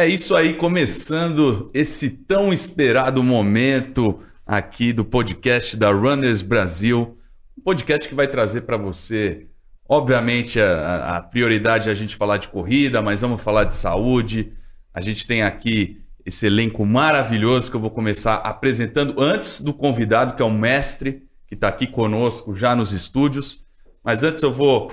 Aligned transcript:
É 0.00 0.08
isso 0.08 0.34
aí, 0.34 0.54
começando 0.54 1.70
esse 1.74 2.08
tão 2.08 2.54
esperado 2.54 3.22
momento 3.22 4.18
aqui 4.46 4.94
do 4.94 5.04
podcast 5.04 5.76
da 5.76 5.92
Runners 5.92 6.40
Brasil. 6.40 7.18
Um 7.58 7.60
podcast 7.60 8.08
que 8.08 8.14
vai 8.14 8.26
trazer 8.26 8.62
para 8.62 8.78
você, 8.78 9.48
obviamente, 9.86 10.58
a, 10.58 11.18
a 11.18 11.22
prioridade 11.22 11.90
é 11.90 11.92
a 11.92 11.94
gente 11.94 12.16
falar 12.16 12.38
de 12.38 12.48
corrida, 12.48 13.02
mas 13.02 13.20
vamos 13.20 13.42
falar 13.42 13.64
de 13.64 13.74
saúde. 13.74 14.54
A 14.94 15.02
gente 15.02 15.26
tem 15.26 15.42
aqui 15.42 16.00
esse 16.24 16.46
elenco 16.46 16.86
maravilhoso 16.86 17.70
que 17.70 17.76
eu 17.76 17.80
vou 17.80 17.90
começar 17.90 18.36
apresentando 18.36 19.20
antes 19.20 19.60
do 19.60 19.74
convidado, 19.74 20.34
que 20.34 20.40
é 20.40 20.46
o 20.46 20.50
mestre, 20.50 21.24
que 21.46 21.52
está 21.52 21.68
aqui 21.68 21.86
conosco 21.86 22.54
já 22.54 22.74
nos 22.74 22.94
estúdios. 22.94 23.62
Mas 24.02 24.22
antes 24.22 24.42
eu 24.42 24.50
vou 24.50 24.90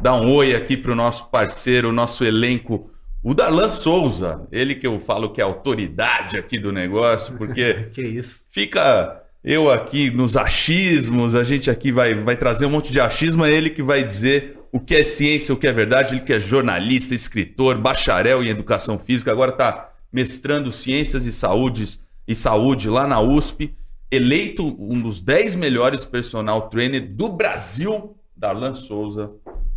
dar 0.00 0.14
um 0.14 0.32
oi 0.32 0.54
aqui 0.54 0.76
para 0.76 0.92
o 0.92 0.94
nosso 0.94 1.28
parceiro, 1.28 1.88
o 1.88 1.92
nosso 1.92 2.24
elenco, 2.24 2.93
o 3.24 3.32
Darlan 3.32 3.70
Souza. 3.70 4.46
Ele 4.52 4.74
que 4.74 4.86
eu 4.86 5.00
falo 5.00 5.32
que 5.32 5.40
é 5.40 5.44
autoridade 5.44 6.36
aqui 6.36 6.58
do 6.58 6.70
negócio, 6.70 7.34
porque 7.36 7.88
fica 8.50 9.22
eu 9.42 9.70
aqui 9.70 10.10
nos 10.10 10.36
achismos, 10.36 11.34
a 11.34 11.44
gente 11.44 11.70
aqui 11.70 11.92
vai, 11.92 12.14
vai 12.14 12.36
trazer 12.36 12.64
um 12.64 12.70
monte 12.70 12.90
de 12.90 13.00
achismo, 13.00 13.44
é 13.44 13.52
ele 13.52 13.68
que 13.68 13.82
vai 13.82 14.02
dizer 14.02 14.58
o 14.72 14.80
que 14.80 14.94
é 14.94 15.04
ciência, 15.04 15.52
o 15.52 15.56
que 15.56 15.66
é 15.66 15.72
verdade, 15.72 16.14
ele 16.14 16.22
que 16.22 16.32
é 16.32 16.40
jornalista, 16.40 17.14
escritor, 17.14 17.78
bacharel 17.78 18.42
em 18.42 18.48
educação 18.48 18.98
física, 18.98 19.30
agora 19.30 19.50
está 19.50 19.92
mestrando 20.10 20.70
ciências 20.70 21.26
e 21.26 21.32
saúde, 21.32 22.00
e 22.26 22.34
saúde 22.34 22.88
lá 22.88 23.06
na 23.06 23.20
USP, 23.20 23.74
eleito 24.10 24.66
um 24.78 24.98
dos 25.00 25.20
10 25.20 25.56
melhores 25.56 26.06
personal 26.06 26.68
trainer 26.68 27.06
do 27.06 27.28
Brasil, 27.28 28.16
Darlan 28.34 28.74
Souza. 28.74 29.30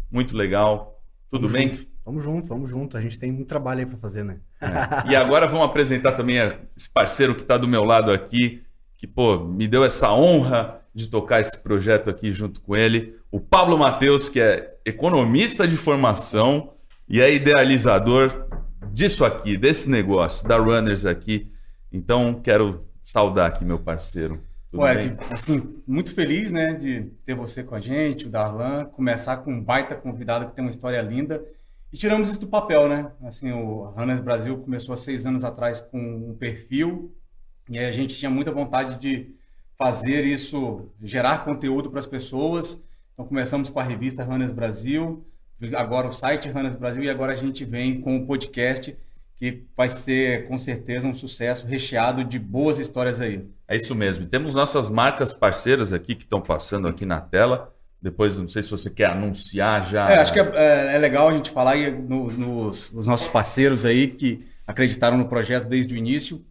Muito 0.09 0.35
legal. 0.37 1.01
Tudo 1.29 1.49
Vamos 1.49 1.53
bem? 1.53 1.87
Vamos 2.07 2.23
junto, 2.23 2.47
vamos 2.47 2.69
junto. 2.69 2.95
A 2.95 3.01
gente 3.01 3.19
tem 3.19 3.33
muito 3.33 3.49
trabalho 3.49 3.81
aí 3.81 3.85
para 3.85 3.97
fazer, 3.97 4.23
né? 4.23 4.37
É. 4.61 5.11
E 5.11 5.15
agora 5.15 5.45
vamos 5.45 5.65
apresentar 5.65 6.13
também 6.13 6.37
esse 6.73 6.89
parceiro 6.89 7.35
que 7.35 7.41
está 7.41 7.57
do 7.57 7.67
meu 7.67 7.83
lado 7.83 8.13
aqui, 8.13 8.63
que 8.95 9.05
pô, 9.05 9.37
me 9.37 9.67
deu 9.67 9.83
essa 9.83 10.13
honra 10.13 10.79
de 10.93 11.09
tocar 11.09 11.41
esse 11.41 11.61
projeto 11.61 12.09
aqui 12.09 12.31
junto 12.31 12.61
com 12.61 12.77
ele, 12.77 13.17
o 13.29 13.41
Pablo 13.41 13.77
Matheus, 13.77 14.29
que 14.29 14.39
é 14.39 14.77
economista 14.85 15.67
de 15.67 15.75
formação 15.75 16.71
e 17.09 17.19
é 17.19 17.33
idealizador 17.33 18.47
disso 18.93 19.25
aqui, 19.25 19.57
desse 19.57 19.89
negócio, 19.89 20.47
da 20.47 20.55
Runners 20.55 21.05
aqui. 21.05 21.51
Então, 21.91 22.35
quero 22.41 22.79
saudar 23.03 23.47
aqui 23.47 23.65
meu 23.65 23.79
parceiro. 23.79 24.41
Tudo 24.71 24.83
Ué, 24.83 24.95
bem? 24.95 25.17
assim, 25.29 25.75
muito 25.85 26.15
feliz, 26.15 26.53
né, 26.53 26.73
de 26.73 27.11
ter 27.25 27.35
você 27.35 27.65
com 27.65 27.75
a 27.75 27.81
gente, 27.81 28.27
o 28.27 28.29
Darlan, 28.29 28.85
começar 28.85 29.37
com 29.37 29.51
um 29.51 29.61
baita 29.61 29.93
convidado 29.93 30.47
que 30.47 30.55
tem 30.55 30.63
uma 30.63 30.71
história 30.71 31.01
linda. 31.01 31.43
E 31.91 31.97
tiramos 31.97 32.29
isso 32.29 32.39
do 32.39 32.47
papel, 32.47 32.89
né? 32.89 33.11
Assim, 33.23 33.51
o 33.51 33.85
Runners 33.97 34.19
Brasil 34.19 34.57
começou 34.57 34.93
há 34.93 34.97
seis 34.97 35.25
anos 35.25 35.43
atrás 35.43 35.79
com 35.79 35.99
um 35.99 36.35
perfil 36.35 37.15
e 37.69 37.79
a 37.79 37.91
gente 37.91 38.17
tinha 38.17 38.29
muita 38.29 38.51
vontade 38.51 38.99
de 38.99 39.33
fazer 39.77 40.25
isso, 40.25 40.89
gerar 41.01 41.45
conteúdo 41.45 41.89
para 41.89 41.99
as 41.99 42.07
pessoas. 42.07 42.83
Então 43.13 43.25
começamos 43.25 43.69
com 43.69 43.79
a 43.79 43.83
revista 43.83 44.23
Runners 44.23 44.51
Brasil, 44.51 45.25
agora 45.75 46.07
o 46.07 46.11
site 46.11 46.49
Runners 46.49 46.75
Brasil 46.75 47.03
e 47.03 47.09
agora 47.09 47.33
a 47.33 47.35
gente 47.35 47.63
vem 47.63 48.01
com 48.01 48.17
o 48.17 48.25
podcast 48.25 48.95
que 49.37 49.63
vai 49.75 49.87
ser 49.87 50.47
com 50.47 50.57
certeza 50.57 51.07
um 51.07 51.13
sucesso 51.13 51.67
recheado 51.67 52.23
de 52.23 52.39
boas 52.39 52.79
histórias 52.79 53.21
aí. 53.21 53.47
É 53.67 53.75
isso 53.75 53.93
mesmo. 53.93 54.25
Temos 54.25 54.55
nossas 54.55 54.89
marcas 54.89 55.33
parceiras 55.33 55.93
aqui 55.93 56.15
que 56.15 56.23
estão 56.23 56.41
passando 56.41 56.87
aqui 56.87 57.05
na 57.05 57.21
tela. 57.21 57.73
Depois, 58.01 58.37
não 58.37 58.47
sei 58.47 58.61
se 58.61 58.69
você 58.69 58.89
quer 58.89 59.07
anunciar 59.07 59.89
já. 59.89 60.09
É, 60.09 60.19
acho 60.19 60.31
que 60.31 60.39
é, 60.39 60.51
é, 60.53 60.95
é 60.95 60.97
legal 60.97 61.29
a 61.29 61.31
gente 61.31 61.49
falar 61.49 61.75
no, 61.75 62.27
nos 62.27 62.91
os 62.93 63.07
nossos 63.07 63.27
parceiros 63.27 63.85
aí 63.85 64.07
que 64.07 64.45
acreditaram 64.67 65.17
no 65.17 65.27
projeto 65.27 65.67
desde 65.67 65.93
o 65.95 65.97
início. 65.97 66.45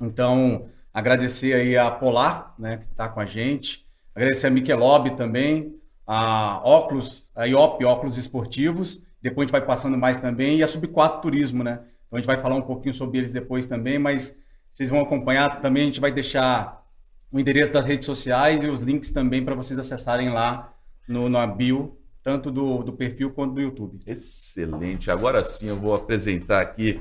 Então, 0.00 0.68
agradecer 0.92 1.54
aí 1.54 1.76
a 1.76 1.90
Polar, 1.90 2.54
né, 2.58 2.78
que 2.78 2.86
está 2.86 3.08
com 3.08 3.20
a 3.20 3.26
gente. 3.26 3.86
Agradecer 4.14 4.48
a 4.48 4.50
Michelob 4.50 5.10
também, 5.16 5.76
a 6.06 6.60
Óculos, 6.64 7.30
a 7.36 7.44
IOP, 7.44 7.84
Óculos 7.84 8.18
Esportivos. 8.18 9.00
Depois 9.22 9.44
a 9.44 9.46
gente 9.46 9.52
vai 9.52 9.64
passando 9.64 9.96
mais 9.96 10.18
também. 10.18 10.58
E 10.58 10.62
a 10.62 10.66
Sub4 10.66 11.20
Turismo, 11.20 11.62
né? 11.62 11.80
Então 12.06 12.16
a 12.16 12.20
gente 12.20 12.26
vai 12.26 12.38
falar 12.38 12.56
um 12.56 12.62
pouquinho 12.62 12.92
sobre 12.92 13.18
eles 13.18 13.32
depois 13.32 13.64
também, 13.66 13.98
mas 13.98 14.36
vocês 14.72 14.90
vão 14.90 15.00
acompanhar 15.00 15.60
também. 15.60 15.84
A 15.84 15.86
gente 15.86 16.00
vai 16.00 16.10
deixar 16.10 16.84
o 17.30 17.38
endereço 17.38 17.72
das 17.72 17.84
redes 17.84 18.06
sociais 18.06 18.64
e 18.64 18.66
os 18.66 18.80
links 18.80 19.12
também 19.12 19.44
para 19.44 19.54
vocês 19.54 19.78
acessarem 19.78 20.30
lá 20.30 20.74
no, 21.10 21.28
na 21.28 21.46
bio, 21.46 21.96
tanto 22.22 22.50
do, 22.50 22.82
do 22.82 22.92
perfil 22.92 23.30
quanto 23.30 23.54
do 23.54 23.60
YouTube. 23.60 24.00
Excelente. 24.06 25.10
Agora 25.10 25.42
sim 25.44 25.68
eu 25.68 25.76
vou 25.76 25.94
apresentar 25.94 26.60
aqui. 26.60 27.00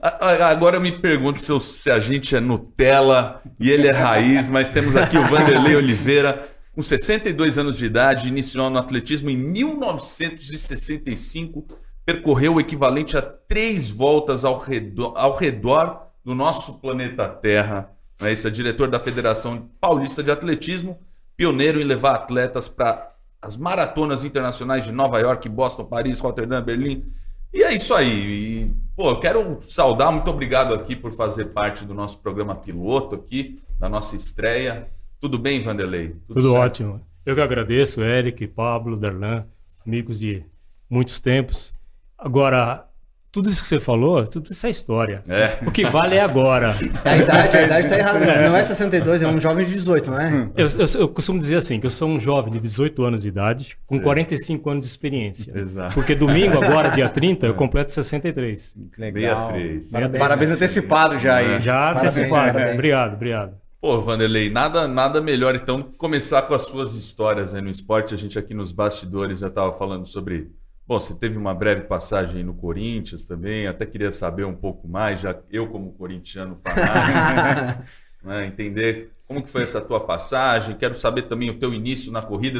Agora 0.00 0.78
eu 0.78 0.80
me 0.80 0.92
pergunto 0.92 1.38
se, 1.38 1.52
eu, 1.52 1.60
se 1.60 1.90
a 1.90 1.98
gente 1.98 2.34
é 2.34 2.40
Nutella 2.40 3.42
e 3.58 3.70
ele 3.70 3.86
é 3.86 3.92
raiz, 3.92 4.48
mas 4.48 4.70
temos 4.70 4.96
aqui 4.96 5.18
o 5.18 5.22
Vanderlei 5.22 5.76
Oliveira, 5.76 6.48
com 6.72 6.80
62 6.80 7.58
anos 7.58 7.76
de 7.76 7.84
idade, 7.84 8.28
iniciou 8.28 8.70
no 8.70 8.78
atletismo 8.78 9.28
em 9.28 9.36
1965 9.36 11.66
percorreu 12.06 12.54
o 12.54 12.60
equivalente 12.60 13.16
a 13.16 13.22
três 13.22 13.90
voltas 13.90 14.44
ao 14.44 14.58
redor, 14.58 15.12
ao 15.16 15.36
redor 15.36 16.08
do 16.24 16.34
nosso 16.34 16.80
planeta 16.80 17.28
Terra. 17.28 17.90
É 18.20 18.32
isso, 18.32 18.48
é 18.48 18.50
diretor 18.50 18.88
da 18.88 18.98
Federação 18.98 19.70
Paulista 19.80 20.22
de 20.22 20.30
Atletismo, 20.30 20.98
pioneiro 21.36 21.80
em 21.80 21.84
levar 21.84 22.14
atletas 22.14 22.68
para 22.68 23.09
as 23.42 23.56
maratonas 23.56 24.24
internacionais 24.24 24.84
de 24.84 24.92
Nova 24.92 25.18
York, 25.18 25.48
Boston, 25.48 25.84
Paris, 25.84 26.20
Rotterdam, 26.20 26.62
Berlim. 26.62 27.04
E 27.52 27.62
é 27.62 27.74
isso 27.74 27.94
aí. 27.94 28.08
E, 28.08 28.74
pô, 28.94 29.10
eu 29.10 29.20
quero 29.20 29.58
saudar, 29.62 30.12
muito 30.12 30.30
obrigado 30.30 30.74
aqui 30.74 30.94
por 30.94 31.12
fazer 31.12 31.46
parte 31.46 31.84
do 31.84 31.94
nosso 31.94 32.20
programa 32.20 32.54
piloto 32.54 33.14
aqui, 33.14 33.60
da 33.78 33.88
nossa 33.88 34.14
estreia. 34.14 34.88
Tudo 35.18 35.38
bem, 35.38 35.62
Vanderlei? 35.62 36.10
Tudo, 36.26 36.40
Tudo 36.40 36.54
ótimo. 36.54 37.00
Eu 37.24 37.34
que 37.34 37.40
agradeço, 37.40 38.02
Eric, 38.02 38.46
Pablo, 38.48 38.96
Darlan, 38.96 39.46
amigos 39.86 40.20
de 40.20 40.44
muitos 40.88 41.18
tempos. 41.18 41.74
Agora, 42.16 42.86
tudo 43.32 43.48
isso 43.48 43.62
que 43.62 43.68
você 43.68 43.78
falou, 43.78 44.24
tudo 44.24 44.50
isso 44.50 44.66
é 44.66 44.70
história. 44.70 45.22
É. 45.28 45.58
O 45.66 45.70
que 45.70 45.84
vale 45.86 46.16
é 46.16 46.20
agora. 46.20 46.74
A 47.04 47.16
idade, 47.16 47.56
a 47.56 47.62
idade 47.62 47.86
está 47.86 47.98
errada. 47.98 48.48
Não 48.48 48.56
é 48.56 48.64
62, 48.64 49.22
é 49.22 49.28
um 49.28 49.38
jovem 49.38 49.64
de 49.64 49.72
18, 49.72 50.10
não 50.10 50.20
é? 50.20 50.50
Eu, 50.56 50.68
eu, 50.68 51.00
eu, 51.00 51.08
costumo 51.08 51.38
dizer 51.38 51.56
assim, 51.56 51.80
que 51.80 51.86
eu 51.86 51.90
sou 51.90 52.08
um 52.08 52.18
jovem 52.18 52.52
de 52.52 52.58
18 52.58 53.02
anos 53.04 53.22
de 53.22 53.28
idade, 53.28 53.78
com 53.86 53.96
Sim. 53.96 54.02
45 54.02 54.70
anos 54.70 54.84
de 54.84 54.90
experiência. 54.90 55.52
Exato. 55.56 55.94
Porque 55.94 56.14
domingo, 56.14 56.62
agora, 56.62 56.90
dia 56.90 57.08
30, 57.10 57.46
eu 57.46 57.54
completo 57.54 57.92
63. 57.92 58.76
Legal. 58.98 59.52
Beatriz. 59.52 59.90
Parabéns, 59.90 60.20
parabéns 60.20 60.50
antecipado 60.50 61.18
já 61.18 61.36
aí. 61.36 61.60
Já 61.60 61.72
parabéns, 61.72 62.18
antecipado. 62.18 62.52
Parabéns. 62.52 62.74
Obrigado, 62.74 63.14
obrigado. 63.14 63.60
Pô, 63.80 63.98
Vanderlei, 64.00 64.50
nada, 64.50 64.86
nada 64.86 65.22
melhor 65.22 65.54
então 65.54 65.82
começar 65.96 66.42
com 66.42 66.52
as 66.52 66.62
suas 66.62 66.94
histórias 66.94 67.54
aí 67.54 67.62
no 67.62 67.70
esporte. 67.70 68.12
A 68.12 68.18
gente 68.18 68.38
aqui 68.38 68.52
nos 68.52 68.72
bastidores 68.72 69.38
já 69.38 69.46
estava 69.48 69.72
falando 69.72 70.04
sobre 70.04 70.50
Bom, 70.90 70.98
você 70.98 71.14
teve 71.14 71.38
uma 71.38 71.54
breve 71.54 71.82
passagem 71.82 72.42
no 72.42 72.52
Corinthians 72.52 73.22
também, 73.22 73.68
até 73.68 73.86
queria 73.86 74.10
saber 74.10 74.44
um 74.44 74.56
pouco 74.56 74.88
mais, 74.88 75.20
já 75.20 75.38
eu 75.48 75.68
como 75.68 75.92
corintiano 75.92 76.58
fanático, 76.64 77.84
né, 78.24 78.44
entender 78.44 79.12
como 79.24 79.40
que 79.40 79.48
foi 79.48 79.62
essa 79.62 79.80
tua 79.80 80.00
passagem, 80.00 80.76
quero 80.76 80.96
saber 80.96 81.22
também 81.22 81.48
o 81.48 81.60
teu 81.60 81.72
início 81.72 82.10
na 82.10 82.20
corrida, 82.20 82.58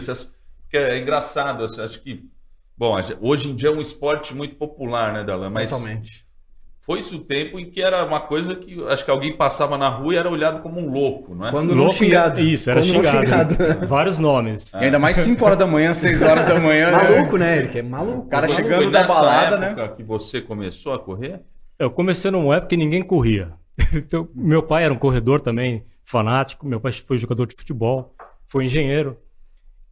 porque 0.61 0.77
é 0.77 0.97
engraçado, 0.97 1.65
acho 1.65 2.01
que, 2.03 2.25
bom, 2.77 2.95
hoje 3.21 3.51
em 3.51 3.57
dia 3.57 3.69
é 3.69 3.73
um 3.73 3.81
esporte 3.81 4.33
muito 4.33 4.55
popular, 4.55 5.13
né, 5.13 5.25
Dalan? 5.25 5.51
Mas 5.51 5.71
Totalmente 5.71 6.30
foi-se 6.91 7.15
o 7.15 7.21
tempo 7.21 7.57
em 7.57 7.71
que 7.71 7.81
era 7.81 8.05
uma 8.05 8.19
coisa 8.19 8.53
que 8.53 8.83
acho 8.89 9.05
que 9.05 9.11
alguém 9.13 9.33
passava 9.37 9.79
na 9.79 9.89
rua 9.89 10.13
e 10.13 10.17
era 10.17 10.29
olhado 10.29 10.61
como 10.61 10.81
um 10.81 10.91
louco, 10.91 11.37
não 11.37 11.47
é? 11.47 11.51
Quando 11.53 11.69
louco 11.69 11.85
não 11.85 11.93
xingado. 11.93 12.41
Isso, 12.41 12.69
era 12.69 12.83
xingado. 12.83 13.25
xingado. 13.25 13.55
Vários 13.87 14.19
nomes. 14.19 14.73
E 14.73 14.77
ainda 14.77 14.99
mais 14.99 15.17
5 15.19 15.45
horas 15.45 15.57
da 15.57 15.69
manhã, 15.69 15.95
6 15.95 16.21
horas 16.21 16.47
da 16.47 16.59
manhã. 16.59 16.91
Né? 16.91 16.97
maluco, 16.97 17.37
né, 17.37 17.59
Eric? 17.59 17.79
É 17.79 17.83
maluco. 17.83 18.19
O 18.23 18.29
cara 18.29 18.49
chegando 18.49 18.91
da 18.91 19.05
balada, 19.05 19.57
né? 19.57 19.89
que 19.97 20.03
você 20.03 20.41
começou 20.41 20.93
a 20.93 20.99
correr? 20.99 21.43
Eu 21.79 21.93
comecei 21.93 22.29
numa 22.29 22.57
época 22.57 22.71
que 22.71 22.77
ninguém 22.77 23.03
corria. 23.03 23.53
Então, 23.95 24.29
meu 24.35 24.61
pai 24.61 24.83
era 24.83 24.93
um 24.93 24.99
corredor 24.99 25.41
também, 25.41 25.85
fanático. 26.05 26.67
Meu 26.67 26.81
pai 26.81 26.91
foi 26.91 27.19
jogador 27.19 27.47
de 27.47 27.55
futebol, 27.55 28.17
foi 28.49 28.65
engenheiro. 28.65 29.17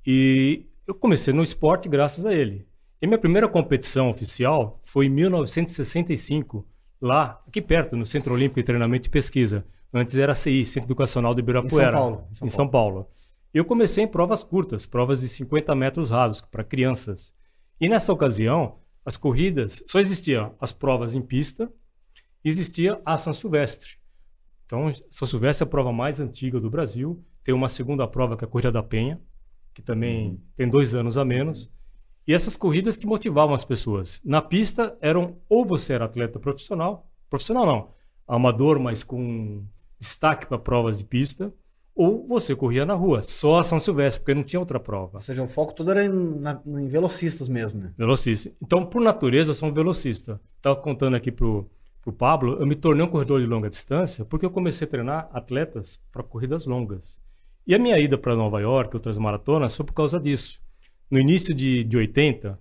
E 0.04 0.66
eu 0.84 0.94
comecei 0.96 1.32
no 1.32 1.44
esporte 1.44 1.88
graças 1.88 2.26
a 2.26 2.34
ele. 2.34 2.66
E 3.00 3.06
minha 3.06 3.18
primeira 3.18 3.46
competição 3.46 4.10
oficial 4.10 4.80
foi 4.82 5.06
em 5.06 5.10
1965 5.10 6.66
lá, 7.00 7.42
aqui 7.46 7.60
perto, 7.60 7.96
no 7.96 8.06
Centro 8.06 8.34
Olímpico 8.34 8.60
de 8.60 8.64
Treinamento 8.64 9.08
e 9.08 9.10
Pesquisa. 9.10 9.64
Antes 9.92 10.16
era 10.16 10.34
CI, 10.34 10.66
Centro 10.66 10.88
Educacional 10.88 11.34
do 11.34 11.40
Ibirapuera. 11.40 11.88
Em 11.88 11.92
São 11.92 12.00
Paulo. 12.00 12.26
Em 12.30 12.34
São, 12.34 12.46
em 12.46 12.50
São 12.50 12.68
Paulo. 12.68 12.94
Paulo. 13.02 13.10
Eu 13.52 13.64
comecei 13.64 14.04
em 14.04 14.08
provas 14.08 14.44
curtas, 14.44 14.86
provas 14.86 15.20
de 15.20 15.28
50 15.28 15.74
metros 15.74 16.10
rasos 16.10 16.42
para 16.42 16.62
crianças. 16.62 17.34
E 17.80 17.88
nessa 17.88 18.12
ocasião, 18.12 18.78
as 19.04 19.16
corridas, 19.16 19.82
só 19.86 19.98
existiam 19.98 20.54
as 20.60 20.72
provas 20.72 21.14
em 21.14 21.22
pista, 21.22 21.72
existia 22.44 23.00
a 23.06 23.16
São 23.16 23.32
Silvestre. 23.32 23.92
Então, 24.66 24.90
São 25.10 25.26
Silvestre 25.26 25.64
é 25.64 25.66
a 25.66 25.70
prova 25.70 25.90
mais 25.90 26.20
antiga 26.20 26.60
do 26.60 26.68
Brasil. 26.68 27.24
Tem 27.42 27.54
uma 27.54 27.70
segunda 27.70 28.06
prova, 28.06 28.36
que 28.36 28.44
é 28.44 28.46
a 28.46 28.50
Corrida 28.50 28.70
da 28.70 28.82
Penha, 28.82 29.18
que 29.72 29.80
também 29.80 30.42
tem 30.54 30.68
dois 30.68 30.94
anos 30.94 31.16
a 31.16 31.24
menos. 31.24 31.70
E 32.28 32.34
essas 32.34 32.56
corridas 32.56 32.98
que 32.98 33.06
motivavam 33.06 33.54
as 33.54 33.64
pessoas. 33.64 34.20
Na 34.22 34.42
pista 34.42 34.96
eram 35.00 35.38
ou 35.48 35.64
você 35.64 35.94
era 35.94 36.04
atleta 36.04 36.38
profissional 36.38 37.06
profissional 37.30 37.66
não, 37.66 37.88
amador, 38.26 38.78
mas 38.78 39.02
com 39.02 39.62
destaque 39.98 40.46
para 40.46 40.58
provas 40.58 40.98
de 40.98 41.04
pista, 41.04 41.52
ou 41.94 42.26
você 42.26 42.54
corria 42.54 42.86
na 42.86 42.94
rua, 42.94 43.22
só 43.22 43.58
a 43.58 43.62
São 43.62 43.78
Silvestre, 43.78 44.20
porque 44.22 44.34
não 44.34 44.44
tinha 44.44 44.60
outra 44.60 44.78
prova. 44.78 45.12
Ou 45.14 45.20
seja, 45.20 45.42
o 45.42 45.48
foco 45.48 45.74
todo 45.74 45.90
era 45.90 46.04
em, 46.04 46.08
na- 46.08 46.60
em 46.64 46.86
velocistas 46.86 47.48
mesmo, 47.48 47.80
né? 47.80 47.92
Velocista. 47.98 48.52
Então, 48.62 48.86
por 48.86 49.02
natureza, 49.02 49.50
eu 49.50 49.54
sou 49.54 49.68
um 49.68 49.72
velocista. 49.72 50.40
Estava 50.56 50.76
contando 50.76 51.16
aqui 51.16 51.32
pro, 51.32 51.68
pro 52.00 52.12
Pablo, 52.12 52.56
eu 52.60 52.66
me 52.66 52.74
tornei 52.76 53.04
um 53.04 53.08
corredor 53.10 53.40
de 53.40 53.46
longa 53.46 53.68
distância 53.68 54.24
porque 54.24 54.46
eu 54.46 54.50
comecei 54.50 54.86
a 54.86 54.90
treinar 54.90 55.28
atletas 55.32 56.00
para 56.12 56.22
corridas 56.22 56.66
longas. 56.66 57.18
E 57.66 57.74
a 57.74 57.78
minha 57.78 57.98
ida 57.98 58.16
para 58.16 58.36
Nova 58.36 58.60
York, 58.60 58.94
outras 58.96 59.18
maratonas, 59.18 59.76
foi 59.76 59.84
por 59.84 59.92
causa 59.92 60.20
disso. 60.20 60.60
No 61.10 61.18
início 61.18 61.54
de, 61.54 61.84
de 61.84 61.96
80, 61.96 62.58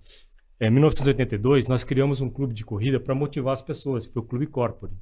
em 0.60 0.70
1982, 0.70 1.68
nós 1.68 1.84
criamos 1.84 2.20
um 2.20 2.28
clube 2.28 2.54
de 2.54 2.64
corrida 2.64 2.98
para 2.98 3.14
motivar 3.14 3.52
as 3.52 3.62
pessoas, 3.62 4.06
que 4.06 4.12
foi 4.12 4.22
o 4.22 4.24
Clube 4.24 4.46
Corpore. 4.46 4.92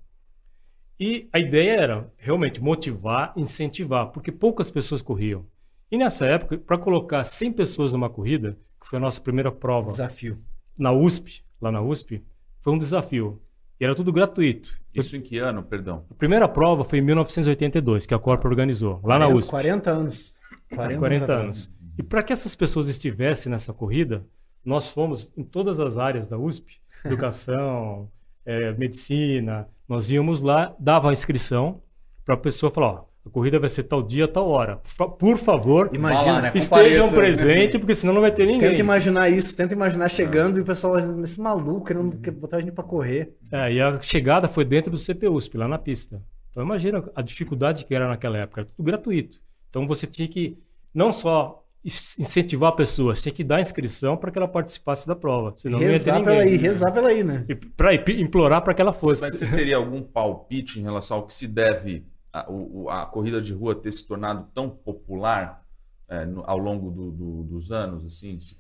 E 0.99 1.29
a 1.33 1.39
ideia 1.39 1.81
era 1.81 2.13
realmente 2.17 2.61
motivar, 2.61 3.33
incentivar, 3.37 4.11
porque 4.11 4.33
poucas 4.33 4.71
pessoas 4.71 5.01
corriam. 5.01 5.47
E 5.91 5.97
nessa 5.97 6.27
época, 6.27 6.59
para 6.59 6.77
colocar 6.77 7.23
100 7.23 7.53
pessoas 7.53 7.93
numa 7.93 8.11
corrida, 8.11 8.59
que 8.81 8.89
foi 8.89 8.99
a 8.99 9.01
nossa 9.01 9.21
primeira 9.21 9.53
prova 9.53 9.91
Desafio. 9.91 10.39
na 10.77 10.93
USP, 10.93 11.45
lá 11.61 11.71
na 11.71 11.81
USP, 11.81 12.25
foi 12.61 12.73
um 12.73 12.79
desafio. 12.79 13.41
E 13.79 13.85
era 13.85 13.95
tudo 13.95 14.13
gratuito. 14.13 14.81
Isso 14.95 15.17
em 15.17 15.21
que 15.21 15.39
ano, 15.39 15.63
perdão? 15.63 16.05
A 16.11 16.15
primeira 16.15 16.49
prova 16.49 16.83
foi 16.83 16.99
em 16.99 17.03
1982, 17.03 18.07
que 18.07 18.15
a 18.15 18.19
Corpo 18.19 18.49
organizou, 18.49 19.01
lá 19.05 19.19
na 19.19 19.27
40 19.27 19.39
USP. 19.39 19.51
40 19.51 19.91
anos. 19.91 20.37
40, 20.75 20.99
40 20.99 21.25
atrás. 21.25 21.43
anos. 21.43 21.76
E 21.99 22.03
para 22.03 22.23
que 22.23 22.33
essas 22.33 22.55
pessoas 22.55 22.89
estivessem 22.89 23.51
nessa 23.51 23.73
corrida, 23.73 24.25
nós 24.65 24.89
fomos 24.89 25.33
em 25.37 25.45
todas 25.45 25.81
as 25.81 25.97
áreas 25.99 26.29
da 26.29 26.39
USP, 26.39 26.81
educação, 27.05 28.11
eh, 28.45 28.73
medicina, 28.73 29.69
nós 29.89 30.11
íamos 30.11 30.41
lá, 30.41 30.75
dava 30.79 31.11
a 31.11 31.13
inscrição 31.13 31.81
para 32.25 32.35
a 32.35 32.39
pessoa 32.39 32.71
falar, 32.71 32.93
ó, 32.93 33.05
a 33.27 33.31
corrida 33.31 33.59
vai 33.59 33.69
ser 33.69 33.83
tal 33.85 34.03
dia, 34.03 34.29
tal 34.29 34.49
hora. 34.49 34.81
Por 35.19 35.37
favor, 35.37 35.91
Imagina, 35.93 36.43
né? 36.43 36.53
estejam 36.55 37.11
presentes, 37.11 37.77
porque 37.77 37.95
senão 37.95 38.15
não 38.15 38.21
vai 38.21 38.31
ter 38.31 38.47
ninguém. 38.47 38.71
Tenta 38.71 38.81
imaginar 38.81 39.29
isso, 39.29 39.57
tenta 39.57 39.75
imaginar 39.75 40.09
chegando 40.09 40.59
e 40.59 40.63
o 40.63 40.65
pessoal, 40.65 40.97
esse 40.97 41.41
maluco 41.41 41.87
querendo 41.87 42.17
quer 42.19 42.31
botar 42.31 42.59
a 42.59 42.61
gente 42.61 42.73
pra 42.73 42.85
correr. 42.85 43.35
É, 43.51 43.73
e 43.73 43.81
a 43.81 44.01
chegada 44.01 44.47
foi 44.47 44.65
dentro 44.65 44.93
do 44.93 44.99
CPUSP, 44.99 45.59
lá 45.59 45.67
na 45.67 45.77
pista. 45.77 46.23
Então 46.51 46.63
imagina 46.63 47.03
a 47.17 47.21
dificuldade 47.21 47.85
que 47.85 47.95
era 47.95 48.07
naquela 48.07 48.39
época, 48.39 48.61
era 48.61 48.71
tudo 48.71 48.87
gratuito. 48.87 49.41
Então 49.71 49.89
você 49.89 50.07
tinha 50.07 50.29
que 50.29 50.57
não 50.95 51.13
só 51.13 51.66
incentivar 51.87 52.71
a 52.73 52.75
pessoa, 52.77 53.15
você 53.15 53.23
tinha 53.25 53.33
que 53.33 53.45
dar 53.45 53.61
inscrição 53.61 54.17
para 54.17 54.31
que 54.33 54.39
ela 54.39 54.49
participasse 54.49 55.07
da 55.07 55.15
prova, 55.15 55.53
senão 55.55 55.79
não 55.79 55.87
ia 55.87 55.93
ter 55.93 55.93
rezar 55.93 56.23
pra 56.23 56.35
ela 56.35 56.43
ninguém. 56.45 56.55
ir, 56.59 56.61
rezar 56.63 56.91
pra 56.93 57.01
ela 57.01 57.13
ir, 57.13 57.25
né? 57.25 57.45
E 57.49 57.55
para 57.55 57.95
implorar 58.13 58.63
para 58.63 58.75
que 58.75 58.83
ela 58.83 58.91
Mas 58.91 59.01
fosse. 59.01 59.31
você 59.39 59.47
teria 59.47 59.77
algum 59.77 60.03
palpite 60.03 60.81
em 60.81 60.83
relação 60.83 61.19
ao 61.19 61.27
que 61.27 61.33
se 61.33 61.47
deve 61.47 62.05
a, 62.33 62.51
o- 62.51 62.91
a 62.91 63.07
corrida 63.07 63.41
de 63.41 63.53
rua 63.55 63.75
ter 63.75 63.93
se 63.93 64.07
tornado 64.07 64.49
tão 64.53 64.69
popular 64.69 65.63
é, 66.09 66.25
no- 66.27 66.43
ao 66.47 66.59
longo 66.59 66.91
do- 66.91 67.11
do- 67.13 67.43
dos 67.45 67.71
anos? 67.71 68.05
Assim, 68.05 68.39
se, 68.41 68.57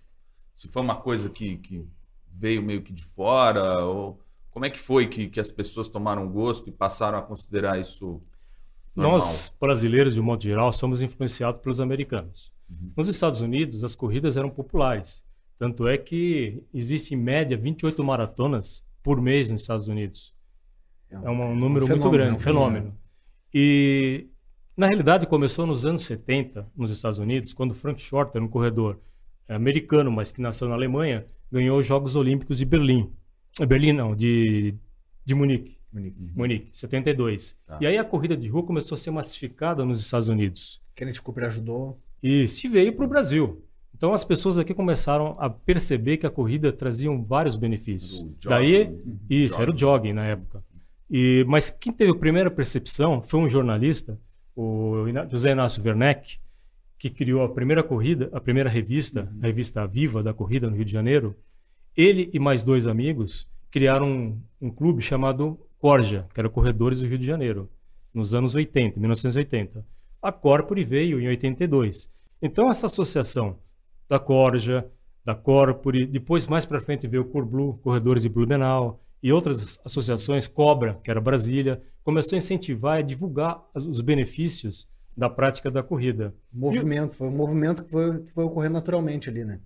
se 0.56 0.68
foi 0.68 0.82
uma 0.82 0.96
coisa 0.96 1.28
que, 1.28 1.56
que 1.58 1.84
veio 2.32 2.62
meio 2.62 2.80
que 2.82 2.92
de 2.92 3.02
fora? 3.04 3.84
Ou 3.84 4.20
como 4.50 4.64
é 4.64 4.70
que 4.70 4.78
foi 4.78 5.06
que, 5.06 5.28
que 5.28 5.40
as 5.40 5.50
pessoas 5.50 5.88
tomaram 5.88 6.28
gosto 6.28 6.68
e 6.68 6.72
passaram 6.72 7.18
a 7.18 7.22
considerar 7.22 7.78
isso 7.78 8.20
normal? 8.94 9.18
Nós, 9.18 9.54
brasileiros, 9.60 10.14
de 10.14 10.20
um 10.20 10.24
modo 10.24 10.42
geral, 10.42 10.72
somos 10.72 11.02
influenciados 11.02 11.60
pelos 11.60 11.80
americanos. 11.80 12.54
Uhum. 12.68 12.92
Nos 12.96 13.08
Estados 13.08 13.40
Unidos, 13.40 13.84
as 13.84 13.94
corridas 13.94 14.36
eram 14.36 14.50
populares. 14.50 15.24
Tanto 15.58 15.86
é 15.88 15.96
que 15.96 16.62
existe, 16.72 17.14
em 17.14 17.18
média, 17.18 17.56
28 17.56 18.02
maratonas 18.04 18.84
por 19.02 19.20
mês 19.20 19.50
nos 19.50 19.62
Estados 19.62 19.88
Unidos. 19.88 20.34
É 21.10 21.18
um, 21.30 21.54
número 21.54 21.86
muito 21.86 21.86
fenômeno, 21.86 22.10
grande, 22.10 22.30
é 22.30 22.32
um 22.32 22.36
um 22.36 22.38
fenômeno. 22.38 22.98
E, 23.54 24.26
na 24.76 24.86
realidade, 24.86 25.26
começou 25.26 25.66
nos 25.66 25.86
anos 25.86 26.02
70, 26.02 26.68
nos 26.76 26.90
Estados 26.90 27.18
Unidos, 27.18 27.54
quando 27.54 27.74
Frank 27.74 28.02
Shorter, 28.02 28.42
um 28.42 28.48
corredor 28.48 29.00
eh, 29.48 29.54
americano, 29.54 30.10
mas 30.10 30.32
que 30.32 30.42
nasceu 30.42 30.68
na 30.68 30.74
Alemanha, 30.74 31.24
ganhou 31.50 31.78
os 31.78 31.86
Jogos 31.86 32.16
Olímpicos 32.16 32.58
de 32.58 32.64
Berlim. 32.64 33.10
Eh, 33.58 33.64
Berlim, 33.64 33.92
não, 33.92 34.14
de, 34.14 34.74
de 35.24 35.34
Munique. 35.34 35.76
Munique, 36.34 36.68
72. 36.72 37.56
Tá. 37.66 37.78
E 37.80 37.86
aí 37.86 37.96
a 37.96 38.04
corrida 38.04 38.36
de 38.36 38.48
rua 38.48 38.64
começou 38.64 38.96
a 38.96 38.98
ser 38.98 39.10
massificada 39.10 39.84
nos 39.84 40.00
Estados 40.00 40.28
Unidos. 40.28 40.82
Kenneth 40.94 41.20
Cooper 41.22 41.44
ajudou. 41.44 41.98
E 42.26 42.48
se 42.48 42.66
veio 42.66 42.92
para 42.92 43.04
o 43.04 43.08
Brasil. 43.08 43.64
Então 43.94 44.12
as 44.12 44.24
pessoas 44.24 44.58
aqui 44.58 44.74
começaram 44.74 45.36
a 45.38 45.48
perceber 45.48 46.16
que 46.16 46.26
a 46.26 46.30
corrida 46.30 46.72
trazia 46.72 47.08
vários 47.22 47.54
benefícios. 47.54 48.26
Jogging, 48.40 48.48
Daí, 48.48 48.98
isso, 49.30 49.62
era 49.62 49.70
o 49.70 49.78
jogging 49.78 50.12
na 50.12 50.26
época. 50.26 50.60
E, 51.08 51.44
mas 51.46 51.70
quem 51.70 51.92
teve 51.92 52.10
a 52.10 52.16
primeira 52.16 52.50
percepção 52.50 53.22
foi 53.22 53.38
um 53.38 53.48
jornalista, 53.48 54.18
o 54.56 55.04
José 55.30 55.52
Inácio 55.52 55.80
Werneck, 55.80 56.40
que 56.98 57.10
criou 57.10 57.44
a 57.44 57.48
primeira 57.48 57.84
corrida, 57.84 58.28
a 58.32 58.40
primeira 58.40 58.68
revista, 58.68 59.32
a 59.40 59.46
revista 59.46 59.86
Viva 59.86 60.20
da 60.20 60.34
Corrida 60.34 60.68
no 60.68 60.74
Rio 60.74 60.84
de 60.84 60.92
Janeiro. 60.92 61.36
Ele 61.96 62.28
e 62.34 62.40
mais 62.40 62.64
dois 62.64 62.88
amigos 62.88 63.48
criaram 63.70 64.10
um, 64.10 64.40
um 64.62 64.70
clube 64.70 65.00
chamado 65.00 65.60
Corja, 65.78 66.26
que 66.34 66.40
era 66.40 66.50
Corredores 66.50 67.02
do 67.02 67.06
Rio 67.06 67.18
de 67.18 67.26
Janeiro, 67.26 67.70
nos 68.12 68.34
anos 68.34 68.56
80, 68.56 68.98
1980. 68.98 69.86
A 70.20 70.32
Corpore 70.32 70.82
veio 70.82 71.20
em 71.20 71.28
82. 71.28 72.15
Então 72.40 72.70
essa 72.70 72.86
associação 72.86 73.58
da 74.08 74.18
Corja, 74.18 74.86
da 75.24 75.34
Corpore, 75.34 76.06
depois 76.06 76.46
mais 76.46 76.64
para 76.64 76.80
frente 76.80 77.08
veio 77.08 77.22
o 77.22 77.26
Corblue, 77.26 77.78
Corredores 77.82 78.22
de 78.22 78.28
Blumenau 78.28 79.00
e 79.22 79.32
outras 79.32 79.80
associações, 79.84 80.46
Cobra, 80.46 81.00
que 81.02 81.10
era 81.10 81.20
Brasília, 81.20 81.82
começou 82.04 82.36
a 82.36 82.38
incentivar 82.38 83.00
e 83.00 83.02
divulgar 83.02 83.60
os 83.74 84.00
benefícios 84.00 84.86
da 85.16 85.28
prática 85.28 85.70
da 85.70 85.82
corrida. 85.82 86.34
Movimento, 86.52 87.16
foi 87.16 87.26
um 87.26 87.32
movimento 87.32 87.84
que 87.84 87.90
foi, 87.90 88.20
que 88.20 88.32
foi 88.32 88.44
ocorrendo 88.44 88.74
naturalmente 88.74 89.30
ali, 89.30 89.44
né? 89.44 89.58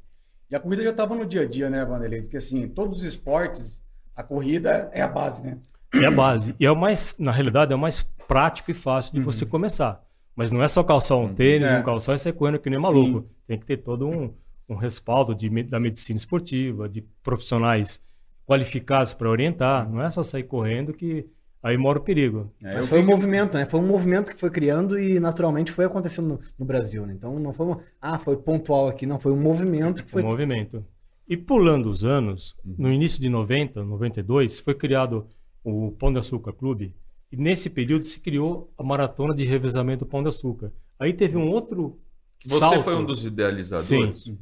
E 0.50 0.56
a 0.56 0.60
corrida 0.60 0.82
já 0.82 0.90
estava 0.90 1.14
no 1.14 1.26
dia 1.26 1.42
a 1.42 1.46
dia, 1.46 1.68
né, 1.68 1.84
Vanderlei? 1.84 2.22
Porque 2.22 2.36
assim, 2.36 2.68
todos 2.68 2.98
os 2.98 3.04
esportes, 3.04 3.82
a 4.14 4.22
corrida 4.22 4.90
é 4.92 5.02
a 5.02 5.08
base, 5.08 5.42
né? 5.44 5.58
É 5.94 6.06
a 6.06 6.10
base. 6.10 6.54
E 6.58 6.64
é 6.64 6.70
o 6.70 6.76
mais, 6.76 7.16
na 7.18 7.32
realidade, 7.32 7.72
é 7.72 7.76
o 7.76 7.78
mais 7.78 8.06
prático 8.26 8.70
e 8.70 8.74
fácil 8.74 9.12
de 9.12 9.20
você 9.20 9.44
começar. 9.44 10.04
Mas 10.40 10.52
não 10.52 10.62
é 10.62 10.68
só 10.68 10.82
calçar 10.82 11.16
um 11.16 11.34
tênis, 11.34 11.68
É. 11.68 11.78
um 11.78 11.82
calção 11.82 12.14
e 12.14 12.18
sair 12.18 12.32
correndo 12.32 12.58
que 12.58 12.70
nem 12.70 12.80
maluco. 12.80 13.26
Tem 13.46 13.58
que 13.58 13.66
ter 13.66 13.76
todo 13.76 14.08
um, 14.08 14.32
um 14.70 14.74
respaldo 14.74 15.34
de, 15.34 15.50
da 15.64 15.78
medicina 15.78 16.16
esportiva, 16.16 16.88
de 16.88 17.02
profissionais 17.22 18.00
qualificados 18.46 19.12
para 19.12 19.28
orientar. 19.28 19.86
Não 19.90 20.00
é 20.02 20.10
só 20.10 20.22
sair 20.22 20.44
correndo 20.44 20.94
que 20.94 21.26
aí 21.62 21.76
mora 21.76 21.98
o 21.98 22.02
perigo. 22.02 22.50
É, 22.62 22.76
Mas 22.76 22.88
foi 22.88 23.00
um 23.00 23.04
que- 23.04 23.10
movimento, 23.10 23.54
né? 23.58 23.66
Foi 23.66 23.80
um 23.80 23.86
movimento 23.86 24.30
que 24.32 24.40
foi 24.40 24.48
criando 24.48 24.98
e 24.98 25.20
naturalmente 25.20 25.70
foi 25.72 25.84
acontecendo 25.84 26.26
no, 26.28 26.40
no 26.58 26.64
Brasil, 26.64 27.04
né? 27.04 27.12
Então 27.12 27.38
não 27.38 27.52
foi 27.52 27.66
uma, 27.66 27.80
ah, 28.00 28.18
foi 28.18 28.34
pontual 28.38 28.88
aqui, 28.88 29.04
não, 29.04 29.18
foi 29.18 29.32
um 29.32 29.40
movimento 29.40 30.02
que 30.02 30.10
foi 30.10 30.22
o 30.22 30.26
movimento. 30.26 30.82
E 31.28 31.36
pulando 31.36 31.90
os 31.90 32.02
anos, 32.02 32.56
no 32.64 32.90
início 32.90 33.20
de 33.20 33.28
90, 33.28 33.84
92, 33.84 34.58
foi 34.58 34.72
criado 34.74 35.26
o 35.62 35.90
Pão 35.92 36.10
de 36.10 36.18
Açúcar 36.18 36.54
Clube. 36.54 36.94
E 37.32 37.36
nesse 37.36 37.70
período 37.70 38.04
se 38.04 38.18
criou 38.20 38.72
a 38.76 38.82
maratona 38.82 39.34
de 39.34 39.44
revezamento 39.44 40.04
Pão 40.06 40.22
de 40.22 40.28
Açúcar. 40.28 40.72
Aí 40.98 41.12
teve 41.12 41.36
um 41.36 41.48
outro 41.50 41.98
Você 42.44 42.58
salto. 42.58 42.82
foi 42.82 42.94
um 42.96 43.04
dos 43.04 43.24
idealizadores? 43.24 44.22
Sim. 44.24 44.38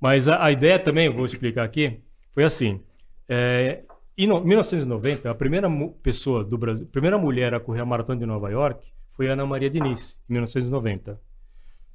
Mas 0.00 0.28
a, 0.28 0.44
a 0.44 0.52
ideia 0.52 0.78
também, 0.78 1.06
eu 1.06 1.14
vou 1.14 1.24
explicar 1.24 1.64
aqui, 1.64 1.98
foi 2.32 2.44
assim. 2.44 2.80
É, 3.28 3.82
em 4.16 4.26
no- 4.26 4.40
1990, 4.44 5.28
a 5.30 5.34
primeira 5.34 5.68
pessoa 6.02 6.44
do 6.44 6.56
Brasil, 6.56 6.86
a 6.88 6.92
primeira 6.92 7.18
mulher 7.18 7.52
a 7.54 7.60
correr 7.60 7.80
a 7.80 7.84
maratona 7.86 8.20
de 8.20 8.26
Nova 8.26 8.48
York 8.50 8.86
foi 9.08 9.26
Ana 9.28 9.44
Maria 9.44 9.68
Diniz, 9.68 10.20
em 10.30 10.34
1990. 10.34 11.20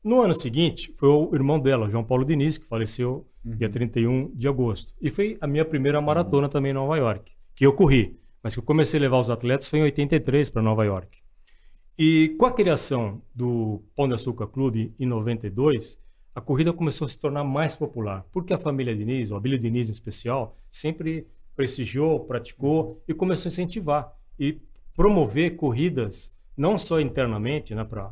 No 0.04 0.22
ano 0.22 0.34
seguinte, 0.36 0.94
foi 0.98 1.08
o 1.08 1.34
irmão 1.34 1.58
dela, 1.58 1.90
João 1.90 2.04
Paulo 2.04 2.26
Diniz, 2.26 2.58
que 2.58 2.66
faleceu 2.66 3.26
dia 3.44 3.70
31 3.70 4.30
de 4.36 4.48
agosto. 4.50 4.94
E 5.02 5.10
foi 5.10 5.38
a 5.40 5.48
minha 5.48 5.64
primeira 5.64 6.02
maratona 6.02 6.50
também 6.50 6.72
em 6.72 6.74
Nova 6.74 6.98
York, 6.98 7.32
que 7.56 7.66
eu 7.66 7.72
corri. 7.74 8.20
Mas 8.44 8.54
que 8.54 8.60
eu 8.60 8.64
comecei 8.64 9.00
a 9.00 9.02
levar 9.02 9.20
os 9.20 9.30
atletas 9.30 9.70
foi 9.70 9.80
em 9.80 9.84
83 9.84 10.50
para 10.50 10.62
Nova 10.62 10.84
York. 10.84 11.18
E 11.98 12.36
com 12.38 12.46
a 12.46 12.52
criação 12.52 13.22
do 13.34 13.82
Pão 13.96 14.08
de 14.08 14.16
Açúcar 14.16 14.48
Clube 14.48 14.94
em 15.00 15.06
92, 15.06 15.98
a 16.36 16.42
corrida 16.42 16.74
começou 16.74 17.06
a 17.06 17.10
se 17.10 17.20
tornar 17.20 17.44
mais 17.44 17.76
popular, 17.76 18.26
porque 18.32 18.54
a 18.54 18.58
família 18.58 18.96
Diniz, 18.96 19.32
ou 19.32 19.38
a 19.38 19.40
Bíblia 19.40 19.60
Diniz 19.60 19.88
em 19.88 19.92
especial, 19.92 20.58
sempre 20.70 21.28
prestigiou, 21.56 22.20
praticou 22.22 23.02
e 23.08 23.14
começou 23.14 23.48
a 23.48 23.52
incentivar 23.52 24.12
e 24.40 24.60
promover 24.96 25.56
corridas, 25.56 26.36
não 26.58 26.78
só 26.78 27.00
internamente, 27.00 27.76
né, 27.76 27.84
pra, 27.84 28.12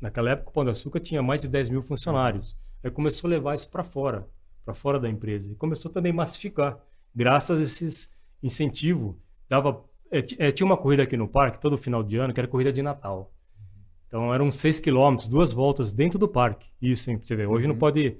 naquela 0.00 0.30
época 0.30 0.50
o 0.50 0.52
Pão 0.52 0.64
de 0.64 0.70
Açúcar 0.70 1.00
tinha 1.00 1.22
mais 1.22 1.42
de 1.42 1.48
10 1.48 1.70
mil 1.70 1.82
funcionários, 1.82 2.54
aí 2.84 2.90
começou 2.90 3.28
a 3.28 3.30
levar 3.30 3.54
isso 3.54 3.70
para 3.70 3.82
fora, 3.82 4.28
para 4.64 4.74
fora 4.74 5.00
da 5.00 5.08
empresa, 5.08 5.50
e 5.50 5.54
começou 5.54 5.90
também 5.90 6.12
a 6.12 6.14
massificar, 6.14 6.78
graças 7.14 7.58
a 7.58 7.62
esses 7.62 8.10
incentivos, 8.42 9.16
dava, 9.52 9.84
é, 10.10 10.24
é, 10.38 10.50
tinha 10.50 10.64
uma 10.66 10.78
corrida 10.78 11.02
aqui 11.02 11.14
no 11.16 11.28
parque, 11.28 11.60
todo 11.60 11.76
final 11.76 12.02
de 12.02 12.16
ano, 12.16 12.32
que 12.32 12.40
era 12.40 12.48
corrida 12.48 12.72
de 12.72 12.82
Natal, 12.82 13.30
então 14.06 14.32
eram 14.32 14.50
6 14.50 14.80
quilômetros, 14.80 15.28
duas 15.28 15.52
voltas 15.52 15.92
dentro 15.92 16.18
do 16.18 16.26
parque. 16.28 16.68
Isso, 16.80 17.10
hein, 17.10 17.18
você 17.22 17.34
ver. 17.36 17.46
Hoje 17.46 17.66
não 17.66 17.76
pode 17.76 18.16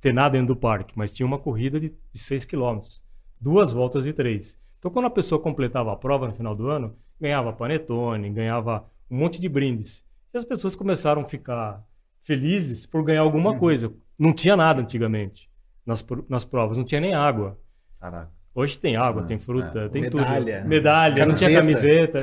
ter 0.00 0.12
nada 0.12 0.30
dentro 0.38 0.54
do 0.54 0.56
parque, 0.60 0.92
mas 0.96 1.12
tinha 1.12 1.26
uma 1.26 1.38
corrida 1.38 1.78
de, 1.80 1.94
6 2.12 2.44
quilômetros. 2.46 3.02
Duas 3.40 3.72
voltas 3.72 4.04
de 4.04 4.12
três. 4.12 4.58
Então 4.78 4.90
quando 4.90 5.06
a 5.06 5.10
pessoa 5.10 5.40
completava 5.40 5.92
a 5.92 5.96
prova 5.96 6.26
no 6.26 6.32
final 6.34 6.54
do 6.54 6.68
ano, 6.68 6.94
ganhava 7.20 7.52
panetone, 7.52 8.30
ganhava 8.30 8.86
um 9.10 9.18
monte 9.18 9.40
de 9.40 9.48
brindes. 9.48 10.04
E 10.32 10.38
as 10.38 10.44
pessoas 10.44 10.74
começaram 10.74 11.22
a 11.22 11.24
ficar 11.26 11.82
felizes 12.20 12.86
por 12.86 13.02
ganhar 13.04 13.20
alguma 13.20 13.50
Uhum. 13.50 13.58
coisa. 13.58 13.92
Não 14.18 14.32
tinha 14.32 14.56
nada 14.56 14.80
antigamente 14.80 15.50
nas, 15.84 16.04
nas 16.28 16.44
provas, 16.44 16.76
não 16.78 16.84
tinha 16.84 17.00
nem 17.00 17.14
água. 17.14 17.58
Caraca. 18.00 18.32
Hoje 18.54 18.78
tem 18.78 18.96
água, 18.96 19.22
Ah, 19.22 19.24
tem 19.24 19.38
fruta, 19.38 19.80
é. 19.80 19.88
tem 19.88 20.02
Medalha. 20.02 20.58
tudo. 20.58 20.68
Medalha, 20.68 21.26
não 21.26 21.34
tinha 21.34 21.52
camiseta. 21.52 22.20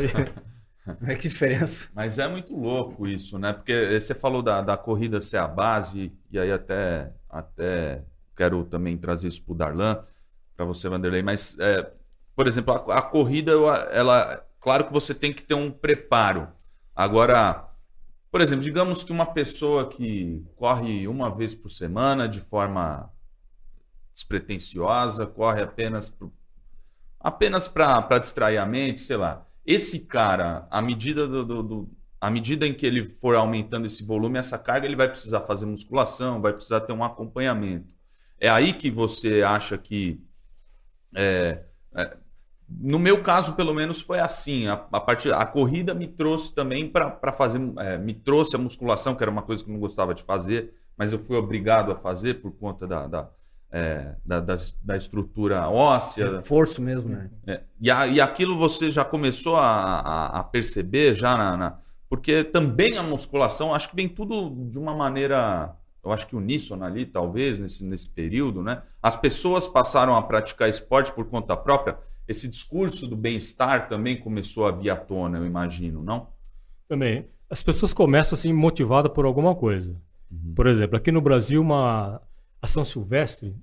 É 1.05 1.15
que 1.15 1.27
diferença. 1.27 1.89
Mas 1.93 2.17
é 2.17 2.27
muito 2.27 2.55
louco 2.55 3.07
isso, 3.07 3.37
né? 3.37 3.51
Porque 3.53 3.99
você 3.99 4.15
falou 4.15 4.41
da, 4.41 4.61
da 4.61 4.77
corrida 4.77 5.19
ser 5.21 5.37
a 5.37 5.47
base, 5.47 6.11
e 6.31 6.39
aí 6.39 6.51
até, 6.51 7.11
até 7.29 8.03
quero 8.35 8.63
também 8.63 8.97
trazer 8.97 9.27
isso 9.27 9.43
para 9.43 9.53
o 9.53 9.55
Darlan, 9.55 10.03
para 10.55 10.65
você, 10.65 10.87
Vanderlei. 10.89 11.21
Mas, 11.21 11.57
é, 11.59 11.91
por 12.35 12.47
exemplo, 12.47 12.73
a, 12.73 12.97
a 12.99 13.01
corrida, 13.01 13.51
ela, 13.91 14.43
claro 14.59 14.85
que 14.85 14.93
você 14.93 15.13
tem 15.13 15.33
que 15.33 15.43
ter 15.43 15.53
um 15.53 15.69
preparo. 15.69 16.47
Agora, 16.95 17.67
por 18.31 18.39
exemplo, 18.41 18.63
digamos 18.63 19.03
que 19.03 19.11
uma 19.11 19.25
pessoa 19.25 19.87
que 19.89 20.43
corre 20.55 21.07
uma 21.07 21.29
vez 21.35 21.53
por 21.53 21.69
semana 21.69 22.27
de 22.27 22.39
forma 22.39 23.11
despretensiosa, 24.13 25.25
corre 25.25 25.61
apenas 25.61 26.09
pro- 26.09 26.33
apenas 27.19 27.67
para 27.67 28.19
distrair 28.19 28.57
a 28.57 28.65
mente, 28.65 28.99
sei 29.01 29.17
lá. 29.17 29.45
Esse 29.65 30.01
cara, 30.01 30.67
à 30.71 30.81
medida 30.81 31.27
do, 31.27 31.45
do- 31.45 31.63
do- 31.63 31.89
à 32.19 32.29
medida 32.29 32.67
em 32.67 32.73
que 32.73 32.85
ele 32.85 33.05
for 33.05 33.35
aumentando 33.35 33.85
esse 33.85 34.03
volume, 34.03 34.37
essa 34.39 34.57
carga, 34.57 34.85
ele 34.87 34.95
vai 34.95 35.07
precisar 35.09 35.41
fazer 35.41 35.65
musculação, 35.65 36.41
vai 36.41 36.53
precisar 36.53 36.81
ter 36.81 36.93
um 36.93 37.03
acompanhamento. 37.03 37.93
É 38.39 38.49
aí 38.49 38.73
que 38.73 38.89
você 38.91 39.43
acha 39.43 39.77
que 39.77 40.21
é, 41.15 41.63
é, 41.95 42.17
no 42.69 42.97
meu 42.99 43.21
caso, 43.21 43.53
pelo 43.55 43.73
menos, 43.73 44.01
foi 44.01 44.19
assim. 44.19 44.67
A, 44.67 44.73
a, 44.73 44.99
partir, 44.99 45.33
a 45.33 45.45
corrida 45.45 45.93
me 45.93 46.07
trouxe 46.07 46.53
também 46.53 46.89
para 46.89 47.33
fazer. 47.33 47.59
é, 47.79 47.97
me 47.97 48.13
trouxe 48.13 48.55
a 48.55 48.59
musculação, 48.59 49.15
que 49.15 49.23
era 49.23 49.31
uma 49.31 49.41
coisa 49.41 49.63
que 49.63 49.69
eu 49.69 49.73
não 49.73 49.79
gostava 49.79 50.13
de 50.13 50.23
fazer, 50.23 50.73
mas 50.97 51.11
eu 51.11 51.19
fui 51.19 51.35
obrigado 51.37 51.91
a 51.91 51.95
fazer 51.95 52.35
por 52.35 52.51
conta 52.53 52.87
da, 52.87 53.07
da, 53.07 53.29
é, 53.71 54.15
da, 54.25 54.39
das- 54.39 54.77
da 54.83 54.97
estrutura 54.97 55.69
óssea. 55.69 56.37
Reforço 56.37 56.81
mesmo, 56.81 57.09
né? 57.09 57.29
É, 57.47 57.61
e, 57.79 57.89
a- 57.89 58.07
e 58.07 58.19
aquilo 58.19 58.57
você 58.57 58.91
já 58.91 59.05
começou 59.05 59.55
a, 59.55 59.65
a- 59.65 60.39
a 60.39 60.43
perceber 60.43 61.15
já 61.15 61.37
na, 61.37 61.57
na- 61.57 61.77
Porque 62.09 62.43
também 62.43 62.97
a 62.97 63.03
musculação, 63.03 63.73
acho 63.73 63.89
que 63.89 63.95
vem 63.95 64.09
tudo 64.09 64.49
de 64.69 64.77
uma 64.77 64.93
maneira, 64.93 65.73
eu 66.03 66.11
acho 66.11 66.27
que 66.27 66.35
uníssona 66.35 66.85
ali, 66.85 67.05
talvez, 67.05 67.57
nesse, 67.57 67.85
nesse 67.85 68.09
período, 68.09 68.61
né? 68.61 68.81
As 69.01 69.15
pessoas 69.15 69.67
passaram 69.67 70.15
a 70.15 70.21
praticar 70.21 70.67
esporte 70.67 71.11
por 71.13 71.25
conta 71.25 71.55
própria. 71.55 71.97
Esse 72.27 72.47
discurso 72.49 73.07
do 73.07 73.15
bem-estar 73.15 73.87
também 73.87 74.19
começou 74.19 74.65
a 74.67 74.71
vir 74.71 74.89
à 74.89 74.95
tona, 74.97 75.37
eu 75.37 75.45
imagino, 75.45 76.03
não? 76.03 76.27
Também. 76.87 77.27
As 77.49 77.63
pessoas 77.63 77.93
começam 77.93 78.35
assim 78.35 78.53
motivadas 78.53 79.11
por 79.13 79.25
alguma 79.25 79.55
coisa. 79.55 79.95
Por 80.55 80.67
exemplo, 80.67 80.95
aqui 80.97 81.11
no 81.11 81.19
Brasil, 81.21 81.61
uma 81.61 82.21
ação 82.61 82.83
silvestre 82.85 83.55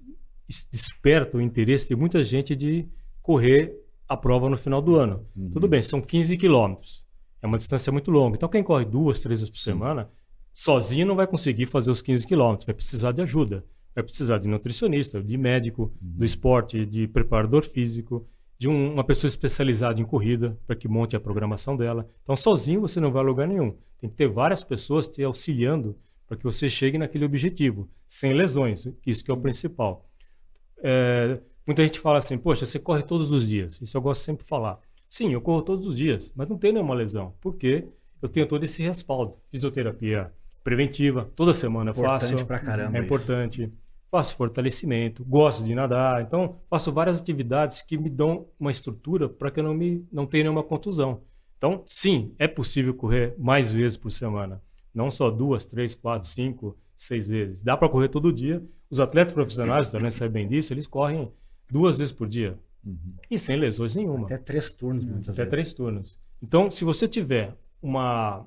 es- 0.49 0.67
desperta 0.71 1.37
o 1.37 1.40
interesse 1.40 1.88
de 1.88 1.97
muita 1.97 2.23
gente 2.25 2.55
de 2.57 2.87
correr 3.23 3.75
a 4.09 4.17
prova 4.17 4.49
no 4.49 4.57
final 4.57 4.81
do 4.81 4.97
ano. 4.97 5.26
Tudo 5.52 5.69
bem, 5.69 5.83
são 5.83 6.00
15 6.00 6.37
quilômetros. 6.37 7.05
É 7.43 7.47
uma 7.47 7.59
distância 7.59 7.93
muito 7.93 8.11
longa. 8.11 8.37
Então, 8.37 8.49
quem 8.49 8.62
corre 8.62 8.85
duas, 8.85 9.21
três 9.21 9.40
vezes 9.40 9.50
por 9.50 9.59
semana, 9.59 10.11
sozinho 10.52 11.07
não 11.07 11.14
vai 11.14 11.26
conseguir 11.26 11.67
fazer 11.67 11.90
os 11.90 12.02
15 12.02 12.26
quilômetros. 12.26 12.67
Vai 12.67 12.75
precisar 12.75 13.12
de 13.12 13.23
ajuda. 13.23 13.64
Vai 13.95 14.02
precisar 14.02 14.38
de 14.38 14.49
nutricionista, 14.49 15.23
de 15.23 15.37
médico, 15.37 15.93
do 16.00 16.25
esporte, 16.25 16.85
de 16.87 17.07
preparador 17.07 17.62
físico, 17.64 18.26
de 18.59 18.69
um- 18.69 18.93
uma 18.95 19.05
pessoa 19.05 19.28
especializada 19.28 20.00
em 20.00 20.05
corrida 20.05 20.59
para 20.67 20.75
que 20.75 20.88
monte 20.88 21.14
a 21.14 21.21
programação 21.21 21.76
dela. 21.76 22.09
Então, 22.23 22.35
sozinho 22.35 22.81
você 22.81 22.99
não 22.99 23.12
vai 23.12 23.23
a 23.23 23.26
lugar 23.26 23.47
nenhum. 23.47 23.76
Tem 24.00 24.09
que 24.11 24.17
ter 24.17 24.28
várias 24.28 24.64
pessoas 24.64 25.07
te 25.07 25.23
auxiliando 25.23 25.97
para 26.28 26.37
que 26.37 26.44
você 26.44 26.68
chegue 26.68 26.99
naquele 26.99 27.25
objetivo, 27.25 27.88
sem 28.06 28.35
lesões. 28.35 28.87
Isso 29.06 29.25
que 29.25 29.30
é 29.30 29.35
o 29.35 29.37
principal. 29.38 30.06
É, 30.82 31.40
muita 31.66 31.82
gente 31.82 31.99
fala 31.99 32.18
assim, 32.18 32.37
poxa, 32.38 32.66
você 32.66 32.78
corre 32.78 33.02
todos 33.02 33.30
os 33.30 33.47
dias. 33.49 33.80
Isso 33.80 33.97
eu 33.97 34.02
gosto 34.02 34.20
sempre 34.23 34.42
de 34.44 34.49
falar. 34.49 34.78
Sim, 35.08 35.32
eu 35.32 35.40
corro 35.40 35.62
todos 35.62 35.87
os 35.87 35.97
dias, 35.97 36.32
mas 36.37 36.49
não 36.49 36.58
tenho 36.58 36.75
nenhuma 36.75 36.94
lesão. 36.94 37.35
Porque 37.40 37.87
eu 38.20 38.28
tenho 38.28 38.47
todo 38.47 38.62
esse 38.62 38.82
respaldo. 38.82 39.37
Fisioterapia 39.50 40.30
preventiva, 40.62 41.30
toda 41.35 41.52
semana 41.54 41.90
eu 41.90 41.92
Importante 41.92 42.32
faço. 42.32 42.47
pra 42.47 42.58
caramba 42.61 42.97
É 42.99 43.00
isso. 43.00 43.06
importante. 43.06 43.73
Faço 44.11 44.35
fortalecimento, 44.37 45.23
gosto 45.25 45.62
de 45.64 45.75
nadar, 45.75 46.23
então 46.23 46.56
faço 46.70 46.90
várias 46.90 47.20
atividades 47.20 47.82
que 47.82 47.99
me 47.99 48.08
dão 48.08 48.47
uma 48.58 48.70
estrutura 48.70 49.28
para 49.28 49.50
que 49.50 49.61
eu 49.61 49.64
não, 49.64 49.75
me, 49.75 50.06
não 50.11 50.26
tenha 50.26 50.44
nenhuma 50.44 50.62
contusão. 50.62 51.20
Então, 51.58 51.82
sim, 51.85 52.32
é 52.38 52.49
possível 52.49 52.94
correr 52.94 53.35
mais 53.38 53.70
vezes 53.70 53.97
por 53.99 54.11
semana. 54.11 54.62
Não 54.95 55.11
só 55.11 55.30
duas, 55.30 55.64
três, 55.64 55.95
quatro, 55.95 56.28
cinco, 56.28 56.76
seis 56.97 57.26
vezes. 57.26 57.62
Dá 57.62 57.76
para 57.76 57.88
correr 57.88 58.09
todo 58.09 58.33
dia. 58.33 58.62
Os 58.90 59.00
atletas 59.00 59.33
profissionais, 59.33 59.90
também 59.90 60.11
sabem 60.11 60.49
disso, 60.49 60.73
eles 60.73 60.87
correm 60.87 61.30
duas 61.71 61.99
vezes 61.99 62.12
por 62.12 62.26
dia. 62.28 62.59
E 63.30 63.38
sem 63.38 63.57
lesões 63.57 63.95
nenhuma. 63.95 64.25
Até 64.26 64.38
três 64.38 64.71
turnos, 64.71 65.04
muitas 65.04 65.28
Até 65.30 65.42
vezes. 65.45 65.50
três 65.50 65.73
turnos. 65.75 66.18
Então, 66.42 66.71
se 66.71 66.85
você 66.85 67.07
tiver 67.07 67.54
uma 67.83 68.47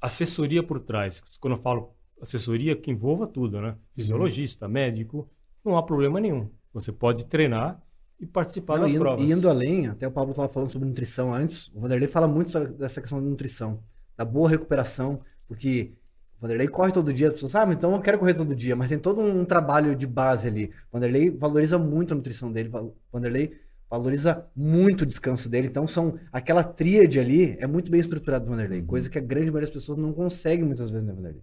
assessoria 0.00 0.62
por 0.62 0.80
trás, 0.80 1.20
quando 1.40 1.54
eu 1.56 1.62
falo 1.62 1.92
assessoria, 2.20 2.76
que 2.76 2.90
envolva 2.90 3.26
tudo, 3.26 3.60
né? 3.60 3.76
Fisiologista, 3.94 4.68
médico, 4.68 5.28
não 5.64 5.76
há 5.76 5.82
problema 5.82 6.20
nenhum. 6.20 6.48
Você 6.72 6.92
pode 6.92 7.26
treinar 7.26 7.82
e 8.20 8.26
participar 8.26 8.74
Não, 8.76 8.82
das 8.82 8.92
indo, 8.92 9.00
provas. 9.00 9.24
indo 9.24 9.48
além, 9.48 9.88
até 9.88 10.06
o 10.06 10.10
Pablo 10.12 10.30
estava 10.30 10.48
falando 10.48 10.70
sobre 10.70 10.86
nutrição 10.86 11.34
antes, 11.34 11.68
o 11.74 11.80
Vanderlei 11.80 12.08
fala 12.08 12.28
muito 12.28 12.50
sobre 12.50 12.72
dessa 12.74 13.00
questão 13.00 13.20
da 13.20 13.28
nutrição, 13.28 13.82
da 14.16 14.24
boa 14.24 14.48
recuperação, 14.48 15.20
porque 15.52 15.92
o 16.38 16.40
Vanderlei 16.40 16.66
corre 16.66 16.90
todo 16.92 17.12
dia, 17.12 17.28
as 17.28 17.34
pessoas 17.34 17.52
sabem, 17.52 17.74
então 17.76 17.92
eu 17.92 18.00
quero 18.00 18.18
correr 18.18 18.32
todo 18.32 18.56
dia, 18.56 18.74
mas 18.74 18.88
tem 18.88 18.98
todo 18.98 19.20
um 19.20 19.44
trabalho 19.44 19.94
de 19.94 20.06
base 20.06 20.48
ali. 20.48 20.70
O 20.90 20.96
Vanderlei 20.96 21.30
valoriza 21.30 21.78
muito 21.78 22.14
a 22.14 22.16
nutrição 22.16 22.50
dele, 22.50 22.70
o 22.74 22.94
Vanderlei 23.12 23.60
valoriza 23.88 24.46
muito 24.56 25.02
o 25.02 25.06
descanso 25.06 25.50
dele, 25.50 25.68
então 25.68 25.86
são 25.86 26.18
aquela 26.32 26.64
tríade 26.64 27.20
ali 27.20 27.54
é 27.60 27.66
muito 27.66 27.90
bem 27.90 28.00
estruturado 28.00 28.46
do 28.46 28.50
Vanderlei, 28.50 28.80
coisa 28.80 29.10
que 29.10 29.18
a 29.18 29.20
grande 29.20 29.48
maioria 29.48 29.66
das 29.66 29.76
pessoas 29.76 29.98
não 29.98 30.10
consegue 30.10 30.64
muitas 30.64 30.90
vezes, 30.90 31.06
né, 31.06 31.12
Vanderlei? 31.12 31.42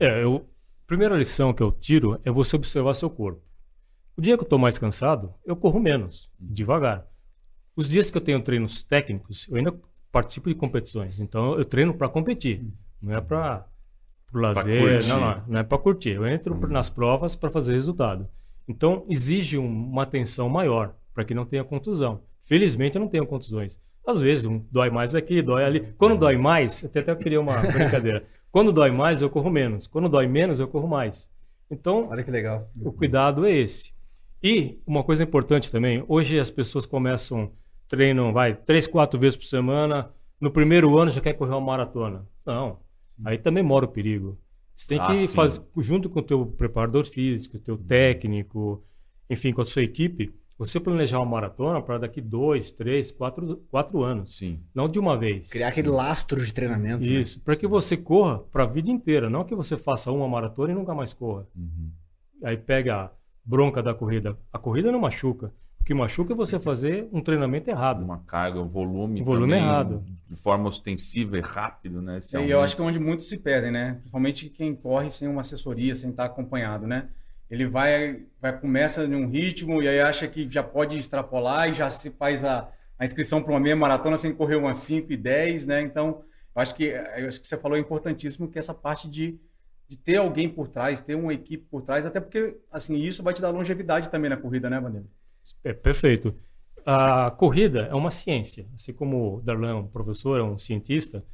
É, 0.00 0.22
eu, 0.22 0.44
a 0.84 0.86
primeira 0.86 1.16
lição 1.16 1.54
que 1.54 1.62
eu 1.62 1.70
tiro 1.70 2.20
é 2.24 2.30
você 2.30 2.56
observar 2.56 2.92
seu 2.94 3.08
corpo. 3.08 3.40
O 4.16 4.20
dia 4.20 4.36
que 4.36 4.42
eu 4.42 4.46
estou 4.46 4.58
mais 4.58 4.78
cansado, 4.78 5.32
eu 5.44 5.54
corro 5.54 5.78
menos, 5.78 6.28
devagar. 6.40 7.06
Os 7.76 7.88
dias 7.88 8.10
que 8.10 8.16
eu 8.16 8.20
tenho 8.20 8.42
treinos 8.42 8.82
técnicos, 8.82 9.46
eu 9.48 9.56
ainda 9.56 9.72
participo 10.10 10.48
de 10.48 10.54
competições. 10.54 11.20
Então 11.20 11.56
eu 11.56 11.64
treino 11.64 11.94
para 11.94 12.08
competir, 12.08 12.66
não 13.00 13.14
é 13.14 13.20
para 13.20 13.66
o 14.32 14.38
lazer, 14.38 15.06
não, 15.08 15.20
não, 15.20 15.42
não 15.48 15.58
é 15.60 15.62
para 15.62 15.78
curtir. 15.78 16.10
Eu 16.10 16.26
entro 16.26 16.54
nas 16.68 16.90
provas 16.90 17.34
para 17.36 17.50
fazer 17.50 17.74
resultado. 17.74 18.28
Então 18.68 19.04
exige 19.08 19.58
um- 19.58 19.66
uma 19.66 20.02
atenção 20.02 20.48
maior 20.48 20.94
para 21.14 21.24
que 21.24 21.34
não 21.34 21.44
tenha 21.46 21.64
contusão. 21.64 22.20
Felizmente 22.42 22.96
eu 22.96 23.00
não 23.00 23.08
tenho 23.08 23.26
contusões. 23.26 23.80
Às 24.06 24.20
vezes 24.20 24.44
um 24.46 24.64
dói 24.70 24.90
mais 24.90 25.14
aqui, 25.14 25.42
dói 25.42 25.64
ali. 25.64 25.80
Quando 25.98 26.16
dói 26.16 26.36
mais, 26.36 26.82
eu 26.82 26.88
até 26.88 27.00
até 27.00 27.14
queria 27.16 27.40
uma 27.40 27.54
brincadeira. 27.58 28.24
Quando 28.50 28.72
dói 28.72 28.90
mais, 28.90 29.20
eu 29.22 29.28
corro 29.30 29.50
menos. 29.50 29.86
Quando 29.86 30.08
dói 30.08 30.26
menos, 30.26 30.58
eu 30.60 30.68
corro 30.68 30.88
mais. 30.88 31.30
Então, 31.70 32.08
Olha 32.08 32.22
que 32.22 32.30
legal. 32.30 32.70
o 32.80 32.92
cuidado 32.92 33.44
é 33.44 33.50
esse. 33.52 33.92
E 34.42 34.80
uma 34.86 35.02
coisa 35.02 35.24
importante 35.24 35.70
também, 35.70 36.04
hoje 36.08 36.38
as 36.38 36.50
pessoas 36.50 36.86
começam, 36.86 37.50
treinam, 37.88 38.32
vai, 38.32 38.54
três, 38.54 38.86
quatro 38.86 39.18
vezes 39.18 39.36
por 39.36 39.44
semana, 39.46 40.10
no 40.40 40.50
primeiro 40.50 40.96
ano 40.96 41.10
já 41.10 41.20
quer 41.20 41.32
correr 41.32 41.50
uma 41.52 41.60
maratona. 41.60 42.24
Não, 42.44 42.78
aí 43.24 43.38
também 43.38 43.62
mora 43.62 43.84
o 43.84 43.88
perigo. 43.88 44.38
Você 44.74 44.88
tem 44.88 44.98
Ah, 45.00 45.06
que 45.06 45.16
sim. 45.26 45.34
fazer, 45.34 45.62
junto 45.78 46.10
com 46.10 46.20
o 46.20 46.22
teu 46.22 46.44
preparador 46.46 47.04
físico, 47.06 47.56
o 47.56 47.60
teu 47.60 47.78
técnico, 47.78 48.84
enfim, 49.30 49.52
com 49.52 49.62
a 49.62 49.66
sua 49.66 49.82
equipe, 49.82 50.34
você 50.58 50.78
planejar 50.80 51.18
uma 51.18 51.26
maratona 51.26 51.80
para 51.82 51.98
daqui 51.98 52.20
dois, 52.20 52.72
três, 52.72 53.10
quatro, 53.10 53.56
quatro 53.70 54.02
anos. 54.02 54.36
Sim. 54.36 54.60
Não 54.74 54.88
de 54.88 54.98
uma 54.98 55.16
vez. 55.18 55.50
Criar 55.50 55.68
aquele 55.68 55.88
lastro 55.88 56.44
de 56.44 56.52
treinamento. 56.52 57.00
né? 57.04 57.08
Isso, 57.20 57.40
para 57.40 57.56
que 57.56 57.66
você 57.66 57.96
corra 57.96 58.38
para 58.38 58.62
a 58.64 58.66
vida 58.66 58.90
inteira, 58.90 59.28
não 59.30 59.44
que 59.44 59.54
você 59.54 59.76
faça 59.76 60.10
uma 60.12 60.28
maratona 60.28 60.72
e 60.72 60.74
nunca 60.74 60.94
mais 60.94 61.12
corra. 61.12 61.46
Uhum. 61.56 61.90
Aí 62.44 62.56
pega 62.56 62.96
a 63.04 63.10
bronca 63.44 63.82
da 63.82 63.94
corrida. 63.94 64.38
A 64.52 64.58
corrida 64.58 64.90
não 64.92 65.00
machuca. 65.00 65.52
O 65.86 65.88
que 65.88 65.94
machuca 65.94 66.32
é 66.32 66.36
você 66.36 66.58
fazer 66.58 67.08
um 67.12 67.20
treinamento 67.20 67.70
errado. 67.70 68.02
Uma 68.02 68.18
carga, 68.18 68.60
um 68.60 68.66
volume, 68.66 69.22
Um 69.22 69.24
volume 69.24 69.52
também, 69.52 69.64
errado. 69.64 70.04
de 70.26 70.34
forma 70.34 70.66
ostensiva 70.66 71.38
e 71.38 71.40
rápido, 71.40 72.02
né? 72.02 72.18
Esse 72.18 72.36
E 72.36 72.50
eu 72.50 72.60
acho 72.60 72.74
que 72.74 72.82
é 72.82 72.84
onde 72.84 72.98
muitos 72.98 73.28
se 73.28 73.38
perdem, 73.38 73.70
né? 73.70 73.92
Principalmente 73.92 74.50
quem 74.50 74.74
corre 74.74 75.12
sem 75.12 75.28
uma 75.28 75.42
assessoria, 75.42 75.94
sem 75.94 76.10
estar 76.10 76.24
acompanhado, 76.24 76.88
né? 76.88 77.10
Ele 77.48 77.68
vai, 77.68 78.24
vai 78.40 78.58
começa 78.58 79.04
em 79.04 79.14
um 79.14 79.28
ritmo 79.28 79.80
e 79.80 79.86
aí 79.86 80.00
acha 80.00 80.26
que 80.26 80.50
já 80.50 80.60
pode 80.60 80.98
extrapolar 80.98 81.70
e 81.70 81.74
já 81.74 81.88
se 81.88 82.10
faz 82.10 82.42
a, 82.42 82.68
a 82.98 83.04
inscrição 83.04 83.40
para 83.40 83.52
uma 83.52 83.60
meia 83.60 83.76
maratona 83.76 84.18
sem 84.18 84.34
correr 84.34 84.56
umas 84.56 84.78
5 84.78 85.12
e 85.12 85.16
10, 85.16 85.66
né? 85.68 85.82
Então, 85.82 86.20
eu 86.52 86.62
acho 86.62 86.74
que 86.74 86.86
eu 86.86 87.28
acho 87.28 87.40
que 87.40 87.46
você 87.46 87.56
falou 87.56 87.78
é 87.78 87.80
importantíssimo 87.80 88.48
que 88.48 88.58
essa 88.58 88.74
parte 88.74 89.08
de, 89.08 89.38
de 89.88 89.96
ter 89.96 90.16
alguém 90.16 90.48
por 90.48 90.66
trás, 90.66 90.98
ter 90.98 91.14
uma 91.14 91.32
equipe 91.32 91.64
por 91.70 91.82
trás, 91.82 92.04
até 92.04 92.18
porque 92.18 92.56
assim, 92.72 92.96
isso 92.96 93.22
vai 93.22 93.32
te 93.32 93.40
dar 93.40 93.50
longevidade 93.50 94.08
também 94.08 94.28
na 94.28 94.36
corrida, 94.36 94.68
né, 94.68 94.80
Bandeira? 94.80 95.06
É 95.64 95.72
perfeito. 95.72 96.34
a 96.84 97.30
corrida 97.32 97.82
é 97.90 97.94
uma 97.94 98.10
ciência. 98.10 98.66
Assim 98.74 98.92
como 98.92 99.36
o 99.36 99.40
Darlan 99.40 99.70
é 99.70 99.74
um 99.74 99.86
professor, 99.86 100.38
é 100.38 100.42
um 100.42 100.56
cientista, 100.58 101.24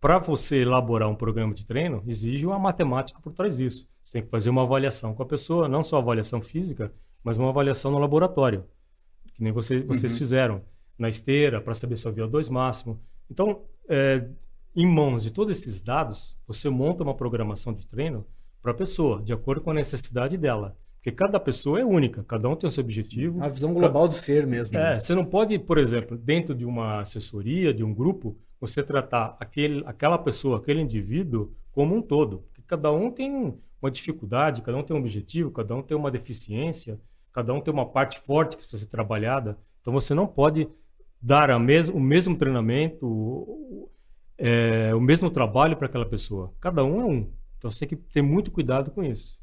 para 0.00 0.18
você 0.18 0.58
elaborar 0.62 1.08
um 1.08 1.14
programa 1.16 1.52
de 1.54 1.66
treino, 1.66 2.02
exige 2.06 2.46
uma 2.46 2.58
matemática 2.58 3.18
por 3.20 3.32
trás 3.32 3.56
disso. 3.56 3.88
Você 4.02 4.12
tem 4.12 4.22
que 4.22 4.28
fazer 4.30 4.50
uma 4.50 4.62
avaliação 4.62 5.14
com 5.14 5.22
a 5.22 5.26
pessoa, 5.26 5.66
não 5.68 5.82
só 5.82 5.96
avaliação 5.98 6.40
física, 6.40 6.92
mas 7.24 7.36
uma 7.38 7.48
avaliação 7.48 7.90
no 7.90 7.98
laboratório, 7.98 8.64
que 9.34 9.42
nem 9.42 9.52
você, 9.52 9.80
vocês 9.80 10.12
Uhum. 10.12 10.18
fizeram, 10.18 10.62
na 10.98 11.08
esteira, 11.08 11.60
para 11.60 11.74
saber 11.74 11.96
se 11.96 12.06
é 12.06 12.10
o 12.10 12.14
VO2 12.14 12.50
máximo. 12.50 13.00
Então, 13.30 13.62
é, 13.88 14.28
em 14.74 14.86
mãos 14.86 15.22
de 15.24 15.32
todos 15.32 15.56
esses 15.56 15.80
dados, 15.80 16.36
você 16.46 16.68
monta 16.70 17.02
uma 17.02 17.14
programação 17.14 17.72
de 17.72 17.86
treino 17.86 18.26
para 18.62 18.72
a 18.72 18.74
pessoa, 18.74 19.22
de 19.22 19.32
acordo 19.32 19.60
com 19.62 19.70
a 19.70 19.74
necessidade 19.74 20.36
dela. 20.36 20.76
Porque 20.98 21.12
cada 21.12 21.38
pessoa 21.38 21.80
é 21.80 21.84
única, 21.84 22.24
cada 22.24 22.48
um 22.48 22.56
tem 22.56 22.68
o 22.68 22.70
seu 22.70 22.82
objetivo. 22.82 23.42
A 23.42 23.48
visão 23.48 23.72
global 23.72 24.08
do 24.08 24.14
ser 24.14 24.46
mesmo. 24.46 24.76
né? 24.76 24.96
É, 24.96 25.00
você 25.00 25.14
não 25.14 25.24
pode, 25.24 25.56
por 25.58 25.78
exemplo, 25.78 26.18
dentro 26.18 26.54
de 26.54 26.64
uma 26.64 27.00
assessoria, 27.00 27.72
de 27.72 27.84
um 27.84 27.94
grupo, 27.94 28.36
você 28.60 28.82
tratar 28.82 29.36
aquele, 29.38 29.82
aquela 29.86 30.18
pessoa, 30.18 30.58
aquele 30.58 30.80
indivíduo 30.80 31.52
como 31.70 31.94
um 31.94 32.02
todo. 32.02 32.40
Porque 32.48 32.62
cada 32.66 32.90
um 32.90 33.10
tem 33.12 33.54
uma 33.80 33.90
dificuldade, 33.90 34.60
cada 34.60 34.76
um 34.76 34.82
tem 34.82 34.96
um 34.96 35.00
objetivo, 35.00 35.52
cada 35.52 35.74
um 35.74 35.82
tem 35.82 35.96
uma 35.96 36.10
deficiência, 36.10 37.00
cada 37.32 37.54
um 37.54 37.60
tem 37.60 37.72
uma 37.72 37.86
parte 37.86 38.18
forte 38.18 38.56
que 38.56 38.62
precisa 38.64 38.82
ser 38.82 38.88
trabalhada. 38.88 39.56
Então 39.80 39.92
você 39.92 40.12
não 40.14 40.26
pode 40.26 40.68
dar 41.22 41.50
a 41.50 41.58
mes 41.58 41.88
o 41.88 42.00
mesmo 42.00 42.36
treinamento, 42.36 43.06
o, 43.06 43.88
é, 44.36 44.92
o 44.94 45.00
mesmo 45.00 45.30
trabalho 45.30 45.76
para 45.76 45.86
aquela 45.86 46.06
pessoa. 46.06 46.52
Cada 46.60 46.84
um 46.84 47.00
é 47.00 47.04
um. 47.04 47.30
Então 47.56 47.70
você 47.70 47.86
tem 47.86 47.96
que 47.96 48.04
ter 48.12 48.22
muito 48.22 48.50
cuidado 48.50 48.90
com 48.90 49.04
isso. 49.04 49.37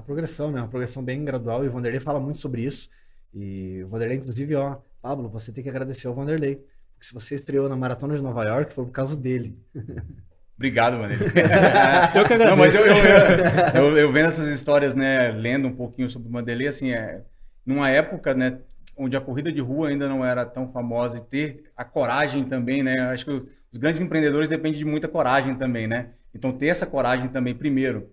A 0.00 0.02
progressão, 0.02 0.50
né? 0.50 0.60
Uma 0.62 0.68
progressão 0.68 1.04
bem 1.04 1.22
gradual. 1.24 1.62
E 1.62 1.68
o 1.68 1.70
Vanderlei 1.70 2.00
fala 2.00 2.18
muito 2.18 2.38
sobre 2.38 2.62
isso. 2.62 2.88
E 3.34 3.82
o 3.84 3.88
Vanderlei, 3.88 4.16
inclusive, 4.16 4.54
ó, 4.54 4.78
Pablo, 5.02 5.28
você 5.28 5.52
tem 5.52 5.62
que 5.62 5.68
agradecer 5.70 6.08
ao 6.08 6.14
Vanderlei. 6.14 6.56
Porque 6.56 7.06
se 7.06 7.12
você 7.12 7.34
estreou 7.34 7.68
na 7.68 7.76
Maratona 7.76 8.14
de 8.16 8.22
Nova 8.22 8.42
York, 8.44 8.72
foi 8.72 8.86
por 8.86 8.92
causa 8.92 9.14
dele. 9.16 9.58
Obrigado, 10.56 10.98
mano. 10.98 11.14
Eu 12.14 12.24
que 12.26 12.34
Não, 12.36 12.56
mas 12.56 12.76
agradeço. 12.76 13.76
eu, 13.76 13.82
eu, 13.84 13.90
eu- 13.90 13.98
eu 13.98 14.12
vendo 14.12 14.28
essas 14.28 14.48
histórias, 14.48 14.94
né, 14.94 15.30
lendo 15.32 15.68
um 15.68 15.72
pouquinho 15.74 16.08
sobre 16.08 16.28
o 16.28 16.32
Vanderlei, 16.32 16.66
assim, 16.68 16.92
é, 16.92 17.22
numa 17.64 17.88
época, 17.90 18.34
né, 18.34 18.58
onde 18.96 19.16
a 19.16 19.20
corrida 19.20 19.50
de 19.52 19.60
rua 19.60 19.88
ainda 19.88 20.06
não 20.08 20.22
era 20.24 20.44
tão 20.44 20.70
famosa 20.70 21.18
e 21.18 21.22
ter 21.22 21.64
a 21.76 21.82
coragem 21.84 22.44
também, 22.44 22.82
né, 22.82 23.00
acho 23.10 23.24
que 23.24 23.30
os 23.72 23.78
grandes 23.78 24.02
empreendedores 24.02 24.48
dependem 24.50 24.78
de 24.78 24.84
muita 24.84 25.08
coragem 25.08 25.54
também, 25.54 25.86
né, 25.86 26.10
então 26.34 26.52
ter 26.52 26.66
essa 26.66 26.84
coragem 26.86 27.28
também, 27.28 27.54
primeiro, 27.54 28.10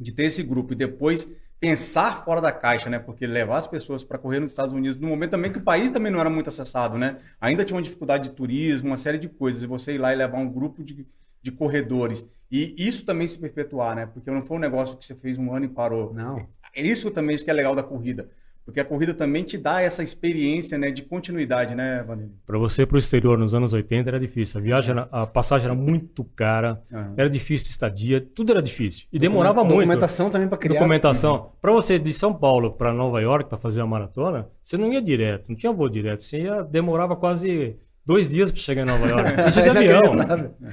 de 0.00 0.12
ter 0.12 0.24
esse 0.24 0.42
grupo 0.42 0.72
e 0.72 0.76
depois 0.76 1.30
pensar 1.60 2.24
fora 2.24 2.40
da 2.40 2.50
caixa, 2.50 2.88
né, 2.88 2.98
porque 2.98 3.26
levar 3.26 3.58
as 3.58 3.66
pessoas 3.66 4.02
para 4.02 4.18
correr 4.18 4.40
nos 4.40 4.52
Estados 4.52 4.72
Unidos, 4.72 4.96
no 4.96 5.06
momento 5.06 5.32
também 5.32 5.52
que 5.52 5.58
o 5.58 5.62
país 5.62 5.90
também 5.90 6.10
não 6.10 6.18
era 6.18 6.30
muito 6.30 6.48
acessado, 6.48 6.96
né, 6.96 7.18
ainda 7.38 7.64
tinha 7.64 7.76
uma 7.76 7.82
dificuldade 7.82 8.30
de 8.30 8.34
turismo, 8.34 8.88
uma 8.88 8.96
série 8.96 9.18
de 9.18 9.28
coisas, 9.28 9.62
e 9.62 9.66
você 9.66 9.94
ir 9.94 9.98
lá 9.98 10.12
e 10.12 10.16
levar 10.16 10.38
um 10.38 10.48
grupo 10.48 10.82
de 10.82 11.06
de 11.42 11.50
corredores. 11.50 12.28
E 12.50 12.74
isso 12.76 13.04
também 13.04 13.26
se 13.26 13.38
perpetuar, 13.38 13.94
né? 13.94 14.06
Porque 14.06 14.30
não 14.30 14.42
foi 14.42 14.56
um 14.56 14.60
negócio 14.60 14.96
que 14.96 15.04
você 15.04 15.14
fez 15.14 15.38
um 15.38 15.54
ano 15.54 15.66
e 15.66 15.68
parou. 15.68 16.12
Não. 16.12 16.46
É 16.74 16.82
Isso 16.82 17.10
também 17.10 17.36
que 17.36 17.50
é 17.50 17.52
legal 17.52 17.74
da 17.74 17.82
corrida. 17.82 18.28
Porque 18.70 18.80
a 18.80 18.84
corrida 18.84 19.12
também 19.12 19.42
te 19.42 19.58
dá 19.58 19.82
essa 19.82 20.02
experiência 20.02 20.78
né, 20.78 20.90
de 20.90 21.02
continuidade, 21.02 21.74
né, 21.74 22.02
Vanderlei? 22.06 22.34
Para 22.46 22.58
você 22.58 22.82
ir 22.82 22.86
para 22.86 22.96
o 22.96 22.98
exterior 22.98 23.36
nos 23.36 23.52
anos 23.54 23.72
80 23.72 24.08
era 24.08 24.18
difícil. 24.20 24.60
A 24.60 24.62
viagem, 24.62 24.92
era- 24.92 25.08
a 25.10 25.26
passagem 25.26 25.66
era 25.66 25.74
muito 25.74 26.22
cara, 26.36 26.80
Aham. 26.92 27.14
era 27.16 27.28
difícil 27.28 27.70
estadia, 27.70 28.20
tudo 28.20 28.52
era 28.52 28.62
difícil. 28.62 29.06
E 29.12 29.18
demorava 29.18 29.54
Documenta- 29.56 29.74
muito. 29.74 29.86
Documentação 29.88 30.30
também 30.30 30.48
para 30.48 30.58
criar. 30.58 30.78
Documentação. 30.78 31.52
Para 31.60 31.72
você 31.72 31.94
ir 31.94 31.98
de 31.98 32.12
São 32.12 32.32
Paulo 32.32 32.72
para 32.72 32.92
Nova 32.92 33.20
York 33.20 33.48
para 33.48 33.58
fazer 33.58 33.80
a 33.80 33.86
maratona, 33.86 34.48
você 34.62 34.76
não 34.76 34.92
ia 34.92 35.02
direto, 35.02 35.44
não 35.48 35.56
tinha 35.56 35.72
voo 35.72 35.88
direto. 35.88 36.22
Você 36.22 36.42
ia, 36.42 36.62
demorava 36.62 37.16
quase 37.16 37.76
dois 38.06 38.28
dias 38.28 38.50
para 38.50 38.60
chegar 38.60 38.82
em 38.82 38.86
Nova 38.86 39.06
York. 39.06 39.24
Isso 39.48 39.60
é 39.60 39.62
de 39.62 39.68
avião. 39.70 40.02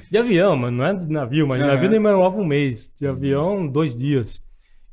De 0.10 0.18
avião, 0.18 0.56
mas 0.58 0.72
não 0.74 0.86
é 0.86 0.94
de 0.94 1.12
navio, 1.12 1.48
mas 1.48 1.58
de 1.58 1.64
Aham. 1.66 1.74
navio 1.74 1.90
demorava 1.90 2.38
um 2.40 2.46
mês. 2.46 2.92
De 2.96 3.06
avião, 3.08 3.68
dois 3.68 3.96
dias. 3.96 4.46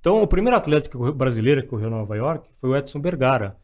Então, 0.05 0.23
o 0.23 0.27
primeiro 0.27 0.55
atleta 0.55 0.91
brasileiro 1.13 1.63
que 1.63 1.69
correu 1.69 1.89
em 1.89 1.93
Nova 1.93 2.15
York 2.15 2.47
foi 2.61 2.69
o 2.69 2.77
Edson 2.77 3.01
Bergara. 3.01 3.57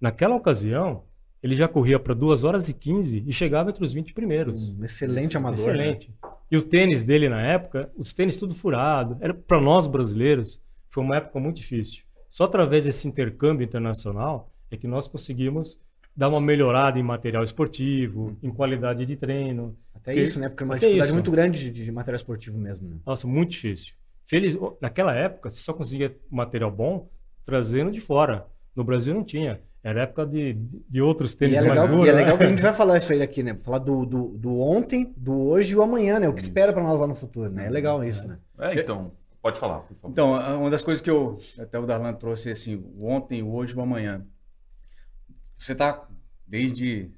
Naquela 0.00 0.36
ocasião, 0.36 1.02
ele 1.42 1.56
já 1.56 1.66
corria 1.66 1.98
para 1.98 2.14
2 2.14 2.44
horas 2.44 2.68
e 2.68 2.74
15 2.74 3.24
e 3.26 3.32
chegava 3.32 3.70
entre 3.70 3.82
os 3.82 3.92
20 3.92 4.12
primeiros. 4.12 4.70
Um 4.70 4.84
excelente 4.84 5.36
amador. 5.36 5.58
né? 5.58 5.62
Excelente. 5.64 6.14
E 6.48 6.56
o 6.56 6.62
tênis 6.62 7.02
dele 7.02 7.28
na 7.28 7.42
época, 7.42 7.90
os 7.96 8.12
tênis 8.12 8.36
tudo 8.36 8.54
furado. 8.54 9.18
Era 9.20 9.34
para 9.34 9.60
nós 9.60 9.88
brasileiros, 9.88 10.62
foi 10.88 11.02
uma 11.02 11.16
época 11.16 11.40
muito 11.40 11.56
difícil. 11.56 12.04
Só 12.30 12.44
através 12.44 12.84
desse 12.84 13.08
intercâmbio 13.08 13.64
internacional 13.64 14.48
é 14.70 14.76
que 14.76 14.86
nós 14.86 15.08
conseguimos 15.08 15.76
dar 16.16 16.28
uma 16.28 16.40
melhorada 16.40 17.00
em 17.00 17.02
material 17.02 17.42
esportivo, 17.42 18.38
em 18.40 18.50
qualidade 18.50 19.04
de 19.04 19.16
treino. 19.16 19.76
Até 19.92 20.12
Porque- 20.12 20.22
isso, 20.22 20.38
né? 20.38 20.48
Porque 20.48 20.62
é 20.62 20.66
uma 20.66 20.74
dificuldade 20.76 21.08
isso. 21.08 21.14
muito 21.14 21.30
grande 21.32 21.72
de, 21.72 21.84
de 21.84 21.90
material 21.90 22.16
esportivo 22.16 22.56
mesmo, 22.56 22.88
né? 22.88 22.96
Nossa, 23.04 23.26
muito 23.26 23.50
difícil. 23.50 23.94
Feliz, 24.26 24.56
naquela 24.80 25.14
época, 25.14 25.50
você 25.50 25.60
só 25.60 25.72
conseguia 25.72 26.16
material 26.30 26.70
bom 26.70 27.08
trazendo 27.44 27.90
de 27.90 28.00
fora. 28.00 28.46
No 28.74 28.84
Brasil 28.84 29.14
não 29.14 29.24
tinha. 29.24 29.60
Era 29.82 30.02
época 30.02 30.26
de, 30.26 30.54
de 30.88 31.00
outros 31.00 31.32
E 31.32 31.36
tênis 31.38 31.58
é, 31.58 31.60
mais 31.62 31.70
legal, 31.70 31.88
duros. 31.88 32.06
e 32.06 32.08
é 32.10 32.12
né? 32.12 32.18
legal 32.18 32.38
que 32.38 32.44
a 32.44 32.48
gente 32.48 32.60
vai 32.62 32.74
falar 32.74 32.98
isso 32.98 33.12
aí 33.12 33.22
aqui, 33.22 33.42
né? 33.42 33.54
Falar 33.56 33.78
do, 33.78 34.04
do, 34.04 34.28
do 34.28 34.60
ontem, 34.60 35.12
do 35.16 35.48
hoje 35.48 35.72
e 35.72 35.76
o 35.76 35.82
amanhã, 35.82 36.20
né? 36.20 36.28
O 36.28 36.34
que 36.34 36.40
espera 36.40 36.72
para 36.72 36.82
nós 36.82 37.00
lá 37.00 37.06
no 37.06 37.14
futuro, 37.14 37.50
né? 37.50 37.66
É 37.66 37.70
legal 37.70 38.04
isso, 38.04 38.28
né? 38.28 38.38
É, 38.58 38.78
então, 38.78 39.12
pode 39.40 39.58
falar, 39.58 39.80
por 39.80 39.96
favor. 39.96 40.10
Então, 40.10 40.58
uma 40.60 40.70
das 40.70 40.82
coisas 40.82 41.00
que 41.00 41.10
eu, 41.10 41.38
até 41.58 41.78
o 41.78 41.86
Darlan 41.86 42.12
trouxe, 42.12 42.50
assim, 42.50 42.76
o 42.76 43.06
ontem, 43.06 43.42
o 43.42 43.54
hoje 43.54 43.74
e 43.74 43.76
o 43.76 43.80
amanhã. 43.80 44.24
Você 45.56 45.72
está 45.72 46.06
desde 46.46 47.10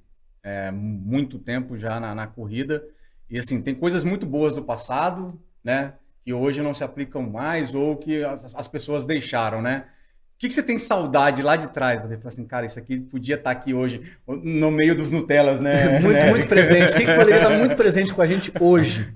é, 0.42 0.70
muito 0.70 1.38
tempo 1.40 1.76
já 1.76 1.98
na, 1.98 2.14
na 2.14 2.26
corrida, 2.28 2.84
e 3.28 3.38
assim, 3.38 3.60
tem 3.60 3.74
coisas 3.74 4.04
muito 4.04 4.24
boas 4.24 4.54
do 4.54 4.62
passado, 4.62 5.40
né, 5.64 5.94
que 6.24 6.32
hoje 6.32 6.62
não 6.62 6.72
se 6.74 6.84
aplicam 6.84 7.22
mais, 7.22 7.74
ou 7.74 7.96
que 7.96 8.22
as, 8.24 8.54
as 8.54 8.68
pessoas 8.68 9.04
deixaram, 9.04 9.60
né? 9.62 9.86
O 10.34 10.38
que, 10.42 10.48
que 10.48 10.54
você 10.54 10.62
tem 10.62 10.76
saudade 10.76 11.40
lá 11.42 11.54
de 11.54 11.68
trás? 11.72 12.00
Você 12.02 12.16
fala 12.16 12.28
assim, 12.28 12.44
cara, 12.44 12.66
isso 12.66 12.78
aqui 12.78 12.98
podia 13.00 13.36
estar 13.36 13.50
aqui 13.52 13.72
hoje, 13.72 14.02
no 14.26 14.70
meio 14.72 14.96
dos 14.96 15.10
Nutellas, 15.12 15.60
né? 15.60 15.98
Muito, 16.00 16.18
Né? 16.24 16.30
muito 16.30 16.48
presente. 16.48 16.92
O 16.92 16.96
que, 16.96 17.06
que 17.06 17.14
poderia 17.14 17.36
estar 17.36 17.50
muito 17.58 17.76
presente 17.76 18.12
com 18.12 18.20
a 18.22 18.26
gente 18.26 18.52
hoje? 18.60 19.12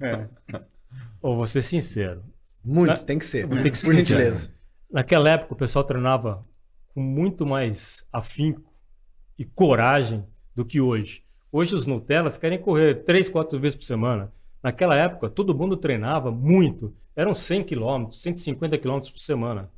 Ou 1.20 1.36
vou 1.36 1.46
ser 1.46 1.62
sincero. 1.62 2.22
Muito, 2.64 2.88
Na- 2.90 2.96
tem 2.96 3.18
que 3.18 3.24
ser. 3.24 3.48
Tem 3.48 3.70
que 3.72 3.76
ser 3.78 3.86
Por 3.86 3.94
sincero. 3.96 4.20
gentileza. 4.20 4.50
Naquela 4.90 5.28
época, 5.30 5.54
o 5.54 5.56
pessoal 5.56 5.84
treinava 5.84 6.46
com 6.94 7.00
muito 7.00 7.44
mais 7.44 8.04
afinco 8.12 8.72
e 9.38 9.44
coragem 9.44 10.24
do 10.54 10.64
que 10.64 10.80
hoje. 10.80 11.22
Hoje 11.50 11.74
os 11.74 11.86
Nutellas 11.86 12.38
querem 12.38 12.58
correr 12.60 13.02
três, 13.04 13.28
quatro 13.28 13.58
vezes 13.58 13.74
por 13.76 13.84
semana. 13.84 14.32
Naquela 14.66 14.96
época, 14.96 15.30
todo 15.30 15.54
mundo 15.56 15.76
treinava 15.76 16.32
muito. 16.32 16.92
Eram 17.14 17.32
100 17.32 17.62
quilômetros, 17.62 18.20
150 18.20 18.76
quilômetros 18.76 19.12
por 19.12 19.20
semana. 19.20 19.70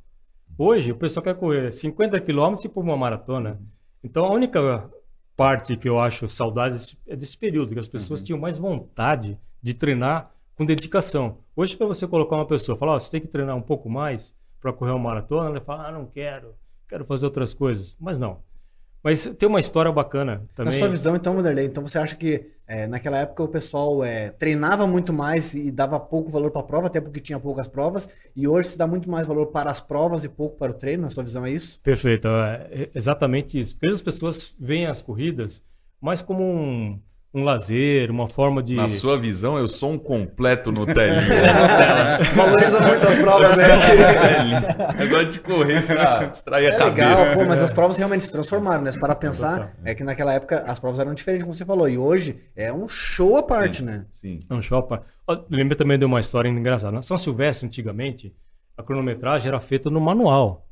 Hoje, 0.57 0.91
o 0.91 0.95
pessoal 0.95 1.23
quer 1.23 1.35
correr 1.35 1.71
50 1.71 2.19
quilômetros 2.19 2.65
e 2.65 2.69
por 2.69 2.83
uma 2.83 2.97
maratona. 2.97 3.61
Então, 4.03 4.25
a 4.25 4.31
única 4.31 4.89
parte 5.37 5.77
que 5.77 5.87
eu 5.87 5.99
acho 5.99 6.27
saudade 6.27 6.73
desse- 6.73 6.97
é 7.07 7.15
desse 7.15 7.37
período, 7.37 7.71
que 7.73 7.79
as 7.79 7.87
pessoas 7.87 8.19
tinham 8.23 8.39
mais 8.39 8.57
vontade 8.57 9.37
de 9.61 9.75
treinar 9.75 10.31
com 10.55 10.65
dedicação. 10.65 11.37
Hoje, 11.55 11.77
para 11.77 11.85
você 11.85 12.07
colocar 12.07 12.37
uma 12.37 12.47
pessoa, 12.47 12.75
falar, 12.75 12.93
"Ó, 12.93 12.99
você 12.99 13.11
tem 13.11 13.21
que 13.21 13.27
treinar 13.27 13.55
um 13.55 13.61
pouco 13.61 13.87
mais 13.91 14.35
para 14.59 14.73
correr 14.73 14.89
uma 14.93 15.03
maratona, 15.03 15.51
ela 15.51 15.61
fala, 15.61 15.89
ah, 15.89 15.91
não 15.91 16.07
quero, 16.07 16.55
quero 16.87 17.05
fazer 17.05 17.27
outras 17.27 17.53
coisas. 17.53 17.95
Mas 17.99 18.17
não. 18.17 18.39
Mas 19.03 19.25
tem 19.25 19.47
uma 19.47 19.59
história 19.59 19.91
bacana 19.91 20.35
Na 20.35 20.47
também. 20.53 20.77
sua 20.77 20.89
visão, 20.89 21.15
então, 21.15 21.35
Vanderlei, 21.35 21.65
então 21.65 21.85
você 21.85 21.97
acha 21.97 22.15
que 22.15 22.47
é, 22.67 22.85
naquela 22.85 23.17
época 23.17 23.43
o 23.43 23.47
pessoal 23.47 24.03
é, 24.03 24.29
treinava 24.31 24.85
muito 24.85 25.13
mais 25.13 25.53
e 25.53 25.71
dava 25.71 25.99
pouco 25.99 26.29
valor 26.29 26.51
para 26.51 26.61
a 26.61 26.65
prova, 26.65 26.87
até 26.87 26.99
porque 26.99 27.19
tinha 27.19 27.39
poucas 27.39 27.67
provas, 27.67 28.09
e 28.35 28.47
hoje 28.47 28.69
se 28.69 28.77
dá 28.77 28.85
muito 28.85 29.09
mais 29.09 29.25
valor 29.25 29.47
para 29.47 29.71
as 29.71 29.79
provas 29.81 30.23
e 30.25 30.29
pouco 30.29 30.57
para 30.57 30.71
o 30.71 30.75
treino? 30.75 31.03
Na 31.03 31.09
sua 31.09 31.23
visão, 31.23 31.45
é 31.45 31.51
isso? 31.51 31.81
Perfeito, 31.81 32.27
é 32.27 32.89
exatamente 32.93 33.59
isso. 33.59 33.75
Porque 33.75 33.93
as 33.93 34.01
pessoas 34.01 34.55
veem 34.59 34.85
as 34.85 35.01
corridas 35.01 35.63
mais 36.01 36.21
como 36.21 36.43
um, 36.43 36.99
um 37.33 37.43
lazer, 37.43 38.09
uma 38.09 38.27
forma 38.27 38.61
de. 38.63 38.75
Na 38.75 38.87
sua 38.89 39.17
visão, 39.19 39.57
eu 39.57 39.69
sou 39.69 39.91
um 39.91 39.97
completo 39.99 40.71
Nutelinha. 40.71 41.21
Valoriza 42.35 42.81
muito 42.81 43.07
as 43.07 43.17
provas, 43.19 43.55
né? 43.57 43.65
Eu 44.99 45.09
gosto 45.09 45.29
de 45.29 45.39
correr 45.39 45.85
pra 45.85 46.25
distrair 46.25 46.67
a 46.67 46.69
É 46.69 46.77
cabeça. 46.77 47.07
legal, 47.09 47.33
pô, 47.35 47.45
mas 47.45 47.61
as 47.61 47.71
provas 47.71 47.97
realmente 47.97 48.23
se 48.23 48.31
transformaram, 48.31 48.83
né? 48.83 48.91
Se 48.91 48.99
parar 48.99 49.15
pensar, 49.15 49.73
é 49.83 49.93
que 49.93 50.03
naquela 50.03 50.33
época 50.33 50.63
as 50.65 50.79
provas 50.79 50.99
eram 50.99 51.13
diferentes, 51.13 51.43
como 51.43 51.53
você 51.53 51.65
falou, 51.65 51.87
e 51.87 51.97
hoje 51.97 52.39
é 52.55 52.73
um 52.73 52.87
show 52.87 53.37
à 53.37 53.43
parte, 53.43 53.77
Sim, 53.79 53.85
né? 53.85 54.05
Sim. 54.09 54.39
Não, 54.49 54.61
shopping. 54.61 54.99
Ó, 55.27 55.37
Lembrei 55.51 55.77
também 55.77 55.99
de 55.99 56.05
uma 56.05 56.19
história 56.19 56.49
engraçada. 56.49 56.93
Na 56.93 57.01
São 57.03 57.17
Silvestre, 57.17 57.67
antigamente, 57.67 58.33
a 58.75 58.81
cronometragem 58.81 59.47
era 59.47 59.59
feita 59.59 59.89
no 59.89 60.01
manual. 60.01 60.65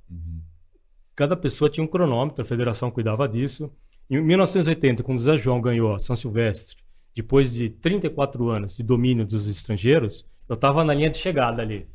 Cada 1.15 1.35
pessoa 1.35 1.69
tinha 1.69 1.83
um 1.83 1.87
cronômetro, 1.87 2.43
a 2.43 2.45
federação 2.45 2.91
cuidava 2.91 3.27
disso. 3.27 3.71
Em 4.09 4.21
1980, 4.21 5.03
quando 5.03 5.17
o 5.17 5.21
Zé 5.21 5.37
João 5.37 5.59
ganhou 5.61 5.93
a 5.93 5.99
São 5.99 6.15
Silvestre, 6.15 6.77
depois 7.13 7.53
de 7.53 7.69
34 7.69 8.47
anos 8.49 8.77
de 8.77 8.83
domínio 8.83 9.25
dos 9.25 9.47
estrangeiros, 9.47 10.25
eu 10.47 10.55
estava 10.55 10.83
na 10.83 10.93
linha 10.93 11.09
de 11.09 11.17
chegada 11.17 11.61
ali. 11.61 11.87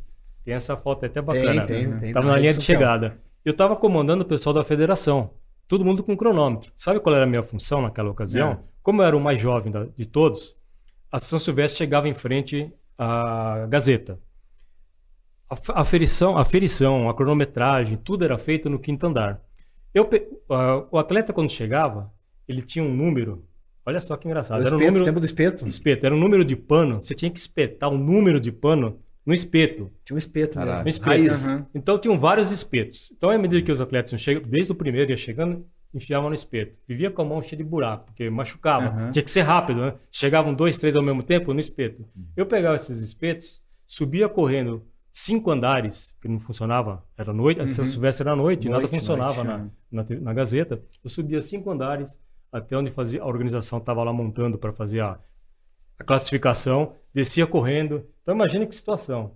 Tem 0.44 0.53
essa 0.55 0.77
foto 0.77 1.07
até 1.07 1.22
bacana. 1.22 1.64
tem, 1.64 1.96
tem, 1.98 2.12
Tava 2.12 2.27
na 2.27 2.33
na 2.33 2.37
rede 2.37 2.42
linha 2.42 2.53
de 2.55 2.59
social. 2.61 2.77
chegada. 2.79 3.18
Eu 3.44 3.53
estava 3.53 3.77
comandando 3.77 4.22
o 4.25 4.27
pessoal 4.27 4.53
da 4.55 4.64
federação. 4.64 5.31
todo 5.68 5.85
mundo 5.87 6.03
com 6.03 6.14
cronômetro. 6.16 6.70
Sabe 6.77 7.01
qual 7.01 7.14
era 7.14 7.25
a 7.25 7.27
minha 7.27 7.42
função 7.42 7.81
naquela 7.81 8.11
ocasião? 8.11 8.51
É. 8.53 8.59
Como 8.83 9.01
eu 9.01 9.07
era 9.07 9.16
o 9.16 9.20
mais 9.20 9.40
jovem 9.40 9.72
da- 9.72 9.87
de 9.96 10.05
todos, 10.05 10.55
a 11.11 11.18
São 11.18 11.38
Silvestre 11.38 11.79
chegava 11.79 12.09
em 12.11 12.14
frente 12.14 12.70
à 12.98 13.64
Gazeta. 13.70 14.18
A, 15.48 15.81
a 15.81 15.85
ferição, 15.85 16.37
a 16.37 16.44
ferição, 16.44 17.09
a 17.09 17.14
cronometragem, 17.14 17.96
tudo 17.96 18.22
era 18.25 18.37
feito 18.38 18.68
no 18.68 18.79
quinto 18.79 19.07
andar. 19.07 19.40
Eu, 19.94 20.05
pe- 20.05 20.28
ah, 20.50 20.87
o 20.90 20.98
atleta, 20.98 21.33
quando 21.33 21.50
chegava, 21.50 22.12
ele 22.48 22.62
tinha 22.62 22.85
um 22.85 22.94
número. 22.94 23.44
Olha 23.85 24.00
só 24.00 24.16
que 24.16 24.26
engraçado. 24.28 24.59
O 24.62 24.66
Era 24.66 24.74
um 24.74 24.78
espeto, 24.78 24.87
número, 24.92 25.05
tempo 25.05 25.20
do 25.20 25.26
espeto. 25.26 25.68
espeto, 25.68 26.07
era 26.07 26.14
um 26.14 26.18
número 26.18 26.44
de 26.44 26.55
pano. 26.57 27.00
Você 27.00 27.14
tinha 27.14 27.31
que 27.31 27.38
espetar 27.38 27.90
um 27.90 27.98
número 27.98 28.38
de 28.40 28.52
pano 28.52 29.00
no 29.26 29.35
espeto. 29.35 29.90
Tinha 30.05 30.14
um 30.14 30.18
espeto 30.18 30.55
Caraca. 30.55 30.85
mesmo. 30.85 30.87
Um 30.87 30.88
espeto. 30.88 31.09
Raiz. 31.09 31.46
Aham. 31.46 31.66
Então 31.74 31.98
tinham 31.98 32.18
vários 32.18 32.50
espetos. 32.50 33.12
Então, 33.16 33.28
à 33.31 33.37
medida 33.38 33.61
que 33.61 33.72
os 33.72 33.81
atletas 33.81 34.12
iam 34.12 34.18
chegando, 34.18 34.48
desde 34.48 34.72
o 34.72 34.74
primeiro 34.74 35.11
ia 35.11 35.16
chegando, 35.16 35.66
enfiavam 35.92 36.28
no 36.31 36.35
espeto. 36.35 36.78
Vivia 36.88 37.11
com 37.11 37.22
a 37.22 37.24
mão 37.24 37.42
cheia 37.42 37.57
de 37.59 37.64
buraco, 37.68 38.07
porque 38.07 38.31
machucava. 38.31 38.87
Aham. 38.87 39.11
Tinha 39.11 39.22
que 39.22 39.31
ser 39.31 39.42
rápido, 39.42 39.81
né? 39.83 39.94
Chegavam 40.11 40.55
dois, 40.55 40.78
três 40.78 40.96
ao 40.96 41.02
mesmo 41.02 41.22
tempo 41.22 41.52
no 41.52 41.61
espeto. 41.61 42.07
Eu 42.37 42.46
pegava 42.46 42.76
esses 42.76 43.00
espetos, 43.00 43.61
subia 43.87 44.28
correndo 44.28 44.87
cinco 45.12 45.51
andares, 45.51 46.14
que 46.20 46.27
não 46.27 46.40
funcionava, 46.40 47.05
era 47.16 47.33
noite, 47.33 47.68
se 47.68 47.79
eu 47.81 47.85
soubesse 47.85 48.22
era 48.22 48.35
noite, 48.35 48.68
nada 48.68 48.81
Noite, 48.81 48.96
funcionava 48.98 49.44
noite, 49.44 49.46
na, 49.90 50.03
né? 50.03 50.07
na, 50.16 50.20
na 50.22 50.33
Gazeta. 50.33 50.83
Eu 51.05 51.11
subia 51.11 51.40
cinco 51.42 51.70
andares 51.70 52.18
até 52.51 52.77
onde 52.77 52.90
fazia, 52.90 53.22
a 53.22 53.27
organização 53.27 53.79
estava 53.79 54.03
lá 54.03 54.12
montando 54.12 54.57
para 54.59 54.72
fazer 54.72 55.01
a, 55.01 55.18
a 55.98 56.05
classificação, 56.05 56.94
descia 57.12 57.46
correndo. 57.46 58.07
Então 58.22 58.35
imagine 58.35 58.66
que 58.66 58.75
situação. 58.75 59.33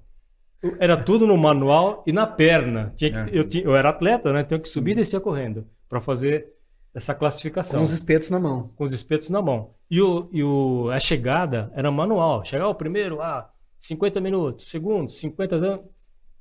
Eu- 0.63 0.77
Era 0.81 0.97
tudo 0.97 1.27
no 1.27 1.37
manual 1.37 2.03
e 2.07 2.13
na 2.13 2.27
perna. 2.27 2.93
Tinha 2.97 3.11
que- 3.13 3.37
É. 3.37 3.39
eu, 3.39 3.45
tinha- 3.49 3.65
eu 3.65 3.77
era 3.77 3.91
atleta, 3.91 4.33
né? 4.33 4.43
Tinha 4.45 4.59
que 4.59 4.69
subir 4.69 4.93
e 4.93 4.95
descer 4.97 5.21
correndo 5.21 5.67
para 5.89 6.01
fazer 6.01 6.49
essa 6.95 7.15
classificação 7.15 7.81
Com 7.81 7.85
os 7.85 7.91
espetos 7.93 8.31
na 8.31 8.41
mão. 8.41 8.71
com 8.75 8.85
os 8.85 8.93
espetos 8.95 9.29
na 9.29 9.43
mão. 9.43 9.75
E, 9.91 10.01
o, 10.01 10.29
e 10.33 10.43
o, 10.43 10.89
a 10.91 10.99
chegada 10.99 11.71
era 11.75 11.91
manual. 11.91 12.43
Chegava 12.45 12.71
o 12.71 12.75
primeiro, 12.75 13.21
ah, 13.21 13.51
50 13.87 14.21
minutos, 14.21 14.69
segundo, 14.69 15.11
50 15.11 15.57
anos, 15.57 15.85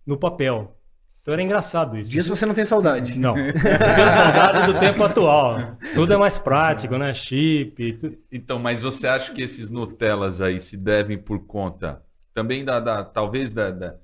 no 0.05 0.17
papel. 0.17 0.75
Então 1.21 1.34
era 1.34 1.41
engraçado 1.41 1.97
isso. 1.97 2.12
Disso 2.12 2.36
você 2.36 2.45
não 2.45 2.53
tem 2.53 2.65
saudade. 2.65 3.17
Não. 3.17 3.36
Eu 3.38 3.53
tenho 3.53 4.12
saudade 4.12 4.71
do 4.71 4.79
tempo 4.79 5.03
atual. 5.03 5.75
Tudo 5.95 6.13
é 6.13 6.17
mais 6.17 6.38
prático, 6.38 6.97
né? 6.97 7.13
Chip. 7.13 7.93
tu- 7.93 8.17
Então, 8.31 8.60
mas 8.60 8.81
você 8.81 9.08
acha 9.08 9.34
que 9.34 9.41
esses 9.41 9.69
Nutellas 9.71 10.39
aí 10.41 10.60
se 10.60 10.77
devem 10.77 11.17
por 11.17 11.39
conta 11.45 12.01
também 12.34 12.63
da, 12.63 12.79
da- 12.79 13.03
talvez 13.03 13.51
da, 13.51 13.71
da- 13.71 13.95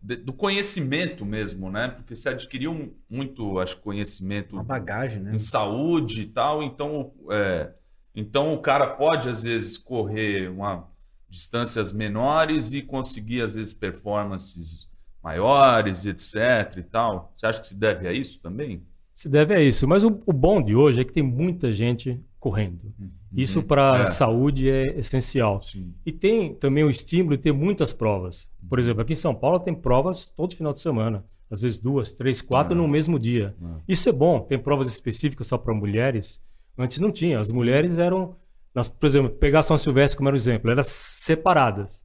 do 0.00 0.32
conhecimento 0.32 1.26
mesmo, 1.26 1.68
né? 1.70 1.88
Porque 1.88 2.14
você 2.14 2.28
adquiriu 2.28 2.94
muito, 3.10 3.58
acho, 3.58 3.78
conhecimento 3.78 4.54
Uma 4.54 4.62
bagagem, 4.62 5.20
né? 5.20 5.34
em 5.34 5.38
saúde 5.40 6.22
e 6.22 6.26
tal, 6.26 6.62
então, 6.62 7.12
é, 7.32 7.70
então 8.14 8.54
o 8.54 8.58
cara 8.62 8.86
pode 8.86 9.28
às 9.28 9.42
vezes 9.42 9.76
correr 9.76 10.48
uma 10.48 10.86
distâncias 11.28 11.92
menores 11.92 12.72
e 12.72 12.82
conseguir 12.82 13.42
às 13.42 13.54
vezes 13.54 13.72
performances 13.72 14.88
maiores, 15.22 16.06
etc 16.06 16.76
e 16.78 16.82
tal. 16.82 17.32
Você 17.36 17.46
acha 17.46 17.60
que 17.60 17.66
se 17.66 17.74
deve 17.76 18.06
a 18.08 18.12
isso 18.12 18.40
também? 18.40 18.82
Se 19.12 19.28
deve 19.28 19.54
a 19.54 19.60
isso. 19.60 19.86
Mas 19.86 20.04
o, 20.04 20.20
o 20.26 20.32
bom 20.32 20.62
de 20.62 20.74
hoje 20.74 21.00
é 21.00 21.04
que 21.04 21.12
tem 21.12 21.22
muita 21.22 21.72
gente 21.72 22.20
correndo. 22.38 22.92
Isso 23.36 23.62
para 23.62 23.98
É. 23.98 24.02
a 24.04 24.06
saúde 24.06 24.70
é 24.70 24.98
essencial. 24.98 25.60
Sim. 25.62 25.92
E 26.06 26.12
tem 26.12 26.54
também 26.54 26.84
o 26.84 26.90
estímulo 26.90 27.36
de 27.36 27.42
ter 27.42 27.52
muitas 27.52 27.92
provas. 27.92 28.48
Por 28.68 28.78
exemplo, 28.78 29.02
aqui 29.02 29.12
em 29.12 29.16
São 29.16 29.34
Paulo 29.34 29.58
tem 29.58 29.74
provas 29.74 30.30
todo 30.30 30.54
final 30.54 30.72
de 30.72 30.80
semana. 30.80 31.24
Às 31.50 31.60
vezes 31.62 31.78
duas, 31.78 32.12
três, 32.12 32.40
quatro 32.40 32.74
no 32.76 32.86
mesmo 32.86 33.18
dia. 33.18 33.56
Isso 33.88 34.08
é 34.08 34.12
bom. 34.12 34.40
Tem 34.40 34.58
provas 34.58 34.86
específicas 34.86 35.46
só 35.48 35.58
para 35.58 35.74
mulheres. 35.74 36.40
Antes 36.76 37.00
não 37.00 37.10
tinha. 37.10 37.40
As 37.40 37.50
mulheres 37.50 37.98
eram, 37.98 38.36
nas, 38.74 38.88
por 38.88 39.06
exemplo, 39.06 39.30
pegar 39.30 39.62
São 39.62 39.78
Silvestre 39.78 40.16
como 40.16 40.28
era 40.28 40.34
um 40.34 40.36
exemplo, 40.36 40.70
eram 40.70 40.82
separadas. 40.84 42.04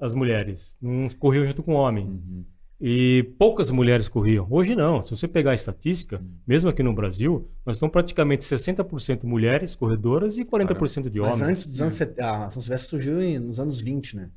As 0.00 0.14
mulheres. 0.14 0.76
Não 0.80 1.08
corriam 1.18 1.46
junto 1.46 1.62
com 1.62 1.74
o 1.74 1.76
homem. 1.76 2.06
Uhum. 2.06 2.44
E 2.80 3.22
poucas 3.38 3.70
mulheres 3.70 4.08
corriam. 4.08 4.46
Hoje 4.50 4.74
não. 4.74 5.02
Se 5.02 5.10
você 5.16 5.28
pegar 5.28 5.52
a 5.52 5.54
estatística, 5.54 6.20
mesmo 6.46 6.68
aqui 6.68 6.82
no 6.82 6.92
Brasil, 6.92 7.48
nós 7.64 7.78
somos 7.78 7.92
praticamente 7.92 8.44
60% 8.44 9.22
mulheres 9.22 9.76
corredoras 9.76 10.36
e 10.36 10.44
40% 10.44 11.08
de 11.08 11.20
Mas 11.20 11.34
homens. 11.34 11.48
antes 11.48 11.66
dos 11.66 11.80
anos 11.80 11.94
70, 11.94 12.44
a 12.44 12.50
São 12.50 12.60
Silvestre 12.60 12.90
surgiu 12.90 13.40
nos 13.40 13.60
anos 13.60 13.80
20, 13.80 14.16
né? 14.16 14.30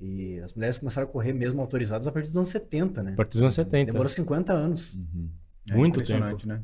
E 0.00 0.38
as 0.40 0.52
mulheres 0.52 0.76
começaram 0.76 1.08
a 1.08 1.10
correr 1.10 1.32
mesmo 1.32 1.60
autorizadas 1.60 2.06
a 2.06 2.12
partir 2.12 2.28
dos 2.28 2.36
anos 2.36 2.48
70, 2.48 3.02
né? 3.02 3.12
A 3.12 3.16
partir 3.16 3.32
dos 3.32 3.42
anos 3.42 3.54
70. 3.54 3.92
Demorou 3.92 4.08
50 4.08 4.52
anos. 4.52 4.98
É 5.70 5.76
Muito 5.76 5.94
impressionante, 5.94 6.46
né? 6.46 6.60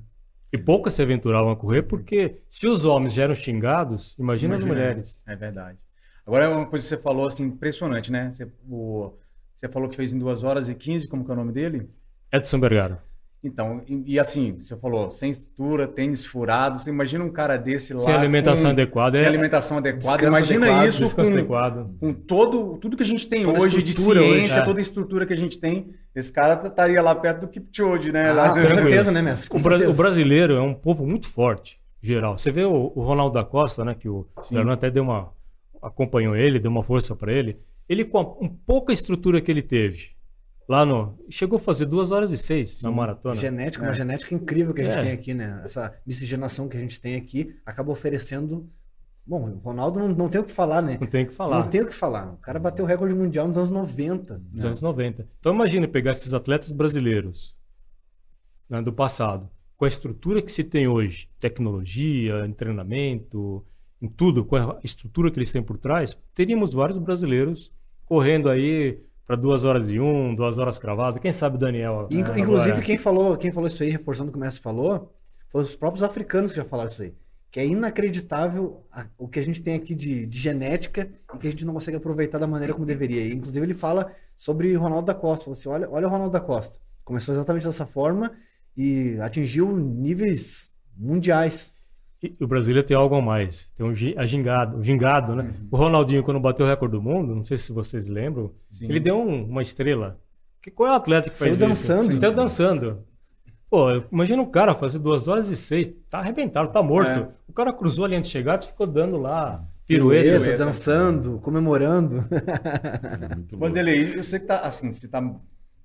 E 0.53 0.59
poucas 0.59 0.95
se 0.95 1.03
aventuravam 1.03 1.51
a 1.51 1.57
correr, 1.57 1.83
porque 1.83 2.43
se 2.49 2.67
os 2.67 2.85
homens 2.85 3.13
já 3.15 3.23
eram 3.25 3.35
xingados, 3.35 4.17
imagina, 4.19 4.57
as 4.57 4.65
mulheres. 4.65 5.23
É 5.27 5.37
verdade. 5.37 5.79
Agora, 6.27 6.49
uma 6.51 6.67
coisa 6.67 6.85
que 6.85 6.89
você 6.89 6.97
falou, 6.99 7.27
assim, 7.27 7.45
impressionante, 7.45 8.11
né? 8.11 8.31
Você, 8.31 8.49
o- 8.69 9.13
você 9.55 9.69
falou 9.69 9.89
que 9.89 9.97
fez 9.97 10.13
em 10.13 10.19
2 10.19 10.43
horas 10.43 10.69
e 10.69 10.75
15, 10.75 11.09
como 11.09 11.25
que 11.25 11.31
é 11.31 11.35
o 11.35 11.37
nome 11.37 11.53
dele? 11.53 11.89
Edson 12.33 12.59
Bergara. 12.61 13.03
Então, 13.43 13.81
e, 13.89 14.15
e 14.15 14.21
assim, 14.21 14.57
você 14.61 14.77
falou, 14.77 15.11
sem 15.11 15.31
estrutura, 15.31 15.89
tênis 15.89 16.27
furado, 16.27 16.79
você 16.79 16.91
imagina 16.91 17.25
um 17.25 17.31
cara 17.31 17.57
desse 17.57 17.95
lá... 17.95 18.01
Sem 18.01 18.15
alimentação 18.15 18.65
com- 18.65 18.71
adequada. 18.71 19.17
Sem 19.17 19.25
é- 19.25 19.29
alimentação 19.29 19.79
adequada. 19.79 20.27
Imagina 20.27 20.67
adequado, 20.67 20.87
isso 20.89 21.15
com, 21.15 21.23
adequado. 21.23 21.91
com 21.99 22.13
todo, 22.13 22.77
tudo 22.77 22.97
que 22.99 23.03
a 23.03 23.07
gente 23.07 23.27
tem 23.27 23.45
Toda 23.45 23.61
hoje 23.63 23.83
de 23.83 23.93
ciência, 23.95 24.21
hoje, 24.21 24.59
é. 24.59 24.63
toda 24.63 24.79
a 24.79 24.83
estrutura 24.83 25.25
que 25.25 25.33
a 25.33 25.37
gente 25.37 25.59
tem. 25.59 25.89
Esse 26.15 26.31
cara 26.31 26.61
estaria 26.67 27.01
lá 27.01 27.15
perto 27.15 27.41
do 27.43 27.49
Kipchoge, 27.49 28.13
né? 28.13 28.29
Ah, 28.29 28.33
Lá- 28.35 28.51
com 28.51 28.69
certeza, 28.69 29.11
né, 29.11 29.23
mestre? 29.23 29.49
Com 29.49 29.59
O, 29.59 29.63
bra- 29.63 29.79
certeza. 29.79 29.99
o 29.99 30.03
brasileiro 30.03 30.55
é 30.57 30.61
um 30.61 30.75
povo 30.75 31.07
muito 31.07 31.27
forte, 31.27 31.81
geral. 32.03 32.37
Você 32.37 32.51
vê 32.51 32.65
o, 32.65 32.93
o 32.95 33.03
Ronaldo 33.03 33.33
da 33.33 33.45
Costa, 33.45 33.83
né? 33.87 33.95
Que 33.99 34.09
o 34.09 34.27
Leonardo 34.51 34.73
até 34.75 34.91
deu 34.91 35.03
uma. 35.05 35.33
acompanhou 35.81 36.37
ele, 36.37 36.59
deu 36.59 36.71
uma 36.71 36.85
força 36.85 37.17
para 37.17 37.33
ele. 37.33 37.57
Ele, 37.89 38.05
com 38.05 38.19
a, 38.19 38.23
um 38.45 38.49
pouca 38.49 38.93
estrutura 38.93 39.41
que 39.41 39.51
ele 39.51 39.63
teve, 39.63 40.11
lá 40.71 40.87
no. 40.87 41.19
Chegou 41.29 41.57
a 41.57 41.61
fazer 41.61 41.87
duas 41.87 42.13
horas 42.13 42.31
e 42.31 42.39
seis 42.39 42.81
na 42.83 42.93
maratona. 42.93 43.35
Genética, 43.35 43.85
É. 43.85 43.89
uma 43.89 43.93
genética 43.93 44.33
incrível 44.35 44.73
que 44.73 44.81
a 44.83 44.85
gente 44.85 44.99
É. 44.99 45.03
tem 45.03 45.11
aqui, 45.13 45.35
né? 45.35 45.61
Essa 45.65 45.93
miscigenação 46.07 46.69
que 46.69 46.77
a 46.77 46.81
gente 46.81 47.01
tem 47.01 47.17
aqui 47.17 47.57
acaba 47.67 47.91
oferecendo. 47.91 48.71
Bom, 49.27 49.51
o 49.51 49.59
Ronaldo 49.59 49.99
não, 49.99 50.09
não 50.09 50.29
tem 50.29 50.41
o 50.41 50.45
que 50.45 50.53
falar, 50.53 50.81
né? 50.81 50.97
Não 51.01 51.09
tem 51.09 51.25
o 51.25 51.27
que 51.27 51.35
falar. 51.35 51.59
Não 51.59 51.69
tem 51.69 51.81
o 51.83 51.87
que 51.87 51.95
falar. 51.95 52.33
O 52.35 52.37
cara 52.37 52.61
bateu 52.61 52.85
o 52.85 52.89
recorde 52.89 53.15
mundial 53.17 53.49
nos 53.49 53.57
anos 53.59 53.71
90. 53.71 54.39
dos 54.39 54.65
anos 54.65 54.81
90. 54.81 55.27
Então 55.41 55.53
imagine 55.53 55.89
pegar 55.89 56.13
esses 56.13 56.33
atletas 56.33 56.71
brasileiros 56.71 57.57
né, 58.69 58.81
do 58.81 58.93
passado, 58.93 59.51
com 59.77 59.85
a 59.85 59.89
estrutura 59.89 60.41
que 60.41 60.53
se 60.53 60.63
tem 60.63 60.87
hoje, 60.87 61.29
tecnologia, 61.41 62.47
em 62.47 62.53
treinamento, 62.53 63.65
em 64.01 64.09
tudo, 64.09 64.45
com 64.45 64.55
a 64.55 64.79
estrutura 64.85 65.31
que 65.33 65.39
eles 65.39 65.51
têm 65.51 65.63
por 65.63 65.77
trás, 65.77 66.17
teríamos 66.33 66.73
vários 66.73 66.97
brasileiros 66.97 67.73
correndo 68.07 68.49
aí 68.49 69.03
para 69.31 69.37
duas 69.37 69.65
horas 69.65 69.93
e 69.93 70.01
um, 70.01 70.35
duas 70.35 70.59
horas 70.59 70.77
cravado. 70.77 71.21
Quem 71.21 71.31
sabe 71.31 71.55
o 71.55 71.59
Daniel? 71.59 72.09
Né, 72.11 72.19
inclu- 72.19 72.37
Inclusive, 72.37 72.71
agora. 72.73 72.85
quem 72.85 72.99
falou, 72.99 73.37
quem 73.37 73.53
falou 73.53 73.69
isso 73.69 73.81
aí, 73.85 73.89
reforçando 73.89 74.29
o 74.29 74.33
que 74.33 74.39
o 74.39 74.41
Messi 74.41 74.61
falou, 74.61 75.15
foram 75.49 75.63
os 75.65 75.77
próprios 75.77 76.03
africanos 76.03 76.51
que 76.51 76.57
já 76.57 76.65
falaram 76.65 76.89
isso 76.91 77.05
aí. 77.05 77.15
Que 77.49 77.61
é 77.61 77.67
inacreditável 77.67 78.85
o 79.17 79.29
que 79.29 79.39
a 79.39 79.43
gente 79.43 79.63
tem 79.63 79.77
aqui 79.77 79.95
de, 79.95 80.27
de 80.27 80.37
genética 80.37 81.09
e 81.33 81.39
que 81.39 81.47
a 81.47 81.51
gente 81.51 81.65
não 81.65 81.73
consegue 81.75 81.97
aproveitar 81.97 82.39
da 82.39 82.47
maneira 82.49 82.75
como 82.75 82.85
deveria. 82.85 83.21
E, 83.23 83.33
inclusive, 83.33 83.65
ele 83.65 83.75
fala 83.75 84.13
sobre 84.37 84.77
o 84.77 84.81
Ronaldo 84.81 85.07
da 85.07 85.15
Costa. 85.15 85.45
Fala 85.45 85.57
assim: 85.57 85.69
olha, 85.69 85.89
olha 85.93 86.09
o 86.09 86.11
Ronaldo 86.11 86.33
da 86.33 86.41
Costa. 86.41 86.81
Começou 87.05 87.33
exatamente 87.33 87.65
dessa 87.65 87.87
forma 87.87 88.33
e 88.77 89.17
atingiu 89.21 89.77
níveis 89.77 90.73
mundiais. 90.97 91.73
E 92.23 92.45
o 92.45 92.47
brasileiro 92.47 92.87
tem 92.87 92.97
algo 92.97 93.15
a 93.15 93.23
mais. 93.23 93.69
Tem 93.77 93.85
um 93.87 93.91
a 94.17 94.27
gingado, 94.27 94.77
o 94.79 94.83
gingado, 94.83 95.35
né? 95.35 95.51
O 95.71 95.77
Ronaldinho, 95.77 96.23
quando 96.23 96.39
bateu 96.39 96.67
o 96.67 96.69
recorde 96.69 96.97
do 96.97 97.03
mundo, 97.03 97.35
não 97.35 97.45
sei 97.45 97.57
se 97.57 97.73
vocês 97.73 98.07
lembram, 98.07 98.53
Sim. 98.71 98.87
ele 98.91 99.01
deu 99.01 99.19
um- 99.19 99.45
uma 99.47 99.63
estrela. 99.63 100.19
Que, 100.61 100.71
qual 100.71 100.89
é 100.91 100.93
o 100.93 100.97
atleta 100.97 101.31
que 101.31 101.35
Saiu 101.35 101.49
faz 101.57 101.59
dançando. 101.59 102.11
isso? 102.11 102.21
Saiu 102.21 102.35
dançando. 102.35 103.05
Pô, 103.71 103.87
imagina 104.13 104.43
um 104.43 104.51
cara 104.51 104.75
fazer 104.75 104.99
duas 104.99 105.29
horas 105.29 105.49
e 105.49 105.57
seis, 105.57 105.89
tá 106.11 106.19
arrebentado, 106.19 106.71
tá 106.73 106.83
morto. 106.83 107.09
É. 107.09 107.29
O 107.49 107.53
cara 107.53 107.73
cruzou 107.73 108.05
a 108.05 108.09
linha 108.09 108.21
de 108.21 108.29
chegada 108.29 108.65
e 108.65 108.69
ficou 108.69 108.87
dando 108.87 109.17
lá 109.17 109.65
Pirueta, 109.87 110.41
pirueta. 110.41 110.59
dançando, 110.65 111.39
comemorando. 111.39 112.17
Muito 112.17 112.27
louco. 113.57 113.59
Vanderlei, 113.67 114.17
eu 114.19 114.23
sei 114.23 114.41
que 114.41 114.47
tá, 114.47 114.59
assim, 114.61 114.93
você 114.93 115.07
está 115.07 115.23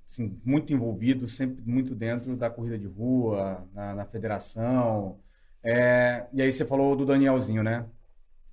assim, 0.08 0.38
muito 0.44 0.74
envolvido, 0.74 1.28
sempre 1.28 1.64
muito 1.66 1.96
dentro 1.96 2.36
da 2.36 2.50
corrida 2.50 2.78
de 2.78 2.88
rua, 2.88 3.64
na, 3.74 3.94
na 3.96 4.04
federação. 4.06 5.18
É, 5.66 6.28
e 6.32 6.42
aí 6.44 6.52
você 6.52 6.64
falou 6.64 6.96
do 6.96 7.06
Danielzinho, 7.06 7.64
né? 7.64 7.86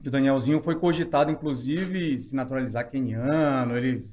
O 0.05 0.11
Danielzinho 0.11 0.62
foi 0.62 0.77
cogitado, 0.77 1.31
inclusive, 1.31 2.18
se 2.18 2.35
naturalizar 2.35 2.90
queniano. 2.90 3.77
Ele 3.77 4.09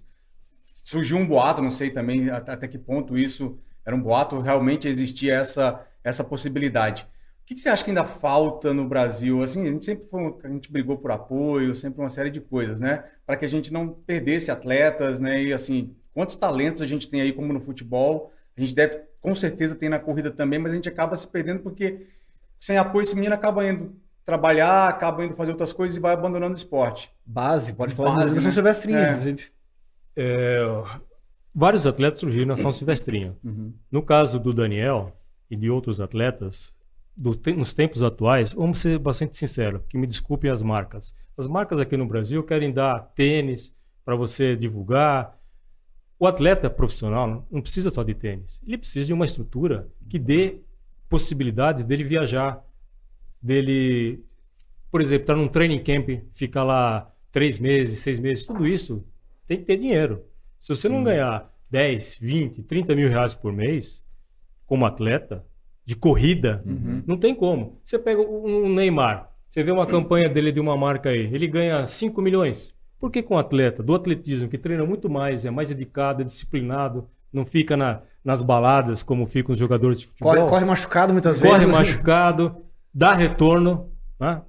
surgiu 0.83 1.17
um 1.17 1.25
boato, 1.25 1.61
não 1.61 1.69
sei 1.69 1.89
também 1.89 2.29
até, 2.29 2.67
que 2.67 2.77
ponto 2.77 3.17
isso 3.17 3.57
era 3.85 3.95
um 3.95 4.01
boato, 4.01 4.39
realmente 4.41 4.87
existia 4.87 5.35
essa, 5.35 5.83
essa 6.03 6.23
possibilidade. 6.23 7.07
O 7.41 7.45
que, 7.45 7.55
que 7.55 7.61
você 7.61 7.69
acha 7.69 7.83
que 7.83 7.89
ainda 7.89 8.03
falta 8.03 8.73
no 8.73 8.87
Brasil? 8.87 9.41
Assim, 9.41 9.63
a 9.63 9.71
gente 9.71 9.85
sempre 9.85 10.07
foi, 10.07 10.35
a 10.43 10.49
gente 10.49 10.71
brigou 10.71 10.97
por 10.97 11.09
apoio, 11.09 11.73
sempre 11.73 12.01
uma 12.01 12.09
série 12.09 12.29
de 12.29 12.41
coisas, 12.41 12.79
né? 12.79 13.03
Para 13.25 13.37
que 13.37 13.45
a 13.45 13.47
gente 13.47 13.73
não 13.73 13.89
perdesse 13.89 14.51
atletas, 14.51 15.19
né? 15.19 15.41
E 15.41 15.53
assim, 15.53 15.95
quantos 16.13 16.35
talentos 16.35 16.83
a 16.83 16.85
gente 16.85 17.07
tem 17.09 17.21
aí, 17.21 17.31
como 17.31 17.51
no 17.51 17.61
futebol, 17.61 18.31
a 18.55 18.61
gente 18.61 18.75
deve 18.75 19.01
com 19.21 19.33
certeza 19.33 19.75
tem 19.75 19.89
na 19.89 19.99
corrida 19.99 20.31
também, 20.31 20.59
mas 20.59 20.71
a 20.71 20.75
gente 20.75 20.87
acaba 20.87 21.17
se 21.17 21.27
perdendo 21.27 21.61
porque 21.61 22.05
sem 22.59 22.77
apoio 22.77 23.03
esse 23.03 23.15
menino 23.15 23.33
acaba 23.33 23.67
indo 23.67 23.95
trabalhar, 24.25 24.87
acaba 24.89 25.25
indo 25.25 25.35
fazer 25.35 25.51
outras 25.51 25.73
coisas 25.73 25.97
e 25.97 25.99
vai 25.99 26.13
abandonando 26.13 26.53
o 26.53 26.57
esporte. 26.57 27.11
Base, 27.25 27.73
pode 27.73 27.95
falar 27.95 28.15
Base, 28.15 28.29
de 28.29 28.35
né? 28.35 28.41
São 28.41 28.51
Silvestrinha, 28.51 28.99
É. 28.99 29.09
inclusive. 29.09 29.51
É, 30.15 30.59
vários 31.53 31.85
atletas 31.87 32.19
surgiram 32.19 32.47
na 32.47 32.55
São 32.57 32.71
Silvestrinha. 32.71 33.35
Uhum. 33.43 33.73
No 33.91 34.03
caso 34.03 34.39
do 34.39 34.53
Daniel 34.53 35.15
e 35.49 35.55
de 35.55 35.69
outros 35.69 35.99
atletas, 35.99 36.75
do 37.15 37.31
nos 37.55 37.73
tempos 37.73 38.03
atuais, 38.03 38.53
vamos 38.53 38.77
ser 38.79 38.99
bastante 38.99 39.35
sinceros, 39.35 39.81
que 39.89 39.97
me 39.97 40.05
desculpem 40.07 40.49
as 40.51 40.61
marcas. 40.61 41.13
As 41.37 41.47
marcas 41.47 41.79
aqui 41.79 41.97
no 41.97 42.05
Brasil 42.05 42.43
querem 42.43 42.71
dar 42.71 42.99
tênis 43.15 43.73
para 44.05 44.15
você 44.15 44.55
divulgar. 44.55 45.37
O 46.19 46.27
atleta 46.27 46.69
profissional 46.69 47.47
não 47.49 47.61
precisa 47.61 47.89
só 47.89 48.03
de 48.03 48.13
tênis, 48.13 48.61
ele 48.65 48.77
precisa 48.77 49.05
de 49.07 49.13
uma 49.13 49.25
estrutura 49.25 49.87
que 50.09 50.19
dê 50.19 50.61
possibilidade 51.09 51.83
dele 51.83 52.03
viajar, 52.03 52.63
dele, 53.41 54.23
por 54.91 55.01
exemplo, 55.01 55.23
estar 55.23 55.35
num 55.35 55.47
training 55.47 55.83
camp, 55.83 56.09
ficar 56.31 56.63
lá 56.63 57.11
três 57.31 57.59
meses, 57.59 57.99
seis 57.99 58.19
meses, 58.19 58.45
tudo 58.45 58.65
isso 58.67 59.03
tem 59.45 59.57
que 59.57 59.65
ter 59.65 59.77
dinheiro. 59.77 60.23
Se 60.59 60.75
você 60.75 60.87
não 60.87 61.03
ganhar 61.03 61.51
10, 61.71 62.19
20, 62.21 62.63
30 62.63 62.95
mil 62.95 63.09
reais 63.09 63.33
por 63.33 63.51
mês 63.51 64.05
como 64.65 64.85
atleta 64.85 65.45
de 65.85 65.95
corrida, 65.95 66.63
não 67.07 67.17
tem 67.17 67.33
como. 67.33 67.79
Você 67.83 67.97
pega 67.97 68.21
um 68.21 68.65
um 68.65 68.73
Neymar, 68.73 69.31
você 69.49 69.63
vê 69.63 69.71
uma 69.71 69.87
campanha 69.87 70.29
dele 70.29 70.51
de 70.51 70.59
uma 70.59 70.77
marca 70.77 71.09
aí, 71.09 71.33
ele 71.33 71.47
ganha 71.47 71.87
5 71.87 72.21
milhões. 72.21 72.77
Por 72.99 73.09
que 73.09 73.23
com 73.23 73.33
um 73.35 73.37
atleta 73.37 73.81
do 73.81 73.95
atletismo, 73.95 74.49
que 74.49 74.57
treina 74.57 74.85
muito 74.85 75.09
mais, 75.09 75.45
é 75.45 75.49
mais 75.49 75.69
dedicado, 75.69 76.21
é 76.21 76.25
disciplinado, 76.25 77.09
não 77.31 77.45
fica 77.45 77.75
na- 77.77 78.01
nas 78.23 78.41
baladas 78.41 79.01
como 79.03 79.25
ficam 79.25 79.53
os 79.53 79.57
jogadores 79.59 79.99
de 80.01 80.07
futebol? 80.07 80.33
Corre, 80.35 80.47
corre 80.49 80.65
machucado 80.65 81.13
muitas 81.13 81.39
corre 81.39 81.51
vezes. 81.53 81.67
né? 81.67 81.73
machucado, 81.73 82.57
dá 82.93 83.13
retorno 83.13 83.91
né, 84.19 84.41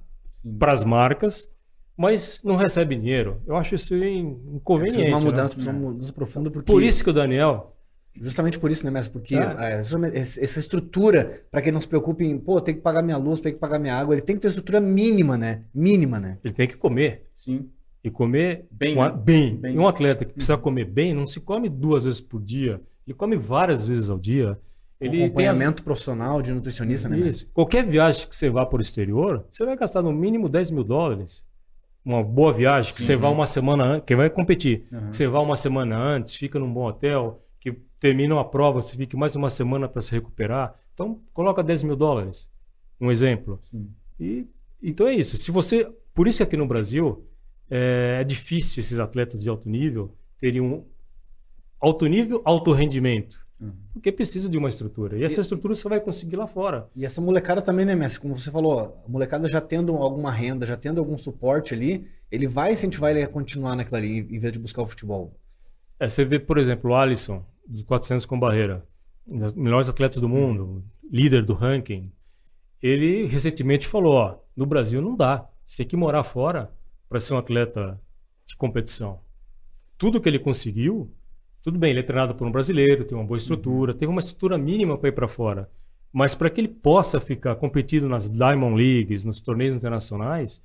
para 0.59 0.71
as 0.73 0.83
marcas, 0.83 1.47
mas 1.95 2.41
não 2.43 2.55
recebe 2.55 2.95
dinheiro. 2.95 3.41
Eu 3.45 3.55
acho 3.55 3.75
isso 3.75 3.95
inconveniente. 3.95 4.95
Precisa 4.95 5.15
uma 5.15 5.19
né? 5.19 5.25
mudança, 5.25 5.53
precisa 5.55 5.71
de 5.73 5.79
uma 5.79 5.89
mudança 5.91 6.13
profunda, 6.13 6.51
porque. 6.51 6.71
Por 6.71 6.81
isso 6.83 7.03
que 7.03 7.09
o 7.09 7.13
Daniel, 7.13 7.75
Justamente 8.13 8.59
por 8.59 8.69
isso, 8.69 8.83
né, 8.83 8.91
Mestre? 8.91 9.13
Porque 9.13 9.35
É. 9.35 9.39
é, 9.57 9.79
essa 9.79 10.59
estrutura, 10.59 11.43
para 11.49 11.61
quem 11.61 11.71
não 11.71 11.79
se 11.79 11.87
preocupe 11.87 12.25
em, 12.25 12.37
pô, 12.37 12.59
tem 12.59 12.75
que 12.75 12.81
pagar 12.81 13.01
minha 13.01 13.15
luz, 13.15 13.39
tem 13.39 13.53
que 13.53 13.57
pagar 13.57 13.79
minha 13.79 13.95
água, 13.95 14.13
ele 14.13 14.21
tem 14.21 14.35
que 14.35 14.41
ter 14.41 14.49
estrutura 14.49 14.81
mínima, 14.81 15.37
né? 15.37 15.63
Mínima, 15.73 16.19
né? 16.19 16.37
ele 16.43 16.53
tem 16.53 16.67
que 16.67 16.75
comer. 16.75 17.27
Sim. 17.33 17.69
E 18.03 18.09
comer 18.09 18.65
Bem, 18.71 18.97
a- 18.99 19.09
né? 19.09 19.17
bem. 19.23 19.55
Bem. 19.55 19.75
E 19.75 19.79
um 19.79 19.87
atleta 19.87 20.25
que 20.25 20.33
precisa 20.33 20.57
comer 20.57 20.85
bem, 20.85 21.13
não 21.13 21.27
se 21.27 21.39
come 21.39 21.69
duas 21.69 22.05
vezes 22.05 22.19
por 22.21 22.41
dia. 22.41 22.81
Ele 23.07 23.13
come 23.15 23.37
várias 23.37 23.87
vezes 23.87 24.09
ao 24.09 24.17
dia. 24.17 24.59
Ele 24.99 25.11
tem 25.11 25.21
as- 25.23 25.25
acompanhamento 25.29 25.83
profissional 25.83 26.41
de 26.41 26.51
nutricionista, 26.51 27.09
né? 27.09 27.19
Isso. 27.19 27.47
Qualquer 27.53 27.85
viagem 27.85 28.27
que 28.27 28.35
você 28.35 28.49
vá 28.49 28.65
para 28.65 28.77
o 28.77 28.81
exterior, 28.81 29.45
você 29.51 29.65
vai 29.65 29.75
gastar 29.77 30.01
no 30.01 30.11
mínimo 30.11 30.47
10 30.49 30.71
mil 30.71 30.83
dólares. 30.83 31.45
Uma 32.03 32.23
boa 32.23 32.51
viagem, 32.51 32.93
que 32.95 33.01
você 33.03 33.15
vá 33.15 33.29
uma 33.29 33.45
semana 33.45 33.83
antes, 33.83 34.05
que 34.07 34.15
vai 34.15 34.29
competir. 34.29 34.85
Uhum. 34.91 35.09
Que 35.09 35.15
você 35.15 35.27
vá 35.27 35.39
uma 35.39 35.55
semana 35.55 35.95
antes, 35.97 36.35
fica 36.35 36.57
num 36.59 36.71
bom 36.71 36.85
hotel, 36.87 37.43
que 37.59 37.71
termina 37.99 38.33
uma 38.33 38.45
prova, 38.49 38.81
você 38.81 38.95
fique 38.95 39.15
mais 39.15 39.35
uma 39.35 39.49
semana 39.51 39.87
para 39.87 40.01
se 40.01 40.11
recuperar. 40.11 40.73
Então, 40.95 41.19
coloca 41.33 41.61
10 41.63 41.83
mil 41.83 41.95
dólares. 41.95 42.49
Um 42.99 43.11
exemplo. 43.11 43.59
Sim. 43.69 43.87
E, 44.19 44.47
então 44.81 45.07
é 45.07 45.13
isso. 45.13 45.37
Se 45.37 45.51
você, 45.51 45.87
por 46.13 46.27
isso 46.27 46.37
que 46.37 46.43
aqui 46.43 46.57
no 46.57 46.65
Brasil 46.67 47.23
é, 47.71 48.17
é 48.19 48.23
difícil 48.25 48.81
esses 48.81 48.99
atletas 48.99 49.41
de 49.41 49.47
alto 49.47 49.69
nível 49.69 50.13
terem 50.37 50.59
um 50.59 50.83
alto 51.79 52.05
nível, 52.05 52.41
alto 52.43 52.73
rendimento. 52.73 53.39
Uhum. 53.59 53.73
Porque 53.93 54.11
precisa 54.11 54.49
de 54.49 54.57
uma 54.57 54.67
estrutura. 54.67 55.17
E 55.17 55.23
essa 55.23 55.39
estrutura 55.39 55.73
você 55.73 55.87
vai 55.87 56.01
conseguir 56.01 56.35
lá 56.35 56.47
fora. 56.47 56.89
E 56.95 57.05
essa 57.05 57.21
molecada 57.21 57.61
também, 57.61 57.85
né, 57.85 57.95
Mestre? 57.95 58.19
Como 58.19 58.37
você 58.37 58.51
falou, 58.51 59.01
a 59.05 59.09
molecada 59.09 59.49
já 59.49 59.61
tendo 59.61 59.95
alguma 59.95 60.31
renda, 60.31 60.65
já 60.65 60.75
tendo 60.75 60.99
algum 60.99 61.15
suporte 61.15 61.73
ali, 61.73 62.07
ele 62.29 62.47
vai 62.47 62.73
incentivar 62.73 63.11
ele 63.11 63.23
a 63.23 63.27
continuar 63.27 63.75
naquilo 63.75 63.97
ali, 63.97 64.19
em 64.19 64.39
vez 64.39 64.51
de 64.51 64.59
buscar 64.59 64.81
o 64.81 64.85
futebol. 64.85 65.39
É, 65.99 66.09
você 66.09 66.25
vê, 66.25 66.39
por 66.39 66.57
exemplo, 66.57 66.91
o 66.91 66.95
Alisson, 66.95 67.45
dos 67.65 67.83
400 67.83 68.25
com 68.25 68.39
barreira, 68.39 68.85
um 69.29 69.37
dos 69.37 69.53
melhores 69.53 69.87
atletas 69.87 70.19
do 70.19 70.27
mundo, 70.27 70.83
líder 71.09 71.45
do 71.45 71.53
ranking. 71.53 72.11
Ele 72.81 73.27
recentemente 73.27 73.87
falou: 73.87 74.13
ó, 74.13 74.39
no 74.55 74.65
Brasil 74.65 75.01
não 75.01 75.15
dá. 75.15 75.47
Você 75.63 75.83
tem 75.83 75.89
que 75.89 75.95
morar 75.95 76.23
fora 76.23 76.71
para 77.11 77.19
ser 77.19 77.33
um 77.33 77.37
atleta 77.37 77.99
de 78.47 78.55
competição. 78.55 79.19
Tudo 79.97 80.21
que 80.21 80.29
ele 80.29 80.39
conseguiu, 80.39 81.13
tudo 81.61 81.77
bem, 81.77 81.89
ele 81.89 81.99
é 81.99 82.03
treinado 82.03 82.33
por 82.33 82.47
um 82.47 82.51
brasileiro, 82.51 83.03
tem 83.03 83.17
uma 83.17 83.27
boa 83.27 83.37
estrutura, 83.37 83.93
tem 83.93 84.07
uma 84.07 84.21
estrutura 84.21 84.57
mínima 84.57 84.97
para 84.97 85.09
ir 85.09 85.11
para 85.11 85.27
fora. 85.27 85.69
Mas 86.13 86.33
para 86.33 86.49
que 86.49 86.61
ele 86.61 86.69
possa 86.69 87.19
ficar 87.19 87.55
competindo 87.55 88.07
nas 88.07 88.29
Diamond 88.29 88.77
Leagues, 88.77 89.25
nos 89.25 89.41
torneios 89.41 89.75
internacionais, 89.75 90.61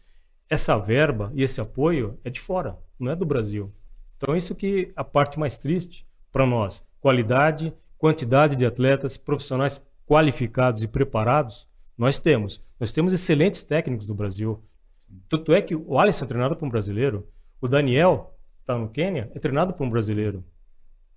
essa 0.49 0.79
verba 0.79 1.33
e 1.35 1.43
esse 1.43 1.61
apoio 1.61 2.17
é 2.23 2.31
de 2.31 2.39
fora, 2.39 2.79
não 2.97 3.11
é 3.11 3.17
do 3.17 3.27
Brasil. 3.27 3.73
Então, 4.17 4.37
isso 4.37 4.55
que 4.55 4.91
é 4.91 4.93
a 4.95 5.03
parte 5.03 5.41
mais 5.41 5.59
triste 5.59 6.07
para 6.31 6.47
nós. 6.47 6.87
Qualidade, 7.01 7.75
quantidade 7.99 8.55
de 8.55 8.65
atletas, 8.65 9.17
profissionais 9.17 9.85
qualificados 10.07 10.85
e 10.85 10.87
preparados, 10.87 11.67
nós 11.99 12.21
temos. 12.21 12.63
Nós 12.79 12.93
temos 12.93 13.13
excelentes 13.13 13.65
técnicos 13.65 14.07
do 14.07 14.15
Brasil. 14.15 14.63
Tanto 15.29 15.53
é 15.53 15.63
que 15.63 15.75
o 15.75 15.99
Alisson 15.99 16.25
é 16.25 16.29
treinado 16.29 16.57
por 16.57 16.67
um 16.67 16.71
brasileiro, 16.71 17.29
o 17.61 17.69
Daniel 17.69 18.37
está 18.61 18.77
no 18.77 18.89
Quênia, 18.89 19.31
é 19.35 19.39
treinado 19.39 19.73
por 19.73 19.87
um 19.87 19.91
brasileiro. 19.91 20.45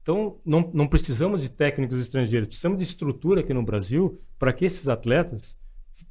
Então, 0.01 0.39
não, 0.45 0.69
não 0.73 0.87
precisamos 0.87 1.41
de 1.41 1.51
técnicos 1.51 1.99
estrangeiros, 1.99 2.47
precisamos 2.47 2.77
de 2.77 2.83
estrutura 2.83 3.41
aqui 3.41 3.53
no 3.53 3.63
Brasil 3.63 4.19
para 4.37 4.53
que 4.53 4.65
esses 4.65 4.87
atletas 4.87 5.59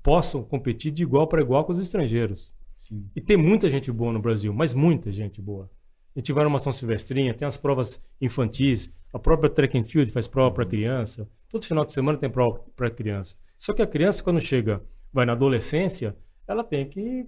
possam 0.02 0.42
competir 0.42 0.92
de 0.92 1.02
igual 1.02 1.26
para 1.26 1.40
igual 1.40 1.64
com 1.64 1.72
os 1.72 1.78
estrangeiros. 1.78 2.52
Sim. 2.80 3.08
E 3.16 3.20
tem 3.20 3.36
muita 3.36 3.70
gente 3.70 3.90
boa 3.90 4.12
no 4.12 4.20
Brasil, 4.20 4.52
mas 4.52 4.74
muita 4.74 5.10
gente 5.10 5.40
boa. 5.40 5.70
A 6.14 6.18
gente 6.18 6.32
vai 6.32 6.44
numa 6.44 6.58
São 6.58 6.72
Silvestrinha, 6.72 7.34
tem 7.34 7.46
as 7.46 7.56
provas 7.56 8.02
infantis, 8.20 8.92
a 9.12 9.18
própria 9.18 9.48
track 9.48 9.78
and 9.78 9.84
field 9.84 10.10
faz 10.10 10.26
prova 10.26 10.54
para 10.54 10.66
criança, 10.66 11.28
todo 11.48 11.64
final 11.64 11.84
de 11.84 11.92
semana 11.92 12.18
tem 12.18 12.28
prova 12.28 12.60
para 12.76 12.90
criança. 12.90 13.36
Só 13.58 13.72
que 13.72 13.82
a 13.82 13.86
criança, 13.86 14.22
quando 14.22 14.40
chega, 14.40 14.82
vai 15.12 15.24
na 15.24 15.32
adolescência, 15.32 16.16
ela 16.46 16.62
tem 16.62 16.88
que 16.88 17.26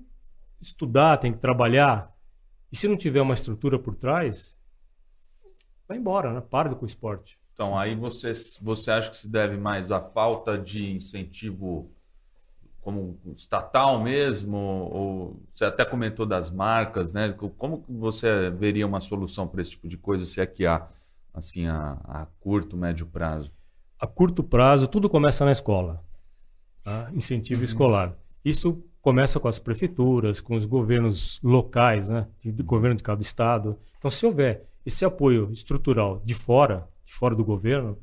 estudar, 0.61 1.17
tem 1.17 1.33
que 1.33 1.39
trabalhar. 1.39 2.15
E 2.73 2.77
se 2.77 2.87
não 2.87 2.97
tiver 2.97 3.21
uma 3.21 3.35
estrutura 3.35 3.79
por 3.79 3.95
trás, 3.95 4.57
vai 5.89 5.99
embora, 5.99 6.33
né? 6.33 6.41
Para 6.41 6.75
com 6.75 6.83
o 6.83 6.87
esporte. 6.87 7.39
Então, 7.53 7.79
aí 7.79 7.95
você, 7.95 8.33
você 8.63 8.91
acha 8.91 9.11
que 9.11 9.17
se 9.17 9.29
deve 9.29 9.57
mais 9.57 9.91
à 9.93 10.01
falta 10.01 10.57
de 10.57 10.91
incentivo 10.91 11.91
como 12.81 13.19
estatal 13.37 14.01
mesmo? 14.01 14.57
Ou 14.57 15.43
você 15.51 15.65
até 15.65 15.85
comentou 15.85 16.25
das 16.25 16.51
marcas, 16.51 17.13
né? 17.13 17.33
Como 17.33 17.85
você 17.89 18.51
veria 18.51 18.87
uma 18.87 19.01
solução 19.01 19.47
para 19.47 19.61
esse 19.61 19.73
tipo 19.73 19.89
de 19.89 19.99
coisa, 19.99 20.25
se 20.25 20.41
é 20.41 20.47
que 20.47 20.65
há, 20.65 20.89
assim, 21.35 21.67
a, 21.67 21.99
a 22.05 22.27
curto, 22.39 22.77
médio 22.77 23.07
prazo? 23.07 23.53
A 23.99 24.07
curto 24.07 24.43
prazo, 24.43 24.89
tudo 24.89 25.11
começa 25.11 25.45
na 25.45 25.53
escola. 25.53 26.03
tá? 26.83 27.11
Incentivo 27.13 27.63
escolar. 27.63 28.17
Isso 28.43 28.83
começa 29.01 29.41
com 29.41 29.49
as 29.49 29.59
prefeituras, 29.59 30.41
com 30.41 30.55
os 30.55 30.65
governos 30.65 31.41
locais, 31.43 32.09
né? 32.09 32.27
De, 32.41 32.53
do 32.53 32.65
governo 32.65 32.97
de 32.97 33.03
cada 33.03 33.23
estado. 33.23 33.79
Então, 33.99 34.11
se 34.11 34.25
houver 34.25 34.65
esse 34.85 35.05
apoio 35.05 35.51
estrutural 35.53 36.21
de 36.25 36.35
fora, 36.35 36.89
de 37.05 37.13
fora 37.13 37.35
do 37.35 37.45
governo, 37.45 37.99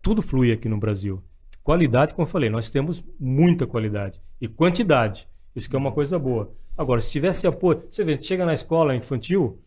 tudo 0.00 0.22
flui 0.22 0.52
aqui 0.52 0.68
no 0.68 0.78
Brasil. 0.78 1.22
Qualidade, 1.62 2.14
como 2.14 2.26
eu 2.26 2.30
falei, 2.30 2.48
nós 2.48 2.70
temos 2.70 3.04
muita 3.20 3.66
qualidade. 3.66 4.22
E 4.40 4.48
quantidade. 4.48 5.28
Isso 5.54 5.68
que 5.68 5.76
é 5.76 5.78
uma 5.78 5.92
coisa 5.92 6.18
boa. 6.18 6.52
Agora, 6.76 7.00
se 7.00 7.10
tivesse 7.10 7.46
apoio, 7.46 7.84
você 7.88 8.04
vê, 8.04 8.20
chega 8.20 8.46
na 8.46 8.54
escola 8.54 8.94
infantil, 8.94 9.60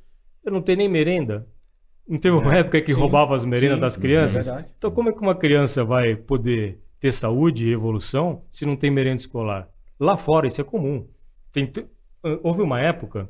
eu 0.43 0.51
não 0.51 0.61
tenho 0.61 0.79
nem 0.79 0.89
merenda. 0.89 1.47
Não 2.07 2.17
teve 2.17 2.35
uma 2.35 2.55
época 2.55 2.81
que 2.81 2.93
sim, 2.93 2.99
roubava 2.99 3.35
as 3.35 3.45
merendas 3.45 3.75
sim, 3.75 3.81
das 3.81 3.97
é 3.97 4.01
crianças? 4.01 4.45
verdade. 4.47 4.73
então, 4.77 4.91
como 4.91 5.09
é 5.09 5.13
que 5.13 5.21
uma 5.21 5.35
criança 5.35 5.83
vai 5.83 6.15
poder 6.15 6.79
ter 6.99 7.11
saúde 7.11 7.67
e 7.67 7.71
evolução 7.71 8.43
se 8.49 8.65
não 8.65 8.75
tem 8.75 8.89
merenda 8.89 9.17
escolar? 9.17 9.69
Lá 10.01 10.17
fora, 10.17 10.47
isso 10.47 10.59
é 10.59 10.63
comum. 10.63 11.07
Tem 11.51 11.71
houve 12.41 12.63
uma 12.63 12.81
época 12.81 13.29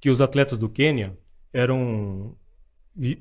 que 0.00 0.08
os 0.08 0.22
atletas 0.22 0.56
do 0.56 0.66
Quênia 0.66 1.14
eram 1.52 2.34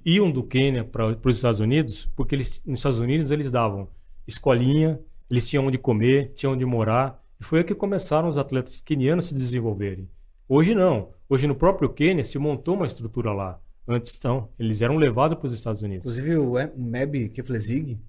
iam 0.05 0.31
do 0.31 0.41
Quênia 0.41 0.85
para 0.85 1.17
os 1.21 1.35
Estados 1.35 1.59
Unidos 1.59 2.09
porque 2.15 2.33
eles 2.33 2.61
nos 2.65 2.79
Estados 2.79 2.99
Unidos 2.99 3.31
eles 3.31 3.51
davam 3.51 3.89
escolinha, 4.25 4.97
eles 5.29 5.45
tinham 5.45 5.67
onde 5.67 5.77
comer, 5.77 6.31
tinham 6.33 6.53
onde 6.53 6.63
morar 6.63 7.21
e 7.37 7.43
foi 7.43 7.59
aí 7.59 7.65
que 7.65 7.75
começaram 7.75 8.29
os 8.29 8.37
atletas 8.37 8.79
quenianos 8.79 9.25
a 9.25 9.27
se 9.27 9.35
desenvolverem. 9.35 10.09
Hoje 10.47 10.73
não. 10.73 11.09
Hoje 11.27 11.47
no 11.47 11.55
próprio 11.55 11.89
Quênia 11.89 12.23
se 12.23 12.39
montou 12.39 12.75
uma 12.75 12.87
estrutura 12.87 13.33
lá. 13.33 13.59
Antes 13.85 14.17
não, 14.23 14.47
eles 14.57 14.81
eram 14.81 14.95
levados 14.95 15.37
para 15.37 15.47
os 15.47 15.53
Estados 15.53 15.81
Unidos. 15.81 16.17
Inclusive 16.17 16.37
o 16.37 16.53
Meb 16.77 17.27
Keflezig, 17.29 17.99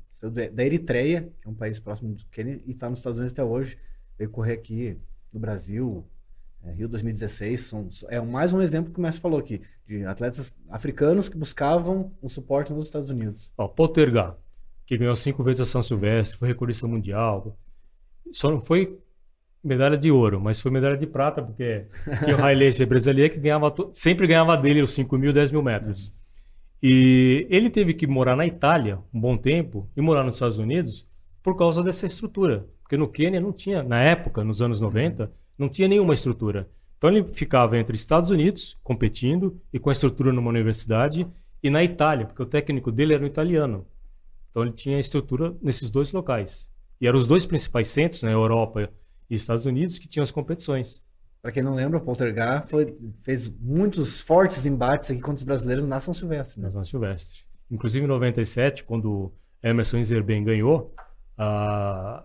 da 0.54 0.64
Eritreia, 0.64 1.28
que 1.40 1.48
é 1.48 1.50
um 1.50 1.54
país 1.54 1.80
próximo 1.80 2.14
do 2.14 2.24
Quênia, 2.26 2.60
e 2.64 2.70
está 2.70 2.88
nos 2.88 3.00
Estados 3.00 3.18
Unidos 3.18 3.32
até 3.32 3.44
hoje. 3.44 3.76
Veio 4.18 4.30
correr 4.30 4.54
aqui 4.54 4.98
no 5.32 5.38
Brasil, 5.38 6.06
é, 6.64 6.72
Rio 6.72 6.88
2016. 6.88 7.60
São, 7.60 7.88
é 8.08 8.20
mais 8.20 8.52
um 8.52 8.60
exemplo 8.60 8.92
que 8.92 8.98
o 8.98 9.02
Mestre 9.02 9.20
falou 9.20 9.38
aqui, 9.38 9.60
de 9.86 10.04
atletas 10.04 10.56
africanos 10.68 11.28
que 11.28 11.36
buscavam 11.36 12.12
um 12.22 12.28
suporte 12.28 12.72
nos 12.72 12.86
Estados 12.86 13.10
Unidos. 13.10 13.52
Ó, 13.56 13.68
Poltergar. 13.68 14.36
que 14.84 14.96
ganhou 14.96 15.16
cinco 15.16 15.42
vezes 15.42 15.60
a 15.60 15.66
São 15.66 15.82
Silvestre, 15.82 16.38
foi 16.38 16.48
recordista 16.48 16.86
mundial. 16.86 17.58
Só 18.32 18.50
não 18.50 18.60
foi 18.60 18.98
medalha 19.62 19.98
de 19.98 20.10
ouro, 20.10 20.40
mas 20.40 20.60
foi 20.60 20.70
medalha 20.70 20.96
de 20.96 21.06
prata, 21.06 21.42
porque 21.42 21.86
tinha 22.24 22.36
o 22.36 22.42
Haile 22.42 22.86
brasileiro 22.86 23.34
que 23.34 23.40
ganhava, 23.40 23.74
sempre 23.92 24.26
ganhava 24.26 24.56
dele 24.56 24.82
os 24.82 24.92
5 24.94 25.18
mil, 25.18 25.32
10 25.32 25.50
mil 25.50 25.62
metros. 25.62 26.12
E 26.82 27.46
ele 27.50 27.68
teve 27.68 27.94
que 27.94 28.06
morar 28.06 28.36
na 28.36 28.46
Itália 28.46 28.98
um 29.12 29.20
bom 29.20 29.36
tempo 29.36 29.90
e 29.96 30.00
morar 30.00 30.22
nos 30.22 30.36
Estados 30.36 30.58
Unidos 30.58 31.06
por 31.42 31.56
causa 31.56 31.82
dessa 31.82 32.06
estrutura. 32.06 32.66
Porque 32.86 32.96
no 32.96 33.08
Quênia 33.08 33.40
não 33.40 33.52
tinha, 33.52 33.82
na 33.82 34.00
época, 34.00 34.44
nos 34.44 34.62
anos 34.62 34.80
90, 34.80 35.28
não 35.58 35.68
tinha 35.68 35.88
nenhuma 35.88 36.14
estrutura. 36.14 36.70
Então 36.96 37.10
ele 37.10 37.24
ficava 37.34 37.76
entre 37.76 37.96
Estados 37.96 38.30
Unidos, 38.30 38.78
competindo, 38.84 39.60
e 39.72 39.78
com 39.80 39.90
a 39.90 39.92
estrutura 39.92 40.32
numa 40.32 40.48
universidade, 40.48 41.26
e 41.60 41.68
na 41.68 41.82
Itália, 41.82 42.26
porque 42.26 42.40
o 42.40 42.46
técnico 42.46 42.92
dele 42.92 43.12
era 43.12 43.24
um 43.24 43.26
italiano. 43.26 43.84
Então 44.48 44.62
ele 44.62 44.70
tinha 44.70 45.00
estrutura 45.00 45.52
nesses 45.60 45.90
dois 45.90 46.12
locais. 46.12 46.70
E 47.00 47.08
eram 47.08 47.18
os 47.18 47.26
dois 47.26 47.44
principais 47.44 47.88
centros, 47.88 48.22
na 48.22 48.28
né, 48.28 48.36
Europa 48.36 48.88
e 49.28 49.34
Estados 49.34 49.66
Unidos, 49.66 49.98
que 49.98 50.06
tinham 50.06 50.22
as 50.22 50.30
competições. 50.30 51.02
Para 51.42 51.50
quem 51.50 51.64
não 51.64 51.74
lembra, 51.74 51.98
o 51.98 52.00
Poltergar 52.00 52.68
foi, 52.68 52.96
fez 53.24 53.50
muitos 53.50 54.20
fortes 54.20 54.64
embates 54.64 55.10
aqui 55.10 55.20
contra 55.20 55.38
os 55.38 55.44
brasileiros 55.44 55.84
na 55.84 55.98
São 55.98 56.14
Silvestre. 56.14 56.60
Né? 56.60 56.66
Na 56.66 56.70
São 56.70 56.84
Silvestre. 56.84 57.40
Inclusive 57.68 58.04
em 58.04 58.08
97, 58.08 58.84
quando 58.84 59.32
Emerson 59.60 60.04
Zerben 60.04 60.44
ganhou, 60.44 60.94
a 61.36 62.24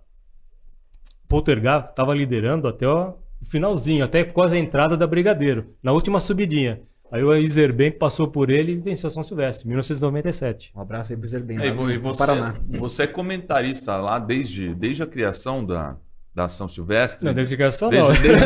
Poltergar 1.32 1.86
estava 1.89 2.13
liderando 2.13 2.67
até 2.67 2.86
o 2.86 3.15
finalzinho, 3.46 4.04
até 4.04 4.22
quase 4.22 4.58
a 4.58 4.60
entrada 4.60 4.98
da 4.98 5.08
Brigadeiro, 5.08 5.74
na 5.82 5.94
última 5.94 6.20
subidinha. 6.20 6.82
Aí 7.10 7.24
o 7.24 7.34
Iserben 7.34 7.89
passou 7.89 8.28
por 8.28 8.50
ele 8.50 8.74
e 8.74 8.78
venceu 8.78 9.10
São 9.10 9.24
Silvestre, 9.24 9.65
1997. 9.65 10.74
Um 10.76 10.82
abraço 10.82 11.13
aí 11.13 11.17
pro 11.17 11.26
Iserben, 11.26 11.58
é, 11.62 11.67
e 11.67 11.98
você, 11.98 12.17
Paraná. 12.17 12.56
Você 12.72 13.04
é 13.04 13.08
comentarista 13.08 13.96
lá 13.96 14.20
desde, 14.20 14.76
desde 14.76 15.04
a 15.04 15.08
criação 15.08 15.65
da, 15.65 15.96
da 16.36 16.50
São 16.50 16.67
Silvestre? 16.67 17.26
Não, 17.26 17.34
desde 17.34 17.54
a 17.54 17.58
criação 17.58 17.89
desde, 17.89 18.10
não. 18.10 18.22
Desde, 18.22 18.28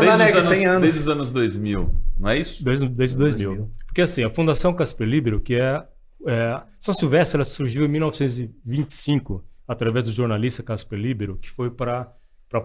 desde, 0.00 0.16
desde, 0.18 0.38
os 0.38 0.50
anos, 0.50 0.64
anos. 0.64 0.82
desde 0.82 0.98
os 0.98 1.08
anos 1.08 1.30
2000, 1.30 1.94
não 2.18 2.28
é 2.28 2.36
isso? 2.36 2.64
Desde, 2.64 2.88
desde 2.88 3.16
2000. 3.16 3.48
2000. 3.50 3.70
Porque 3.86 4.02
assim, 4.02 4.24
a 4.24 4.30
Fundação 4.30 4.74
Casper 4.74 5.06
Libero, 5.06 5.40
que 5.40 5.54
é, 5.54 5.84
é... 6.26 6.60
São 6.80 6.92
Silvestre, 6.92 7.36
ela 7.36 7.44
surgiu 7.44 7.84
em 7.84 7.88
1925, 7.88 9.44
através 9.66 10.04
do 10.04 10.12
jornalista 10.12 10.62
Casper 10.62 10.98
Libero, 10.98 11.36
que 11.36 11.50
foi 11.50 11.70
para 11.70 12.12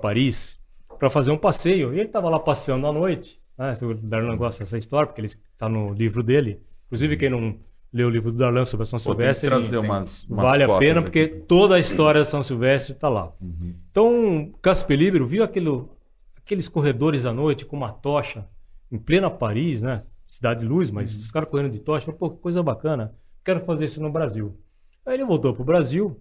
Paris 0.01 0.59
para 0.97 1.09
fazer 1.09 1.31
um 1.31 1.37
passeio. 1.37 1.93
E 1.93 1.99
ele 1.99 2.07
estava 2.07 2.29
lá 2.29 2.39
passeando 2.39 2.85
à 2.87 2.91
noite 2.91 3.39
ah, 3.59 3.73
o 3.81 3.93
Darlan 3.93 4.37
gosta 4.37 4.63
dessa 4.63 4.77
história, 4.77 5.05
porque 5.05 5.19
ele 5.19 5.27
está 5.27 5.67
no 5.67 5.91
livro 5.91 6.23
dele. 6.23 6.61
Inclusive, 6.85 7.17
quem 7.17 7.29
não 7.29 7.59
leu 7.91 8.07
o 8.07 8.09
livro 8.09 8.31
do 8.31 8.37
Darlan 8.37 8.63
sobre 8.63 8.83
a 8.83 8.85
São 8.85 8.97
Silvestre, 8.97 9.49
trazer 9.49 9.77
umas, 9.77 10.23
umas 10.29 10.45
vale 10.45 10.63
a 10.63 10.77
pena, 10.77 11.01
porque 11.01 11.27
toda 11.27 11.75
a 11.75 11.79
história 11.79 12.21
da 12.21 12.25
São 12.25 12.41
Silvestre 12.41 12.93
está 12.93 13.09
lá. 13.09 13.33
Uhum. 13.41 13.75
Então, 13.91 14.53
Casper 14.61 14.97
Libero 14.97 15.27
viu 15.27 15.43
aquilo, 15.43 15.89
aqueles 16.37 16.69
corredores 16.69 17.25
à 17.25 17.33
noite 17.33 17.65
com 17.65 17.75
uma 17.75 17.91
tocha, 17.91 18.47
em 18.89 18.97
plena 18.97 19.29
Paris, 19.29 19.83
né? 19.83 19.99
Cidade 20.25 20.61
de 20.61 20.65
luz, 20.65 20.89
mas 20.89 21.13
uhum. 21.13 21.19
os 21.19 21.31
caras 21.31 21.49
correndo 21.49 21.71
de 21.71 21.79
tocha, 21.79 22.05
falou, 22.05 22.17
pô, 22.17 22.29
coisa 22.29 22.63
bacana, 22.63 23.13
quero 23.43 23.59
fazer 23.65 23.85
isso 23.85 24.01
no 24.01 24.09
Brasil. 24.09 24.57
Aí 25.05 25.15
ele 25.15 25.25
voltou 25.25 25.53
para 25.53 25.61
o 25.61 25.65
Brasil 25.65 26.17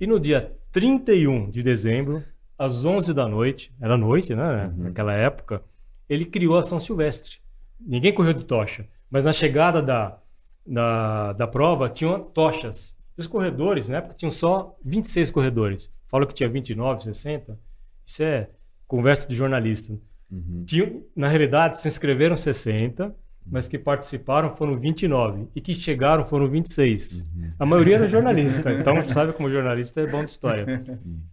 e 0.00 0.06
no 0.06 0.18
dia 0.18 0.56
31 0.72 1.50
de 1.50 1.62
dezembro, 1.62 2.22
às 2.58 2.84
11 2.84 3.12
da 3.12 3.28
noite, 3.28 3.72
era 3.80 3.96
noite, 3.96 4.34
né? 4.34 4.66
Uhum. 4.66 4.84
Naquela 4.84 5.12
época, 5.12 5.62
ele 6.08 6.24
criou 6.24 6.56
a 6.56 6.62
São 6.62 6.78
Silvestre. 6.80 7.38
Ninguém 7.80 8.12
correu 8.12 8.32
de 8.32 8.44
tocha, 8.44 8.86
mas 9.10 9.24
na 9.24 9.32
chegada 9.32 9.82
da, 9.82 10.18
da, 10.66 11.32
da 11.32 11.46
prova 11.46 11.88
tinham 11.88 12.20
tochas. 12.20 12.96
Os 13.16 13.26
corredores, 13.26 13.88
na 13.88 13.98
época, 13.98 14.14
tinham 14.14 14.32
só 14.32 14.76
26 14.84 15.30
corredores. 15.30 15.90
Falou 16.08 16.26
que 16.26 16.34
tinha 16.34 16.48
29, 16.48 17.04
60. 17.04 17.58
Isso 18.04 18.22
é 18.22 18.50
conversa 18.86 19.26
de 19.26 19.34
jornalista. 19.34 19.92
Uhum. 20.30 20.64
Tinha, 20.66 21.02
na 21.14 21.28
realidade, 21.28 21.78
se 21.78 21.88
inscreveram 21.88 22.36
60, 22.36 23.14
mas 23.46 23.68
que 23.68 23.78
participaram 23.78 24.54
foram 24.56 24.78
29 24.78 25.48
e 25.54 25.60
que 25.60 25.74
chegaram 25.74 26.24
foram 26.24 26.48
26. 26.48 27.20
Uhum. 27.20 27.50
A 27.58 27.66
maioria 27.66 27.96
era 27.96 28.08
jornalista, 28.08 28.72
então 28.72 29.06
sabe 29.08 29.32
como 29.32 29.50
jornalista 29.50 30.00
é 30.00 30.06
bom 30.06 30.24
de 30.24 30.30
história. 30.30 30.82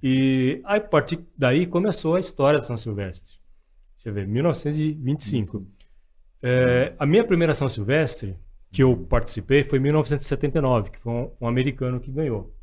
E 0.04 0.62
aí, 0.66 0.78
a 0.78 0.82
partir 0.82 1.20
daí 1.38 1.66
começou 1.66 2.16
a 2.16 2.20
história 2.20 2.60
de 2.60 2.66
São 2.66 2.76
Silvestre. 2.76 3.36
Você 3.96 4.12
vê, 4.12 4.26
1925. 4.26 5.66
É, 6.44 6.94
a 6.98 7.06
minha 7.06 7.24
primeira 7.24 7.54
São 7.54 7.70
Silvestre, 7.70 8.36
que 8.72 8.82
eu 8.84 8.98
participei, 8.98 9.64
foi 9.64 9.80
em 9.80 9.84
1979, 9.84 10.90
que 10.92 11.00
foi 11.00 11.14
um, 11.14 11.32
um 11.42 11.48
americano 11.48 12.00
que 12.00 12.12
ganhou. 12.12 12.54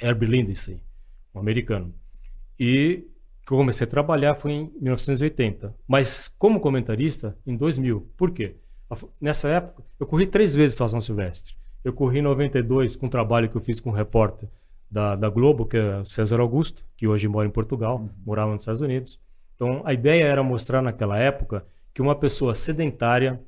Herbie 0.00 0.26
Lindsay, 0.26 0.80
um 1.34 1.40
americano. 1.40 1.92
E 2.58 3.04
que 3.44 3.52
eu 3.52 3.58
comecei 3.58 3.84
a 3.84 3.90
trabalhar 3.90 4.34
foi 4.34 4.52
em 4.52 4.72
1980. 4.80 5.74
Mas 5.88 6.28
como 6.28 6.60
comentarista, 6.60 7.36
em 7.46 7.56
2000. 7.56 8.08
Por 8.16 8.30
quê? 8.30 8.54
Nessa 9.20 9.48
época, 9.48 9.82
eu 9.98 10.06
corri 10.06 10.26
três 10.26 10.54
vezes 10.54 10.76
só 10.76 10.88
São 10.88 11.00
Silvestre. 11.00 11.54
Eu 11.84 11.92
corri 11.92 12.18
em 12.18 12.22
92 12.22 12.96
com 12.96 13.06
um 13.06 13.08
trabalho 13.08 13.48
que 13.48 13.56
eu 13.56 13.60
fiz 13.60 13.80
com 13.80 13.90
um 13.90 13.94
repórter 13.94 14.48
da, 14.90 15.14
da 15.14 15.28
Globo, 15.28 15.64
que 15.64 15.76
é 15.76 16.04
César 16.04 16.40
Augusto, 16.40 16.84
que 16.96 17.06
hoje 17.06 17.28
mora 17.28 17.46
em 17.46 17.50
Portugal, 17.50 17.98
uhum. 17.98 18.10
morava 18.26 18.52
nos 18.52 18.62
Estados 18.62 18.80
Unidos. 18.80 19.20
Então, 19.54 19.82
a 19.84 19.92
ideia 19.92 20.24
era 20.24 20.42
mostrar 20.42 20.82
naquela 20.82 21.18
época 21.18 21.64
que 21.94 22.02
uma 22.02 22.14
pessoa 22.14 22.54
sedentária, 22.54 23.40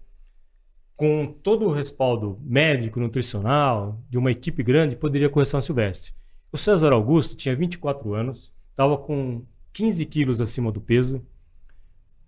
com 0.97 1.27
todo 1.27 1.67
o 1.67 1.73
respaldo 1.73 2.39
médico, 2.43 3.01
nutricional, 3.01 4.01
de 4.09 4.19
uma 4.19 4.31
equipe 4.31 4.63
grande, 4.63 4.95
poderia 4.95 5.29
correr 5.29 5.47
São 5.47 5.61
Silvestre. 5.61 6.13
O 6.53 6.57
César 6.57 6.93
Augusto 6.93 7.35
tinha 7.35 7.57
24 7.57 8.15
anos, 8.15 8.53
estava 8.71 8.97
com 8.97 9.43
15 9.73 10.05
quilos 10.07 10.41
acima 10.41 10.71
do 10.71 10.81
peso, 10.81 11.25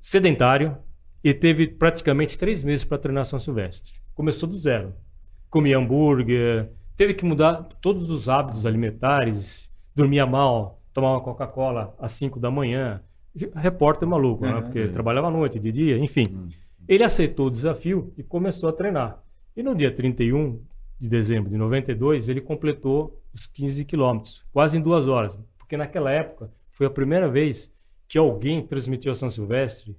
sedentário, 0.01 0.77
e 1.25 1.33
teve 1.33 1.67
praticamente 1.67 2.37
três 2.37 2.63
meses 2.63 2.85
para 2.85 2.99
treinar 2.99 3.25
São 3.25 3.39
Silvestre. 3.39 3.95
Começou 4.13 4.47
do 4.47 4.59
zero. 4.59 4.95
Comia 5.49 5.79
hambúrguer, 5.79 6.71
teve 6.95 7.15
que 7.15 7.25
mudar 7.25 7.63
todos 7.81 8.11
os 8.11 8.29
hábitos 8.29 8.67
alimentares, 8.67 9.73
dormia 9.95 10.27
mal, 10.27 10.83
tomava 10.93 11.23
Coca-Cola 11.23 11.95
às 11.99 12.13
5 12.13 12.39
da 12.39 12.51
manhã, 12.51 13.01
repórter 13.55 14.07
maluco, 14.07 14.45
né? 14.45 14.61
Porque 14.61 14.89
trabalhava 14.89 15.29
à 15.29 15.31
noite, 15.31 15.59
de 15.59 15.73
dia, 15.73 15.97
enfim. 15.97 16.27
Uhum. 16.27 16.49
Ele 16.87 17.03
aceitou 17.03 17.47
o 17.47 17.51
desafio 17.51 18.13
e 18.19 18.23
começou 18.23 18.69
a 18.69 18.73
treinar. 18.73 19.23
E 19.57 19.63
no 19.63 19.75
dia 19.75 19.91
31 19.91 20.61
de 20.99 21.09
dezembro 21.09 21.51
de 21.51 21.57
92, 21.57 22.29
ele 22.29 22.41
completou 22.41 23.23
os 23.33 23.47
15 23.47 23.85
quilômetros, 23.87 24.45
quase 24.53 24.79
em 24.79 24.83
duas 24.83 25.07
horas. 25.07 25.39
Porque 25.57 25.77
naquela 25.77 26.11
época 26.11 26.53
foi 26.71 26.87
a 26.87 26.91
primeira 26.91 27.29
vez 27.29 27.73
que 28.07 28.19
alguém 28.19 28.61
transmitiu 28.61 29.11
a 29.11 29.15
São 29.15 29.31
Silvestre 29.31 29.97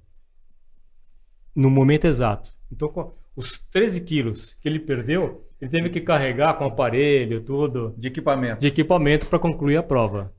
no 1.55 1.69
momento 1.69 2.05
exato. 2.05 2.49
Então, 2.71 2.89
com 2.89 3.13
os 3.35 3.59
13 3.71 4.01
quilos 4.01 4.57
que 4.61 4.67
ele 4.67 4.79
perdeu, 4.79 5.45
ele 5.61 5.71
teve 5.71 5.89
que 5.89 6.01
carregar 6.01 6.53
com 6.55 6.65
aparelho, 6.65 7.41
tudo. 7.41 7.93
De 7.97 8.07
equipamento. 8.07 8.59
De 8.59 8.67
equipamento 8.67 9.27
para 9.27 9.39
concluir 9.39 9.77
a 9.77 9.83
prova. 9.83 10.33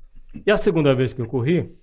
E 0.44 0.50
a 0.50 0.56
segunda 0.56 0.94
vez 0.94 1.12
que 1.12 1.22
eu 1.22 1.26
corri, 1.26 1.74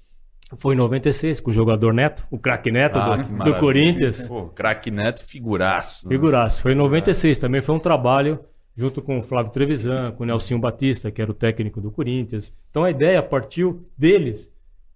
foi 0.55 0.75
em 0.75 0.77
96, 0.77 1.39
com 1.39 1.49
o 1.49 1.53
jogador 1.53 1.93
Neto, 1.93 2.27
o 2.29 2.37
craque 2.37 2.71
Neto 2.71 2.99
ah, 2.99 3.17
do, 3.17 3.43
do, 3.43 3.57
Corinthians. 3.57 4.27
Pô, 4.27 4.45
craque 4.49 4.91
Neto, 4.91 5.25
figuraço. 5.25 6.07
Né? 6.07 6.15
Figuraço. 6.15 6.61
Foi 6.61 6.73
em 6.73 6.75
96 6.75 7.37
também, 7.37 7.61
foi 7.61 7.73
um 7.73 7.79
trabalho 7.79 8.39
junto 8.75 9.01
com 9.01 9.19
o 9.19 9.23
Flávio 9.23 9.51
Trevisan, 9.51 10.11
com 10.11 10.23
o 10.23 10.25
Nelson 10.25 10.59
Batista, 10.59 11.11
que 11.11 11.21
era 11.21 11.31
o 11.31 11.33
técnico 11.33 11.79
do 11.79 11.91
Corinthians. 11.91 12.55
Então 12.69 12.83
a 12.83 12.89
ideia 12.89 13.21
partiu 13.21 13.87
deles 13.97 14.51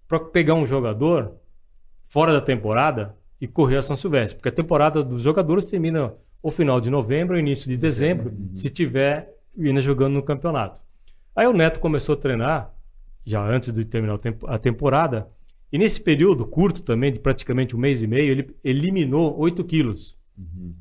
para 0.06 0.18
pegar 0.18 0.54
um 0.54 0.66
jogador 0.66 1.32
fora 2.08 2.32
da 2.32 2.40
temporada 2.40 3.14
e 3.40 3.46
correr 3.46 3.76
a 3.76 3.82
São 3.82 3.96
Silvestre, 3.96 4.36
porque 4.36 4.48
a 4.48 4.52
temporada 4.52 5.02
dos 5.02 5.22
jogadores 5.22 5.66
termina 5.66 6.14
o 6.42 6.50
final 6.50 6.80
de 6.80 6.90
novembro 6.90 7.34
ou 7.34 7.40
início 7.40 7.68
de 7.68 7.76
dezembro, 7.76 8.32
se 8.50 8.70
tiver 8.70 9.34
ainda 9.58 9.80
jogando 9.80 10.14
no 10.14 10.22
campeonato. 10.22 10.80
Aí 11.34 11.46
o 11.46 11.52
Neto 11.52 11.80
começou 11.80 12.14
a 12.14 12.18
treinar, 12.18 12.74
já 13.24 13.44
antes 13.44 13.72
de 13.72 13.84
terminar 13.84 14.18
a 14.46 14.58
temporada, 14.58 15.28
e 15.72 15.78
nesse 15.78 16.00
período 16.00 16.46
curto 16.46 16.82
também, 16.82 17.12
de 17.12 17.18
praticamente 17.18 17.76
um 17.76 17.78
mês 17.78 18.02
e 18.02 18.06
meio, 18.06 18.30
ele 18.30 18.56
eliminou 18.64 19.38
8 19.38 19.64
quilos. 19.64 20.16
Uhum. 20.36 20.74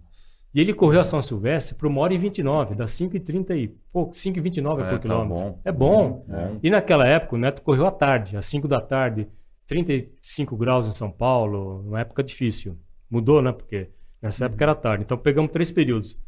E 0.54 0.62
ele 0.62 0.74
correu 0.74 1.02
a 1.02 1.04
São 1.04 1.22
Silvestre 1.22 1.76
para 1.76 1.88
uma 1.88 2.02
hora 2.02 2.14
e 2.14 2.18
29, 2.18 2.74
dá 2.74 2.86
5,30 2.86 3.56
e 3.56 3.68
pouco, 3.92 4.14
5,29 4.14 4.80
é, 4.80 4.84
por 4.84 4.92
tá 4.92 5.00
quilômetro. 5.00 5.44
Bom. 5.44 5.60
É 5.64 5.72
bom. 5.72 6.26
É. 6.30 6.52
E 6.64 6.70
naquela 6.70 7.06
época 7.06 7.36
o 7.36 7.38
Neto 7.38 7.62
correu 7.62 7.86
à 7.86 7.92
tarde, 7.92 8.38
às 8.38 8.46
5 8.46 8.68
da 8.68 8.80
tarde, 8.80 9.28
35 9.68 10.56
graus 10.56 10.88
em 10.88 10.92
São 10.92 11.12
Paulo, 11.12 11.82
uma 11.86 12.00
época 12.00 12.24
difícil. 12.24 12.78
Mudou, 13.10 13.42
né? 13.42 13.52
Porque 13.52 13.90
nessa 14.22 14.46
época 14.46 14.64
era 14.64 14.74
tarde. 14.74 15.04
Então 15.04 15.18
pegamos 15.18 15.52
três 15.52 15.72
períodos 15.72 16.20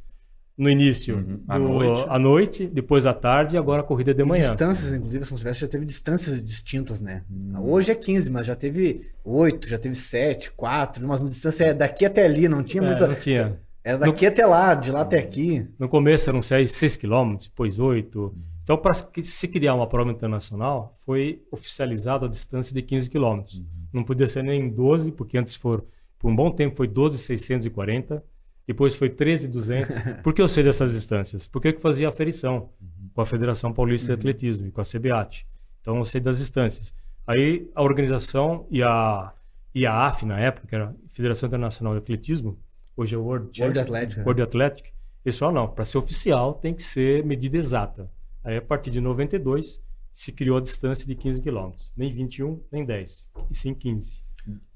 no 0.60 0.70
início 0.70 1.16
uhum. 1.16 1.42
à, 1.48 1.58
do, 1.58 1.70
noite. 1.70 2.06
à 2.10 2.20
noite, 2.20 2.68
depois 2.68 3.06
à 3.06 3.14
tarde 3.14 3.56
e 3.56 3.58
agora 3.58 3.80
a 3.80 3.84
corrida 3.84 4.14
de 4.14 4.26
manhã. 4.26 4.44
E 4.44 4.50
distâncias, 4.50 4.92
inclusive, 4.92 5.24
São 5.24 5.38
Silvestre 5.38 5.62
já 5.62 5.72
teve 5.72 5.86
distâncias 5.86 6.44
distintas, 6.44 7.00
né? 7.00 7.24
Hum. 7.32 7.54
Hoje 7.62 7.94
é 7.94 7.96
15, 7.96 8.30
mas 8.30 8.46
já 8.46 8.56
teve 8.56 9.10
8, 9.24 9.70
já 9.70 9.78
teve 9.78 9.96
7, 9.96 10.52
4, 10.52 11.08
mas 11.08 11.22
uma 11.22 11.30
distância 11.30 11.64
é 11.64 11.74
daqui 11.74 12.06
até 12.06 12.26
ali, 12.26 12.50
não 12.50 12.62
tinha 12.62 12.84
é, 12.84 12.86
muita. 12.86 13.08
Não 13.08 13.16
tinha. 13.16 13.58
Era 13.82 14.00
daqui 14.00 14.26
no... 14.26 14.32
até 14.32 14.46
lá, 14.46 14.74
de 14.74 14.92
lá 14.92 15.02
até 15.02 15.18
aqui. 15.18 15.66
No 15.80 15.88
começo 15.88 16.30
eram 16.30 16.42
6, 16.42 16.70
6 16.70 16.98
km, 16.98 17.38
depois 17.42 17.80
8. 17.80 18.36
Então, 18.70 18.78
para 18.78 18.94
se 18.94 19.48
criar 19.48 19.74
uma 19.74 19.88
prova 19.88 20.12
internacional, 20.12 20.94
foi 21.00 21.42
oficializado 21.50 22.26
a 22.26 22.30
distância 22.30 22.72
de 22.72 22.84
15 22.84 23.10
quilômetros. 23.10 23.58
Uhum. 23.58 23.66
Não 23.92 24.04
podia 24.04 24.28
ser 24.28 24.44
nem 24.44 24.70
12, 24.70 25.12
porque 25.12 25.40
antes 25.40 25.56
for, 25.56 25.84
por 26.20 26.30
um 26.30 26.36
bom 26.36 26.52
tempo 26.52 26.78
foi 26.78 26.88
12,640, 26.88 28.24
depois 28.68 28.94
foi 28.94 29.10
13,200. 29.10 29.98
Por 30.22 30.36
que 30.36 30.42
eu 30.44 30.48
sei 30.48 30.64
dessas 30.64 30.94
distâncias? 30.94 31.48
Porque 31.48 31.70
eu 31.70 31.80
fazia 31.80 32.08
aferição 32.10 32.70
Uhum. 32.80 33.10
com 33.16 33.22
a 33.22 33.26
Federação 33.26 33.74
Paulista 33.74 34.10
de 34.10 34.14
Atletismo 34.14 34.68
e 34.68 34.72
com 34.72 34.82
a 34.82 34.84
CBAT. 34.84 35.48
Então, 35.82 35.98
eu 35.98 36.06
sei 36.06 36.22
das 36.22 36.38
distâncias. 36.38 36.94
Aí, 37.26 37.68
a 37.74 37.82
organização 37.82 38.68
e 38.70 38.84
a, 38.84 39.34
e 39.74 39.88
a 39.88 40.06
AF, 40.06 40.28
na 40.28 40.40
época, 40.40 40.68
que 40.68 40.76
era 40.76 40.90
a 40.90 40.94
Federação 41.10 41.48
Internacional 41.48 41.94
de 41.94 42.02
Atletismo, 42.02 42.60
hoje 42.96 43.16
é 43.16 43.18
o 43.18 43.24
World, 43.24 43.60
World 43.60 43.80
Athletic. 43.80 44.20
World 44.20 44.44
Athletic, 44.44 44.94
eles 45.26 45.40
falaram, 45.40 45.62
não, 45.62 45.68
para 45.74 45.86
ser 45.86 45.98
oficial 45.98 46.54
tem 46.54 46.72
que 46.72 46.84
ser 46.84 47.26
medida 47.26 47.58
exata. 47.58 48.08
Aí, 48.44 48.58
a 48.58 48.62
partir 48.62 48.90
de 48.90 49.02
92, 49.02 49.82
se 50.12 50.32
criou 50.32 50.58
a 50.58 50.62
distância 50.62 51.08
de 51.08 51.16
15 51.16 51.42
quilômetros. 51.42 51.92
Nem 51.96 52.12
21, 52.14 52.62
nem 52.72 52.86
10, 52.86 53.30
e 53.50 53.56
sim 53.56 53.74
15. 53.74 54.22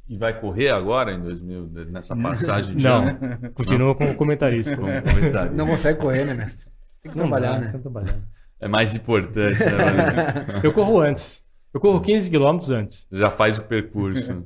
E 0.07 0.18
vai 0.18 0.38
correr 0.39 0.70
agora 0.70 1.14
em 1.14 1.22
2000, 1.22 1.68
nessa 1.89 2.16
passagem 2.18 2.76
de 2.76 2.84
Não, 2.84 3.07
ano? 3.07 3.51
continua 3.53 3.95
como 3.95 4.16
comentarista. 4.16 4.76
Como 4.76 4.88
comentarista. 4.88 5.45
Não 5.51 5.66
consegue 5.66 5.99
correr, 5.99 6.26
né, 6.26 6.34
mestre? 6.34 6.68
Tem 7.01 7.11
que 7.11 7.18
Não 7.18 7.28
trabalhar, 7.30 7.53
dá, 7.53 7.59
né? 7.59 7.68
tem 7.68 7.76
que 7.78 7.82
trabalhar. 7.82 8.20
É 8.59 8.68
mais 8.68 8.95
importante, 8.95 9.59
né? 9.59 10.61
Eu 10.64 10.72
corro 10.74 10.99
antes. 10.99 11.43
Eu 11.74 11.80
corro 11.80 11.99
15 11.99 12.30
quilômetros 12.30 12.70
antes. 12.70 13.07
Já 13.11 13.30
faz 13.30 13.57
o 13.57 13.64
percurso. 13.64 14.43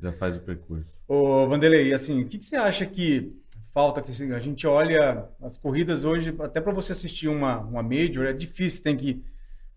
Já 0.00 0.12
faz 0.12 0.36
o 0.36 0.40
percurso. 0.40 1.00
Ô, 1.06 1.46
Vanderlei, 1.46 1.92
assim, 1.92 2.22
o 2.22 2.26
que, 2.26 2.38
que 2.38 2.44
você 2.44 2.56
acha 2.56 2.86
que 2.86 3.32
falta? 3.72 4.00
Que 4.02 4.10
a 4.32 4.38
gente 4.38 4.66
olha 4.66 5.28
as 5.42 5.58
corridas 5.58 6.04
hoje, 6.04 6.34
até 6.38 6.60
para 6.60 6.72
você 6.72 6.92
assistir 6.92 7.28
uma, 7.28 7.58
uma 7.58 7.82
Major, 7.82 8.26
é 8.26 8.32
difícil, 8.32 8.82
tem 8.82 8.96
que. 8.96 9.24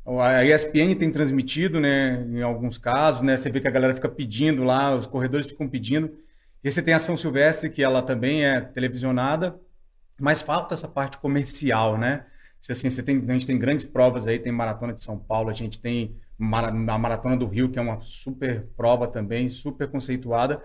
A 0.06 0.46
ESPN 0.46 0.94
tem 0.96 1.12
transmitido, 1.12 1.80
né, 1.80 2.24
em 2.30 2.44
alguns 2.44 2.78
casos, 2.78 3.24
né? 3.24 3.36
Você 3.36 3.50
vê 3.50 3.60
que 3.60 3.68
a 3.68 3.72
galera 3.72 3.96
fica 3.96 4.08
pedindo 4.08 4.64
lá, 4.64 4.96
os 4.96 5.08
corredores 5.08 5.48
ficam 5.48 5.68
pedindo. 5.68 6.14
E 6.64 6.72
você 6.72 6.82
tem 6.82 6.94
a 6.94 7.00
São 7.00 7.18
Silvestre, 7.18 7.72
que 7.72 7.82
ela 7.82 8.04
também 8.04 8.46
é 8.46 8.62
televisionada, 8.62 9.60
mas 10.20 10.44
falta 10.44 10.76
essa 10.76 10.88
parte 10.88 11.18
comercial, 11.18 11.98
né? 11.98 12.26
Se, 12.62 12.72
assim, 12.72 12.90
você 12.90 13.02
tem, 13.02 13.24
a 13.28 13.34
gente 13.34 13.46
tem 13.46 13.58
grandes 13.58 13.86
provas 13.86 14.28
aí, 14.28 14.40
tem 14.40 14.52
Maratona 14.52 14.94
de 14.94 15.02
São 15.02 15.18
Paulo, 15.18 15.50
a 15.50 15.54
gente 15.54 15.80
tem 15.80 16.16
a 16.40 16.98
Maratona 16.98 17.38
do 17.38 17.48
Rio, 17.48 17.70
que 17.70 17.80
é 17.80 17.82
uma 17.82 18.00
super 18.02 18.68
prova 18.76 19.08
também, 19.08 19.48
super 19.50 19.88
conceituada, 19.88 20.62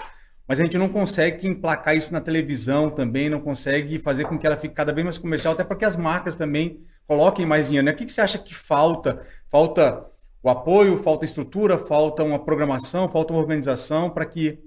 mas 0.51 0.59
a 0.59 0.65
gente 0.65 0.77
não 0.77 0.89
consegue 0.89 1.47
emplacar 1.47 1.97
isso 1.97 2.13
na 2.13 2.21
televisão 2.21 2.91
também, 2.91 3.31
não 3.31 3.39
consegue 3.39 4.01
fazer 4.01 4.25
com 4.25 4.37
que 4.37 4.45
ela 4.45 4.57
fique 4.57 4.75
cada 4.75 4.93
vez 4.93 5.05
mais 5.05 5.17
comercial, 5.17 5.55
até 5.55 5.63
para 5.63 5.77
que 5.77 5.85
as 5.85 5.95
marcas 5.95 6.35
também 6.35 6.81
coloquem 7.07 7.47
mais 7.47 7.67
dinheiro. 7.67 7.87
Né? 7.87 7.93
O 7.93 7.95
que, 7.95 8.05
que 8.05 8.11
você 8.11 8.21
acha 8.21 8.37
que 8.37 8.53
falta? 8.53 9.23
Falta 9.49 10.07
o 10.43 10.51
apoio, 10.51 10.99
falta 10.99 11.25
estrutura, 11.25 11.79
falta 11.79 12.25
uma 12.25 12.37
programação, 12.37 13.09
falta 13.09 13.33
uma 13.33 13.41
organização 13.41 14.11
para 14.11 14.27
que 14.27 14.59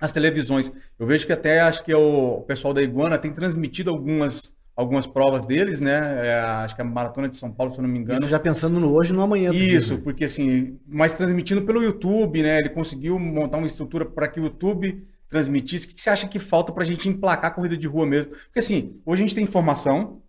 as 0.00 0.12
televisões. 0.12 0.72
Eu 1.00 1.04
vejo 1.04 1.26
que 1.26 1.32
até 1.32 1.62
acho 1.62 1.82
que 1.82 1.92
o 1.92 2.42
pessoal 2.42 2.72
da 2.72 2.80
Iguana 2.80 3.18
tem 3.18 3.32
transmitido 3.32 3.90
algumas, 3.90 4.54
algumas 4.76 5.04
provas 5.04 5.44
deles, 5.44 5.80
né? 5.80 6.28
É, 6.28 6.40
acho 6.42 6.76
que 6.76 6.82
a 6.82 6.84
Maratona 6.84 7.28
de 7.28 7.36
São 7.36 7.50
Paulo, 7.50 7.72
se 7.72 7.80
eu 7.80 7.82
não 7.82 7.90
me 7.90 7.98
engano. 7.98 8.20
Isso 8.20 8.28
já 8.28 8.38
pensando 8.38 8.78
no 8.78 8.92
hoje 8.94 9.10
e 9.10 9.16
no 9.16 9.22
amanhã. 9.22 9.50
diz, 9.50 9.86
Isso, 9.86 9.94
né? 9.94 10.00
porque 10.04 10.26
assim, 10.26 10.78
mas 10.86 11.14
transmitindo 11.14 11.62
pelo 11.62 11.82
YouTube, 11.82 12.40
né? 12.40 12.60
Ele 12.60 12.68
conseguiu 12.68 13.18
montar 13.18 13.56
uma 13.56 13.66
estrutura 13.66 14.06
para 14.06 14.28
que 14.28 14.38
o 14.38 14.44
YouTube 14.44 15.12
transmitisse. 15.28 15.86
O 15.86 15.94
que 15.94 16.00
você 16.00 16.10
acha 16.10 16.28
que 16.28 16.38
falta 16.38 16.72
para 16.72 16.82
a 16.82 16.86
gente 16.86 17.08
emplacar 17.08 17.50
a 17.50 17.54
corrida 17.54 17.76
de 17.76 17.86
rua 17.86 18.06
mesmo? 18.06 18.32
Porque 18.32 18.58
assim, 18.58 19.00
hoje 19.04 19.22
a 19.22 19.26
gente 19.26 19.34
tem 19.34 19.44
informação, 19.44 20.22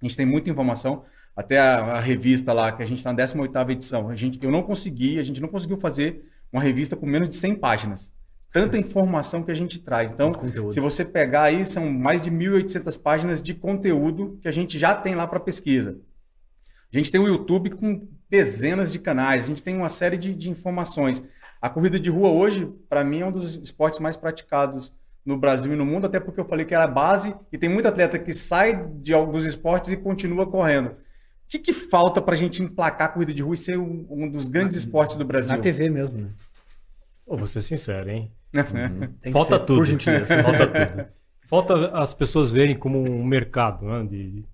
a 0.00 0.04
gente 0.04 0.16
tem 0.16 0.26
muita 0.26 0.50
informação. 0.50 1.04
Até 1.34 1.58
a, 1.58 1.80
a 1.80 2.00
revista 2.00 2.52
lá, 2.52 2.72
que 2.72 2.82
a 2.82 2.86
gente 2.86 2.98
está 2.98 3.12
na 3.12 3.22
18ª 3.22 3.70
edição, 3.70 4.08
a 4.08 4.16
gente, 4.16 4.42
eu 4.42 4.50
não 4.50 4.62
consegui, 4.62 5.18
a 5.18 5.22
gente 5.22 5.40
não 5.40 5.48
conseguiu 5.48 5.78
fazer 5.78 6.24
uma 6.50 6.62
revista 6.62 6.96
com 6.96 7.04
menos 7.04 7.28
de 7.28 7.36
100 7.36 7.56
páginas. 7.56 8.12
Tanta 8.50 8.78
informação 8.78 9.42
que 9.42 9.50
a 9.50 9.54
gente 9.54 9.78
traz. 9.80 10.10
Então, 10.10 10.32
se 10.70 10.80
você 10.80 11.04
pegar 11.04 11.42
aí, 11.42 11.66
são 11.66 11.90
mais 11.90 12.22
de 12.22 12.30
1.800 12.30 13.02
páginas 13.02 13.42
de 13.42 13.52
conteúdo 13.52 14.38
que 14.40 14.48
a 14.48 14.50
gente 14.50 14.78
já 14.78 14.94
tem 14.94 15.14
lá 15.14 15.26
para 15.26 15.38
pesquisa. 15.38 15.98
A 16.90 16.96
gente 16.96 17.12
tem 17.12 17.20
o 17.20 17.26
YouTube 17.26 17.70
com 17.70 18.08
dezenas 18.30 18.90
de 18.90 18.98
canais, 18.98 19.42
a 19.42 19.46
gente 19.46 19.62
tem 19.62 19.76
uma 19.76 19.90
série 19.90 20.16
de, 20.16 20.34
de 20.34 20.48
informações. 20.48 21.22
A 21.60 21.68
corrida 21.68 21.98
de 21.98 22.10
rua 22.10 22.28
hoje, 22.28 22.70
para 22.88 23.04
mim, 23.04 23.20
é 23.20 23.26
um 23.26 23.32
dos 23.32 23.56
esportes 23.56 23.98
mais 23.98 24.16
praticados 24.16 24.92
no 25.24 25.36
Brasil 25.36 25.72
e 25.72 25.76
no 25.76 25.84
mundo, 25.84 26.06
até 26.06 26.20
porque 26.20 26.40
eu 26.40 26.44
falei 26.44 26.64
que 26.64 26.74
era 26.74 26.84
a 26.84 26.88
base 26.88 27.34
e 27.50 27.58
tem 27.58 27.68
muito 27.68 27.88
atleta 27.88 28.18
que 28.18 28.32
sai 28.32 28.86
de 29.00 29.12
alguns 29.12 29.44
esportes 29.44 29.90
e 29.90 29.96
continua 29.96 30.46
correndo. 30.46 30.88
O 30.88 31.48
que, 31.48 31.58
que 31.58 31.72
falta 31.72 32.20
para 32.20 32.34
a 32.34 32.36
gente 32.36 32.62
emplacar 32.62 33.08
a 33.08 33.12
corrida 33.12 33.34
de 33.34 33.42
rua 33.42 33.54
e 33.54 33.58
ser 33.58 33.78
um, 33.78 34.06
um 34.08 34.28
dos 34.28 34.46
grandes 34.46 34.76
esportes 34.76 35.16
do 35.16 35.24
Brasil? 35.24 35.50
Na 35.50 35.58
TV 35.58 35.90
mesmo, 35.90 36.20
né? 36.20 36.30
Vou 37.26 37.46
ser 37.46 37.60
sincero, 37.60 38.08
hein? 38.08 38.30
Tem 38.52 38.64
que 39.20 39.32
Falta 39.32 39.56
ser, 39.56 39.64
tudo. 39.64 39.78
Por 39.78 39.84
gentileza. 39.86 40.42
Falta 40.42 40.66
tudo. 40.66 41.06
Falta 41.46 41.88
as 41.90 42.14
pessoas 42.14 42.50
verem 42.50 42.76
como 42.76 42.98
um 42.98 43.24
mercado 43.24 43.86
né, 43.86 44.04
de, 44.04 44.44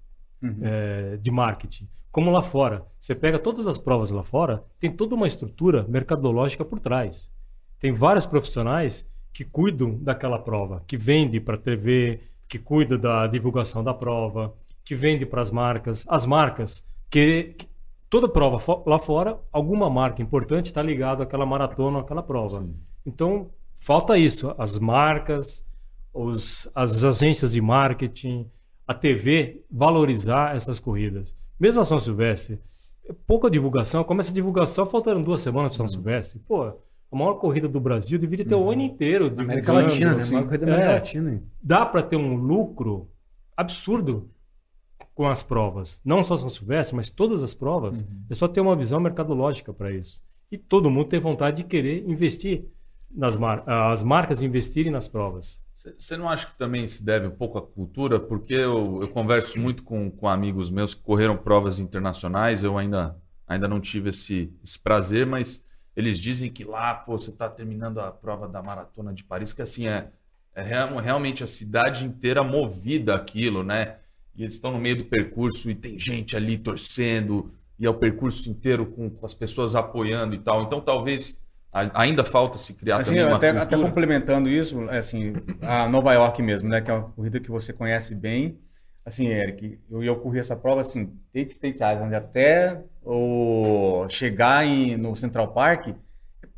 Uhum. 0.43 0.59
é, 0.63 1.17
de 1.19 1.31
marketing. 1.31 1.89
Como 2.11 2.31
lá 2.31 2.43
fora. 2.43 2.85
Você 2.99 3.15
pega 3.15 3.39
todas 3.39 3.67
as 3.67 3.79
provas 3.79 4.11
lá 4.11 4.23
fora, 4.23 4.65
tem 4.79 4.91
toda 4.91 5.15
uma 5.15 5.27
estrutura 5.27 5.87
mercadológica 5.89 6.65
por 6.65 6.79
trás. 6.81 7.33
Tem 7.79 7.93
vários 7.93 8.27
profissionais 8.27 9.09
que 9.33 9.45
cuidam 9.45 9.99
daquela 10.03 10.39
prova, 10.39 10.83
que 10.87 10.97
vende 10.97 11.41
para 11.41 11.55
a 11.55 11.59
TV, 11.59 12.21
que 12.47 12.59
cuida 12.59 12.99
da 12.99 13.27
divulgação 13.27 13.83
da 13.83 13.95
prova, 13.95 14.53
que 14.85 14.95
vende 14.95 15.25
para 15.25 15.41
as 15.41 15.51
marcas. 15.51 16.05
As 16.09 16.27
marcas, 16.27 16.87
que, 17.09 17.55
que 17.57 17.67
toda 18.11 18.29
prova 18.29 18.59
fo- 18.61 18.83
lá 18.87 18.99
fora, 18.99 19.39
alguma 19.51 19.89
marca 19.89 20.21
importante 20.21 20.67
está 20.67 20.83
ligada 20.83 21.23
àquela 21.23 21.47
maratona, 21.47 22.01
àquela 22.01 22.23
prova. 22.23 22.61
Sim. 22.61 22.75
Então, 23.07 23.49
falta 23.77 24.19
isso. 24.19 24.55
As 24.59 24.79
marcas, 24.79 25.65
os, 26.13 26.71
as 26.75 27.03
agências 27.05 27.53
de 27.53 27.61
marketing, 27.63 28.51
a 28.93 28.95
TV 28.95 29.63
valorizar 29.71 30.55
essas 30.55 30.79
corridas. 30.79 31.35
Mesmo 31.59 31.81
a 31.81 31.85
São 31.85 31.99
Silvestre, 31.99 32.61
pouca 33.27 33.51
divulgação. 33.51 34.05
Começa 34.05 34.31
a 34.31 34.35
divulgação 34.35 34.87
faltando 34.87 35.25
duas 35.25 35.41
semanas 35.41 35.71
para 35.71 35.79
São 35.79 35.89
Silvestre. 35.89 36.41
Pô, 36.47 36.65
a 36.65 36.75
maior 37.17 37.35
corrida 37.35 37.69
do 37.69 37.81
Brasil 37.81 38.19
deveria 38.19 38.45
ter 38.45 38.55
o 38.55 38.71
ano 38.71 38.83
inteiro. 38.83 39.27
América 39.27 39.61
divulgando, 39.73 39.87
Latina, 39.89 40.15
né? 40.15 40.23
assim. 40.23 40.33
Maior 40.33 40.45
corrida 40.47 40.67
da 40.67 40.73
América 40.73 40.91
É, 40.93 40.95
Latina. 40.95 41.43
dá 41.63 41.87
para 41.87 42.03
ter 42.03 42.17
um 42.17 42.35
lucro 42.37 43.09
absurdo 43.57 44.31
com 45.15 45.27
as 45.29 45.43
provas. 45.43 46.01
Não 46.05 46.25
só 46.25 46.37
São 46.37 46.49
Silvestre, 46.49 46.97
mas 46.97 47.11
todas 47.11 47.43
as 47.43 47.55
provas. 47.55 48.05
É 48.31 48.35
só 48.35 48.49
ter 48.49 48.61
uma 48.61 48.77
visão 48.77 48.99
mercadológica 49.01 49.73
para 49.73 49.91
isso. 49.93 50.21
E 50.51 50.59
todo 50.59 50.91
mundo 50.91 51.09
tem 51.09 51.21
vontade 51.21 51.59
de 51.59 51.65
querer 51.65 52.05
investir 52.09 52.65
nas 53.15 53.37
mar 53.37 53.65
as 53.67 54.03
marcas 54.03 54.43
investirem 54.43 54.91
nas 54.93 55.09
provas. 55.09 55.61
Você 55.99 56.17
não 56.17 56.29
acha 56.29 56.47
que 56.47 56.57
também 56.57 56.87
se 56.87 57.05
deve 57.05 57.27
um 57.27 57.31
pouco 57.33 57.59
à 57.59 57.63
cultura? 57.63 58.21
Porque 58.21 58.55
eu, 58.55 59.01
eu 59.03 59.09
converso 59.09 59.59
muito 59.59 59.83
com, 59.83 60.11
com 60.11 60.29
amigos 60.29 60.71
meus 60.71 60.95
que 60.95 61.03
correram 61.03 61.37
provas 61.37 61.81
internacionais, 61.81 62.63
eu 62.63 62.79
ainda, 62.79 63.17
ainda 63.49 63.67
não 63.67 63.81
tive 63.81 64.11
esse, 64.11 64.53
esse 64.63 64.79
prazer, 64.79 65.27
mas 65.27 65.65
eles 65.97 66.19
dizem 66.19 66.51
que 66.51 66.63
lá, 66.63 66.95
pô, 66.95 67.19
você 67.19 67.31
está 67.31 67.49
terminando 67.49 67.99
a 67.99 68.13
prova 68.13 68.47
da 68.47 68.63
Maratona 68.63 69.13
de 69.13 69.25
Paris, 69.25 69.53
que 69.53 69.61
assim, 69.61 69.89
é, 69.89 70.11
é 70.55 70.63
real- 70.63 70.97
realmente 70.99 71.43
a 71.43 71.47
cidade 71.49 72.07
inteira 72.07 72.45
movida 72.45 73.15
aquilo, 73.15 73.65
né? 73.65 73.97
E 74.37 74.43
eles 74.43 74.55
estão 74.55 74.73
no 74.73 74.79
meio 74.79 74.97
do 74.97 75.05
percurso 75.07 75.69
e 75.69 75.75
tem 75.75 75.99
gente 75.99 76.37
ali 76.37 76.57
torcendo, 76.57 77.53
e 77.79 77.85
é 77.85 77.91
o 77.91 77.95
percurso 77.95 78.49
inteiro 78.49 78.87
com, 78.87 79.11
com 79.11 79.27
as 79.27 79.35
pessoas 79.35 79.75
apoiando 79.75 80.35
e 80.35 80.39
tal. 80.39 80.63
Então 80.63 80.81
talvez 80.81 81.42
ainda 81.73 82.25
falta 82.25 82.59
se 82.59 82.75
criar 82.75 83.01
Assim, 83.01 83.15
também 83.15 83.25
uma 83.25 83.37
até, 83.37 83.49
cultura. 83.51 83.63
até 83.63 83.77
complementando 83.79 84.49
isso, 84.51 84.83
é 84.91 84.99
assim, 84.99 85.33
a 85.63 85.89
Nova 85.89 86.13
York 86.13 86.43
mesmo, 86.43 86.69
né, 86.69 86.81
que 86.81 86.91
é 86.91 86.95
uma 86.95 87.11
corrida 87.13 87.41
que 87.41 87.51
você 87.51 87.73
conhece 87.73 88.15
bem. 88.15 88.59
Assim, 89.05 89.27
Eric, 89.29 89.81
eu, 89.91 90.03
eu 90.03 90.21
corri 90.21 90.39
essa 90.39 90.55
prova 90.57 90.83
assim, 90.83 91.19
desde 91.33 91.53
State 91.53 91.77
Island 91.83 92.15
até 92.15 92.85
o 93.03 94.07
chegar 94.09 94.65
em, 94.67 94.97
no 94.97 95.17
Central 95.17 95.53
Park, 95.53 95.89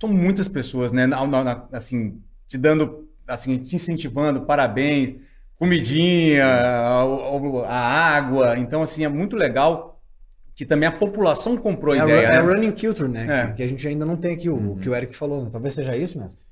são 0.01 0.11
muitas 0.12 0.49
pessoas, 0.49 0.93
né, 0.93 1.07
na- 1.07 1.27
na- 1.27 1.69
assim, 1.73 2.23
te 2.49 2.59
dando, 2.59 3.09
assim, 3.27 3.57
te 3.62 3.77
incentivando, 3.77 4.45
parabéns, 4.45 5.21
comidinha, 5.57 6.45
a, 6.47 7.05
a 7.67 7.77
água. 8.17 8.59
Então, 8.59 8.83
assim, 8.83 9.05
é 9.05 9.09
muito 9.09 9.37
legal 9.37 9.94
que 10.55 10.65
também 10.65 10.89
a 10.89 10.93
população 10.93 11.57
comprou 11.57 11.95
a 11.95 11.99
É, 11.99 12.01
a, 12.01 12.05
ideia. 12.05 12.27
é 12.27 12.31
né? 12.33 12.39
running 12.41 12.71
culture, 12.73 13.09
né? 13.09 13.27
É. 13.43 13.47
Que, 13.49 13.55
que 13.55 13.63
a 13.63 13.69
gente 13.69 13.87
ainda 13.89 14.05
não 14.07 14.17
tem 14.17 14.33
aqui, 14.35 14.49
o, 14.49 14.73
o 14.73 14.77
que 14.79 14.89
o 14.89 14.95
Eric 14.95 15.15
falou. 15.15 15.43
né? 15.45 15.49
Talvez 15.51 15.75
seja 15.75 15.97
isso, 15.97 16.19
mestre. 16.19 16.45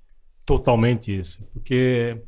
Totalmente 0.44 1.16
isso. 1.16 1.38
Porque 1.52 2.20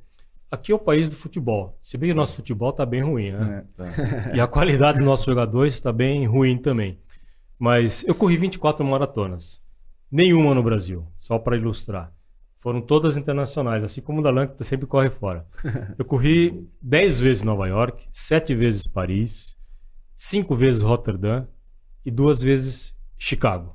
aqui 0.51 0.70
é 0.70 0.75
o 0.75 0.79
país 0.79 1.11
do 1.11 1.16
futebol. 1.16 1.77
Se 1.83 1.99
bem 1.99 2.09
que 2.11 2.12
o 2.14 2.16
nosso 2.16 2.37
futebol 2.37 2.70
está 2.70 2.87
bem 2.87 3.03
ruim, 3.03 3.33
né? 3.33 3.64
E 4.33 4.41
a 4.41 4.47
qualidade 4.47 4.99
dos 4.99 5.07
nossos 5.07 5.27
jogadores 5.27 5.75
está 5.75 5.93
bem 5.93 6.27
ruim 6.27 6.57
também. 6.57 6.99
Mas 7.59 8.05
eu 8.07 8.14
corri 8.14 8.37
24 8.37 8.85
maratonas. 8.85 9.61
Nenhuma 10.11 10.55
no 10.55 10.62
Brasil, 10.62 11.05
só 11.16 11.39
para 11.41 11.57
ilustrar. 11.57 12.12
Foram 12.59 12.81
todas 12.81 13.16
internacionais, 13.16 13.83
assim 13.83 14.01
como 14.01 14.20
o 14.20 14.22
Dalan, 14.22 14.47
que 14.47 14.62
sempre 14.64 14.87
corre 14.87 15.11
fora. 15.11 15.45
Eu 15.99 16.05
corri 16.05 16.66
10 16.81 17.20
vezes 17.20 17.43
Nova 17.43 17.66
York, 17.66 18.07
7 18.11 18.55
vezes 18.55 18.87
Paris, 18.87 19.55
5 20.16 20.55
vezes 20.55 20.81
Rotterdam 20.81 21.47
e 22.05 22.11
duas 22.11 22.42
vezes 22.42 22.96
Chicago. 23.16 23.74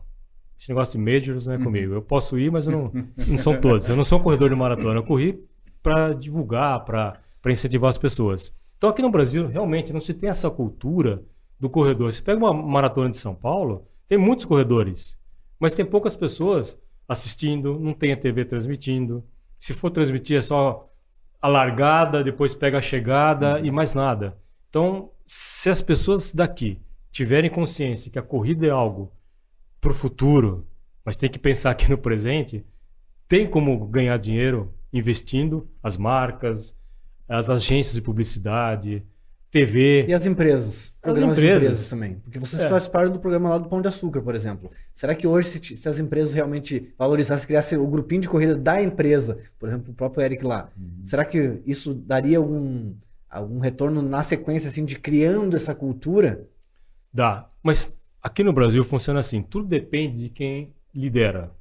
Esse 0.57 0.69
negócio 0.69 0.99
de 0.99 1.05
majors 1.05 1.47
não 1.47 1.53
é 1.53 1.57
comigo. 1.57 1.93
Eu 1.93 2.01
posso 2.01 2.38
ir, 2.38 2.51
mas 2.51 2.67
eu 2.67 2.73
não, 2.73 2.91
não 3.27 3.38
são 3.38 3.59
todos. 3.59 3.88
Eu 3.88 3.95
não 3.95 4.03
sou 4.03 4.19
um 4.19 4.23
corredor 4.23 4.49
de 4.49 4.55
maratona. 4.55 4.99
Eu 4.99 5.03
corri 5.03 5.41
para 5.82 6.13
divulgar, 6.13 6.84
para 6.84 7.21
incentivar 7.47 7.89
as 7.89 7.97
pessoas. 7.97 8.53
Então, 8.77 8.89
aqui 8.89 9.01
no 9.01 9.09
Brasil, 9.09 9.47
realmente, 9.47 9.93
não 9.93 10.01
se 10.01 10.13
tem 10.13 10.30
essa 10.30 10.49
cultura 10.49 11.23
do 11.57 11.69
corredor. 11.69 12.11
Você 12.11 12.21
pega 12.21 12.38
uma 12.38 12.53
maratona 12.53 13.09
de 13.09 13.17
São 13.17 13.34
Paulo, 13.34 13.88
tem 14.05 14.17
muitos 14.17 14.45
corredores, 14.45 15.17
mas 15.59 15.73
tem 15.73 15.86
poucas 15.86 16.15
pessoas 16.15 16.77
assistindo, 17.07 17.80
não 17.80 17.93
tem 17.93 18.11
a 18.11 18.17
TV 18.17 18.45
transmitindo. 18.45 19.23
Se 19.57 19.73
for 19.73 19.89
transmitir, 19.89 20.38
é 20.38 20.41
só 20.41 20.89
a 21.41 21.47
largada, 21.47 22.23
depois 22.23 22.53
pega 22.53 22.77
a 22.77 22.82
chegada 22.82 23.59
e 23.59 23.71
mais 23.71 23.93
nada. 23.93 24.38
Então, 24.69 25.11
se 25.25 25.69
as 25.69 25.82
pessoas 25.82 26.34
daqui 26.34 26.80
tiverem 27.12 27.49
consciência 27.49 28.12
que 28.12 28.20
a 28.20 28.24
corrida 28.24 28.68
é 28.68 28.70
algo 28.70 29.12
para 29.82 29.91
o 29.91 29.95
futuro, 29.95 30.68
mas 31.03 31.18
tem 31.18 31.30
que 31.30 31.39
pensar 31.39 31.72
aqui 31.72 31.89
no 31.89 31.97
presente, 31.97 32.66
tem 33.28 33.47
como 33.47 33.86
ganhar 33.88 34.18
dinheiro 34.18 34.74
investindo 34.91 35.70
as 35.82 35.97
marcas, 35.97 36.76
as 37.28 37.49
agências 37.49 37.95
de 37.95 38.01
publicidade, 38.01 39.05
TV. 39.51 40.05
E 40.07 40.14
as 40.14 40.26
empresas? 40.28 40.95
Programas 41.01 41.32
as 41.32 41.38
empresas. 41.38 41.64
empresas 41.64 41.89
também. 41.89 42.16
Porque 42.24 42.39
vocês 42.39 42.64
é. 42.64 42.70
participaram 42.70 43.12
do 43.12 43.20
programa 43.20 43.49
lá 43.49 43.57
do 43.57 43.68
Pão 43.68 43.82
de 43.82 43.88
Açúcar, 43.88 44.22
por 44.22 44.36
exemplo. 44.36 44.70
Será 44.93 45.16
que 45.16 45.26
hoje, 45.26 45.47
se, 45.47 45.76
se, 45.76 45.89
as 45.89 45.99
empresas 45.99 46.34
realmente 46.34 46.93
valorizassem, 46.97 47.47
criassem 47.47 47.78
o 47.78 47.88
grupinho 47.88 48.22
de 48.22 48.30
corrida 48.30 48.55
da 48.55 48.82
empresa, 48.82 49.39
por 49.57 49.68
exemplo, 49.68 49.91
o 49.91 49.95
próprio 49.95 50.24
Eric 50.24 50.43
lá, 50.45 50.70
uhum. 50.78 51.01
será 51.03 51.26
que 51.26 51.62
isso 51.66 51.93
daria 51.93 52.38
algum, 52.38 52.93
algum 53.30 53.60
retorno 53.60 54.01
na 54.01 54.22
sequência, 54.22 54.68
assim, 54.68 54.86
de 54.86 54.99
criando 54.99 55.57
essa 55.57 55.74
cultura? 55.74 56.47
Dá. 57.14 57.49
Mas 57.64 57.95
aqui 58.22 58.43
no 58.43 58.53
Brasil 58.53 58.84
funciona 58.84 59.20
assim: 59.20 59.41
tudo 59.41 59.68
depende 59.68 60.26
de 60.26 60.30
quem 60.30 60.74
lidera. 60.93 61.51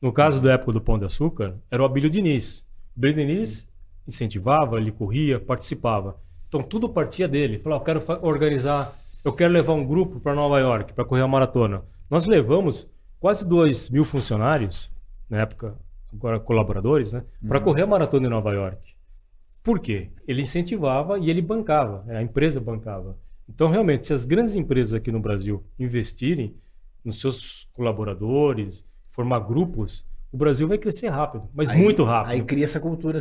No 0.00 0.12
caso 0.12 0.40
da 0.40 0.52
época 0.52 0.72
do 0.72 0.80
Pão 0.80 0.98
de 0.98 1.04
Açúcar, 1.04 1.56
era 1.70 1.82
o 1.82 1.86
Abílio 1.86 2.10
Diniz. 2.10 2.66
O 2.96 2.98
Abílio 2.98 3.16
Diniz 3.16 3.68
incentivava, 4.06 4.78
ele 4.78 4.90
corria, 4.90 5.38
participava. 5.38 6.20
Então 6.48 6.62
tudo 6.62 6.88
partia 6.88 7.28
dele. 7.28 7.58
Falou: 7.58 7.78
eu 7.78 7.84
quero 7.84 8.02
organizar, 8.22 8.98
eu 9.24 9.32
quero 9.32 9.52
levar 9.52 9.74
um 9.74 9.86
grupo 9.86 10.18
para 10.18 10.34
Nova 10.34 10.58
York 10.58 10.92
para 10.92 11.04
correr 11.04 11.22
a 11.22 11.28
maratona. 11.28 11.84
Nós 12.10 12.26
levamos 12.26 12.88
quase 13.20 13.46
2 13.48 13.90
mil 13.90 14.04
funcionários, 14.04 14.90
na 15.30 15.40
época, 15.40 15.78
agora 16.12 16.40
colaboradores, 16.40 17.12
né, 17.12 17.24
para 17.46 17.58
uhum. 17.58 17.64
correr 17.64 17.82
a 17.82 17.86
maratona 17.86 18.26
em 18.26 18.30
Nova 18.30 18.52
York. 18.52 18.94
Por 19.62 19.78
quê? 19.78 20.10
Ele 20.26 20.42
incentivava 20.42 21.18
e 21.18 21.30
ele 21.30 21.40
bancava, 21.40 22.04
a 22.08 22.20
empresa 22.20 22.60
bancava. 22.60 23.16
Então, 23.48 23.68
realmente, 23.68 24.06
se 24.06 24.14
as 24.14 24.24
grandes 24.24 24.56
empresas 24.56 24.94
aqui 24.94 25.10
no 25.10 25.20
Brasil 25.20 25.64
investirem 25.78 26.54
nos 27.04 27.20
seus 27.20 27.68
colaboradores, 27.72 28.84
formar 29.10 29.40
grupos, 29.40 30.06
o 30.32 30.36
Brasil 30.36 30.66
vai 30.66 30.78
crescer 30.78 31.08
rápido, 31.08 31.48
mas 31.54 31.70
aí, 31.70 31.78
muito 31.78 32.04
rápido. 32.04 32.32
Aí 32.32 32.42
cria 32.42 32.64
essa 32.64 32.80
cultura. 32.80 33.18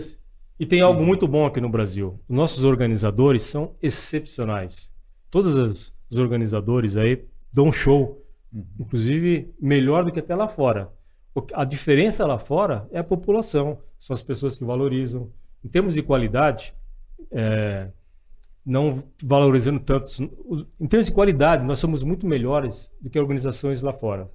E 0.59 0.65
tem 0.65 0.82
algo 0.82 1.03
muito 1.03 1.28
bom 1.28 1.45
aqui 1.45 1.59
no 1.59 1.69
Brasil. 1.69 2.19
Nossos 2.30 2.63
organizadores 2.63 3.43
são 3.43 3.76
excepcionais. 3.82 4.91
Todos 5.30 5.55
os, 5.55 5.93
organizadores 6.17 6.97
aí 6.97 7.26
dão 7.53 7.67
um 7.67 7.72
show, 7.72 8.22
uhum. 8.53 8.65
inclusive 8.80 9.53
melhor 9.59 10.05
do 10.05 10.11
que 10.11 10.19
até 10.19 10.36
lá 10.36 10.47
fora. 10.47 10.91
A 11.53 11.63
diferença 11.63 12.28
lá 12.28 12.38
fora 12.38 12.88
é 12.91 12.99
a 12.99 13.03
população, 13.03 13.80
são 13.97 14.13
as 14.13 14.22
pessoas 14.22 14.55
que 14.55 14.65
valorizam. 14.65 15.32
Em 15.63 15.69
termos 15.69 15.93
de 15.93 16.01
qualidade, 16.01 16.74
é, 17.32 17.89
não 18.66 19.03
valorizando 19.24 19.80
tanto. 19.80 20.12
Em 20.80 20.88
termos 20.88 21.07
de 21.07 21.12
qualidade, 21.12 21.66
nós 21.66 21.80
somos 21.80 22.03
muito 22.03 22.28
melhores 22.28 22.91
do 23.01 23.09
que 23.09 23.20
organizações 23.20 23.82
lá 23.82 23.93
fora. 23.93 24.30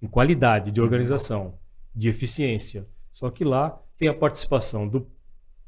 Em 0.00 0.06
qualidade 0.06 0.70
de 0.70 0.80
organização, 0.80 1.54
de 1.94 2.08
eficiência. 2.08 2.86
Só 3.10 3.30
que 3.30 3.44
lá 3.44 3.80
tem 3.96 4.08
a 4.08 4.14
participação 4.14 4.86
do 4.86 5.06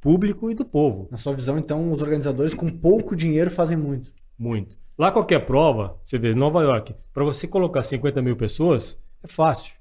público 0.01 0.51
e 0.51 0.55
do 0.55 0.65
povo. 0.65 1.09
Na 1.11 1.17
sua 1.17 1.35
visão, 1.35 1.59
então, 1.59 1.91
os 1.91 2.01
organizadores 2.01 2.55
com 2.55 2.69
pouco 2.69 3.15
dinheiro 3.15 3.51
fazem 3.51 3.77
muito. 3.77 4.13
Muito. 4.39 4.77
Lá 4.97 5.11
qualquer 5.11 5.45
prova, 5.47 5.99
você 6.03 6.19
vê, 6.19 6.35
Nova 6.35 6.63
York, 6.63 6.95
para 7.13 7.25
você 7.25 7.47
colocar 7.47 7.83
50 7.83 8.23
mil 8.23 8.37
pessoas, 8.37 9.01
é 9.23 9.27
fácil. 9.27 9.75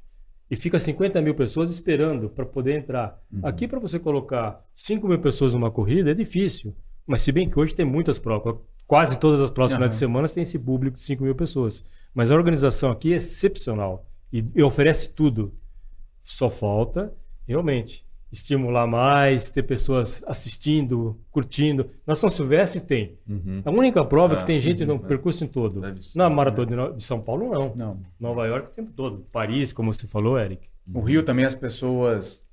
E 0.50 0.56
fica 0.56 0.80
50 0.80 1.22
mil 1.22 1.36
pessoas 1.36 1.70
esperando 1.70 2.30
para 2.30 2.46
poder 2.46 2.76
entrar. 2.76 3.22
Uhum. 3.32 3.42
Aqui, 3.44 3.68
para 3.68 3.80
você 3.80 4.00
colocar 4.00 4.66
5 4.74 5.08
mil 5.08 5.20
pessoas 5.20 5.54
numa 5.54 5.70
corrida, 5.70 6.12
é 6.12 6.14
difícil. 6.14 6.76
Mas 7.10 7.24
se 7.24 7.32
bem 7.32 7.50
que 7.50 7.60
hoje 7.60 7.74
tem 7.74 7.84
muitas 7.84 8.20
provas, 8.20 8.56
quase 8.86 9.18
todas 9.18 9.42
as 9.42 9.50
provas 9.50 9.72
uhum. 9.72 9.78
finais 9.78 9.96
de 9.96 9.98
semana 9.98 10.30
tem 10.30 10.44
esse 10.44 10.60
público 10.60 10.94
de 10.94 11.02
5 11.02 11.24
mil 11.24 11.34
pessoas. 11.34 11.84
Mas 12.14 12.30
a 12.30 12.36
organização 12.36 12.92
aqui 12.92 13.14
é 13.14 13.16
excepcional 13.16 14.06
e, 14.32 14.46
e 14.54 14.62
oferece 14.62 15.10
tudo. 15.10 15.52
Só 16.22 16.52
falta, 16.52 17.12
realmente, 17.48 18.06
estimular 18.32 18.86
mais, 18.86 19.50
ter 19.50 19.64
pessoas 19.64 20.24
assistindo, 20.28 21.20
curtindo. 21.32 21.90
Na 22.06 22.14
São 22.14 22.30
Silvestre 22.30 22.80
tem. 22.80 23.18
Uhum. 23.28 23.64
A 23.66 23.72
única 23.72 24.06
prova 24.06 24.36
é 24.36 24.38
que 24.38 24.44
ah, 24.44 24.46
tem 24.46 24.60
gente 24.60 24.84
uhum. 24.84 24.90
no 24.90 25.00
percurso 25.00 25.44
em 25.44 25.48
todo. 25.48 25.82
Na 26.16 26.30
Maratona 26.30 26.94
de 26.94 27.02
São 27.02 27.20
Paulo, 27.20 27.50
não. 27.50 27.74
não. 27.76 28.00
Nova 28.20 28.46
York 28.46 28.68
o 28.68 28.72
tempo 28.76 28.92
todo. 28.96 29.26
Paris, 29.32 29.74
como 29.74 29.92
você 29.92 30.06
falou, 30.06 30.38
Eric. 30.38 30.70
O 30.94 31.02
Rio 31.02 31.24
também 31.24 31.44
as 31.44 31.56
pessoas 31.56 32.46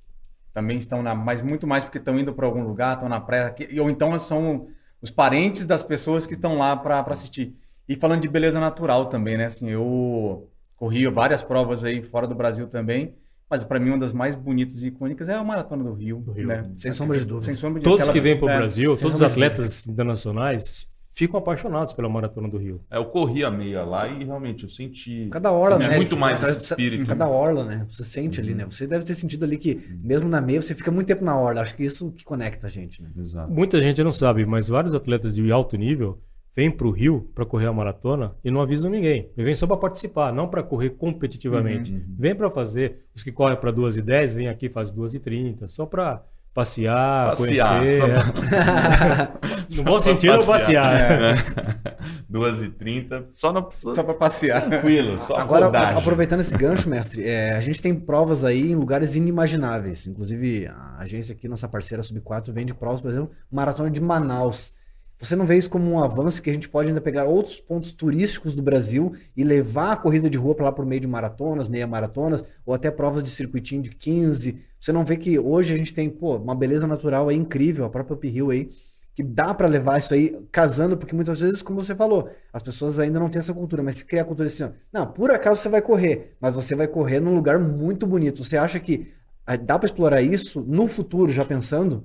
também 0.57 0.77
estão 0.77 1.03
na, 1.03 1.13
mas 1.13 1.39
muito 1.39 1.67
mais 1.67 1.83
porque 1.83 1.99
estão 1.99 2.17
indo 2.17 2.33
para 2.33 2.47
algum 2.47 2.63
lugar, 2.63 2.93
estão 2.93 3.07
na 3.07 3.19
praia, 3.19 3.53
ou 3.79 3.91
então 3.91 4.17
são 4.17 4.65
os 4.99 5.11
parentes 5.11 5.67
das 5.67 5.83
pessoas 5.83 6.25
que 6.25 6.33
estão 6.33 6.57
lá 6.57 6.75
para 6.75 6.99
assistir. 7.01 7.55
E 7.87 7.93
falando 7.93 8.21
de 8.21 8.27
beleza 8.27 8.59
natural 8.59 9.05
também, 9.05 9.37
né? 9.37 9.45
Assim, 9.45 9.69
eu 9.69 10.49
corri 10.75 11.07
várias 11.09 11.43
provas 11.43 11.83
aí 11.83 12.01
fora 12.01 12.25
do 12.25 12.33
Brasil 12.33 12.65
também, 12.65 13.13
mas 13.47 13.63
para 13.63 13.79
mim 13.79 13.89
uma 13.89 13.99
das 13.99 14.13
mais 14.13 14.35
bonitas 14.35 14.81
e 14.81 14.87
icônicas 14.87 15.29
é 15.29 15.35
a 15.35 15.43
Maratona 15.43 15.83
do 15.83 15.93
Rio. 15.93 16.21
Do 16.21 16.31
Rio. 16.31 16.47
Né? 16.47 16.71
Sem 16.75 16.91
sombra 16.91 17.19
de 17.19 17.25
dúvida. 17.25 17.45
Sem 17.45 17.53
sombra 17.53 17.79
de 17.79 17.83
Todos 17.83 18.09
aquela... 18.09 18.13
que 18.13 18.19
vêm 18.19 18.35
para 18.35 18.47
o 18.47 18.49
é, 18.49 18.57
Brasil, 18.57 18.95
todos 18.95 19.13
os 19.13 19.21
atletas 19.21 19.85
internacionais 19.85 20.89
ficam 21.17 21.39
apaixonados 21.39 21.93
pela 21.93 22.07
Maratona 22.07 22.47
do 22.47 22.59
Rio. 22.59 22.79
É, 22.91 22.97
eu 22.97 23.05
corri 23.05 23.43
a 23.43 23.49
meia 23.49 23.83
lá 23.83 24.07
e 24.07 24.23
realmente 24.23 24.65
eu 24.65 24.69
senti. 24.69 25.27
Cada 25.31 25.51
hora, 25.51 25.73
senti 25.77 25.89
né? 25.89 25.95
muito 25.95 26.15
mais 26.15 26.43
esse 26.43 26.65
espírito. 26.65 27.07
Cada 27.07 27.27
orla, 27.27 27.65
né? 27.65 27.85
Você 27.87 28.03
sente 28.03 28.39
uhum. 28.39 28.45
ali, 28.45 28.53
né? 28.53 28.65
Você 28.65 28.85
deve 28.85 29.03
ter 29.03 29.15
sentido 29.15 29.43
ali 29.43 29.57
que, 29.57 29.81
mesmo 29.99 30.29
na 30.29 30.39
meia, 30.39 30.61
você 30.61 30.75
fica 30.75 30.91
muito 30.91 31.07
tempo 31.07 31.25
na 31.25 31.35
orla. 31.35 31.61
Acho 31.61 31.75
que 31.75 31.83
isso 31.83 32.11
que 32.11 32.23
conecta 32.23 32.67
a 32.67 32.69
gente, 32.69 33.01
né? 33.01 33.09
Exato. 33.17 33.51
Muita 33.51 33.81
gente 33.81 34.03
não 34.03 34.11
sabe, 34.11 34.45
mas 34.45 34.67
vários 34.67 34.93
atletas 34.93 35.33
de 35.33 35.51
alto 35.51 35.75
nível 35.75 36.21
vêm 36.55 36.69
para 36.69 36.85
o 36.85 36.91
Rio 36.91 37.27
para 37.33 37.45
correr 37.47 37.65
a 37.65 37.73
maratona 37.73 38.35
e 38.43 38.51
não 38.51 38.61
avisam 38.61 38.91
ninguém. 38.91 39.31
Vêm 39.35 39.55
só 39.55 39.65
para 39.65 39.77
participar, 39.77 40.31
não 40.31 40.47
para 40.47 40.61
correr 40.61 40.91
competitivamente. 40.91 41.93
Uhum. 41.93 42.15
Vem 42.15 42.35
para 42.35 42.51
fazer. 42.51 43.05
Os 43.15 43.23
que 43.23 43.31
correm 43.31 43.57
para 43.57 43.71
2 43.71 43.97
e 43.97 44.01
10 44.03 44.35
vêm 44.35 44.49
aqui 44.49 44.69
faz 44.69 44.91
2 44.91 45.15
e 45.15 45.19
30, 45.19 45.67
só 45.67 45.87
para 45.87 46.23
passear, 46.57 47.29
passear 47.29 47.79
conhecer. 47.79 48.07
Pra... 48.09 49.39
no 49.75 49.83
bom 49.83 49.99
sentido, 49.99 50.43
passear. 50.43 50.57
passear. 50.57 51.01
É. 51.21 51.97
2h30, 52.33 53.27
só, 53.31 53.53
no, 53.53 53.69
só, 53.71 53.93
só 53.93 54.03
para 54.03 54.13
passear. 54.15 54.67
Tranquilo, 54.67 55.19
só 55.19 55.35
Agora, 55.35 55.67
aproveitando 55.67 56.39
esse 56.39 56.57
gancho, 56.57 56.89
mestre, 56.89 57.27
é, 57.27 57.51
a 57.51 57.61
gente 57.61 57.79
tem 57.79 57.93
provas 57.93 58.43
aí 58.43 58.71
em 58.71 58.75
lugares 58.75 59.15
inimagináveis. 59.15 60.07
Inclusive, 60.07 60.67
a 60.67 60.97
agência 60.97 61.33
aqui, 61.33 61.47
nossa 61.47 61.67
parceira 61.67 62.01
Sub4, 62.01 62.51
vende 62.51 62.73
provas, 62.73 63.01
por 63.01 63.11
exemplo, 63.11 63.31
Maratona 63.51 63.91
de 63.91 64.01
Manaus. 64.01 64.73
Você 65.19 65.35
não 65.35 65.47
vê 65.47 65.57
isso 65.57 65.69
como 65.69 65.89
um 65.89 65.99
avanço 65.99 66.41
que 66.41 66.49
a 66.49 66.53
gente 66.53 66.69
pode 66.69 66.89
ainda 66.89 67.01
pegar 67.01 67.25
outros 67.25 67.59
pontos 67.59 67.91
turísticos 67.93 68.53
do 68.53 68.61
Brasil 68.61 69.13
e 69.35 69.43
levar 69.43 69.93
a 69.93 69.95
corrida 69.97 70.29
de 70.29 70.37
rua 70.37 70.53
para 70.53 70.65
lá 70.65 70.71
por 70.71 70.85
meio 70.85 71.01
de 71.01 71.07
maratonas, 71.07 71.67
meia 71.67 71.87
maratonas, 71.87 72.43
ou 72.63 72.73
até 72.73 72.91
provas 72.91 73.23
de 73.23 73.29
circuitinho 73.29 73.81
de 73.81 73.89
15. 73.89 74.61
Você 74.79 74.91
não 74.91 75.03
vê 75.03 75.17
que 75.17 75.39
hoje 75.39 75.73
a 75.73 75.77
gente 75.77 75.93
tem, 75.93 76.07
pô, 76.07 76.37
uma 76.37 76.53
beleza 76.53 76.85
natural 76.85 77.29
aí 77.29 77.35
incrível, 77.35 77.85
a 77.85 77.89
própria 77.89 78.15
Uphill 78.15 78.51
aí, 78.51 78.69
que 79.15 79.23
dá 79.23 79.51
para 79.51 79.67
levar 79.67 79.97
isso 79.97 80.13
aí 80.13 80.39
casando, 80.51 80.95
porque 80.95 81.15
muitas 81.15 81.39
vezes, 81.39 81.63
como 81.63 81.81
você 81.81 81.95
falou, 81.95 82.29
as 82.53 82.61
pessoas 82.61 82.99
ainda 82.99 83.19
não 83.19 83.29
têm 83.29 83.39
essa 83.39 83.55
cultura, 83.55 83.81
mas 83.81 83.95
se 83.95 84.05
criar 84.05 84.21
a 84.21 84.25
cultura 84.25 84.45
assim, 84.45 84.69
não, 84.93 85.07
por 85.07 85.31
acaso 85.31 85.59
você 85.59 85.69
vai 85.69 85.81
correr, 85.81 86.35
mas 86.39 86.55
você 86.55 86.75
vai 86.75 86.87
correr 86.87 87.19
num 87.19 87.33
lugar 87.33 87.57
muito 87.57 88.05
bonito. 88.05 88.43
Você 88.43 88.55
acha 88.55 88.79
que 88.79 89.11
ah, 89.47 89.55
dá 89.55 89.79
para 89.79 89.87
explorar 89.87 90.21
isso 90.21 90.61
no 90.61 90.87
futuro, 90.87 91.31
já 91.31 91.43
pensando? 91.43 92.03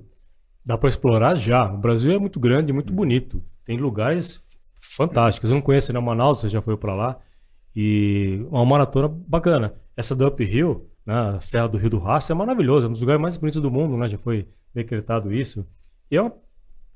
Dá 0.65 0.77
para 0.77 0.89
explorar 0.89 1.35
já. 1.35 1.71
O 1.71 1.77
Brasil 1.77 2.11
é 2.11 2.17
muito 2.17 2.39
grande, 2.39 2.71
muito 2.71 2.93
bonito. 2.93 3.43
Tem 3.65 3.77
lugares 3.77 4.41
fantásticos. 4.75 5.49
Eu 5.49 5.55
não 5.55 5.61
conheço 5.61 5.91
ainda 5.91 6.01
Manaus, 6.01 6.39
você 6.39 6.49
já 6.49 6.61
foi 6.61 6.77
para 6.77 6.93
lá. 6.93 7.19
E 7.75 8.45
uma 8.49 8.65
maratona 8.65 9.07
bacana. 9.07 9.73
Essa 9.95 10.15
do 10.15 10.27
Uphill, 10.27 10.89
né, 11.05 11.37
Serra 11.41 11.67
do 11.67 11.77
Rio 11.77 11.89
do 11.89 11.99
Rastro, 11.99 12.33
é 12.33 12.37
maravilhosa. 12.37 12.85
É 12.85 12.89
um 12.89 12.91
dos 12.91 13.01
lugares 13.01 13.21
mais 13.21 13.37
bonitos 13.37 13.61
do 13.61 13.71
mundo, 13.71 13.97
né? 13.97 14.07
Já 14.07 14.17
foi 14.17 14.47
decretado 14.73 15.33
isso. 15.33 15.65
E 16.09 16.15
é 16.15 16.21
um, 16.21 16.31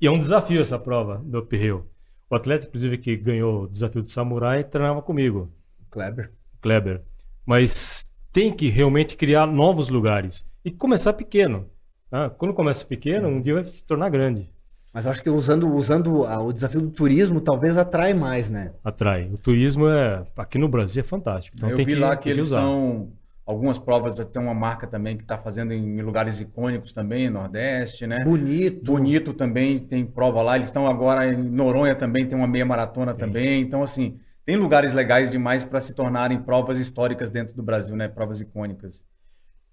e 0.00 0.06
é 0.06 0.10
um 0.10 0.18
desafio 0.18 0.60
essa 0.60 0.78
prova 0.78 1.22
do 1.24 1.40
Uphill. 1.40 1.86
O 2.30 2.34
atleta, 2.34 2.66
inclusive, 2.66 2.98
que 2.98 3.16
ganhou 3.16 3.64
o 3.64 3.68
desafio 3.68 4.02
de 4.02 4.10
samurai, 4.10 4.62
treinava 4.62 5.02
comigo. 5.02 5.50
Kleber. 5.90 6.32
Kleber. 6.60 7.02
Mas 7.44 8.10
tem 8.30 8.54
que 8.54 8.68
realmente 8.68 9.16
criar 9.16 9.46
novos 9.46 9.88
lugares. 9.88 10.46
E 10.64 10.70
começar 10.70 11.14
pequeno. 11.14 11.68
Ah, 12.10 12.30
quando 12.30 12.54
começa 12.54 12.84
pequeno, 12.84 13.28
um 13.28 13.40
dia 13.40 13.54
vai 13.54 13.66
se 13.66 13.84
tornar 13.84 14.08
grande. 14.08 14.50
Mas 14.94 15.06
acho 15.06 15.22
que 15.22 15.28
usando, 15.28 15.68
usando 15.74 16.24
a- 16.24 16.40
o 16.40 16.52
desafio 16.52 16.80
do 16.80 16.90
turismo, 16.90 17.40
talvez 17.40 17.76
atrai 17.76 18.14
mais, 18.14 18.48
né? 18.48 18.72
Atrai. 18.82 19.28
O 19.32 19.36
turismo 19.36 19.86
é 19.86 20.24
aqui 20.36 20.56
no 20.58 20.68
Brasil 20.68 21.00
é 21.00 21.04
fantástico. 21.04 21.56
Então 21.56 21.68
eu 21.68 21.76
tem 21.76 21.84
vi 21.84 21.92
que, 21.92 21.98
lá 21.98 22.10
tem 22.10 22.18
que 22.22 22.30
eles 22.30 22.46
usar. 22.46 22.56
estão. 22.60 23.12
Algumas 23.44 23.78
provas, 23.78 24.18
tem 24.30 24.42
uma 24.42 24.52
marca 24.52 24.86
também 24.86 25.16
que 25.16 25.22
está 25.22 25.38
fazendo 25.38 25.72
em 25.72 26.02
lugares 26.02 26.38
icônicos 26.38 26.92
também, 26.92 27.30
Nordeste, 27.30 28.06
né? 28.06 28.22
Bonito. 28.22 28.84
Bonito 28.84 29.32
também 29.32 29.78
tem 29.78 30.04
prova 30.04 30.42
lá. 30.42 30.56
Eles 30.56 30.68
estão 30.68 30.86
agora 30.86 31.26
em 31.32 31.36
Noronha 31.48 31.94
também, 31.94 32.26
tem 32.26 32.36
uma 32.36 32.46
meia 32.46 32.66
maratona 32.66 33.14
também. 33.14 33.62
Então, 33.62 33.82
assim, 33.82 34.18
tem 34.44 34.56
lugares 34.56 34.92
legais 34.92 35.30
demais 35.30 35.64
para 35.64 35.80
se 35.80 35.94
tornarem 35.94 36.38
provas 36.42 36.78
históricas 36.78 37.30
dentro 37.30 37.56
do 37.56 37.62
Brasil, 37.62 37.96
né? 37.96 38.06
Provas 38.06 38.38
icônicas. 38.42 39.02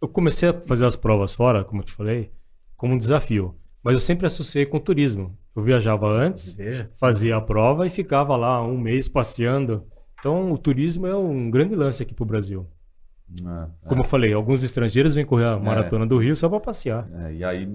Eu 0.01 0.07
comecei 0.07 0.49
a 0.49 0.53
fazer 0.53 0.85
as 0.85 0.95
provas 0.95 1.33
fora, 1.33 1.63
como 1.63 1.81
eu 1.81 1.85
te 1.85 1.91
falei, 1.91 2.31
como 2.75 2.93
um 2.93 2.97
desafio. 2.97 3.55
Mas 3.83 3.93
eu 3.93 3.99
sempre 3.99 4.25
associei 4.27 4.65
com 4.65 4.77
o 4.77 4.79
turismo. 4.79 5.37
Eu 5.55 5.63
viajava 5.63 6.07
antes, 6.07 6.55
Veja. 6.55 6.91
fazia 6.97 7.37
a 7.37 7.41
prova 7.41 7.87
e 7.87 7.89
ficava 7.89 8.35
lá 8.35 8.61
um 8.65 8.77
mês 8.77 9.07
passeando. 9.07 9.85
Então 10.19 10.51
o 10.51 10.57
turismo 10.57 11.07
é 11.07 11.15
um 11.15 11.49
grande 11.49 11.75
lance 11.75 12.03
aqui 12.03 12.13
para 12.13 12.23
o 12.23 12.27
Brasil. 12.27 12.67
É, 13.41 13.87
Como 13.89 14.01
eu 14.01 14.05
falei, 14.05 14.33
alguns 14.33 14.61
estrangeiros 14.63 15.15
vêm 15.15 15.25
correr 15.25 15.45
a 15.45 15.57
maratona 15.59 16.05
do 16.05 16.17
Rio 16.17 16.35
só 16.35 16.47
para 16.47 16.59
passear. 16.59 17.07
É, 17.25 17.33
e 17.33 17.43
aí, 17.43 17.67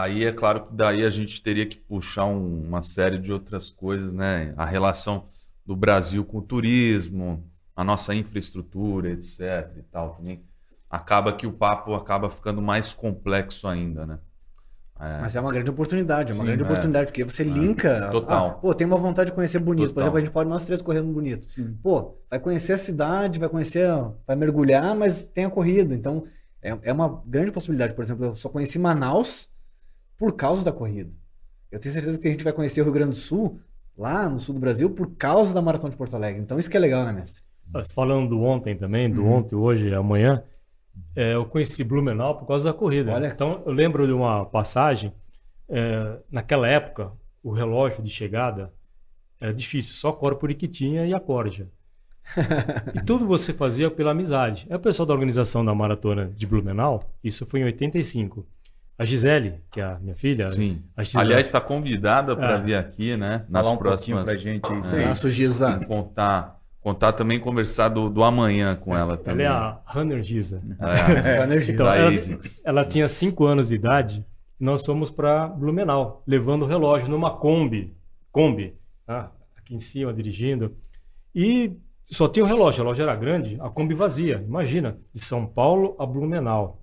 aí 0.00 0.24
é 0.24 0.32
claro 0.32 0.66
que 0.66 0.74
daí 0.74 1.04
a 1.04 1.10
gente 1.10 1.42
teria 1.42 1.66
que 1.66 1.76
puxar 1.76 2.24
um- 2.24 2.62
uma 2.66 2.82
série 2.82 3.18
de 3.18 3.30
outras 3.32 3.70
coisas, 3.70 4.12
né? 4.14 4.54
A 4.56 4.64
relação 4.64 5.26
do 5.66 5.76
Brasil 5.76 6.24
com 6.24 6.38
o 6.38 6.42
turismo, 6.42 7.44
a 7.76 7.84
nossa 7.84 8.14
infraestrutura, 8.14 9.10
etc. 9.10 9.40
e 9.78 9.82
tal 9.82 10.10
também. 10.14 10.42
Acaba 10.94 11.32
que 11.32 11.44
o 11.46 11.52
papo 11.52 11.92
acaba 11.94 12.30
ficando 12.30 12.62
mais 12.62 12.94
complexo 12.94 13.66
ainda, 13.66 14.06
né? 14.06 14.18
Mas 15.20 15.34
é 15.34 15.40
uma 15.40 15.50
grande 15.52 15.68
oportunidade, 15.68 16.30
é 16.30 16.34
uma 16.34 16.42
Sim, 16.42 16.46
grande 16.46 16.62
é. 16.62 16.66
oportunidade, 16.66 17.06
porque 17.06 17.24
você 17.24 17.42
linka. 17.42 18.10
total. 18.12 18.46
Ah, 18.46 18.50
pô, 18.52 18.72
tem 18.72 18.86
uma 18.86 18.96
vontade 18.96 19.30
de 19.30 19.34
conhecer 19.34 19.58
bonito. 19.58 19.88
Por 19.88 19.94
Total. 19.94 20.02
exemplo, 20.04 20.18
a 20.18 20.20
gente 20.20 20.30
pode 20.32 20.48
nós 20.48 20.64
três 20.64 20.80
correndo 20.80 21.12
bonito. 21.12 21.48
Pô, 21.82 22.14
vai 22.30 22.38
conhecer 22.38 22.74
a 22.74 22.78
cidade, 22.78 23.40
vai 23.40 23.48
conhecer, 23.48 23.88
vai 24.26 24.36
mergulhar, 24.36 24.94
mas 24.94 25.26
tem 25.26 25.44
a 25.44 25.50
corrida. 25.50 25.92
Então, 25.94 26.24
é, 26.62 26.78
é 26.84 26.92
uma 26.92 27.22
grande 27.26 27.50
possibilidade. 27.50 27.92
Por 27.92 28.04
exemplo, 28.04 28.24
eu 28.26 28.34
só 28.36 28.48
conheci 28.48 28.78
Manaus 28.78 29.50
por 30.16 30.32
causa 30.32 30.64
da 30.64 30.72
corrida. 30.72 31.10
Eu 31.72 31.80
tenho 31.80 31.92
certeza 31.92 32.18
que 32.20 32.28
a 32.28 32.30
gente 32.30 32.44
vai 32.44 32.52
conhecer 32.52 32.80
o 32.80 32.84
Rio 32.84 32.92
Grande 32.92 33.10
do 33.10 33.16
Sul, 33.16 33.58
lá 33.98 34.28
no 34.28 34.38
sul 34.38 34.54
do 34.54 34.60
Brasil, 34.60 34.88
por 34.90 35.10
causa 35.16 35.52
da 35.52 35.60
Maratona 35.60 35.90
de 35.90 35.96
Porto 35.96 36.14
Alegre. 36.14 36.40
Então, 36.40 36.56
isso 36.56 36.70
que 36.70 36.76
é 36.76 36.80
legal, 36.80 37.04
né, 37.04 37.12
mestre? 37.12 37.42
Falando 37.92 38.28
do 38.28 38.40
ontem 38.40 38.76
também, 38.76 39.10
do 39.10 39.22
Uhum. 39.24 39.32
ontem, 39.32 39.56
hoje 39.56 39.88
e 39.88 39.94
amanhã, 39.94 40.42
é, 41.16 41.34
eu 41.34 41.44
conheci 41.44 41.84
Blumenau 41.84 42.36
por 42.36 42.46
causa 42.46 42.72
da 42.72 42.76
corrida. 42.78 43.12
Olha. 43.12 43.26
Então 43.28 43.62
eu 43.66 43.72
lembro 43.72 44.06
de 44.06 44.12
uma 44.12 44.44
passagem, 44.46 45.12
é, 45.68 46.18
naquela 46.30 46.66
época, 46.68 47.12
o 47.42 47.50
relógio 47.52 48.02
de 48.02 48.10
chegada 48.10 48.72
era 49.40 49.52
difícil, 49.52 49.94
só 49.94 50.12
corpo 50.12 50.46
que 50.54 50.66
tinha 50.68 51.06
e 51.06 51.12
a 51.14 51.20
corja. 51.20 51.68
e 52.94 53.02
tudo 53.02 53.26
você 53.26 53.52
fazia 53.52 53.90
pela 53.90 54.12
amizade. 54.12 54.66
É 54.70 54.76
o 54.76 54.80
pessoal 54.80 55.04
da 55.06 55.12
organização 55.12 55.64
da 55.64 55.74
maratona 55.74 56.26
de 56.34 56.46
Blumenau, 56.46 57.10
isso 57.22 57.44
foi 57.44 57.60
em 57.60 57.64
85. 57.64 58.46
A 58.96 59.04
Gisele, 59.04 59.60
que 59.72 59.80
é 59.80 59.84
a 59.84 59.98
minha 59.98 60.16
filha, 60.16 60.48
Sim. 60.50 60.80
a 60.96 61.02
Gisele, 61.02 61.24
Aliás, 61.24 61.46
está 61.46 61.60
convidada 61.60 62.36
para 62.36 62.54
É. 62.54 62.60
vir 62.60 62.74
aqui, 62.76 63.16
né? 63.16 63.44
Nas 63.48 63.66
Falar 63.66 63.74
um 63.74 63.78
próximas. 63.78 64.24
pra 64.24 64.36
gente 64.36 64.70
aí. 64.72 64.78
É. 64.78 64.82
Sim. 64.82 65.04
Nosso 65.04 65.28
Giza. 65.30 65.80
Contar, 65.86 66.60
contar 66.84 67.12
também, 67.12 67.40
conversar 67.40 67.88
do, 67.88 68.10
do 68.10 68.22
amanhã 68.22 68.76
com 68.76 68.94
ela 68.94 69.14
ela 69.14 69.16
também. 69.16 69.46
é 69.46 69.48
a 69.48 69.80
Giza. 70.20 70.62
É. 70.78 71.38
Da 71.38 71.44
energia. 71.44 71.74
Então, 71.74 71.86
ela, 71.86 72.10
ela 72.66 72.84
tinha 72.84 73.08
5 73.08 73.42
anos 73.46 73.68
de 73.68 73.74
idade 73.74 74.24
e 74.60 74.64
nós 74.64 74.84
fomos 74.84 75.10
para 75.10 75.48
Blumenau, 75.48 76.22
levando 76.26 76.62
o 76.62 76.66
relógio 76.66 77.08
numa 77.08 77.30
Kombi, 77.30 77.96
Kombi, 78.30 78.76
tá? 79.06 79.32
aqui 79.56 79.74
em 79.74 79.78
cima, 79.78 80.12
dirigindo. 80.12 80.76
E 81.34 81.74
só 82.04 82.28
tinha 82.28 82.44
o 82.44 82.48
relógio, 82.48 82.82
o 82.82 82.84
relógio 82.84 83.02
era 83.02 83.16
grande, 83.16 83.56
a 83.62 83.70
Kombi 83.70 83.94
vazia. 83.94 84.44
Imagina, 84.46 84.98
de 85.10 85.20
São 85.20 85.46
Paulo 85.46 85.96
a 85.98 86.04
Blumenau. 86.04 86.82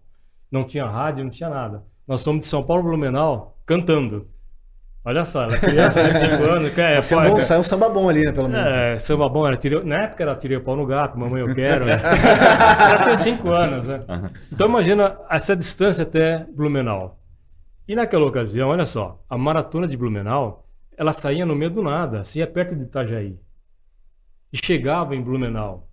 Não 0.52 0.64
tinha 0.64 0.88
rádio, 0.88 1.24
não 1.24 1.32
tinha 1.32 1.50
nada. 1.50 1.86
Nós 2.08 2.24
fomos 2.24 2.42
de 2.42 2.48
São 2.48 2.64
Paulo 2.64 2.82
a 2.82 2.86
Blumenau 2.88 3.56
cantando. 3.68 4.28
Olha 5.04 5.26
só, 5.26 5.44
ela 5.44 5.58
criança 5.58 6.04
de 6.04 6.14
5 6.14 6.44
anos, 6.46 6.74
que 6.74 6.80
é, 6.80 6.98
Mas 6.98 7.08
saiu, 7.08 7.30
pô, 7.30 7.36
bom, 7.36 7.42
saiu 7.42 7.60
um 7.62 7.64
samba 7.64 7.90
bom 7.90 8.08
ali, 8.08 8.24
né, 8.24 8.32
pelo 8.32 8.48
menos. 8.48 8.72
é, 8.72 9.00
samba 9.00 9.28
bom, 9.28 9.48
era 9.48 9.58
tirei, 9.58 9.84
na 9.84 10.04
época 10.04 10.22
era 10.24 10.36
tirei 10.36 10.58
o 10.58 10.62
pau 10.62 10.76
no 10.76 10.86
gato, 10.86 11.18
mamãe 11.18 11.42
eu 11.42 11.56
quero. 11.56 11.86
né? 11.86 11.94
Ela 12.80 13.02
tinha 13.02 13.18
5 13.18 13.50
anos, 13.52 13.88
né? 13.88 14.00
Então 14.52 14.68
imagina 14.68 15.18
essa 15.28 15.56
distância 15.56 16.04
até 16.04 16.46
Blumenau. 16.54 17.18
E 17.88 17.96
naquela 17.96 18.26
ocasião, 18.26 18.70
olha 18.70 18.86
só, 18.86 19.20
a 19.28 19.38
maratona 19.38 19.88
de 19.88 19.98
Blumenau, 19.98 20.68
ela 20.96 21.14
saía 21.14 21.48
no 21.48 21.56
meio 21.56 21.72
do 21.72 21.82
nada, 21.82 22.22
assim, 22.22 22.40
é 22.42 22.46
perto 22.46 22.76
de 22.76 22.84
Itajaí. 22.84 23.40
E 24.54 24.58
chegava 24.64 25.16
em 25.16 25.22
Blumenau. 25.22 25.88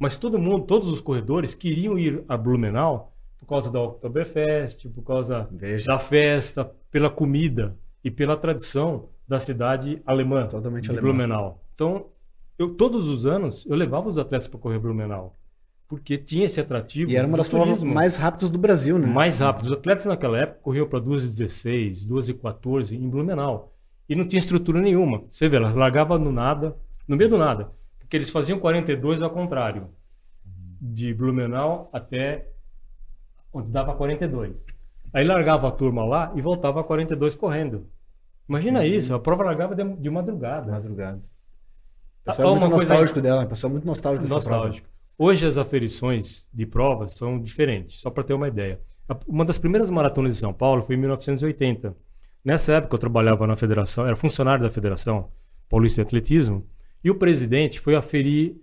Mas 0.00 0.16
todo 0.16 0.38
mundo, 0.38 0.64
todos 0.66 0.90
os 0.90 1.00
corredores 1.00 1.54
queriam 1.54 1.96
ir 1.96 2.24
a 2.28 2.36
Blumenau 2.36 3.12
por 3.38 3.46
causa 3.46 3.70
da 3.70 3.80
Oktoberfest, 3.80 4.88
por 4.88 5.02
causa 5.02 5.48
Veja. 5.52 5.86
da 5.92 5.98
festa, 6.00 6.68
pela 6.90 7.08
comida 7.08 7.76
e 8.02 8.10
pela 8.10 8.36
tradição 8.36 9.08
da 9.26 9.38
cidade 9.38 10.02
alemã, 10.06 10.46
Totalmente 10.46 10.84
de 10.84 10.90
alemã. 10.90 11.08
Blumenau. 11.08 11.64
Então, 11.74 12.06
eu 12.58 12.74
todos 12.74 13.06
os 13.06 13.26
anos 13.26 13.66
eu 13.66 13.76
levava 13.76 14.08
os 14.08 14.18
atletas 14.18 14.48
para 14.48 14.58
correr 14.58 14.78
Blumenau, 14.78 15.36
porque 15.86 16.16
tinha 16.16 16.46
esse 16.46 16.60
atrativo. 16.60 17.10
E 17.10 17.16
era 17.16 17.26
uma 17.26 17.36
das 17.36 17.48
provas 17.48 17.82
mais 17.82 18.16
rápidas 18.16 18.50
do 18.50 18.58
Brasil, 18.58 18.98
né? 18.98 19.06
mais 19.06 19.38
rápido. 19.38 19.66
Os 19.66 19.72
atletas 19.72 20.06
naquela 20.06 20.38
época 20.38 20.60
corriam 20.62 20.88
para 20.88 21.00
2h16, 21.00 22.06
2h14 22.08 22.92
em 22.92 23.08
Blumenau. 23.08 23.74
E 24.08 24.14
não 24.14 24.26
tinha 24.26 24.38
estrutura 24.38 24.80
nenhuma. 24.80 25.24
Você 25.28 25.48
vê, 25.48 25.56
ela 25.56 25.70
largava 25.72 26.18
no 26.18 26.32
nada, 26.32 26.74
no 27.06 27.16
meio 27.16 27.28
do 27.28 27.36
nada. 27.36 27.70
Porque 27.98 28.16
eles 28.16 28.30
faziam 28.30 28.58
42 28.58 29.20
ao 29.22 29.30
contrário. 29.30 29.88
De 30.80 31.12
Blumenau 31.12 31.90
até 31.92 32.48
onde 33.52 33.70
dava 33.70 33.94
42. 33.94 34.64
Aí 35.12 35.24
largava 35.24 35.68
a 35.68 35.70
turma 35.70 36.04
lá 36.04 36.32
e 36.34 36.40
voltava 36.40 36.80
a 36.80 36.84
42 36.84 37.34
correndo. 37.34 37.86
Imagina 38.48 38.84
isso, 38.86 39.14
a 39.14 39.20
prova 39.20 39.44
largava 39.44 39.74
de, 39.74 39.84
de 39.96 40.10
madrugada. 40.10 40.72
Madrugada. 40.72 41.20
Ah, 42.24 42.30
pessoal 42.30 42.48
é 42.48 42.60
muito 42.60 42.70
coisa- 42.72 42.88
nostálgico 42.88 43.20
dela, 43.20 43.46
pessoal 43.46 43.70
é 43.70 43.72
muito 43.72 43.86
nostálgico 43.86 44.22
dessa 44.26 44.40
prova. 44.40 44.56
nostálgico. 44.56 44.88
Hoje 45.18 45.46
as 45.46 45.58
aferições 45.58 46.48
de 46.52 46.64
provas 46.66 47.12
são 47.14 47.40
diferentes, 47.40 48.00
só 48.00 48.10
para 48.10 48.22
ter 48.22 48.34
uma 48.34 48.48
ideia. 48.48 48.80
Uma 49.26 49.44
das 49.44 49.58
primeiras 49.58 49.90
maratonas 49.90 50.34
de 50.34 50.40
São 50.40 50.52
Paulo 50.52 50.82
foi 50.82 50.94
em 50.94 50.98
1980. 50.98 51.96
Nessa 52.44 52.74
época 52.74 52.94
eu 52.94 52.98
trabalhava 52.98 53.46
na 53.46 53.56
federação, 53.56 54.06
era 54.06 54.14
funcionário 54.16 54.62
da 54.62 54.70
Federação 54.70 55.30
Paulista 55.68 56.02
de 56.02 56.06
Atletismo, 56.06 56.66
e 57.02 57.10
o 57.10 57.14
presidente 57.14 57.80
foi 57.80 57.94
aferir 57.96 58.56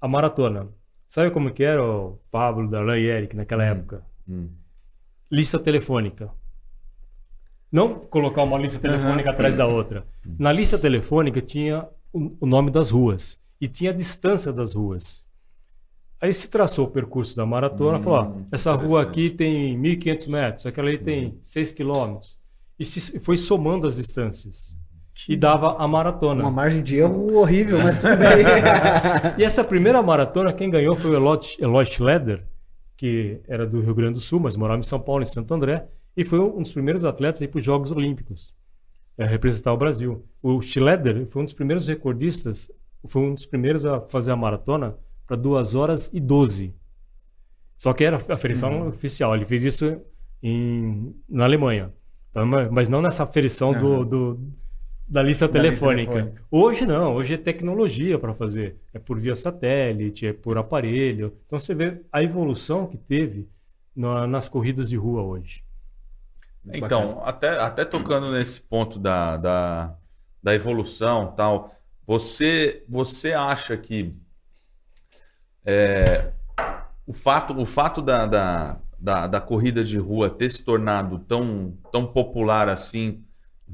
a 0.00 0.06
maratona. 0.06 0.68
Sabe 1.08 1.30
como 1.30 1.52
que 1.52 1.62
era 1.64 1.82
o 1.82 2.18
Pablo, 2.30 2.68
Darlan 2.68 2.98
e 2.98 3.06
Eric 3.06 3.34
naquela 3.36 3.64
época? 3.64 4.04
Hum. 4.28 4.48
Lista 5.30 5.58
telefônica. 5.58 6.30
Não 7.70 7.94
colocar 7.94 8.42
uma 8.44 8.56
lista 8.56 8.78
telefônica 8.78 9.30
atrás 9.30 9.56
da 9.56 9.66
outra. 9.66 10.06
Na 10.38 10.52
lista 10.52 10.78
telefônica 10.78 11.40
tinha 11.40 11.88
o, 12.12 12.46
nome 12.46 12.70
das 12.70 12.90
ruas 12.90 13.38
e 13.60 13.66
tinha 13.66 13.90
a 13.90 13.94
distância 13.94 14.52
das 14.52 14.74
ruas. 14.74 15.24
Aí 16.20 16.32
se 16.32 16.48
traçou 16.48 16.86
o 16.86 16.90
percurso 16.90 17.36
da 17.36 17.44
maratona, 17.44 18.00
falou, 18.00 18.18
ó, 18.18 18.32
essa 18.52 18.72
rua 18.74 19.02
aqui 19.02 19.28
tem 19.28 19.76
1.500 19.78 20.28
metros, 20.28 20.66
aquela 20.66 20.88
aí 20.88 20.96
tem 20.96 21.36
6 21.42 21.72
quilômetros. 21.72 22.38
E 22.78 22.84
se, 22.84 23.18
foi 23.18 23.36
somando 23.36 23.86
as 23.86 23.96
distâncias. 23.96 24.76
E 25.28 25.36
dava 25.36 25.76
a 25.76 25.86
maratona. 25.86 26.42
Uma 26.42 26.50
margem 26.50 26.82
de 26.82 26.96
erro 26.98 27.36
horrível, 27.36 27.78
mas 27.82 27.96
tudo 27.96 28.16
bem. 28.16 28.44
E 29.38 29.44
essa 29.44 29.62
primeira 29.62 30.02
maratona, 30.02 30.52
quem 30.52 30.70
ganhou 30.70 30.96
foi 30.96 31.10
o 31.10 31.38
Eloy 31.60 31.86
Schleder, 31.86 32.44
que 32.96 33.40
era 33.48 33.66
do 33.66 33.80
Rio 33.80 33.94
Grande 33.94 34.14
do 34.14 34.20
Sul, 34.20 34.40
mas 34.40 34.56
morava 34.56 34.80
em 34.80 34.82
São 34.84 35.00
Paulo, 35.00 35.22
em 35.22 35.26
Santo 35.26 35.52
André, 35.54 35.86
e 36.16 36.24
foi 36.24 36.38
um 36.40 36.62
dos 36.62 36.72
primeiros 36.72 37.04
atletas 37.04 37.42
a 37.42 37.44
ir 37.44 37.48
para 37.48 37.58
os 37.58 37.64
Jogos 37.64 37.90
Olímpicos, 37.92 38.54
é, 39.18 39.24
representar 39.24 39.72
o 39.72 39.76
Brasil. 39.76 40.24
O 40.42 40.60
Schleder 40.62 41.26
foi 41.26 41.42
um 41.42 41.44
dos 41.44 41.54
primeiros 41.54 41.86
recordistas, 41.88 42.70
foi 43.06 43.22
um 43.22 43.34
dos 43.34 43.46
primeiros 43.46 43.84
a 43.84 44.00
fazer 44.00 44.30
a 44.32 44.36
maratona 44.36 44.96
para 45.26 45.36
2 45.36 45.74
horas 45.74 46.10
e 46.12 46.20
12. 46.20 46.74
Só 47.76 47.92
que 47.92 48.04
era 48.04 48.16
a 48.16 48.32
aferição 48.34 48.88
oficial, 48.88 49.34
ele 49.34 49.44
fez 49.44 49.62
isso 49.64 50.00
em, 50.42 51.14
na 51.28 51.44
Alemanha. 51.44 51.92
Então, 52.30 52.46
mas 52.70 52.88
não 52.88 53.02
nessa 53.02 53.24
aferição 53.24 53.72
do, 53.78 54.04
do- 54.04 54.40
da 55.06 55.22
lista 55.22 55.46
Da 55.48 55.60
lista 55.60 55.86
telefônica. 55.86 56.12
telefônica. 56.12 56.42
Hoje 56.50 56.86
não, 56.86 57.14
hoje 57.14 57.34
é 57.34 57.36
tecnologia 57.38 58.18
para 58.18 58.34
fazer. 58.34 58.76
É 58.92 58.98
por 58.98 59.18
via 59.18 59.36
satélite, 59.36 60.26
é 60.26 60.32
por 60.32 60.56
aparelho. 60.58 61.36
Então 61.46 61.60
você 61.60 61.74
vê 61.74 62.00
a 62.12 62.22
evolução 62.22 62.86
que 62.86 62.96
teve 62.96 63.48
na- 63.94 64.26
nas 64.26 64.48
corridas 64.48 64.88
de 64.88 64.96
rua 64.96 65.22
hoje. 65.22 65.62
Então, 66.72 67.20
até, 67.24 67.60
até 67.60 67.84
tocando 67.84 68.30
nesse 68.32 68.60
ponto 68.60 68.98
da, 68.98 69.36
da, 69.36 69.94
da 70.42 70.54
evolução 70.54 71.32
tal, 71.36 71.70
você, 72.06 72.82
você 72.88 73.34
acha 73.34 73.76
que 73.76 74.14
é, 75.64 76.32
o 77.06 77.12
fato, 77.12 77.58
o 77.60 77.66
fato 77.66 78.00
da, 78.00 78.26
da, 78.26 78.78
da, 78.98 79.26
da 79.26 79.40
corrida 79.40 79.84
de 79.84 79.98
rua 79.98 80.30
ter 80.30 80.48
se 80.48 80.64
tornado 80.64 81.18
tão, 81.18 81.76
tão 81.92 82.06
popular 82.06 82.68
assim 82.68 83.22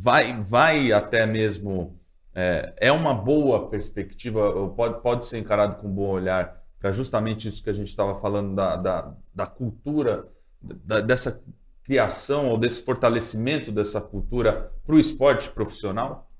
vai, 0.02 0.42
vai 0.42 0.92
até 0.92 1.26
mesmo. 1.26 1.98
É, 2.34 2.74
é 2.76 2.92
uma 2.92 3.12
boa 3.12 3.68
perspectiva, 3.68 4.68
pode, 4.70 5.02
pode 5.02 5.24
ser 5.24 5.38
encarado 5.38 5.76
com 5.76 5.88
um 5.88 5.92
bom 5.92 6.08
olhar 6.08 6.60
para 6.78 6.92
justamente 6.92 7.48
isso 7.48 7.62
que 7.62 7.68
a 7.68 7.72
gente 7.72 7.88
estava 7.88 8.16
falando 8.18 8.54
da, 8.54 8.76
da, 8.76 9.14
da 9.34 9.46
cultura, 9.46 10.26
da, 10.62 11.00
dessa 11.00 11.42
criação 11.82 12.48
ou 12.48 12.56
desse 12.56 12.82
fortalecimento 12.82 13.72
dessa 13.72 14.00
cultura 14.00 14.72
para 14.86 14.94
o 14.94 14.98
esporte 14.98 15.50
profissional? 15.50 16.30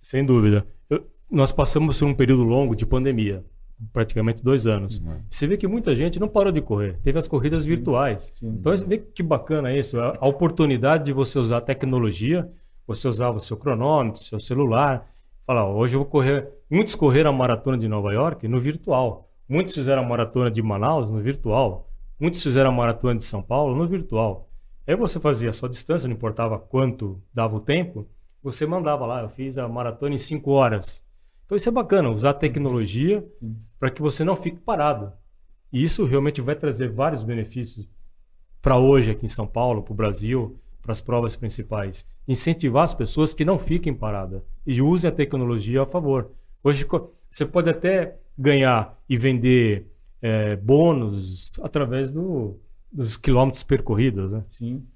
Sem 0.00 0.24
dúvida. 0.24 0.66
Eu, 0.88 1.06
nós 1.30 1.50
passamos 1.50 1.98
por 1.98 2.06
um 2.06 2.14
período 2.14 2.44
longo 2.44 2.76
de 2.76 2.84
pandemia, 2.84 3.42
praticamente 3.92 4.44
dois 4.44 4.66
anos. 4.66 4.98
Uhum. 4.98 5.22
Você 5.30 5.46
vê 5.46 5.56
que 5.56 5.66
muita 5.66 5.96
gente 5.96 6.20
não 6.20 6.28
parou 6.28 6.52
de 6.52 6.60
correr, 6.60 6.98
teve 7.02 7.18
as 7.18 7.26
corridas 7.26 7.64
virtuais. 7.64 8.32
Sim. 8.36 8.48
Então 8.60 8.70
você 8.70 8.84
vê 8.84 8.98
que 8.98 9.22
bacana 9.22 9.74
isso, 9.74 9.98
a, 9.98 10.18
a 10.20 10.28
oportunidade 10.28 11.04
de 11.04 11.12
você 11.12 11.38
usar 11.38 11.56
a 11.56 11.62
tecnologia, 11.62 12.48
você 12.86 13.08
usava 13.08 13.36
o 13.36 13.40
seu 13.40 13.56
cronômetro, 13.56 14.20
seu 14.20 14.40
celular, 14.40 15.08
falar, 15.44 15.68
hoje 15.68 15.94
eu 15.94 16.00
vou 16.00 16.08
correr. 16.08 16.48
Muitos 16.70 16.94
correram 16.94 17.30
a 17.30 17.32
maratona 17.32 17.76
de 17.78 17.88
Nova 17.88 18.12
York 18.12 18.46
no 18.48 18.60
virtual. 18.60 19.28
Muitos 19.48 19.74
fizeram 19.74 20.02
a 20.02 20.06
maratona 20.06 20.50
de 20.50 20.62
Manaus 20.62 21.10
no 21.10 21.20
virtual. 21.20 21.88
Muitos 22.18 22.42
fizeram 22.42 22.70
a 22.70 22.72
maratona 22.72 23.16
de 23.16 23.24
São 23.24 23.42
Paulo 23.42 23.74
no 23.76 23.86
virtual. 23.86 24.48
Aí 24.86 24.96
você 24.96 25.20
fazia 25.20 25.50
a 25.50 25.52
sua 25.52 25.68
distância, 25.68 26.08
não 26.08 26.16
importava 26.16 26.58
quanto 26.58 27.22
dava 27.32 27.56
o 27.56 27.60
tempo, 27.60 28.08
você 28.42 28.66
mandava 28.66 29.06
lá, 29.06 29.22
eu 29.22 29.28
fiz 29.28 29.58
a 29.58 29.68
maratona 29.68 30.14
em 30.14 30.18
5 30.18 30.50
horas. 30.50 31.04
Então 31.44 31.56
isso 31.56 31.68
é 31.68 31.72
bacana, 31.72 32.10
usar 32.10 32.30
a 32.30 32.34
tecnologia 32.34 33.24
para 33.78 33.90
que 33.90 34.02
você 34.02 34.24
não 34.24 34.34
fique 34.34 34.58
parado. 34.58 35.12
E 35.72 35.82
isso 35.82 36.04
realmente 36.04 36.40
vai 36.40 36.54
trazer 36.54 36.90
vários 36.90 37.22
benefícios 37.22 37.88
para 38.60 38.78
hoje 38.78 39.10
aqui 39.10 39.24
em 39.24 39.28
São 39.28 39.46
Paulo, 39.46 39.82
para 39.82 39.92
o 39.92 39.96
Brasil, 39.96 40.60
para 40.82 40.92
as 40.92 41.00
provas 41.00 41.36
principais. 41.36 42.06
Incentivar 42.26 42.84
as 42.84 42.92
pessoas 42.92 43.32
que 43.32 43.44
não 43.44 43.58
fiquem 43.58 43.94
paradas 43.94 44.42
e 44.66 44.82
usem 44.82 45.08
a 45.08 45.14
tecnologia 45.14 45.82
a 45.82 45.86
favor. 45.86 46.30
Hoje 46.62 46.86
você 47.30 47.46
pode 47.46 47.70
até 47.70 48.16
ganhar 48.36 48.98
e 49.08 49.16
vender 49.16 49.86
é, 50.20 50.56
bônus 50.56 51.58
através 51.60 52.10
do, 52.10 52.56
dos 52.90 53.16
quilômetros 53.16 53.62
percorridos, 53.62 54.30
né? 54.30 54.44
Sim. 54.50 54.86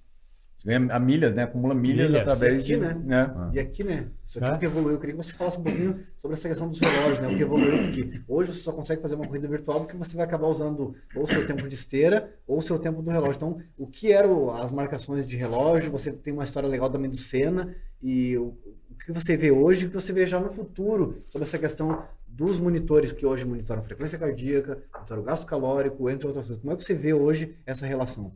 A 0.91 0.99
milhas, 0.99 1.33
né? 1.33 1.45
Acumula 1.45 1.75
milhas, 1.75 2.09
milhas. 2.09 2.23
através 2.23 2.55
e 2.55 2.57
aqui, 2.57 2.67
de... 2.67 2.77
Né? 2.77 3.03
né? 3.05 3.33
Ah. 3.37 3.51
E 3.53 3.61
aqui, 3.61 3.85
né? 3.85 4.09
Isso 4.25 4.39
aqui 4.39 4.49
é. 4.49 4.57
o 4.57 4.59
que 4.59 4.65
evoluiu. 4.67 4.95
Eu 4.95 4.99
queria 4.99 5.15
que 5.15 5.23
você 5.23 5.33
falasse 5.33 5.59
um 5.59 5.63
pouquinho 5.63 6.01
sobre 6.21 6.35
essa 6.35 6.49
questão 6.49 6.69
dos 6.69 6.81
relógios, 6.81 7.21
né? 7.21 7.29
O 7.29 7.37
que 7.37 7.43
evoluiu 7.43 7.79
porque 7.85 8.21
hoje 8.27 8.53
você 8.53 8.59
só 8.59 8.73
consegue 8.73 9.01
fazer 9.01 9.15
uma 9.15 9.27
corrida 9.27 9.47
virtual 9.47 9.81
porque 9.81 9.97
você 9.97 10.17
vai 10.17 10.27
acabar 10.27 10.49
usando 10.49 10.95
ou 11.15 11.23
o 11.23 11.27
seu 11.27 11.47
tempo 11.47 11.69
de 11.69 11.75
esteira 11.75 12.35
ou 12.47 12.59
o 12.59 12.63
seu 12.63 12.79
tempo 12.79 13.01
do 13.01 13.11
relógio. 13.11 13.37
Então, 13.37 13.59
o 13.79 13.87
que 13.87 14.11
eram 14.11 14.55
as 14.55 14.73
marcações 14.73 15.27
de 15.27 15.37
relógio? 15.37 15.93
Você 15.93 16.13
tem 16.13 16.33
uma 16.33 16.45
história 16.45 16.69
legal 16.69 16.91
também 16.91 17.11
do 17.11 17.17
Senna 17.17 17.75
e 18.03 18.37
o, 18.37 18.57
o 18.91 18.95
que 19.05 19.13
você 19.13 19.37
vê 19.37 19.53
hoje 19.53 19.85
e 19.85 19.87
o 19.87 19.91
que 19.91 19.95
você 19.95 20.13
vê 20.13 20.27
já 20.27 20.41
no 20.41 20.51
futuro 20.51 21.23
sobre 21.29 21.47
essa 21.47 21.59
questão 21.59 22.03
dos 22.27 22.59
monitores 22.59 23.13
que 23.13 23.25
hoje 23.25 23.47
monitoram 23.47 23.83
frequência 23.83 24.19
cardíaca, 24.19 24.83
monitoram 24.95 25.23
gasto 25.23 25.47
calórico, 25.47 26.11
entre 26.11 26.27
outras 26.27 26.47
coisas. 26.47 26.61
Como 26.61 26.73
é 26.73 26.77
que 26.77 26.85
você 26.85 26.95
vê 26.95 27.15
hoje 27.15 27.57
essa 27.65 27.87
relação? 27.87 28.33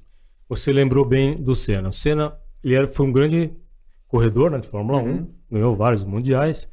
Você 0.51 0.73
lembrou 0.73 1.05
bem 1.05 1.41
do 1.41 1.55
Senna. 1.55 1.91
O 1.91 1.93
Senna 1.93 2.37
ele 2.63 2.75
era, 2.75 2.89
foi 2.89 3.07
um 3.07 3.13
grande 3.13 3.53
corredor 4.09 4.51
né, 4.51 4.59
de 4.59 4.67
Fórmula 4.67 5.01
uhum. 5.01 5.29
1, 5.49 5.53
ganhou 5.53 5.77
vários 5.77 6.03
mundiais, 6.03 6.69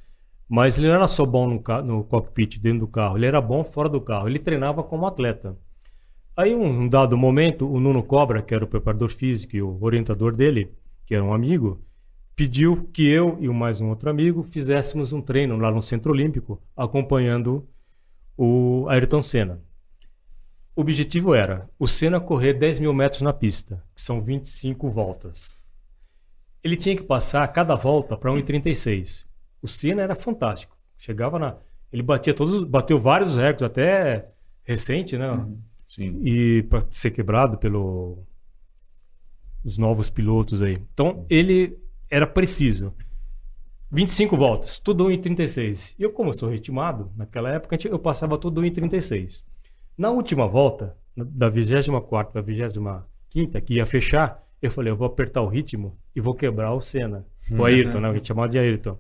mas 0.50 0.80
ele 0.80 0.88
não 0.88 0.96
era 0.96 1.08
só 1.08 1.24
bom 1.24 1.48
no, 1.48 1.84
no, 1.84 2.04
cockpit, 2.04 2.58
dentro 2.60 2.80
do 2.80 2.88
carro, 2.88 3.18
ele 3.18 3.28
era 3.28 3.40
bom 3.40 3.64
fora 3.64 3.88
do 3.88 4.02
carro, 4.02 4.28
ele 4.28 4.40
treinava 4.40 4.84
como 4.84 5.06
atleta. 5.06 5.56
Aí, 6.36 6.56
um 6.56 6.88
dado 6.88 7.16
momento, 7.16 7.72
o 7.72 7.80
Nuno 7.80 8.02
Cobra, 8.02 8.42
que 8.42 8.52
era 8.52 8.66
o 8.66 8.68
preparador 8.68 9.10
físico 9.10 9.56
e 9.56 9.62
o 9.62 9.78
orientador 9.80 10.36
dele, 10.36 10.74
que 11.06 11.14
era 11.14 11.24
um 11.24 11.32
amigo, 11.32 11.80
pediu 12.36 12.90
que 12.92 13.08
eu 13.08 13.38
e 13.40 13.48
mais 13.48 13.80
um 13.80 13.90
outro 13.90 14.10
amigo 14.10 14.42
fizéssemos 14.42 15.14
um 15.14 15.22
treino 15.22 15.56
lá 15.56 15.70
no 15.70 15.84
Centro 15.84 16.12
Olímpico, 16.12 16.60
acompanhando 16.76 17.68
o 18.36 18.88
Ayrton 18.90 19.22
Senna. 19.22 19.67
O 20.78 20.82
objetivo 20.82 21.34
era 21.34 21.68
o 21.80 21.88
Senna 21.88 22.20
correr 22.20 22.54
10 22.54 22.82
mil 22.82 22.94
metros 22.94 23.24
na 23.24 23.34
pista, 23.34 23.84
que 23.96 24.00
são 24.00 24.22
25 24.22 24.88
voltas. 24.92 25.60
Ele 26.64 26.76
tinha 26.76 26.96
que 26.96 27.02
passar 27.02 27.48
cada 27.48 27.74
volta 27.74 28.16
para 28.16 28.32
1,36. 28.32 29.26
O 29.60 29.68
Senna 29.68 30.04
era 30.04 30.16
fantástico. 30.16 30.78
Chegava 30.96 31.40
na. 31.40 31.58
Ele 31.92 32.04
batia 32.04 32.32
todos. 32.32 32.64
Bateu 32.64 33.00
vários 33.00 33.36
recordes, 33.36 33.64
até 33.64 34.30
recente, 34.64 35.18
né? 35.18 35.32
Uhum. 35.32 35.60
Sim. 35.88 36.22
E 36.24 36.62
para 36.70 36.86
ser 36.92 37.10
quebrado 37.10 37.58
pelo 37.58 38.20
os 39.66 39.80
novos 39.80 40.12
pilotos 40.12 40.62
aí. 40.62 40.78
Então, 40.94 41.26
ele 41.28 41.76
era 42.08 42.28
preciso. 42.28 42.94
25 43.90 44.38
voltas, 44.38 44.78
tudo 44.78 45.08
1 45.08 45.12
em 45.12 45.22
36. 45.22 45.96
E 45.98 46.04
eu, 46.04 46.12
como 46.12 46.32
sou 46.36 46.50
ritmado, 46.50 47.12
naquela 47.16 47.50
época 47.50 47.76
eu 47.88 47.98
passava 47.98 48.38
tudo 48.38 48.62
1 48.62 48.66
em 48.66 48.72
36. 48.72 49.44
Na 49.98 50.12
última 50.12 50.48
volta, 50.48 50.96
da 51.16 51.50
24 51.50 52.32
para 52.32 52.42
a 52.42 52.44
25, 52.44 53.62
que 53.62 53.74
ia 53.74 53.86
fechar, 53.86 54.44
eu 54.62 54.70
falei, 54.70 54.92
eu 54.92 54.98
vou 54.98 55.08
apertar 55.08 55.42
o 55.42 55.48
ritmo 55.48 55.98
e 56.16 56.22
vou 56.22 56.36
quebrar 56.36 56.74
o 56.74 56.82
Senna. 56.82 57.26
O 57.50 57.64
Ayrton, 57.64 58.00
né? 58.00 58.10
A 58.10 58.14
gente 58.14 58.28
chamava 58.28 58.50
de 58.50 58.60
Ayrton. 58.60 58.98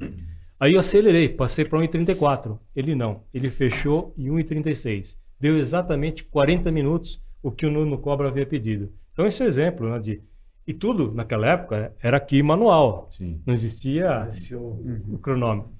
Aí 0.59 0.73
eu 0.73 0.79
acelerei, 0.79 1.29
passei 1.29 1.65
para 1.65 1.79
1,34. 1.79 2.57
Ele 2.75 2.95
não, 2.95 3.21
ele 3.33 3.51
fechou 3.51 4.13
em 4.17 4.27
1,36. 4.29 5.17
Deu 5.39 5.57
exatamente 5.57 6.23
40 6.23 6.71
minutos 6.71 7.21
o 7.43 7.51
que 7.51 7.65
o 7.65 7.71
Nuno 7.71 7.97
Cobra 7.97 8.29
havia 8.29 8.45
pedido. 8.45 8.91
Então 9.11 9.27
esse 9.27 9.41
é 9.41 9.45
um 9.45 9.47
exemplo 9.47 9.89
né, 9.89 9.99
de 9.99 10.21
e 10.65 10.73
tudo 10.73 11.13
naquela 11.13 11.47
época 11.47 11.93
era 12.01 12.17
aqui 12.17 12.43
manual. 12.43 13.07
Sim. 13.09 13.39
Não 13.45 13.53
existia 13.53 14.27
o, 14.53 15.13
o 15.13 15.17
cronômetro. 15.17 15.71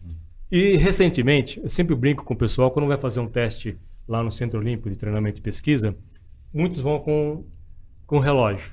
E 0.50 0.78
recentemente, 0.78 1.60
eu 1.62 1.70
sempre 1.70 1.94
brinco 1.94 2.24
com 2.24 2.34
o 2.34 2.38
pessoal 2.38 2.72
quando 2.72 2.88
vai 2.88 2.96
fazer 2.96 3.20
um 3.20 3.28
teste 3.28 3.78
lá 4.08 4.24
no 4.24 4.32
Centro 4.32 4.60
Olímpico 4.60 4.90
de 4.90 4.98
Treinamento 4.98 5.40
e 5.40 5.44
Pesquisa, 5.44 5.96
muitos 6.54 6.80
vão 6.80 7.00
com, 7.00 7.46
com 8.06 8.20
relógio. 8.20 8.72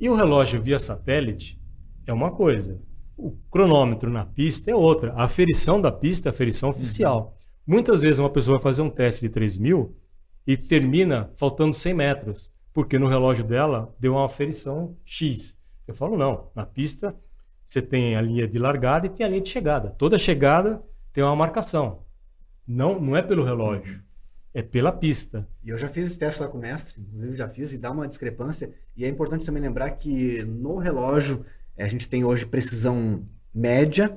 E 0.00 0.08
o 0.08 0.14
relógio 0.14 0.60
via 0.60 0.78
satélite 0.78 1.60
é 2.06 2.12
uma 2.12 2.30
coisa. 2.30 2.80
O 3.16 3.30
cronômetro 3.50 4.10
na 4.10 4.26
pista 4.26 4.70
é 4.70 4.74
outra. 4.74 5.12
A 5.12 5.24
aferição 5.24 5.80
da 5.80 5.92
pista 5.92 6.28
é 6.28 6.30
a 6.30 6.32
aferição 6.32 6.70
oficial. 6.70 7.36
Uhum. 7.66 7.74
Muitas 7.74 8.02
vezes 8.02 8.18
uma 8.18 8.30
pessoa 8.30 8.56
vai 8.56 8.62
fazer 8.62 8.82
um 8.82 8.90
teste 8.90 9.22
de 9.22 9.28
3 9.28 9.58
mil 9.58 9.96
e 10.46 10.56
termina 10.56 11.30
faltando 11.36 11.72
100 11.72 11.94
metros 11.94 12.54
porque 12.74 12.98
no 12.98 13.06
relógio 13.06 13.44
dela 13.44 13.94
deu 14.00 14.14
uma 14.14 14.26
aferição 14.26 14.98
X. 15.04 15.56
Eu 15.86 15.94
falo, 15.94 16.18
não, 16.18 16.50
na 16.54 16.66
pista 16.66 17.14
você 17.64 17.80
tem 17.80 18.16
a 18.16 18.20
linha 18.20 18.46
de 18.46 18.58
largada 18.58 19.06
e 19.06 19.08
tem 19.08 19.24
a 19.24 19.28
linha 19.28 19.40
de 19.40 19.48
chegada. 19.48 19.90
Toda 19.90 20.18
chegada 20.18 20.82
tem 21.12 21.22
uma 21.22 21.36
marcação. 21.36 22.02
Não, 22.66 23.00
não 23.00 23.16
é 23.16 23.22
pelo 23.22 23.44
relógio, 23.44 24.02
é 24.54 24.62
pela 24.62 24.92
pista. 24.92 25.46
E 25.64 25.70
eu 25.70 25.76
já 25.76 25.88
fiz 25.88 26.06
esse 26.06 26.18
teste 26.18 26.40
lá 26.40 26.46
com 26.46 26.56
o 26.56 26.60
mestre, 26.60 26.94
inclusive 27.00 27.36
já 27.36 27.48
fiz, 27.48 27.74
e 27.74 27.78
dá 27.78 27.90
uma 27.90 28.06
discrepância. 28.06 28.70
E 28.96 29.04
é 29.04 29.08
importante 29.08 29.44
também 29.44 29.60
lembrar 29.60 29.90
que 29.90 30.44
no 30.44 30.76
relógio 30.76 31.44
a 31.76 31.88
gente 31.88 32.08
tem 32.08 32.24
hoje 32.24 32.46
precisão 32.46 33.24
média, 33.52 34.16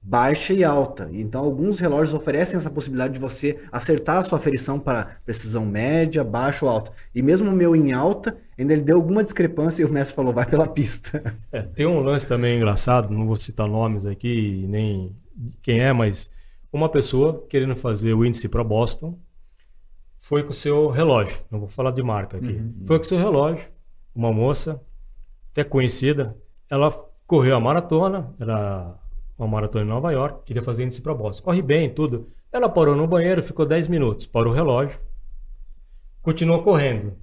baixa 0.00 0.52
e 0.52 0.62
alta. 0.62 1.08
Então, 1.12 1.42
alguns 1.44 1.80
relógios 1.80 2.14
oferecem 2.14 2.56
essa 2.56 2.70
possibilidade 2.70 3.14
de 3.14 3.20
você 3.20 3.58
acertar 3.72 4.18
a 4.18 4.22
sua 4.22 4.38
aferição 4.38 4.78
para 4.78 5.16
precisão 5.24 5.66
média, 5.66 6.22
baixa 6.22 6.64
ou 6.64 6.70
alta. 6.70 6.92
E 7.12 7.20
mesmo 7.20 7.50
o 7.50 7.54
meu 7.54 7.74
em 7.74 7.92
alta, 7.92 8.36
ainda 8.56 8.72
ele 8.72 8.82
deu 8.82 8.96
alguma 8.96 9.22
discrepância 9.22 9.82
e 9.82 9.84
o 9.84 9.92
mestre 9.92 10.14
falou, 10.14 10.32
vai 10.32 10.46
pela 10.46 10.66
pista. 10.66 11.22
É, 11.52 11.60
tem 11.60 11.86
um 11.86 12.00
lance 12.00 12.26
também 12.26 12.56
engraçado, 12.56 13.12
não 13.12 13.26
vou 13.26 13.36
citar 13.36 13.68
nomes 13.68 14.06
aqui, 14.06 14.64
nem 14.68 15.14
quem 15.60 15.80
é, 15.80 15.92
mas 15.92 16.30
uma 16.72 16.88
pessoa 16.88 17.44
querendo 17.48 17.76
fazer 17.76 18.14
o 18.14 18.24
índice 18.24 18.48
para 18.48 18.64
Boston 18.64 19.18
foi 20.22 20.44
com 20.44 20.50
o 20.50 20.54
seu 20.54 20.88
relógio, 20.88 21.42
não 21.50 21.58
vou 21.58 21.68
falar 21.68 21.90
de 21.90 22.00
marca 22.00 22.36
aqui, 22.36 22.52
uhum. 22.52 22.84
foi 22.86 22.96
com 22.96 23.02
o 23.02 23.06
seu 23.08 23.18
relógio, 23.18 23.68
uma 24.14 24.32
moça, 24.32 24.80
até 25.50 25.64
conhecida, 25.64 26.36
ela 26.70 26.92
correu 27.26 27.56
a 27.56 27.60
maratona, 27.60 28.32
era 28.38 28.94
uma 29.36 29.48
maratona 29.48 29.84
em 29.84 29.88
Nova 29.88 30.12
York, 30.12 30.44
queria 30.44 30.62
fazer 30.62 30.84
índice 30.84 31.02
para 31.02 31.12
Boston. 31.12 31.42
Corre 31.42 31.60
bem, 31.60 31.90
tudo. 31.90 32.28
Ela 32.52 32.68
parou 32.68 32.94
no 32.94 33.04
banheiro, 33.04 33.42
ficou 33.42 33.66
10 33.66 33.88
minutos, 33.88 34.24
parou 34.24 34.52
o 34.52 34.54
relógio, 34.54 35.00
continuou 36.22 36.62
correndo. 36.62 37.14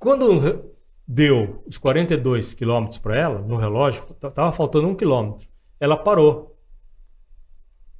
Quando 0.00 0.72
deu 1.06 1.62
os 1.64 1.78
42 1.78 2.54
quilômetros 2.54 2.98
para 2.98 3.16
ela, 3.16 3.38
no 3.38 3.56
relógio, 3.56 4.02
estava 4.02 4.50
faltando 4.50 4.88
um 4.88 4.96
quilômetro. 4.96 5.46
Ela 5.78 5.96
parou. 5.96 6.57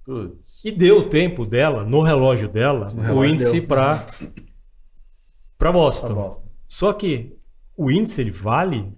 Putz. 0.08 0.64
E 0.64 0.72
deu 0.72 1.00
o 1.00 1.02
tempo 1.02 1.44
dela, 1.44 1.84
no 1.84 2.00
relógio 2.00 2.48
dela, 2.48 2.86
o 3.14 3.22
índice 3.26 3.60
para 3.60 4.06
Boston. 5.70 6.14
Boston. 6.14 6.48
Só 6.66 6.94
que 6.94 7.36
o 7.76 7.90
índice 7.90 8.22
ele 8.22 8.30
vale 8.30 8.90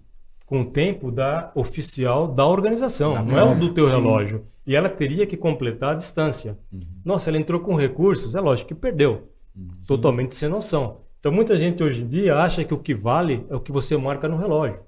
com 0.47 0.61
o 0.61 0.65
tempo 0.65 1.11
da 1.11 1.51
oficial 1.57 2.29
da 2.29 2.47
organização, 2.47 3.15
da 3.15 3.23
não 3.25 3.39
é 3.41 3.43
o 3.43 3.59
do 3.59 3.75
teu 3.75 3.87
sim. 3.87 3.91
relógio. 3.91 4.47
E 4.65 4.77
ela 4.77 4.89
teria 4.89 5.27
que 5.27 5.37
completar 5.37 5.95
a 5.95 5.97
distância. 5.97 6.57
Uhum. 6.73 6.81
Nossa, 7.05 7.29
ela 7.29 7.39
entrou 7.39 7.59
com 7.59 7.75
recursos, 7.75 8.37
é 8.37 8.41
lógico 8.41 8.69
que 8.69 8.75
perdeu. 8.77 9.33
Uhum. 9.57 9.69
Totalmente 9.89 10.37
sem 10.37 10.49
noção. 10.49 10.99
Então 11.19 11.33
muita 11.33 11.59
gente 11.59 11.83
hoje 11.83 12.05
em 12.05 12.09
dia 12.09 12.37
acha 12.37 12.65
que 12.65 12.73
o 12.73 12.79
que 12.79 12.95
vale 12.95 13.45
é 13.51 13.57
o 13.57 13.61
que 13.61 13.73
você 13.73 13.97
marca 13.97 14.29
no 14.29 14.37
relógio. 14.37 14.79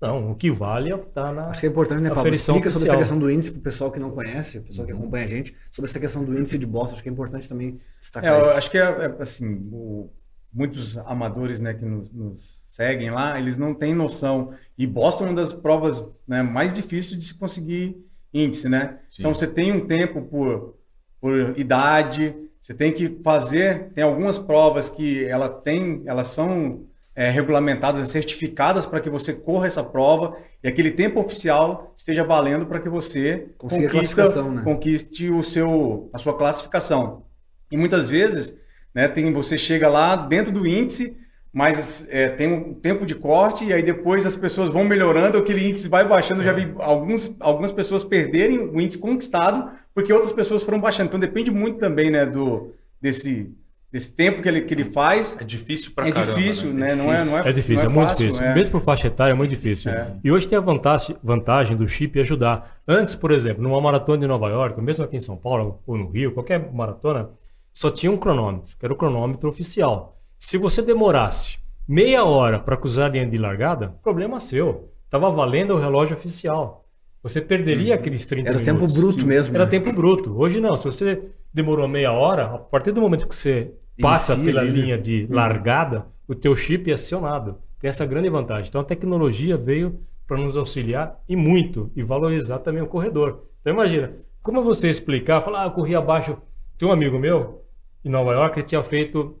Não, 0.00 0.30
o 0.32 0.34
que 0.34 0.50
vale 0.50 0.90
é 0.90 0.94
o 0.94 0.98
que 1.00 1.08
está 1.08 1.30
na. 1.32 1.48
Acho 1.48 1.60
que 1.60 1.66
é 1.66 1.68
importante, 1.70 2.00
né, 2.02 2.08
Pablo? 2.08 2.32
Explica 2.32 2.70
sobre 2.70 2.70
essa 2.70 2.78
oficial. 2.78 2.98
questão 2.98 3.18
do 3.18 3.30
índice 3.30 3.52
pro 3.52 3.60
pessoal 3.60 3.92
que 3.92 4.00
não 4.00 4.10
conhece, 4.10 4.58
o 4.58 4.62
pessoal 4.62 4.86
que 4.86 4.92
acompanha 4.94 5.24
a 5.24 5.28
gente, 5.28 5.54
sobre 5.70 5.90
essa 5.90 6.00
questão 6.00 6.24
do 6.24 6.38
índice 6.38 6.56
de 6.58 6.66
Boston. 6.66 6.94
Acho 6.94 7.02
que 7.02 7.08
é 7.08 7.12
importante 7.12 7.48
também 7.48 7.68
É, 7.68 8.00
destacar 8.00 8.34
eu 8.34 8.42
isso. 8.42 8.50
acho 8.52 8.70
que 8.70 8.78
é, 8.78 8.82
é, 8.82 9.16
assim, 9.20 9.60
o- 9.70 10.08
muitos 10.52 10.96
amadores 10.98 11.60
né, 11.60 11.74
que 11.74 11.84
nos, 11.84 12.10
nos 12.10 12.64
seguem 12.66 13.10
lá, 13.10 13.38
eles 13.38 13.56
não 13.58 13.74
têm 13.74 13.94
noção. 13.94 14.52
E 14.76 14.86
Boston 14.86 15.24
é 15.26 15.28
uma 15.28 15.36
das 15.36 15.52
provas 15.52 16.04
né, 16.26 16.42
mais 16.42 16.72
difíceis 16.72 17.18
de 17.18 17.24
se 17.24 17.38
conseguir 17.38 17.96
índice, 18.32 18.68
né? 18.70 19.00
Sim. 19.10 19.16
Então 19.20 19.34
você 19.34 19.46
tem 19.46 19.70
um 19.70 19.86
tempo 19.86 20.22
por, 20.22 20.76
por 21.20 21.58
idade, 21.58 22.34
você 22.60 22.72
tem 22.74 22.90
que 22.92 23.20
fazer. 23.22 23.90
Tem 23.92 24.02
algumas 24.02 24.38
provas 24.38 24.88
que 24.90 25.24
ela 25.26 25.48
tem, 25.48 26.02
elas 26.06 26.28
são 26.28 26.86
é, 27.20 27.28
regulamentadas, 27.28 28.08
certificadas 28.08 28.86
para 28.86 28.98
que 28.98 29.10
você 29.10 29.34
corra 29.34 29.66
essa 29.66 29.84
prova 29.84 30.38
e 30.64 30.68
aquele 30.68 30.90
tempo 30.90 31.20
oficial 31.20 31.92
esteja 31.94 32.24
valendo 32.24 32.64
para 32.64 32.80
que 32.80 32.88
você 32.88 33.48
conquista, 33.58 34.42
né? 34.44 34.62
conquiste 34.64 35.28
o 35.28 35.42
seu, 35.42 36.08
a 36.14 36.18
sua 36.18 36.34
classificação. 36.34 37.24
E 37.70 37.76
muitas 37.76 38.08
vezes, 38.08 38.56
né, 38.94 39.06
tem, 39.06 39.30
você 39.34 39.58
chega 39.58 39.86
lá 39.86 40.16
dentro 40.16 40.50
do 40.50 40.66
índice, 40.66 41.14
mas 41.52 42.08
é, 42.10 42.30
tem 42.30 42.50
um 42.50 42.72
tempo 42.72 43.04
de 43.04 43.14
corte 43.14 43.66
e 43.66 43.72
aí 43.74 43.82
depois 43.82 44.24
as 44.24 44.34
pessoas 44.34 44.70
vão 44.70 44.84
melhorando, 44.84 45.36
aquele 45.36 45.68
índice 45.68 45.90
vai 45.90 46.08
baixando. 46.08 46.40
Eu 46.40 46.44
já 46.46 46.54
vi 46.54 46.72
alguns, 46.78 47.36
algumas 47.38 47.70
pessoas 47.70 48.02
perderem 48.02 48.60
o 48.60 48.80
índice 48.80 48.98
conquistado 48.98 49.70
porque 49.94 50.10
outras 50.10 50.32
pessoas 50.32 50.62
foram 50.62 50.80
baixando. 50.80 51.08
Então 51.08 51.20
depende 51.20 51.50
muito 51.50 51.78
também, 51.80 52.10
né, 52.10 52.24
do 52.24 52.72
desse 52.98 53.54
desse 53.92 54.14
tempo 54.14 54.40
que 54.42 54.48
ele, 54.48 54.60
que 54.62 54.72
ele 54.74 54.84
faz. 54.84 55.36
É 55.40 55.44
difícil 55.44 55.92
pra 55.94 56.06
É 56.08 56.12
caramba. 56.12 56.34
difícil, 56.34 56.72
né? 56.72 56.94
Não 56.94 57.12
é, 57.12 57.24
não 57.24 57.38
é, 57.38 57.48
É 57.48 57.52
difícil, 57.52 57.80
é, 57.80 57.88
não 57.88 57.92
muito 57.92 58.08
fácil, 58.10 58.26
difícil. 58.26 58.44
é. 58.46 58.54
Mesmo 58.54 58.72
por 58.72 58.80
faixa 58.82 59.06
etária 59.08 59.32
é 59.32 59.34
muito 59.34 59.50
difícil. 59.50 59.90
É. 59.90 60.14
E 60.22 60.30
hoje 60.30 60.46
tem 60.46 60.56
a 60.56 60.60
vantagem, 60.60 61.16
vantagem 61.22 61.76
do 61.76 61.86
chip 61.88 62.20
ajudar. 62.20 62.80
Antes, 62.86 63.14
por 63.14 63.30
exemplo, 63.32 63.62
numa 63.62 63.80
maratona 63.80 64.18
de 64.18 64.26
Nova 64.26 64.48
York, 64.48 64.80
mesmo 64.80 65.04
aqui 65.04 65.16
em 65.16 65.20
São 65.20 65.36
Paulo 65.36 65.80
ou 65.86 65.96
no 65.96 66.08
Rio, 66.10 66.32
qualquer 66.32 66.72
maratona, 66.72 67.30
só 67.72 67.90
tinha 67.90 68.10
um 68.10 68.16
cronômetro, 68.16 68.76
que 68.78 68.84
era 68.84 68.92
o 68.92 68.96
cronômetro 68.96 69.48
oficial. 69.48 70.16
Se 70.38 70.56
você 70.56 70.82
demorasse 70.82 71.58
meia 71.86 72.24
hora 72.24 72.58
para 72.58 72.76
cruzar 72.76 73.06
a 73.06 73.12
linha 73.12 73.26
de 73.26 73.36
largada, 73.38 73.94
problema 74.02 74.38
seu. 74.40 74.88
Estava 75.04 75.28
valendo 75.30 75.74
o 75.74 75.78
relógio 75.78 76.16
oficial. 76.16 76.86
Você 77.22 77.40
perderia 77.40 77.96
aqueles 77.96 78.24
30 78.24 78.48
Era 78.48 78.58
minutos. 78.58 78.80
tempo 78.86 78.94
bruto 78.94 79.20
sim. 79.22 79.26
mesmo. 79.26 79.54
Era 79.54 79.64
né? 79.64 79.70
tempo 79.70 79.92
bruto. 79.92 80.34
Hoje 80.38 80.60
não. 80.60 80.76
Se 80.76 80.84
você 80.84 81.22
demorou 81.52 81.86
meia 81.88 82.12
hora, 82.12 82.44
a 82.44 82.58
partir 82.58 82.92
do 82.92 83.00
momento 83.00 83.26
que 83.28 83.34
você 83.34 83.72
passa 84.00 84.34
Inicia 84.34 84.52
pela 84.52 84.62
linha 84.64 84.98
de 84.98 85.26
largada, 85.30 86.06
o 86.28 86.34
teu 86.34 86.54
chip 86.56 86.90
é 86.90 86.94
acionado. 86.94 87.58
Tem 87.78 87.88
essa 87.88 88.04
grande 88.04 88.28
vantagem. 88.28 88.68
Então 88.68 88.80
a 88.80 88.84
tecnologia 88.84 89.56
veio 89.56 90.00
para 90.26 90.38
nos 90.38 90.56
auxiliar 90.56 91.18
e 91.28 91.34
muito 91.34 91.90
e 91.96 92.02
valorizar 92.02 92.58
também 92.60 92.82
o 92.82 92.86
corredor. 92.86 93.44
Então 93.60 93.72
imagina, 93.72 94.12
como 94.42 94.62
você 94.62 94.88
explicar, 94.88 95.40
falar, 95.40 95.62
ah, 95.62 95.66
eu 95.66 95.70
corri 95.72 95.94
abaixo. 95.94 96.36
Tem 96.78 96.88
um 96.88 96.92
amigo 96.92 97.18
meu 97.18 97.64
em 98.04 98.08
Nova 98.08 98.32
York 98.32 98.54
que 98.56 98.62
tinha 98.62 98.82
feito 98.82 99.38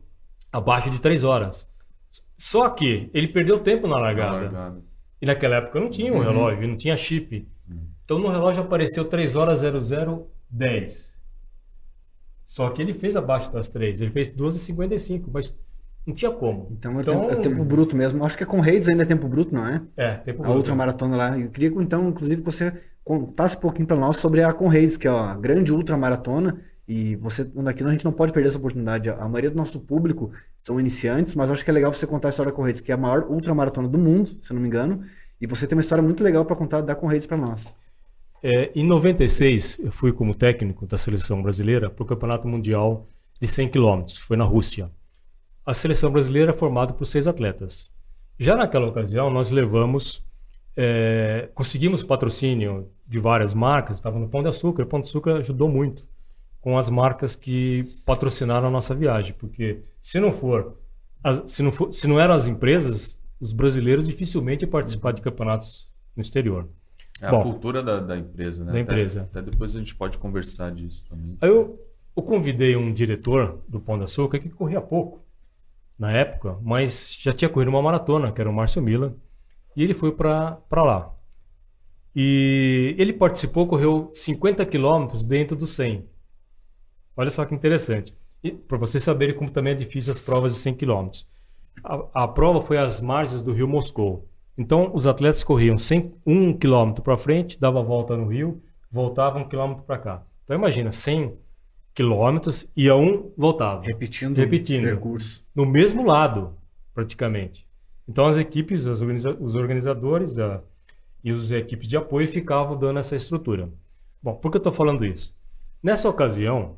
abaixo 0.52 0.90
de 0.90 1.00
três 1.00 1.22
horas. 1.22 1.68
Só 2.36 2.68
que 2.70 3.08
ele 3.14 3.28
perdeu 3.28 3.60
tempo 3.60 3.86
na 3.86 3.96
largada. 3.98 4.32
Largada. 4.36 4.82
E 5.22 5.26
naquela 5.26 5.56
época 5.56 5.78
não 5.80 5.90
tinha 5.90 6.12
um 6.12 6.16
Uhum. 6.16 6.22
relógio, 6.22 6.66
não 6.68 6.76
tinha 6.76 6.96
chip. 6.96 7.46
Então 8.04 8.18
no 8.18 8.28
relógio 8.28 8.62
apareceu 8.62 9.04
3 9.04 9.36
horas 9.36 9.60
0010. 10.50 11.09
Só 12.50 12.68
que 12.70 12.82
ele 12.82 12.92
fez 12.92 13.14
abaixo 13.14 13.52
das 13.52 13.68
3, 13.68 14.00
ele 14.00 14.10
fez 14.10 14.28
12h55, 14.28 15.22
mas 15.32 15.54
não 16.04 16.12
tinha 16.12 16.32
como. 16.32 16.66
Então 16.72 16.98
é, 16.98 17.04
tempo, 17.04 17.30
é 17.30 17.36
tempo 17.36 17.64
bruto 17.64 17.96
mesmo. 17.96 18.24
Acho 18.24 18.36
que 18.36 18.42
a 18.42 18.46
Conrads 18.46 18.88
ainda 18.88 19.04
é 19.04 19.06
tempo 19.06 19.28
bruto, 19.28 19.54
não 19.54 19.68
é? 19.68 19.80
É, 19.96 20.14
tempo 20.16 20.40
A 20.40 20.46
bruto. 20.46 20.56
ultramaratona 20.56 21.16
lá. 21.16 21.38
Eu 21.38 21.48
queria, 21.48 21.68
então, 21.80 22.08
inclusive, 22.08 22.42
que 22.42 22.50
você 22.50 22.72
contasse 23.04 23.56
um 23.56 23.60
pouquinho 23.60 23.86
para 23.86 23.96
nós 23.96 24.16
sobre 24.16 24.42
a 24.42 24.52
Conrads, 24.52 24.96
que 24.96 25.06
é 25.06 25.10
a 25.12 25.32
grande 25.36 25.72
ultramaratona. 25.72 26.58
E 26.88 27.14
você, 27.14 27.48
aqui 27.66 27.84
a 27.84 27.88
gente 27.92 28.04
não 28.04 28.10
pode 28.10 28.32
perder 28.32 28.48
essa 28.48 28.58
oportunidade. 28.58 29.08
A 29.08 29.28
maioria 29.28 29.50
do 29.50 29.56
nosso 29.56 29.78
público 29.78 30.32
são 30.56 30.80
iniciantes, 30.80 31.36
mas 31.36 31.52
acho 31.52 31.64
que 31.64 31.70
é 31.70 31.72
legal 31.72 31.92
você 31.92 32.04
contar 32.04 32.26
a 32.26 32.30
história 32.30 32.50
da 32.50 32.56
Conrads, 32.56 32.80
que 32.80 32.90
é 32.90 32.96
a 32.96 32.98
maior 32.98 33.30
ultramaratona 33.30 33.86
do 33.86 33.96
mundo, 33.96 34.28
se 34.40 34.52
não 34.52 34.60
me 34.60 34.66
engano. 34.66 35.04
E 35.40 35.46
você 35.46 35.68
tem 35.68 35.76
uma 35.76 35.82
história 35.82 36.02
muito 36.02 36.24
legal 36.24 36.44
para 36.44 36.56
contar 36.56 36.80
da 36.80 36.96
Conrads 36.96 37.28
para 37.28 37.36
nós. 37.36 37.76
É, 38.42 38.70
em 38.74 38.84
96, 38.84 39.80
eu 39.80 39.92
fui 39.92 40.12
como 40.12 40.34
técnico 40.34 40.86
da 40.86 40.96
seleção 40.96 41.42
brasileira 41.42 41.90
para 41.90 42.02
o 42.02 42.06
Campeonato 42.06 42.48
Mundial 42.48 43.06
de 43.38 43.46
100 43.46 43.68
km, 43.68 44.04
que 44.06 44.22
foi 44.22 44.36
na 44.36 44.44
Rússia. 44.44 44.90
A 45.64 45.74
seleção 45.74 46.10
brasileira 46.10 46.50
é 46.50 46.54
formada 46.54 46.92
por 46.94 47.04
seis 47.04 47.26
atletas. 47.26 47.90
Já 48.38 48.56
naquela 48.56 48.86
ocasião, 48.86 49.28
nós 49.28 49.50
levamos, 49.50 50.24
é, 50.74 51.50
conseguimos 51.54 52.02
patrocínio 52.02 52.90
de 53.06 53.18
várias 53.18 53.52
marcas, 53.52 53.98
estava 53.98 54.18
no 54.18 54.28
Pão 54.28 54.42
de 54.42 54.48
Açúcar, 54.48 54.84
o 54.84 54.86
Pão 54.86 55.00
de 55.00 55.08
Açúcar 55.08 55.36
ajudou 55.36 55.68
muito 55.68 56.08
com 56.60 56.78
as 56.78 56.88
marcas 56.88 57.36
que 57.36 57.84
patrocinaram 58.06 58.68
a 58.68 58.70
nossa 58.70 58.94
viagem, 58.94 59.34
porque 59.38 59.82
se 60.00 60.18
não 60.18 60.32
for, 60.32 60.78
se 61.46 61.62
não, 61.62 61.72
for, 61.72 61.92
se 61.92 62.06
não 62.06 62.18
eram 62.18 62.34
as 62.34 62.46
empresas, 62.46 63.22
os 63.38 63.52
brasileiros 63.52 64.06
dificilmente 64.06 64.64
iam 64.64 64.70
participar 64.70 65.12
de 65.12 65.20
campeonatos 65.22 65.90
no 66.16 66.22
exterior. 66.22 66.68
É 67.20 67.26
a 67.26 67.30
Bom, 67.30 67.42
cultura 67.42 67.82
da, 67.82 68.00
da 68.00 68.16
empresa, 68.16 68.60
né? 68.60 68.66
da 68.66 68.72
Até- 68.72 68.80
empresa. 68.80 69.22
Até, 69.30 69.42
depois 69.42 69.76
a 69.76 69.78
gente 69.78 69.94
pode 69.94 70.16
conversar 70.18 70.72
disso 70.72 71.04
também. 71.08 71.36
Aí 71.40 71.48
eu, 71.48 71.78
eu 72.16 72.22
convidei 72.22 72.76
um 72.76 72.92
diretor 72.92 73.60
do 73.68 73.78
Pão 73.80 73.98
de 73.98 74.04
Açúcar 74.04 74.38
que 74.38 74.48
corria 74.48 74.80
pouco 74.80 75.20
na 75.98 76.10
época, 76.12 76.56
mas 76.62 77.14
já 77.20 77.32
tinha 77.32 77.48
corrido 77.48 77.68
uma 77.68 77.82
maratona, 77.82 78.32
que 78.32 78.40
era 78.40 78.48
o 78.48 78.52
Márcio 78.52 78.80
Mila, 78.80 79.14
e 79.76 79.84
ele 79.84 79.92
foi 79.92 80.12
para 80.12 80.58
lá. 80.72 81.14
E 82.16 82.94
ele 82.98 83.12
participou, 83.12 83.66
correu 83.66 84.10
50 84.12 84.64
quilômetros 84.66 85.24
dentro 85.24 85.56
do 85.56 85.66
100. 85.66 86.08
Olha 87.16 87.30
só 87.30 87.44
que 87.44 87.54
interessante. 87.54 88.16
E 88.42 88.50
para 88.50 88.78
vocês 88.78 89.02
saberem 89.04 89.34
como 89.36 89.50
também 89.50 89.74
é 89.74 89.76
difícil 89.76 90.10
as 90.10 90.20
provas 90.20 90.54
de 90.54 90.58
100 90.60 90.74
quilômetros. 90.74 91.28
A, 91.84 92.24
a 92.24 92.28
prova 92.28 92.60
foi 92.62 92.78
às 92.78 93.00
margens 93.00 93.42
do 93.42 93.52
rio 93.52 93.68
Moscou. 93.68 94.26
Então, 94.60 94.90
os 94.94 95.06
atletas 95.06 95.42
corriam 95.42 95.78
100, 95.78 96.12
um 96.26 96.52
quilômetro 96.52 97.02
para 97.02 97.16
frente, 97.16 97.58
dava 97.58 97.80
a 97.80 97.82
volta 97.82 98.14
no 98.14 98.26
rio, 98.26 98.62
voltava 98.92 99.38
um 99.38 99.48
quilômetro 99.48 99.84
para 99.84 99.96
cá. 99.96 100.22
Então, 100.44 100.54
imagina, 100.54 100.92
100 100.92 101.32
quilômetros, 101.94 102.66
ia 102.76 102.94
um, 102.94 103.32
voltava. 103.38 103.82
Repetindo, 103.82 104.36
Repetindo. 104.36 104.82
o 104.84 104.88
percurso. 104.88 105.46
No 105.54 105.64
mesmo 105.64 106.04
lado, 106.04 106.52
praticamente. 106.94 107.66
Então, 108.06 108.26
as 108.26 108.36
equipes, 108.36 108.86
as 108.86 109.00
organiza- 109.00 109.34
os 109.40 109.54
organizadores 109.54 110.38
a- 110.38 110.60
e 111.24 111.30
as 111.30 111.50
equipes 111.50 111.88
de 111.88 111.96
apoio 111.96 112.28
ficavam 112.28 112.76
dando 112.76 112.98
essa 112.98 113.16
estrutura. 113.16 113.70
Bom, 114.22 114.34
por 114.34 114.50
que 114.50 114.58
eu 114.58 114.60
estou 114.60 114.72
falando 114.72 115.06
isso? 115.06 115.34
Nessa 115.82 116.06
ocasião, 116.06 116.76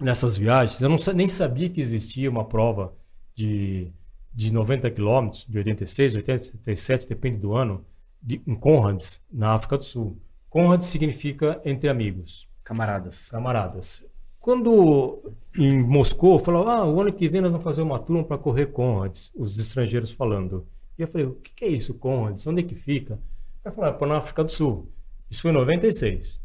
nessas 0.00 0.38
viagens, 0.38 0.80
eu 0.80 0.88
não, 0.88 0.96
nem 1.14 1.26
sabia 1.26 1.68
que 1.68 1.82
existia 1.82 2.30
uma 2.30 2.46
prova 2.46 2.94
de, 3.34 3.92
de 4.32 4.52
90 4.52 4.90
quilômetros, 4.90 5.46
de 5.48 5.58
86, 5.58 6.16
87, 6.16 7.08
depende 7.08 7.38
do 7.38 7.54
ano, 7.54 7.84
de, 8.22 8.40
em 8.46 8.54
Conrads, 8.54 9.22
na 9.32 9.52
África 9.52 9.76
do 9.76 9.84
Sul. 9.84 10.18
Conrads 10.48 10.86
significa 10.88 11.60
entre 11.64 11.88
amigos, 11.88 12.48
Camaradas. 12.64 13.30
camaradas. 13.30 14.06
Quando 14.38 15.22
em 15.56 15.82
Moscou 15.82 16.38
falou, 16.38 16.68
ah, 16.68 16.84
o 16.84 17.00
ano 17.00 17.12
que 17.12 17.28
vem 17.28 17.40
nós 17.40 17.52
vamos 17.52 17.64
fazer 17.64 17.82
uma 17.82 17.98
turma 17.98 18.24
para 18.24 18.38
correr 18.38 18.66
Conrads, 18.66 19.32
os 19.34 19.58
estrangeiros 19.58 20.10
falando. 20.10 20.66
E 20.98 21.02
eu 21.02 21.08
falei, 21.08 21.26
o 21.26 21.34
que 21.34 21.64
é 21.64 21.68
isso, 21.68 21.94
Conrads? 21.94 22.46
Onde 22.46 22.60
é 22.60 22.64
que 22.64 22.74
fica? 22.74 23.18
Aí 23.64 23.72
falaram, 23.72 23.98
ah, 24.00 24.06
na 24.06 24.16
África 24.18 24.42
do 24.42 24.50
Sul. 24.50 24.88
Isso 25.28 25.42
foi 25.42 25.50
em 25.50 25.54
96. 25.54 26.40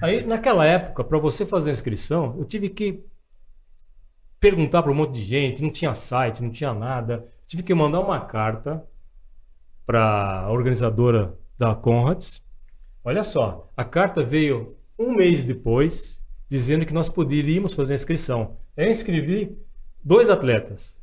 Aí, 0.00 0.24
naquela 0.24 0.64
época, 0.64 1.02
para 1.02 1.18
você 1.18 1.44
fazer 1.44 1.70
a 1.70 1.72
inscrição, 1.72 2.36
eu 2.38 2.44
tive 2.44 2.68
que 2.68 3.04
perguntar 4.40 4.82
para 4.82 4.90
um 4.90 4.94
monte 4.94 5.12
de 5.12 5.22
gente, 5.24 5.62
não 5.62 5.70
tinha 5.70 5.94
site, 5.94 6.42
não 6.42 6.50
tinha 6.50 6.72
nada. 6.72 7.26
Tive 7.46 7.62
que 7.62 7.74
mandar 7.74 8.00
uma 8.00 8.20
carta 8.20 8.82
para 9.86 10.40
a 10.42 10.50
organizadora 10.50 11.38
da 11.58 11.74
Conrads. 11.74 12.42
Olha 13.04 13.22
só, 13.22 13.70
a 13.76 13.84
carta 13.84 14.24
veio 14.24 14.76
um 14.98 15.12
mês 15.14 15.42
depois, 15.42 16.22
dizendo 16.48 16.86
que 16.86 16.94
nós 16.94 17.08
poderíamos 17.08 17.74
fazer 17.74 17.92
a 17.92 17.96
inscrição. 17.96 18.56
Eu 18.76 18.88
inscrevi 18.90 19.56
dois 20.02 20.30
atletas 20.30 21.00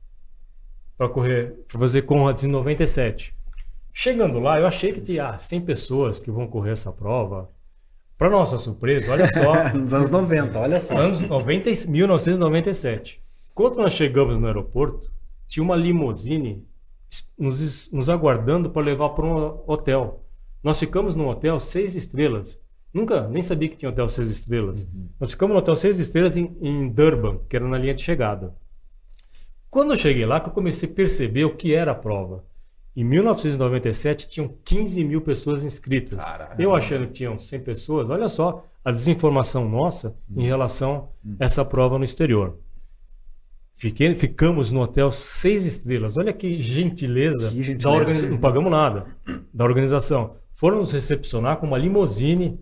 para 0.97 1.07
correr, 1.09 1.63
para 1.67 1.79
fazer 1.79 2.01
Conrads 2.03 2.43
em 2.43 2.47
97. 2.47 3.35
Chegando 3.93 4.39
lá, 4.39 4.59
eu 4.59 4.65
achei 4.67 4.91
que 4.93 5.01
tinha 5.01 5.29
ah, 5.29 5.37
100 5.37 5.61
pessoas 5.61 6.21
que 6.21 6.31
vão 6.31 6.47
correr 6.47 6.71
essa 6.71 6.91
prova. 6.91 7.49
Para 8.17 8.29
nossa 8.29 8.57
surpresa, 8.57 9.11
olha 9.11 9.31
só, 9.31 9.73
Nos 9.77 9.93
anos 9.93 10.09
90, 10.09 10.59
olha 10.59 10.79
só. 10.79 10.95
anos 10.97 11.21
90, 11.21 11.69
e- 11.69 11.87
1997. 11.87 13.21
Quando 13.57 13.77
nós 13.77 13.93
chegamos 13.93 14.37
no 14.37 14.45
aeroporto, 14.45 15.11
tinha 15.47 15.63
uma 15.63 15.75
limusine 15.75 16.63
nos, 17.35 17.91
nos 17.91 18.07
aguardando 18.07 18.69
para 18.69 18.83
levar 18.83 19.09
para 19.09 19.25
um 19.25 19.63
hotel. 19.65 20.23
Nós 20.61 20.79
ficamos 20.79 21.15
num 21.15 21.27
hotel 21.27 21.59
seis 21.59 21.95
estrelas. 21.95 22.61
Nunca, 22.93 23.27
nem 23.27 23.41
sabia 23.41 23.67
que 23.67 23.75
tinha 23.75 23.89
hotel 23.89 24.07
seis 24.09 24.29
estrelas. 24.29 24.87
Nós 25.19 25.31
ficamos 25.31 25.55
no 25.55 25.59
hotel 25.59 25.75
seis 25.75 25.97
estrelas 25.97 26.37
em, 26.37 26.55
em 26.61 26.87
Durban, 26.87 27.39
que 27.49 27.55
era 27.55 27.67
na 27.67 27.79
linha 27.79 27.95
de 27.95 28.03
chegada. 28.03 28.55
Quando 29.71 29.93
eu 29.93 29.97
cheguei 29.97 30.27
lá, 30.27 30.39
que 30.39 30.49
eu 30.49 30.53
comecei 30.53 30.87
a 30.87 30.93
perceber 30.93 31.45
o 31.45 31.55
que 31.55 31.73
era 31.73 31.93
a 31.93 31.95
prova. 31.95 32.45
Em 32.95 33.03
1997 33.03 34.27
tinham 34.27 34.53
15 34.63 35.03
mil 35.03 35.21
pessoas 35.21 35.63
inscritas. 35.63 36.23
Caralho. 36.23 36.61
Eu 36.61 36.75
achando 36.75 37.07
que 37.07 37.13
tinham 37.13 37.39
100 37.39 37.59
pessoas, 37.61 38.11
olha 38.11 38.27
só 38.27 38.63
a 38.85 38.91
desinformação 38.91 39.67
nossa 39.67 40.15
em 40.35 40.45
relação 40.45 41.09
a 41.39 41.45
essa 41.45 41.65
prova 41.65 41.97
no 41.97 42.03
exterior. 42.03 42.59
Fiquei, 43.79 44.13
ficamos 44.15 44.71
no 44.71 44.81
hotel 44.81 45.11
seis 45.11 45.63
estrelas. 45.65 46.17
Olha 46.17 46.33
que 46.33 46.59
gentileza. 46.61 47.49
Que 47.51 47.61
gentileza. 47.63 47.89
organiza- 47.91 48.29
Não 48.29 48.37
pagamos 48.39 48.71
nada 48.71 49.05
da 49.53 49.63
organização. 49.63 50.35
Foram 50.53 50.77
nos 50.77 50.91
recepcionar 50.91 51.57
com 51.57 51.67
uma 51.67 51.77
limusine 51.77 52.59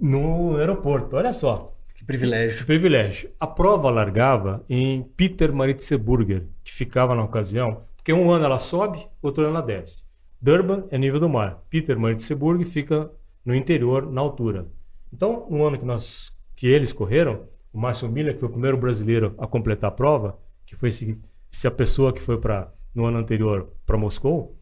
no 0.00 0.56
aeroporto. 0.56 1.16
Olha 1.16 1.32
só. 1.32 1.74
Que 1.94 2.04
privilégio. 2.04 2.64
Privilégio. 2.66 3.30
A 3.38 3.46
prova 3.46 3.90
largava 3.90 4.64
em 4.68 5.02
Peter 5.16 5.52
Maritzburger, 5.52 6.46
que 6.64 6.72
ficava 6.72 7.14
na 7.14 7.24
ocasião, 7.24 7.82
porque 7.96 8.12
um 8.12 8.30
ano 8.30 8.44
ela 8.44 8.58
sobe, 8.58 9.06
outro 9.20 9.44
ano 9.44 9.56
ela 9.56 9.66
desce. 9.66 10.04
Durban 10.40 10.84
é 10.90 10.96
nível 10.96 11.20
do 11.20 11.28
mar. 11.28 11.62
Peter 11.68 11.98
Maritzburg 11.98 12.64
fica 12.64 13.10
no 13.44 13.54
interior, 13.54 14.10
na 14.10 14.20
altura. 14.20 14.66
Então, 15.12 15.46
no 15.50 15.64
ano 15.66 15.78
que 15.78 15.84
nós 15.84 16.32
que 16.56 16.66
eles 16.66 16.92
correram, 16.92 17.40
o 17.72 17.78
Márcio 17.78 18.08
Miller, 18.08 18.34
que 18.34 18.40
foi 18.40 18.48
o 18.48 18.52
primeiro 18.52 18.76
brasileiro 18.76 19.34
a 19.38 19.46
completar 19.46 19.88
a 19.88 19.94
prova, 19.94 20.38
que 20.66 20.74
foi 20.74 20.88
esse, 20.88 21.18
se 21.50 21.66
a 21.66 21.70
pessoa 21.70 22.12
que 22.12 22.22
foi 22.22 22.38
para 22.38 22.72
no 22.94 23.04
ano 23.06 23.18
anterior 23.18 23.68
para 23.86 23.96
Moscou, 23.96 24.56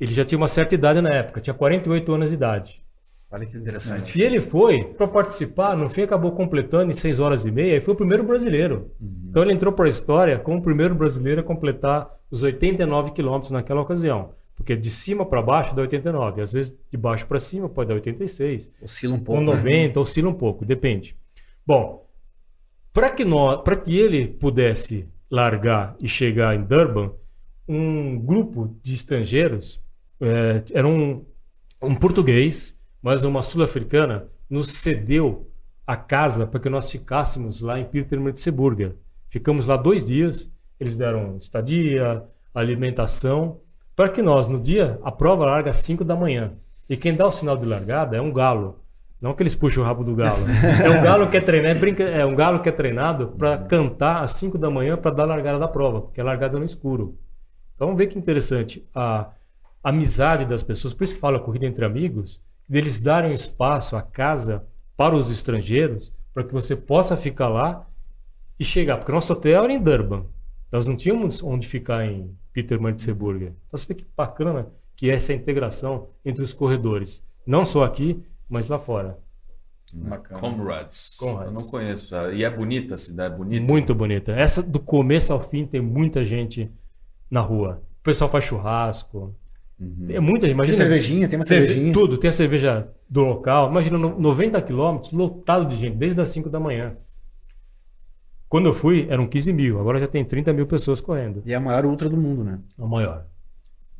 ele 0.00 0.12
já 0.12 0.24
tinha 0.24 0.36
uma 0.38 0.48
certa 0.48 0.74
idade 0.74 1.00
na 1.00 1.10
época, 1.10 1.40
tinha 1.40 1.54
48 1.54 2.12
anos 2.12 2.30
de 2.30 2.34
idade. 2.34 2.82
Olha 3.30 3.46
que 3.46 3.56
interessante. 3.56 4.18
E 4.18 4.22
ele 4.22 4.40
foi 4.40 4.84
para 4.84 5.08
participar, 5.08 5.74
no 5.74 5.88
fim 5.88 6.02
acabou 6.02 6.32
completando 6.32 6.90
em 6.90 6.94
6 6.94 7.18
horas 7.18 7.46
e 7.46 7.50
meia 7.50 7.76
e 7.76 7.80
foi 7.80 7.94
o 7.94 7.96
primeiro 7.96 8.22
brasileiro. 8.22 8.90
Então 9.00 9.42
ele 9.42 9.54
entrou 9.54 9.72
para 9.72 9.86
a 9.86 9.88
história 9.88 10.38
como 10.38 10.58
o 10.58 10.62
primeiro 10.62 10.94
brasileiro 10.94 11.40
a 11.40 11.44
completar 11.44 12.10
os 12.30 12.42
89 12.42 13.12
quilômetros 13.12 13.50
naquela 13.50 13.80
ocasião. 13.80 14.34
Porque 14.54 14.76
de 14.76 14.90
cima 14.90 15.24
para 15.24 15.40
baixo 15.40 15.74
dá 15.74 15.80
89, 15.82 16.42
às 16.42 16.52
vezes 16.52 16.78
de 16.90 16.98
baixo 16.98 17.26
para 17.26 17.38
cima 17.38 17.70
pode 17.70 17.88
dar 17.88 17.94
86, 17.94 18.70
Oscila 18.82 19.14
um 19.14 19.16
ou 19.18 19.22
pouco. 19.24 19.40
né? 19.40 19.46
90, 19.46 20.00
oscila 20.00 20.28
um 20.28 20.34
pouco, 20.34 20.64
depende. 20.66 21.16
Bom, 21.66 22.06
para 22.92 23.10
que, 23.10 23.24
que 23.84 23.98
ele 23.98 24.28
pudesse 24.28 25.08
largar 25.30 25.96
e 25.98 26.08
chegar 26.08 26.54
em 26.54 26.62
Durban, 26.62 27.12
um 27.66 28.18
grupo 28.18 28.76
de 28.82 28.94
estrangeiros, 28.94 29.82
eh, 30.20 30.62
era 30.72 30.86
um, 30.86 31.24
um 31.82 31.94
português, 31.94 32.76
mas 33.00 33.24
uma 33.24 33.42
sul-africana, 33.42 34.28
nos 34.48 34.68
cedeu 34.68 35.50
a 35.86 35.96
casa 35.96 36.46
para 36.46 36.60
que 36.60 36.68
nós 36.68 36.90
ficássemos 36.90 37.62
lá 37.62 37.80
em 37.80 37.84
Pietermaritzburger. 37.84 38.96
Ficamos 39.30 39.66
lá 39.66 39.76
dois 39.76 40.04
dias, 40.04 40.50
eles 40.78 40.96
deram 40.96 41.38
estadia, 41.38 42.22
alimentação, 42.54 43.60
para 43.96 44.08
que 44.08 44.20
nós, 44.20 44.48
no 44.48 44.60
dia, 44.60 44.98
a 45.02 45.10
prova 45.10 45.46
larga 45.46 45.70
às 45.70 45.76
5 45.76 46.04
da 46.04 46.14
manhã. 46.14 46.52
E 46.88 46.96
quem 46.96 47.14
dá 47.14 47.26
o 47.26 47.32
sinal 47.32 47.56
de 47.56 47.64
largada 47.64 48.16
é 48.16 48.20
um 48.20 48.32
galo. 48.32 48.81
Não 49.22 49.32
que 49.34 49.42
eles 49.42 49.54
puxem 49.54 49.80
o 49.80 49.86
rabo 49.86 50.02
do 50.02 50.16
galo. 50.16 50.44
É 50.84 50.90
um 50.90 51.02
galo 51.02 51.30
que 51.30 51.36
é 51.36 51.40
treinado, 51.40 51.76
é, 51.76 51.80
brinca- 51.80 52.02
é 52.02 52.26
um 52.26 52.34
galo 52.34 52.60
que 52.60 52.68
é 52.68 52.72
treinado 52.72 53.28
para 53.38 53.56
cantar 53.56 54.20
às 54.22 54.32
5 54.32 54.58
da 54.58 54.68
manhã 54.68 54.96
para 54.96 55.12
dar 55.12 55.22
a 55.22 55.26
largada 55.26 55.60
da 55.60 55.68
prova, 55.68 56.00
porque 56.02 56.20
é 56.20 56.24
largada 56.24 56.58
no 56.58 56.64
escuro. 56.64 57.16
Então 57.76 57.94
vê 57.94 58.08
que 58.08 58.18
interessante 58.18 58.84
a 58.92 59.30
amizade 59.82 60.44
das 60.44 60.62
pessoas, 60.64 60.92
por 60.92 61.04
isso 61.04 61.14
que 61.14 61.20
fala 61.20 61.38
corrida 61.38 61.66
entre 61.66 61.84
amigos, 61.84 62.40
deles 62.68 63.00
darem 63.00 63.32
espaço, 63.32 63.94
a 63.96 64.02
casa 64.02 64.64
para 64.96 65.14
os 65.14 65.30
estrangeiros, 65.30 66.12
para 66.34 66.42
que 66.44 66.52
você 66.52 66.74
possa 66.74 67.16
ficar 67.16 67.48
lá 67.48 67.86
e 68.58 68.64
chegar, 68.64 68.96
porque 68.96 69.12
nosso 69.12 69.32
hotel 69.32 69.64
era 69.64 69.72
em 69.72 69.80
Durban. 69.80 70.24
Nós 70.70 70.86
não 70.88 70.96
tínhamos 70.96 71.42
onde 71.42 71.66
ficar 71.68 72.04
em 72.06 72.34
Pietermaritzburger. 72.52 73.48
Então 73.68 73.78
você 73.78 73.86
vê 73.86 73.94
que 73.94 74.06
bacana 74.16 74.66
que 74.96 75.10
é 75.10 75.14
essa 75.14 75.32
integração 75.32 76.08
entre 76.24 76.42
os 76.42 76.52
corredores, 76.54 77.22
não 77.46 77.64
só 77.64 77.84
aqui, 77.84 78.22
mas 78.52 78.68
lá 78.68 78.78
fora. 78.78 79.18
Bacana. 79.92 80.40
Comrades. 80.40 81.16
Comrades. 81.18 81.46
Eu 81.46 81.52
não 81.52 81.68
conheço. 81.68 82.14
E 82.32 82.44
é 82.44 82.50
bonita 82.50 82.94
a 82.94 82.98
cidade, 82.98 83.34
é 83.34 83.36
bonita. 83.36 83.64
Muito 83.64 83.94
bonita. 83.94 84.32
Essa 84.32 84.62
do 84.62 84.78
começo 84.80 85.32
ao 85.32 85.40
fim 85.42 85.66
tem 85.66 85.80
muita 85.80 86.24
gente 86.24 86.70
na 87.30 87.40
rua. 87.40 87.82
O 88.00 88.02
pessoal 88.02 88.30
faz 88.30 88.44
churrasco. 88.44 89.34
É 90.08 90.20
muita 90.20 90.46
gente. 90.46 90.50
Tem 90.50 90.50
Imagina, 90.52 90.76
cervejinha, 90.76 91.28
tem 91.28 91.38
uma 91.38 91.44
cerve- 91.44 91.66
cervejinha. 91.66 91.92
Tudo, 91.92 92.16
tem 92.16 92.28
a 92.28 92.32
cerveja 92.32 92.88
do 93.08 93.20
local. 93.24 93.68
Imagina, 93.70 93.98
no- 93.98 94.18
90 94.18 94.62
quilômetros, 94.62 95.12
lotado 95.12 95.66
de 95.66 95.76
gente, 95.76 95.96
desde 95.96 96.20
as 96.20 96.28
5 96.28 96.48
da 96.48 96.60
manhã. 96.60 96.96
Quando 98.48 98.66
eu 98.66 98.72
fui, 98.72 99.06
eram 99.10 99.26
15 99.26 99.52
mil, 99.52 99.80
agora 99.80 99.98
já 99.98 100.06
tem 100.06 100.24
30 100.24 100.52
mil 100.52 100.66
pessoas 100.66 101.00
correndo. 101.00 101.42
E 101.46 101.52
é 101.52 101.56
a 101.56 101.60
maior 101.60 101.84
ultra 101.86 102.08
do 102.08 102.16
mundo, 102.16 102.44
né? 102.44 102.58
O 102.78 102.86
maior. 102.86 103.26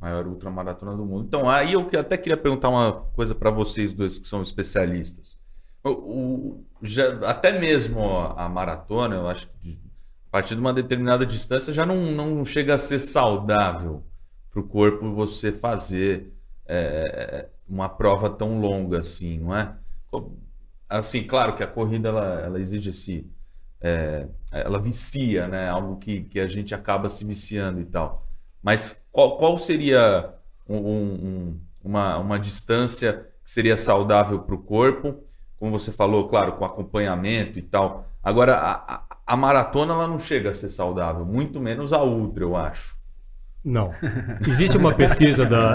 Maior 0.03 0.27
ultramaratona 0.27 0.97
do 0.97 1.07
mundo. 1.07 1.27
Então, 1.27 1.49
aí 1.49 1.75
eu 1.75 1.89
até 1.99 2.17
queria 2.19 2.37
perguntar 2.37 2.69
uma 2.71 2.93
coisa 3.15 3.35
para 3.37 3.51
vocês 3.51 3.93
dois 3.93 4.19
que 4.19 4.27
são 4.27 4.43
especialistas. 4.43 5.39
O, 5.85 5.91
o- 5.91 6.65
já, 6.83 7.19
até 7.29 7.59
mesmo 7.59 8.01
a 8.37 8.49
maratona, 8.49 9.17
eu 9.17 9.29
acho 9.29 9.49
que 9.49 9.79
a 10.29 10.31
partir 10.33 10.55
de 10.57 10.61
uma 10.61 10.73
determinada 10.73 11.27
distância 11.27 11.73
já 11.73 11.87
não, 11.87 11.97
não 12.13 12.45
chega 12.45 12.75
a 12.75 12.79
ser 12.79 12.99
saudável 12.99 14.05
para 14.51 14.61
o 14.61 14.67
corpo 14.69 15.13
você 15.13 15.53
fazer 15.53 16.33
é, 16.67 17.49
uma 17.69 17.89
prova 17.89 18.31
tão 18.31 18.61
longa 18.61 19.01
assim, 19.01 19.39
não 19.39 19.55
é? 19.55 19.77
Assim, 20.89 21.25
claro 21.27 21.57
que 21.57 21.63
a 21.63 21.67
corrida 21.67 22.09
ela, 22.11 22.41
ela 22.41 22.61
exige 22.61 22.91
esse. 22.91 23.31
é, 23.81 24.29
ela 24.53 24.81
vicia, 24.81 25.49
né? 25.49 25.69
Algo 25.69 25.99
que, 25.99 26.23
que 26.25 26.41
a 26.41 26.47
gente 26.49 26.75
acaba 26.75 27.09
se 27.11 27.25
viciando 27.25 27.81
e 27.81 27.87
tal. 27.87 28.27
Mas 28.63 29.03
qual, 29.11 29.37
qual 29.39 29.59
seria 29.59 30.31
um- 30.69 30.77
um- 30.77 31.15
um- 31.15 31.61
uma, 31.85 32.19
uma 32.19 32.39
distância 32.39 33.27
que 33.45 33.51
seria 33.51 33.77
saudável 33.77 34.39
para 34.41 34.55
o 34.55 34.59
corpo? 34.59 35.17
Como 35.59 35.73
você 35.79 35.93
falou, 35.93 36.29
claro, 36.29 36.53
com 36.53 36.65
acompanhamento 36.65 37.59
e 37.59 37.63
tal. 37.63 38.07
Agora, 38.23 38.55
a, 38.55 38.95
a- 38.95 39.03
a 39.27 39.37
maratona 39.37 39.93
ela 39.95 40.07
não 40.07 40.19
chega 40.19 40.51
a 40.51 40.55
ser 40.55 40.69
saudável, 40.69 41.25
muito 41.25 41.61
menos 41.61 41.93
a 41.93 42.03
ultra, 42.03 42.45
eu 42.45 42.57
acho. 42.57 42.97
Não. 43.65 43.93
Existe 44.47 44.77
uma 44.77 44.93
pesquisa 44.95 45.47
da. 45.47 45.75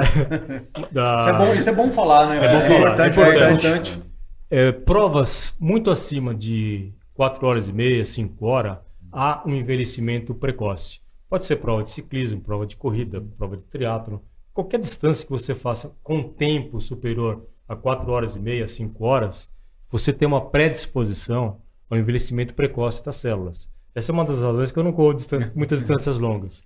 da 0.92 1.18
Isso 1.20 1.30
é 1.30 1.34
bom, 1.38 1.54
isso 1.54 1.70
é 1.70 1.74
bom 1.74 1.90
falar, 1.92 2.28
né? 2.28 2.46
É 2.46 2.54
bom 2.54 2.62
falar, 2.68 2.80
importante, 2.80 3.20
é 3.20 3.24
é 3.24 3.30
importante. 3.30 3.68
importante. 3.68 4.04
É, 4.50 4.72
provas 4.74 5.56
muito 5.60 5.90
acima 5.90 6.34
de 6.36 6.94
4 7.14 7.46
horas 7.48 7.70
e 7.70 7.74
meia, 7.74 8.04
5 8.06 8.46
horas, 8.46 8.78
há 9.12 9.42
um 9.46 9.52
envelhecimento 9.54 10.34
precoce. 10.36 11.00
Pode 11.30 11.46
ser 11.46 11.58
prova 11.58 11.84
de 11.84 11.90
ciclismo, 11.90 12.42
prova 12.42 12.66
de 12.66 12.78
corrida, 12.78 13.22
prova 13.38 13.58
de 13.58 13.64
triatlo. 13.64 14.24
Qualquer 14.54 14.80
distância 14.80 15.26
que 15.26 15.32
você 15.32 15.54
faça 15.54 15.96
com 16.02 16.24
tempo 16.24 16.80
superior 16.80 17.46
a 17.68 17.76
4 17.76 18.10
horas 18.12 18.36
e 18.36 18.40
meia, 18.40 18.68
5 18.68 19.04
horas, 19.04 19.52
você 19.90 20.14
tem 20.14 20.28
uma 20.28 20.50
predisposição 20.50 21.62
ao 21.90 21.98
envelhecimento 21.98 22.54
precoce 22.54 23.04
das 23.04 23.18
células. 23.18 23.70
Essa 23.94 24.12
é 24.12 24.14
uma 24.14 24.26
das 24.26 24.42
razões 24.42 24.72
que 24.72 24.80
eu 24.80 24.84
não 24.84 24.94
corro 24.94 25.14
distan- 25.14 25.52
muitas 25.56 25.80
distâncias 25.80 26.18
longas. 26.18 26.64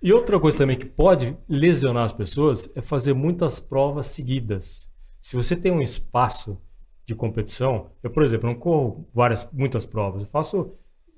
E 0.00 0.12
outra 0.12 0.38
coisa 0.38 0.58
também 0.58 0.78
que 0.78 0.86
pode 0.86 1.36
lesionar 1.48 2.04
as 2.04 2.12
pessoas 2.12 2.70
é 2.76 2.80
fazer 2.80 3.14
muitas 3.14 3.58
provas 3.60 4.06
seguidas. 4.06 4.90
Se 5.20 5.34
você 5.34 5.56
tem 5.56 5.72
um 5.72 5.82
espaço 5.82 6.56
de 7.04 7.14
competição, 7.14 7.90
eu, 8.02 8.10
por 8.10 8.22
exemplo, 8.22 8.48
não 8.48 8.54
corro 8.54 9.08
várias, 9.12 9.48
muitas 9.52 9.84
provas, 9.86 10.22
eu 10.22 10.28
faço 10.28 10.72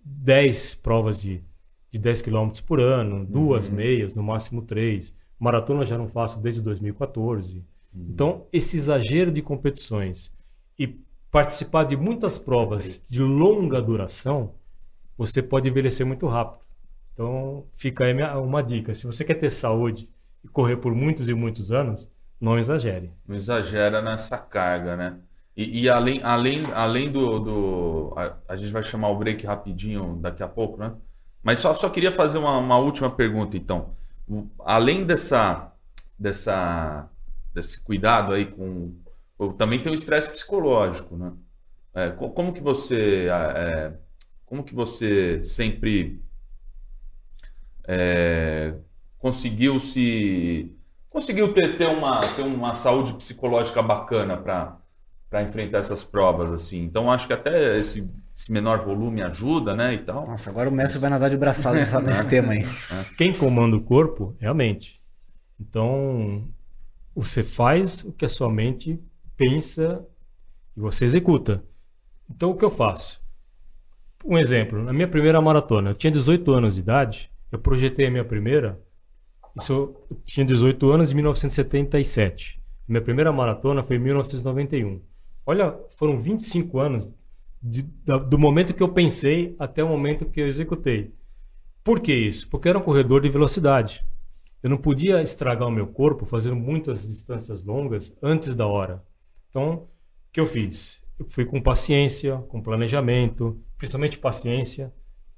10 0.05 0.76
provas 0.76 1.20
de, 1.20 1.45
de 1.91 1.99
10 1.99 2.22
km 2.22 2.51
por 2.66 2.80
ano, 2.80 3.24
duas 3.24 3.68
meias, 3.68 4.14
no 4.14 4.22
máximo 4.22 4.62
três. 4.62 5.14
Maratona 5.38 5.84
já 5.84 5.97
não 5.99 6.09
faço 6.09 6.38
desde 6.41 6.62
2014. 6.62 7.64
Então, 7.95 8.47
esse 8.53 8.76
exagero 8.76 9.32
de 9.32 9.43
competições 9.43 10.32
e 10.78 10.97
participar 11.30 11.84
de 11.84 11.97
muitas 11.97 12.38
provas 12.38 13.03
de 13.09 13.20
longa 13.22 13.80
duração, 13.82 14.55
você 15.18 15.43
pode 15.43 15.68
envelhecer 15.68 16.07
muito 16.07 16.26
rápido. 16.28 16.61
Então, 17.12 17.64
fica 17.74 18.05
aí 18.05 18.14
minha- 18.14 18.38
uma 18.38 18.62
dica. 18.62 18.95
Se 18.95 19.07
você 19.07 19.24
quer 19.24 19.34
ter 19.34 19.51
saúde 19.51 20.09
e 20.45 20.49
correr 20.49 20.76
por 20.76 20.95
muitos 20.95 21.28
e 21.28 21.34
muitos 21.34 21.70
anos, 21.72 22.09
não 22.41 22.59
exagere. 22.59 23.11
Não 23.26 23.34
exagera 23.36 24.01
nessa 24.01 24.38
carga, 24.38 24.97
né? 24.97 25.18
E, 25.57 25.82
e 25.82 25.88
além, 25.91 26.22
além, 26.22 26.64
além 26.74 27.11
do. 27.11 27.38
do 27.41 28.14
a, 28.16 28.36
a 28.49 28.57
gente 28.57 28.72
vai 28.72 28.82
chamar 28.82 29.09
o 29.11 29.18
break 29.18 29.45
rapidinho 29.45 30.16
daqui 30.20 30.43
a 30.43 30.49
pouco, 30.49 30.78
né? 30.78 30.95
Mas 31.43 31.59
só, 31.59 31.74
só 31.74 31.88
queria 31.91 32.12
fazer 32.12 32.38
uma, 32.38 32.57
uma 32.59 32.78
última 32.78 33.11
pergunta, 33.11 33.57
então. 33.57 33.95
Além 34.61 35.05
dessa, 35.05 35.72
dessa, 36.18 37.09
desse 37.55 37.80
cuidado 37.80 38.32
aí 38.34 38.47
com. 38.47 38.95
Também 39.57 39.80
tem 39.82 39.91
o 39.91 39.95
estresse 39.95 40.28
psicológico, 40.30 41.16
né? 41.16 41.32
É, 41.95 42.11
co- 42.11 42.30
como 42.30 42.53
que 42.53 42.61
você. 42.62 43.28
é, 43.30 43.95
como 44.47 44.64
que 44.64 44.74
você 44.74 45.43
sempre 45.45 46.22
é, 47.86 48.74
conseguiu 49.18 49.78
se 49.80 50.74
conseguiu 51.09 51.53
ter, 51.53 51.76
ter, 51.76 51.86
uma, 51.86 52.20
ter 52.20 52.43
uma 52.43 52.74
saúde 52.74 53.14
psicológica 53.14 53.82
bacana 53.82 54.36
para 54.36 55.43
enfrentar 55.43 55.78
essas 55.78 56.05
provas 56.05 56.53
assim. 56.53 56.82
Então 56.82 57.11
acho 57.11 57.26
que 57.26 57.32
até 57.32 57.78
esse, 57.78 58.09
esse 58.41 58.51
menor 58.51 58.82
volume 58.82 59.20
ajuda, 59.20 59.76
né, 59.76 59.93
e 59.93 59.99
tal. 59.99 60.26
Nossa, 60.26 60.49
agora 60.49 60.70
o 60.70 60.72
mestre 60.72 60.99
vai 60.99 61.11
nadar 61.11 61.28
de 61.28 61.36
braçada 61.36 61.76
nessa- 61.76 62.01
nesse 62.03 62.26
tema 62.26 62.55
aí. 62.55 62.64
Quem 63.18 63.34
comanda 63.34 63.76
o 63.76 63.82
corpo 63.82 64.34
é 64.41 64.47
a 64.47 64.55
mente. 64.55 64.99
Então, 65.61 66.49
você 67.14 67.45
faz 67.45 68.03
o 68.03 68.12
que 68.12 68.24
a 68.24 68.30
sua 68.30 68.51
mente 68.51 68.99
pensa 69.36 70.03
e 70.74 70.80
você 70.80 71.05
executa. 71.05 71.62
Então, 72.30 72.51
o 72.53 72.57
que 72.57 72.64
eu 72.64 72.70
faço? 72.70 73.20
Um 74.24 74.38
exemplo, 74.38 74.82
na 74.82 74.93
minha 74.93 75.09
primeira 75.09 75.38
maratona, 75.41 75.91
eu 75.91 75.95
tinha 75.95 76.11
18 76.11 76.51
anos 76.53 76.76
de 76.76 76.80
idade, 76.80 77.30
eu 77.53 77.59
projetei 77.59 78.07
a 78.07 78.11
minha 78.11 78.24
primeira, 78.24 78.80
isso 79.55 79.72
eu 80.11 80.18
tinha 80.24 80.47
18 80.47 80.91
anos 80.91 81.12
em 81.12 81.14
1977. 81.14 82.59
Minha 82.88 83.03
primeira 83.03 83.30
maratona 83.32 83.82
foi 83.82 83.97
em 83.97 83.99
1991. 83.99 85.03
Olha, 85.45 85.78
foram 85.99 86.18
25 86.18 86.78
anos 86.78 87.11
de, 87.62 87.82
da, 87.82 88.16
do 88.18 88.38
momento 88.38 88.74
que 88.74 88.82
eu 88.82 88.88
pensei 88.88 89.54
até 89.58 89.82
o 89.84 89.88
momento 89.88 90.26
que 90.26 90.40
eu 90.40 90.46
executei. 90.46 91.12
Por 91.82 92.00
que 92.00 92.12
isso? 92.12 92.48
Porque 92.48 92.68
era 92.68 92.78
um 92.78 92.82
corredor 92.82 93.20
de 93.20 93.28
velocidade. 93.28 94.04
Eu 94.62 94.68
não 94.68 94.76
podia 94.76 95.22
estragar 95.22 95.66
o 95.66 95.72
meu 95.72 95.86
corpo 95.86 96.26
fazendo 96.26 96.56
muitas 96.56 97.06
distâncias 97.06 97.62
longas 97.62 98.16
antes 98.22 98.54
da 98.54 98.66
hora. 98.66 99.02
Então, 99.48 99.74
o 99.74 99.88
que 100.32 100.40
eu 100.40 100.46
fiz? 100.46 101.02
Eu 101.18 101.26
fui 101.28 101.44
com 101.44 101.61
paciência, 101.61 102.36
com 102.48 102.62
planejamento, 102.62 103.58
principalmente 103.76 104.18
paciência, 104.18 104.92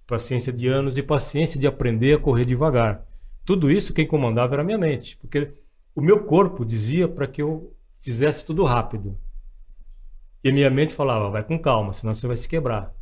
paciência 0.07 0.53
de 0.53 0.67
anos 0.67 0.97
e 0.97 1.03
paciência 1.03 1.61
de 1.61 1.67
aprender 1.67 2.15
a 2.15 2.19
correr 2.19 2.45
devagar. 2.45 3.07
Tudo 3.45 3.71
isso 3.71 3.93
quem 3.93 4.07
comandava 4.07 4.55
era 4.55 4.63
a 4.63 4.65
minha 4.65 4.79
mente, 4.79 5.17
porque 5.17 5.53
o 5.95 6.01
meu 6.01 6.25
corpo 6.25 6.65
dizia 6.65 7.09
para 7.09 7.27
que 7.27 7.43
eu 7.43 7.75
fizesse 8.01 8.45
tudo 8.45 8.65
rápido. 8.65 9.17
E 10.45 10.49
a 10.49 10.53
minha 10.53 10.71
mente 10.71 10.95
falava, 10.95 11.31
vai 11.31 11.45
com 11.45 11.59
calma, 11.59 11.93
senão 11.93 12.13
você 12.13 12.27
vai 12.27 12.37
se 12.37 12.49
quebrar. 12.49 12.95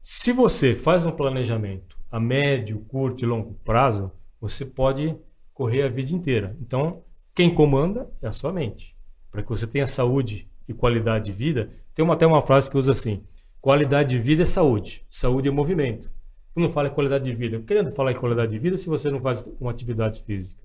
Se 0.00 0.32
você 0.32 0.74
faz 0.74 1.06
um 1.06 1.12
planejamento 1.12 1.96
a 2.10 2.18
médio, 2.18 2.80
curto 2.88 3.24
e 3.24 3.26
longo 3.26 3.54
prazo, 3.64 4.10
você 4.40 4.66
pode 4.66 5.16
correr 5.54 5.82
a 5.82 5.88
vida 5.88 6.12
inteira. 6.12 6.56
Então, 6.60 7.04
quem 7.34 7.54
comanda 7.54 8.10
é 8.20 8.26
a 8.26 8.32
sua 8.32 8.52
mente. 8.52 8.96
Para 9.30 9.42
que 9.42 9.48
você 9.48 9.66
tenha 9.66 9.86
saúde 9.86 10.50
e 10.66 10.74
qualidade 10.74 11.26
de 11.26 11.32
vida, 11.32 11.70
tem 11.94 12.04
uma, 12.04 12.14
até 12.14 12.26
uma 12.26 12.42
frase 12.42 12.68
que 12.68 12.76
usa 12.76 12.92
assim: 12.92 13.24
qualidade 13.60 14.10
de 14.10 14.18
vida 14.18 14.42
é 14.42 14.46
saúde, 14.46 15.04
saúde 15.08 15.48
é 15.48 15.50
movimento. 15.52 16.12
Tu 16.54 16.60
não 16.60 16.68
fala 16.68 16.88
em 16.88 16.92
qualidade 16.92 17.24
de 17.24 17.34
vida. 17.34 17.60
Querendo 17.60 17.92
falar 17.92 18.12
em 18.12 18.16
qualidade 18.16 18.52
de 18.52 18.58
vida 18.58 18.76
se 18.76 18.88
você 18.88 19.10
não 19.10 19.20
faz 19.20 19.42
uma 19.58 19.70
atividade 19.70 20.22
física. 20.22 20.60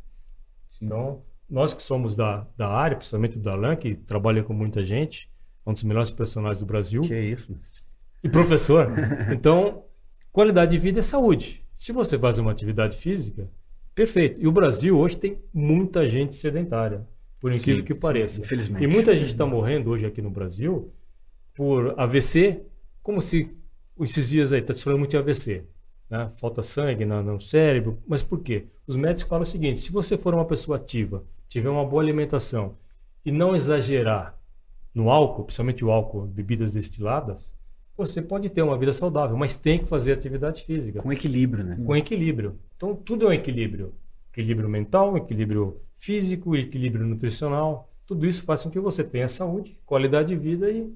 Sim. 0.68 0.88
Então, 0.88 1.22
nós 1.50 1.74
que 1.74 1.82
somos 1.82 2.16
da, 2.16 2.46
da 2.58 2.68
área, 2.70 2.98
principalmente 2.98 3.40
do 3.40 3.50
Alan, 3.50 3.76
que 3.76 3.96
trabalha 3.96 4.44
com 4.44 4.54
muita 4.54 4.84
gente, 4.84 5.32
um 5.68 5.74
dos 5.74 5.84
melhores 5.84 6.12
personagens 6.12 6.60
do 6.60 6.66
Brasil. 6.66 7.02
Que 7.02 7.14
é 7.14 7.22
isso, 7.22 7.52
mestre. 7.52 7.84
E 8.24 8.30
professor. 8.30 8.90
então, 9.32 9.84
qualidade 10.32 10.72
de 10.72 10.78
vida 10.78 11.00
é 11.00 11.04
saúde. 11.04 11.64
Se 11.74 11.92
você 11.92 12.18
faz 12.18 12.40
uma 12.40 12.52
atividade 12.52 12.96
física, 12.96 13.50
perfeito. 13.94 14.42
E 14.42 14.48
o 14.48 14.52
Brasil 14.52 14.98
hoje 14.98 15.18
tem 15.18 15.38
muita 15.54 16.10
gente 16.10 16.36
sedentária, 16.36 17.06
por 17.40 17.54
incrível 17.54 17.82
sim, 17.82 17.86
que 17.86 17.94
pareça. 17.94 18.42
infelizmente. 18.42 18.84
E 18.84 18.88
muita 18.88 19.14
gente 19.14 19.34
está 19.34 19.46
morrendo 19.46 19.90
hoje 19.90 20.06
aqui 20.06 20.22
no 20.22 20.30
Brasil 20.30 20.92
por 21.54 21.94
AVC, 21.98 22.64
como 23.04 23.22
se 23.22 23.52
esses 24.00 24.30
dias 24.30 24.54
aí 24.54 24.62
está 24.62 24.74
se 24.74 24.84
falando 24.84 25.00
muito 25.00 25.12
de 25.12 25.18
AVC. 25.18 25.66
Né? 26.10 26.32
Falta 26.38 26.64
sangue 26.64 27.06
no, 27.06 27.22
no 27.22 27.42
cérebro. 27.42 28.00
Mas 28.08 28.24
por 28.24 28.40
quê? 28.40 28.68
Os 28.88 28.96
médicos 28.96 29.30
falam 29.30 29.44
o 29.44 29.46
seguinte: 29.46 29.80
se 29.80 29.92
você 29.92 30.18
for 30.18 30.34
uma 30.34 30.46
pessoa 30.46 30.78
ativa, 30.78 31.24
tiver 31.48 31.70
uma 31.70 31.86
boa 31.86 32.02
alimentação 32.02 32.78
e 33.26 33.32
não 33.32 33.56
exagerar 33.56 34.37
no 34.98 35.12
álcool, 35.12 35.44
principalmente 35.44 35.86
o 35.86 35.92
álcool, 35.92 36.26
bebidas 36.26 36.74
destiladas, 36.74 37.54
você 37.96 38.20
pode 38.20 38.50
ter 38.50 38.64
uma 38.64 38.78
vida 38.78 38.92
saudável, 38.94 39.38
mas 39.38 39.56
tem 39.56 39.78
que 39.78 39.88
fazer 39.88 40.12
atividade 40.12 40.64
física. 40.64 41.00
Com 41.00 41.14
equilíbrio, 41.14 41.64
né? 41.64 41.78
Com 41.86 41.96
equilíbrio. 41.96 42.60
Então, 42.76 42.96
tudo 42.96 43.26
é 43.26 43.30
um 43.30 43.34
equilíbrio. 43.34 43.94
Equilíbrio 44.32 44.68
mental, 44.68 45.16
equilíbrio 45.16 45.80
físico, 45.98 46.56
equilíbrio 46.56 47.06
nutricional. 47.06 47.92
Tudo 48.08 48.26
isso 48.26 48.42
faz 48.44 48.64
com 48.64 48.72
que 48.72 48.80
você 48.80 49.04
tenha 49.04 49.28
saúde, 49.28 49.78
qualidade 49.86 50.30
de 50.30 50.36
vida 50.36 50.70
e 50.70 50.92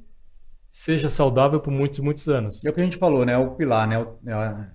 seja 0.72 1.10
saudável 1.10 1.60
por 1.60 1.72
muitos, 1.72 2.00
muitos 2.00 2.28
anos. 2.28 2.66
É 2.66 2.70
o 2.70 2.74
que 2.74 2.82
a 2.82 2.84
gente 2.84 2.98
falou, 2.98 3.24
né? 3.24 3.38
O 3.38 3.52
pilar, 3.52 3.88
né? 3.88 4.04
É 4.26 4.34
a 4.34 4.68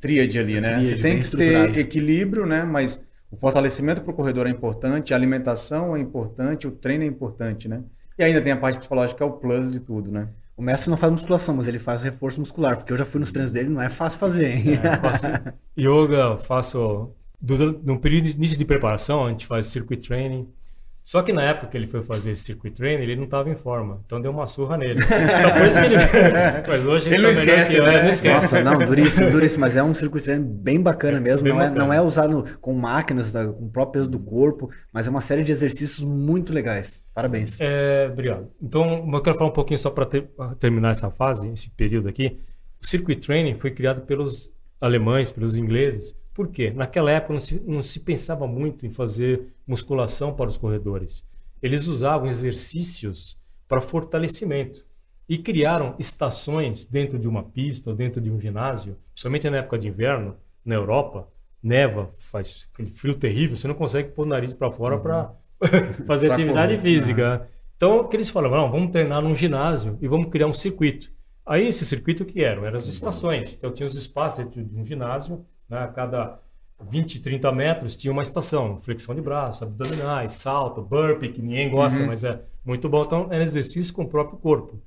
tríade 0.00 0.38
ali, 0.38 0.60
né? 0.60 0.74
Tríade, 0.74 0.86
você 0.86 1.02
tem 1.02 1.20
que 1.20 1.36
ter 1.36 1.78
equilíbrio, 1.78 2.46
né? 2.46 2.62
Mas 2.64 3.02
o 3.30 3.36
fortalecimento 3.36 4.02
para 4.02 4.10
o 4.10 4.14
corredor 4.14 4.46
é 4.46 4.50
importante, 4.50 5.12
a 5.12 5.16
alimentação 5.16 5.94
é 5.96 6.00
importante, 6.00 6.66
o 6.66 6.70
treino 6.70 7.04
é 7.04 7.06
importante, 7.06 7.68
né? 7.68 7.82
E 8.20 8.22
ainda 8.22 8.42
tem 8.42 8.52
a 8.52 8.56
parte 8.56 8.76
psicológica, 8.76 9.16
que 9.16 9.22
é 9.22 9.26
o 9.26 9.32
plus 9.32 9.70
de 9.70 9.80
tudo, 9.80 10.12
né? 10.12 10.28
O 10.54 10.60
mestre 10.60 10.90
não 10.90 10.96
faz 10.98 11.10
musculação, 11.10 11.56
mas 11.56 11.66
ele 11.66 11.78
faz 11.78 12.02
reforço 12.02 12.38
muscular, 12.38 12.76
porque 12.76 12.92
eu 12.92 12.96
já 12.98 13.04
fui 13.06 13.18
nos 13.18 13.32
treinos 13.32 13.50
dele, 13.50 13.70
não 13.70 13.80
é 13.80 13.88
fácil 13.88 14.18
fazer, 14.20 14.56
hein? 14.56 14.74
É, 14.74 14.96
faço 15.00 15.26
yoga, 15.78 16.36
faço. 16.36 17.14
No 17.82 17.98
período 17.98 18.24
de 18.24 18.32
início 18.32 18.58
de 18.58 18.64
preparação, 18.66 19.24
a 19.24 19.30
gente 19.30 19.46
faz 19.46 19.64
circuit 19.64 20.06
training. 20.06 20.46
Só 21.10 21.22
que 21.22 21.32
na 21.32 21.42
época 21.42 21.66
que 21.66 21.76
ele 21.76 21.88
foi 21.88 22.04
fazer 22.04 22.30
esse 22.30 22.44
circuit 22.44 22.72
training, 22.72 23.02
ele 23.02 23.16
não 23.16 23.24
estava 23.24 23.50
em 23.50 23.56
forma. 23.56 24.00
Então 24.06 24.20
deu 24.20 24.30
uma 24.30 24.46
surra 24.46 24.76
nele. 24.76 25.00
Então 25.02 25.58
por 25.58 25.66
isso 25.66 25.80
que 25.80 25.86
ele. 25.86 25.96
Mas 26.68 26.86
hoje 26.86 27.08
ele, 27.08 27.16
ele 27.16 27.22
não, 27.24 27.34
tá 27.34 27.40
esquece, 27.40 27.74
que, 27.74 27.80
né? 27.80 27.96
é, 27.96 28.02
não 28.04 28.10
esquece. 28.10 28.34
Nossa, 28.36 28.60
não, 28.62 28.78
duríssimo, 28.78 29.28
duríssimo. 29.28 29.60
Mas 29.62 29.76
é 29.76 29.82
um 29.82 29.92
circuit 29.92 30.22
training 30.22 30.44
bem 30.44 30.80
bacana 30.80 31.20
mesmo. 31.20 31.42
Bem 31.42 31.52
não, 31.52 31.58
bacana. 31.58 31.76
É, 31.76 31.84
não 31.84 31.92
é 31.92 32.00
usado 32.00 32.44
com 32.60 32.72
máquinas, 32.74 33.32
tá, 33.32 33.44
com 33.44 33.64
o 33.64 33.68
próprio 33.68 33.94
peso 33.94 34.08
do 34.08 34.20
corpo, 34.20 34.70
mas 34.92 35.08
é 35.08 35.10
uma 35.10 35.20
série 35.20 35.42
de 35.42 35.50
exercícios 35.50 36.04
muito 36.04 36.52
legais. 36.52 37.04
Parabéns. 37.12 37.60
É, 37.60 38.08
obrigado. 38.12 38.48
Então, 38.62 39.10
eu 39.12 39.20
quero 39.20 39.36
falar 39.36 39.50
um 39.50 39.52
pouquinho 39.52 39.80
só 39.80 39.90
para 39.90 40.06
ter, 40.06 40.30
terminar 40.60 40.92
essa 40.92 41.10
fase, 41.10 41.48
esse 41.48 41.70
período 41.70 42.08
aqui. 42.08 42.38
O 42.80 42.86
circuit 42.86 43.16
training 43.16 43.56
foi 43.56 43.72
criado 43.72 44.02
pelos 44.02 44.48
alemães, 44.80 45.32
pelos 45.32 45.56
ingleses 45.56 46.14
por 46.32 46.48
quê? 46.48 46.70
Naquela 46.70 47.10
época 47.10 47.32
não 47.32 47.40
se, 47.40 47.62
não 47.66 47.82
se 47.82 48.00
pensava 48.00 48.46
muito 48.46 48.86
em 48.86 48.90
fazer 48.90 49.52
musculação 49.66 50.34
para 50.34 50.48
os 50.48 50.56
corredores. 50.56 51.26
Eles 51.62 51.86
usavam 51.86 52.28
exercícios 52.28 53.38
para 53.68 53.80
fortalecimento 53.80 54.84
e 55.28 55.38
criaram 55.38 55.94
estações 55.98 56.84
dentro 56.84 57.18
de 57.18 57.28
uma 57.28 57.42
pista 57.42 57.90
ou 57.90 57.96
dentro 57.96 58.20
de 58.20 58.30
um 58.30 58.40
ginásio, 58.40 58.96
principalmente 59.12 59.50
na 59.50 59.58
época 59.58 59.78
de 59.78 59.88
inverno, 59.88 60.36
na 60.64 60.74
Europa, 60.74 61.28
neva, 61.62 62.10
faz 62.18 62.68
aquele 62.72 62.90
frio 62.90 63.14
terrível, 63.14 63.56
você 63.56 63.68
não 63.68 63.74
consegue 63.74 64.10
pôr 64.10 64.26
o 64.26 64.28
nariz 64.28 64.52
para 64.52 64.72
fora 64.72 64.96
uhum. 64.96 65.02
para 65.02 65.34
fazer 66.06 66.32
atividade 66.32 66.76
correr, 66.76 66.82
física. 66.82 67.38
Né? 67.38 67.46
Então, 67.76 68.00
o 68.00 68.08
que 68.08 68.16
eles 68.16 68.28
falaram, 68.28 68.56
não, 68.56 68.70
vamos 68.70 68.90
treinar 68.90 69.22
num 69.22 69.36
ginásio 69.36 69.98
e 70.00 70.08
vamos 70.08 70.26
criar 70.26 70.46
um 70.46 70.52
circuito. 70.52 71.12
Aí, 71.46 71.66
esse 71.66 71.84
circuito 71.84 72.24
que 72.24 72.42
era? 72.42 72.66
Eram 72.66 72.78
as 72.78 72.88
estações. 72.88 73.54
Então, 73.54 73.72
tinha 73.72 73.86
os 73.86 73.94
espaços 73.94 74.44
dentro 74.44 74.62
de 74.62 74.76
um 74.76 74.84
ginásio 74.84 75.44
né? 75.70 75.84
A 75.84 75.88
cada 75.88 76.38
20, 76.82 77.20
30 77.20 77.52
metros 77.52 77.96
tinha 77.96 78.12
uma 78.12 78.22
estação, 78.22 78.78
flexão 78.78 79.14
de 79.14 79.20
braço, 79.20 79.64
abdominais, 79.64 80.32
salto, 80.32 80.82
burpee, 80.82 81.32
que 81.32 81.40
ninguém 81.40 81.70
gosta, 81.70 82.00
uhum. 82.00 82.08
mas 82.08 82.24
é 82.24 82.42
muito 82.64 82.88
bom. 82.88 83.02
Então, 83.02 83.28
era 83.30 83.44
exercício 83.44 83.92
com 83.92 84.02
o 84.02 84.08
próprio 84.08 84.38
corpo. 84.38 84.80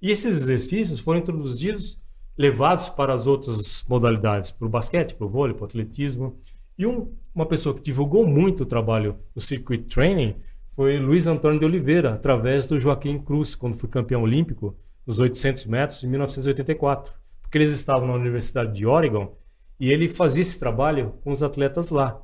E 0.00 0.10
esses 0.10 0.40
exercícios 0.42 1.00
foram 1.00 1.20
introduzidos, 1.20 1.98
levados 2.38 2.88
para 2.88 3.12
as 3.12 3.26
outras 3.26 3.84
modalidades, 3.88 4.50
para 4.50 4.66
o 4.66 4.70
basquete, 4.70 5.14
para 5.14 5.26
o 5.26 5.28
vôlei, 5.28 5.54
para 5.54 5.64
o 5.64 5.66
atletismo. 5.66 6.38
E 6.78 6.86
um, 6.86 7.12
uma 7.34 7.44
pessoa 7.44 7.74
que 7.74 7.82
divulgou 7.82 8.26
muito 8.26 8.62
o 8.62 8.66
trabalho 8.66 9.18
do 9.34 9.40
circuit 9.40 9.82
training 9.84 10.36
foi 10.74 10.98
Luiz 10.98 11.26
Antônio 11.26 11.58
de 11.58 11.66
Oliveira, 11.66 12.14
através 12.14 12.64
do 12.64 12.80
Joaquim 12.80 13.18
Cruz, 13.18 13.54
quando 13.54 13.76
foi 13.76 13.88
campeão 13.88 14.22
olímpico 14.22 14.74
nos 15.06 15.18
800 15.18 15.66
metros 15.66 16.02
em 16.04 16.08
1984. 16.08 17.12
Porque 17.42 17.58
eles 17.58 17.72
estavam 17.72 18.08
na 18.08 18.14
Universidade 18.14 18.72
de 18.72 18.86
Oregon 18.86 19.36
e 19.80 19.90
ele 19.90 20.10
fazia 20.10 20.42
esse 20.42 20.58
trabalho 20.58 21.14
com 21.24 21.32
os 21.32 21.42
atletas 21.42 21.90
lá. 21.90 22.22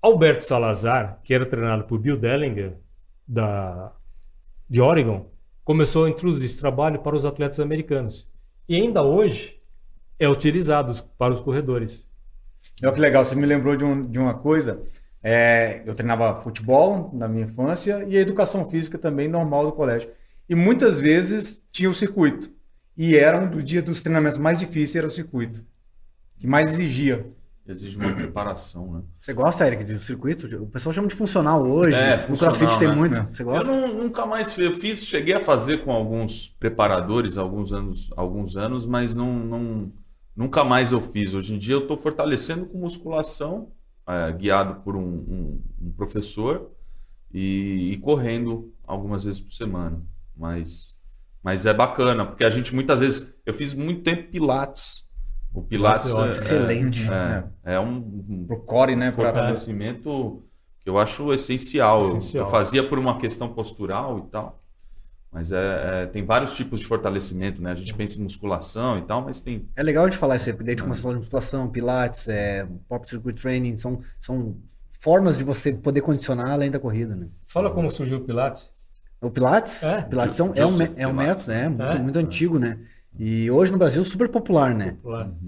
Alberto 0.00 0.42
Salazar, 0.42 1.20
que 1.22 1.34
era 1.34 1.44
treinado 1.44 1.84
por 1.84 1.98
Bill 1.98 2.16
Dellinger, 2.16 2.78
da, 3.28 3.92
de 4.68 4.80
Oregon, 4.80 5.30
começou 5.62 6.06
a 6.06 6.10
introduzir 6.10 6.46
esse 6.46 6.58
trabalho 6.58 7.00
para 7.00 7.14
os 7.14 7.26
atletas 7.26 7.60
americanos. 7.60 8.26
E 8.66 8.74
ainda 8.74 9.02
hoje 9.02 9.60
é 10.18 10.28
utilizado 10.28 10.94
para 11.18 11.34
os 11.34 11.42
corredores. 11.42 12.08
Olha 12.82 12.92
que 12.92 13.00
legal, 13.00 13.22
você 13.22 13.36
me 13.36 13.46
lembrou 13.46 13.76
de, 13.76 13.84
um, 13.84 14.00
de 14.00 14.18
uma 14.18 14.34
coisa. 14.34 14.82
É, 15.22 15.82
eu 15.86 15.94
treinava 15.94 16.40
futebol 16.40 17.10
na 17.12 17.28
minha 17.28 17.44
infância 17.44 18.04
e 18.08 18.16
a 18.16 18.20
educação 18.20 18.68
física 18.68 18.96
também 18.96 19.28
normal 19.28 19.66
do 19.66 19.72
colégio. 19.72 20.10
E 20.48 20.54
muitas 20.54 20.98
vezes 20.98 21.64
tinha 21.70 21.90
o 21.90 21.94
circuito. 21.94 22.50
E 22.96 23.14
era 23.14 23.38
um 23.38 23.48
dos 23.48 23.62
dias 23.62 23.84
dos 23.84 24.02
treinamentos 24.02 24.38
mais 24.38 24.58
difíceis, 24.58 24.96
era 24.96 25.06
o 25.06 25.10
circuito 25.10 25.64
que 26.42 26.46
mais 26.46 26.72
exigia. 26.72 27.26
Exige 27.64 27.96
uma 27.96 28.12
preparação, 28.12 28.92
né? 28.92 29.02
Você 29.16 29.32
gosta, 29.32 29.64
Eric, 29.64 29.84
do 29.84 29.96
circuito? 29.96 30.48
O 30.56 30.66
pessoal 30.66 30.92
chama 30.92 31.06
de 31.06 31.14
funcional 31.14 31.62
hoje. 31.62 31.96
É, 31.96 32.26
no 32.28 32.36
CrossFit 32.36 32.76
tem 32.76 32.88
né? 32.88 32.94
muito. 32.94 33.16
É. 33.16 33.28
Você 33.32 33.44
gosta? 33.44 33.70
Eu 33.70 33.80
não, 33.80 34.02
nunca 34.02 34.26
mais 34.26 34.58
eu 34.58 34.74
fiz, 34.74 35.06
cheguei 35.06 35.34
a 35.34 35.40
fazer 35.40 35.84
com 35.84 35.92
alguns 35.92 36.48
preparadores 36.48 37.38
alguns 37.38 37.72
anos, 37.72 38.10
alguns 38.16 38.56
anos, 38.56 38.84
mas 38.84 39.14
não, 39.14 39.32
não 39.32 39.92
nunca 40.34 40.64
mais 40.64 40.90
eu 40.90 41.00
fiz. 41.00 41.34
Hoje 41.34 41.54
em 41.54 41.58
dia 41.58 41.76
eu 41.76 41.82
estou 41.82 41.96
fortalecendo 41.96 42.66
com 42.66 42.78
musculação, 42.78 43.70
é, 44.08 44.32
guiado 44.32 44.80
por 44.82 44.96
um, 44.96 45.00
um, 45.00 45.62
um 45.82 45.92
professor 45.92 46.68
e, 47.32 47.92
e, 47.92 47.96
correndo 47.98 48.74
algumas 48.84 49.22
vezes 49.22 49.40
por 49.40 49.52
semana. 49.52 50.04
Mas, 50.36 50.98
mas 51.40 51.64
é 51.64 51.72
bacana, 51.72 52.26
porque 52.26 52.44
a 52.44 52.50
gente 52.50 52.74
muitas 52.74 52.98
vezes. 52.98 53.32
Eu 53.46 53.54
fiz 53.54 53.72
muito 53.72 54.02
tempo 54.02 54.32
Pilates. 54.32 55.08
O 55.54 55.62
Pilates, 55.62 56.10
é, 56.14 56.32
excelente. 56.32 57.08
É, 57.12 57.44
é, 57.72 57.74
é 57.74 57.80
um 57.80 58.46
core, 58.66 58.96
né, 58.96 59.12
fortalecimento 59.12 60.42
que 60.80 60.88
eu 60.88 60.98
acho 60.98 61.32
essencial. 61.32 62.00
Essencial. 62.00 62.44
Eu 62.46 62.50
fazia 62.50 62.86
por 62.88 62.98
uma 62.98 63.18
questão 63.18 63.48
postural 63.52 64.18
e 64.18 64.30
tal. 64.30 64.58
Mas 65.30 65.50
é, 65.50 66.02
é- 66.02 66.06
tem 66.06 66.24
vários 66.24 66.52
tipos 66.54 66.80
de 66.80 66.86
fortalecimento, 66.86 67.62
né? 67.62 67.72
A 67.72 67.74
gente 67.74 67.94
pensa 67.94 68.18
em 68.18 68.22
musculação 68.22 68.98
e 68.98 69.02
tal, 69.02 69.22
mas 69.22 69.40
tem. 69.40 69.66
É 69.74 69.82
legal 69.82 70.08
de 70.08 70.16
falar 70.16 70.36
isso 70.36 70.48
aí, 70.50 70.52
porque 70.52 70.64
daí 70.64 70.72
a 70.72 70.74
gente 70.74 70.80
É. 70.80 70.84
começa 70.84 71.00
a 71.00 71.02
falar 71.02 71.14
de 71.14 71.18
musculação, 71.20 71.68
pilates, 71.70 72.28
é, 72.28 72.66
próprio 72.88 73.08
circuit 73.10 73.40
training, 73.40 73.76
são, 73.78 73.98
são 74.20 74.56
formas 75.00 75.38
de 75.38 75.44
você 75.44 75.72
poder 75.72 76.02
condicionar 76.02 76.50
além 76.50 76.70
da 76.70 76.78
corrida, 76.78 77.14
né? 77.16 77.28
Fala 77.46 77.70
como 77.70 77.90
surgiu 77.90 78.18
o 78.18 78.20
Pilates. 78.20 78.70
O 79.22 79.30
Pilates, 79.30 79.82
É, 79.84 79.98
o 80.00 80.08
Pilates 80.08 80.38
é 80.38 80.42
um, 80.44 80.52
é 80.54 80.66
um, 80.66 80.82
é 80.82 81.06
um 81.06 81.10
Pilates. 81.10 81.14
método, 81.14 81.48
né? 81.48 81.68
Muito, 81.68 81.96
É. 81.96 82.00
muito 82.00 82.18
antigo, 82.18 82.58
né? 82.58 82.78
E 83.18 83.50
hoje 83.50 83.70
no 83.70 83.78
Brasil 83.78 84.02
super 84.04 84.28
popular, 84.28 84.74
né? 84.74 84.96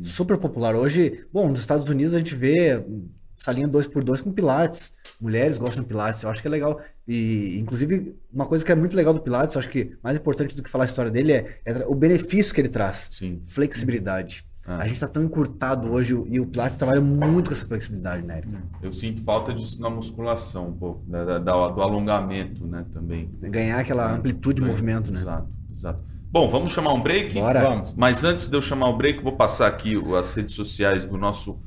Super 0.03 0.37
popular. 0.39 0.75
Hoje, 0.77 1.25
bom, 1.33 1.49
nos 1.49 1.61
Estados 1.61 1.89
Unidos 1.89 2.15
a 2.15 2.19
gente 2.19 2.35
vê 2.35 2.77
hum, 2.79 3.09
salinha 3.37 3.67
2x2 3.69 4.23
com 4.23 4.33
Pilates. 4.33 4.93
Mulheres 5.21 5.57
gostam 5.59 5.83
de 5.83 5.89
Pilates, 5.89 6.23
eu 6.23 6.31
acho 6.31 6.43
que 6.43 6.49
é 6.49 6.51
legal. 6.51 6.81
E, 7.09 7.59
inclusive, 7.59 8.15
uma 8.33 8.47
coisa 8.47 8.65
que 8.65 8.71
é 8.71 8.75
muito 8.75 8.97
legal 8.97 9.15
do 9.15 9.21
Pilates, 9.21 9.55
eu 9.55 9.59
acho 9.61 9.69
que 9.71 9.93
mais 10.03 10.17
importante 10.17 10.55
do 10.55 10.63
que 10.63 10.71
falar 10.71 10.85
a 10.85 10.87
história 10.87 11.11
dele 11.11 11.33
é, 11.33 11.61
é 11.65 11.85
o 11.87 11.95
benefício 11.95 12.55
que 12.55 12.61
ele 12.61 12.69
traz. 12.69 13.09
Sim. 13.11 13.41
Flexibilidade. 13.45 14.45
Ah. 14.67 14.79
A 14.79 14.89
gente 14.89 14.99
tá 15.01 15.07
tão 15.09 15.23
encurtado 15.25 15.91
hoje 15.93 16.19
e 16.27 16.41
o 16.41 16.47
Pilates 16.47 16.77
trabalha 16.77 17.01
muito 17.01 17.49
com 17.51 17.55
essa 17.55 17.67
flexibilidade, 17.67 18.27
né? 18.27 18.43
Eu 18.83 18.93
sinto 18.93 19.21
falta 19.23 19.53
disso 19.53 19.81
na 19.81 19.91
musculação, 19.91 20.69
um 20.69 20.73
pouco, 20.73 21.05
da- 21.07 21.39
da- 21.39 21.69
do 21.69 21.81
alongamento, 21.83 22.67
né? 22.67 22.85
Também. 22.91 23.31
Ganhar 23.43 23.79
aquela 23.79 24.15
amplitude 24.15 24.57
de 24.61 24.65
É, 24.65 24.67
movimento, 24.67 25.13
né? 25.13 25.19
Exato, 25.19 25.49
exato. 25.75 26.14
Bom, 26.35 26.49
vamos 26.49 26.73
chamar 26.73 26.93
um 26.93 27.01
break? 27.01 27.33
Bora. 27.33 27.61
Vamos. 27.61 27.95
Mas 27.95 28.25
antes 28.25 28.49
de 28.49 28.57
eu 28.57 28.61
chamar 28.61 28.89
o 28.89 28.97
break, 28.97 29.23
vou 29.23 29.37
passar 29.37 29.69
aqui 29.69 29.95
as 30.19 30.33
redes 30.33 30.53
sociais 30.57 31.05
do 31.05 31.17
nosso 31.17 31.63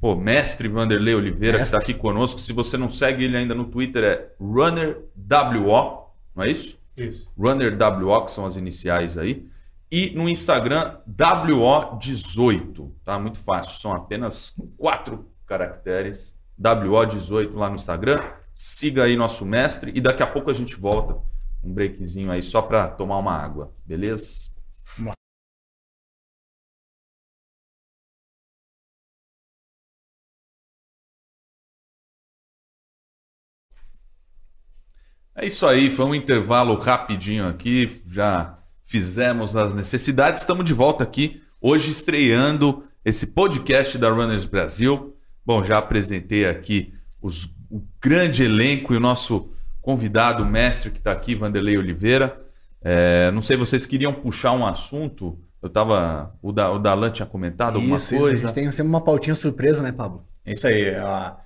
pô, 0.00 0.14
mestre 0.14 0.68
Vanderlei 0.68 1.12
Oliveira, 1.12 1.58
que 1.58 1.62
Mestre. 1.62 1.76
está 1.76 1.78
aqui 1.78 1.92
conosco. 1.92 2.38
Se 2.38 2.52
você 2.52 2.78
não 2.78 2.88
segue 2.88 3.24
ele 3.24 3.36
ainda 3.36 3.52
no 3.52 3.64
Twitter, 3.64 4.04
é 4.04 4.30
RunnerWO, 4.40 6.06
não 6.36 6.44
é 6.44 6.50
isso? 6.52 6.78
Isso. 6.96 7.28
RunnerWO, 7.36 8.24
que 8.24 8.30
são 8.30 8.46
as 8.46 8.56
iniciais 8.56 9.18
aí. 9.18 9.44
E 9.90 10.10
no 10.14 10.28
Instagram, 10.28 10.98
WO18, 11.10 12.92
tá? 13.04 13.18
Muito 13.18 13.38
fácil, 13.38 13.80
são 13.80 13.92
apenas 13.92 14.54
quatro 14.76 15.26
caracteres. 15.44 16.38
WO18 16.62 17.56
lá 17.56 17.68
no 17.68 17.74
Instagram. 17.74 18.20
Siga 18.54 19.02
aí 19.02 19.16
nosso 19.16 19.44
mestre 19.44 19.90
e 19.92 20.00
daqui 20.00 20.22
a 20.22 20.28
pouco 20.28 20.48
a 20.48 20.54
gente 20.54 20.76
volta. 20.76 21.31
Um 21.62 21.72
breakzinho 21.72 22.30
aí 22.30 22.42
só 22.42 22.60
para 22.62 22.88
tomar 22.88 23.18
uma 23.18 23.32
água, 23.36 23.74
beleza? 23.86 24.50
É 35.34 35.46
isso 35.46 35.66
aí, 35.66 35.88
foi 35.90 36.04
um 36.04 36.14
intervalo 36.14 36.76
rapidinho 36.76 37.48
aqui, 37.48 37.86
já 38.06 38.58
fizemos 38.84 39.56
as 39.56 39.72
necessidades, 39.72 40.40
estamos 40.42 40.64
de 40.64 40.74
volta 40.74 41.02
aqui, 41.02 41.42
hoje 41.60 41.90
estreando 41.90 42.84
esse 43.04 43.28
podcast 43.28 43.96
da 43.96 44.10
Runners 44.10 44.44
Brasil. 44.44 45.16
Bom, 45.44 45.64
já 45.64 45.78
apresentei 45.78 46.46
aqui 46.46 46.94
os- 47.20 47.46
o 47.70 47.80
grande 48.00 48.44
elenco 48.44 48.92
e 48.92 48.96
o 48.96 49.00
nosso 49.00 49.50
convidado, 49.82 50.42
o 50.44 50.46
mestre 50.46 50.90
que 50.90 50.98
está 50.98 51.12
aqui, 51.12 51.34
Vanderlei 51.34 51.76
Oliveira. 51.76 52.40
É, 52.80 53.30
não 53.32 53.42
sei, 53.42 53.56
vocês 53.56 53.84
queriam 53.84 54.12
puxar 54.14 54.52
um 54.52 54.64
assunto? 54.66 55.38
Eu 55.62 55.68
tava. 55.68 56.34
O, 56.40 56.50
da, 56.52 56.70
o 56.72 56.78
Dalan 56.78 57.10
tinha 57.10 57.26
comentado 57.26 57.76
alguma 57.76 57.96
Isso, 57.96 58.14
isso. 58.14 58.24
A 58.24 58.28
coisa. 58.28 58.46
gente 58.46 58.54
tem 58.54 58.72
sempre 58.72 58.88
uma 58.88 59.04
pautinha 59.04 59.34
surpresa, 59.34 59.82
né, 59.82 59.92
Pablo? 59.92 60.26
É 60.44 60.52
isso 60.52 60.66
aí. 60.66 60.94
A, 60.94 61.36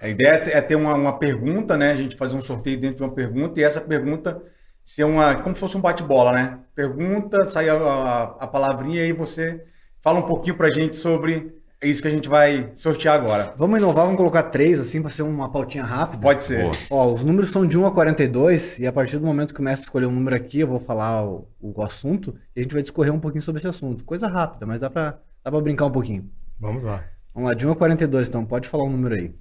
a 0.00 0.08
ideia 0.08 0.34
é 0.34 0.38
ter- 0.38 0.50
é 0.56 0.60
ter 0.62 0.76
uma, 0.76 0.94
uma 0.94 1.18
pergunta, 1.18 1.76
né? 1.76 1.90
A 1.92 1.96
gente 1.96 2.16
fazer 2.16 2.34
um 2.36 2.40
sorteio 2.40 2.78
dentro 2.80 2.98
de 2.98 3.02
uma 3.02 3.12
pergunta 3.12 3.60
e 3.60 3.64
essa 3.64 3.80
pergunta 3.80 4.40
ser 4.84 5.04
uma. 5.04 5.34
como 5.36 5.54
se 5.54 5.60
fosse 5.60 5.76
um 5.76 5.80
bate-bola, 5.82 6.32
né? 6.32 6.58
Pergunta, 6.74 7.44
sai 7.44 7.68
a, 7.68 7.74
a, 7.74 8.22
a 8.40 8.46
palavrinha 8.46 9.04
e 9.04 9.12
você 9.12 9.62
fala 10.00 10.20
um 10.20 10.26
pouquinho 10.26 10.56
pra 10.56 10.70
gente 10.70 10.96
sobre 10.96 11.52
isso 11.82 12.00
que 12.00 12.08
a 12.08 12.10
gente 12.10 12.28
vai 12.28 12.70
sortear 12.74 13.14
agora. 13.14 13.54
Vamos 13.56 13.78
inovar, 13.78 14.04
vamos 14.04 14.16
colocar 14.16 14.44
três, 14.44 14.80
assim, 14.80 15.00
para 15.00 15.10
ser 15.10 15.22
uma 15.22 15.50
pautinha 15.50 15.84
rápida. 15.84 16.22
Pode 16.22 16.44
ser. 16.44 16.62
Boa. 16.62 16.74
Ó, 16.90 17.12
os 17.12 17.24
números 17.24 17.50
são 17.50 17.66
de 17.66 17.78
1 17.78 17.86
a 17.86 17.92
42, 17.92 18.78
e 18.78 18.86
a 18.86 18.92
partir 18.92 19.18
do 19.18 19.26
momento 19.26 19.52
que 19.52 19.60
o 19.60 19.62
mestre 19.62 19.84
escolher 19.84 20.06
um 20.06 20.12
número 20.12 20.34
aqui, 20.34 20.60
eu 20.60 20.66
vou 20.66 20.80
falar 20.80 21.26
o, 21.26 21.48
o 21.60 21.82
assunto, 21.82 22.34
e 22.54 22.60
a 22.60 22.62
gente 22.62 22.72
vai 22.72 22.82
discorrer 22.82 23.12
um 23.12 23.20
pouquinho 23.20 23.42
sobre 23.42 23.58
esse 23.58 23.68
assunto. 23.68 24.04
Coisa 24.04 24.26
rápida, 24.26 24.64
mas 24.64 24.80
dá 24.80 24.88
pra, 24.88 25.18
dá 25.44 25.50
pra 25.50 25.60
brincar 25.60 25.86
um 25.86 25.92
pouquinho. 25.92 26.30
Vamos 26.58 26.82
lá. 26.82 27.04
Vamos 27.34 27.50
lá, 27.50 27.54
de 27.54 27.66
1 27.66 27.70
a 27.70 27.76
42, 27.76 28.28
então, 28.28 28.44
pode 28.44 28.66
falar 28.66 28.84
um 28.84 28.90
número 28.90 29.14
aí. 29.14 29.34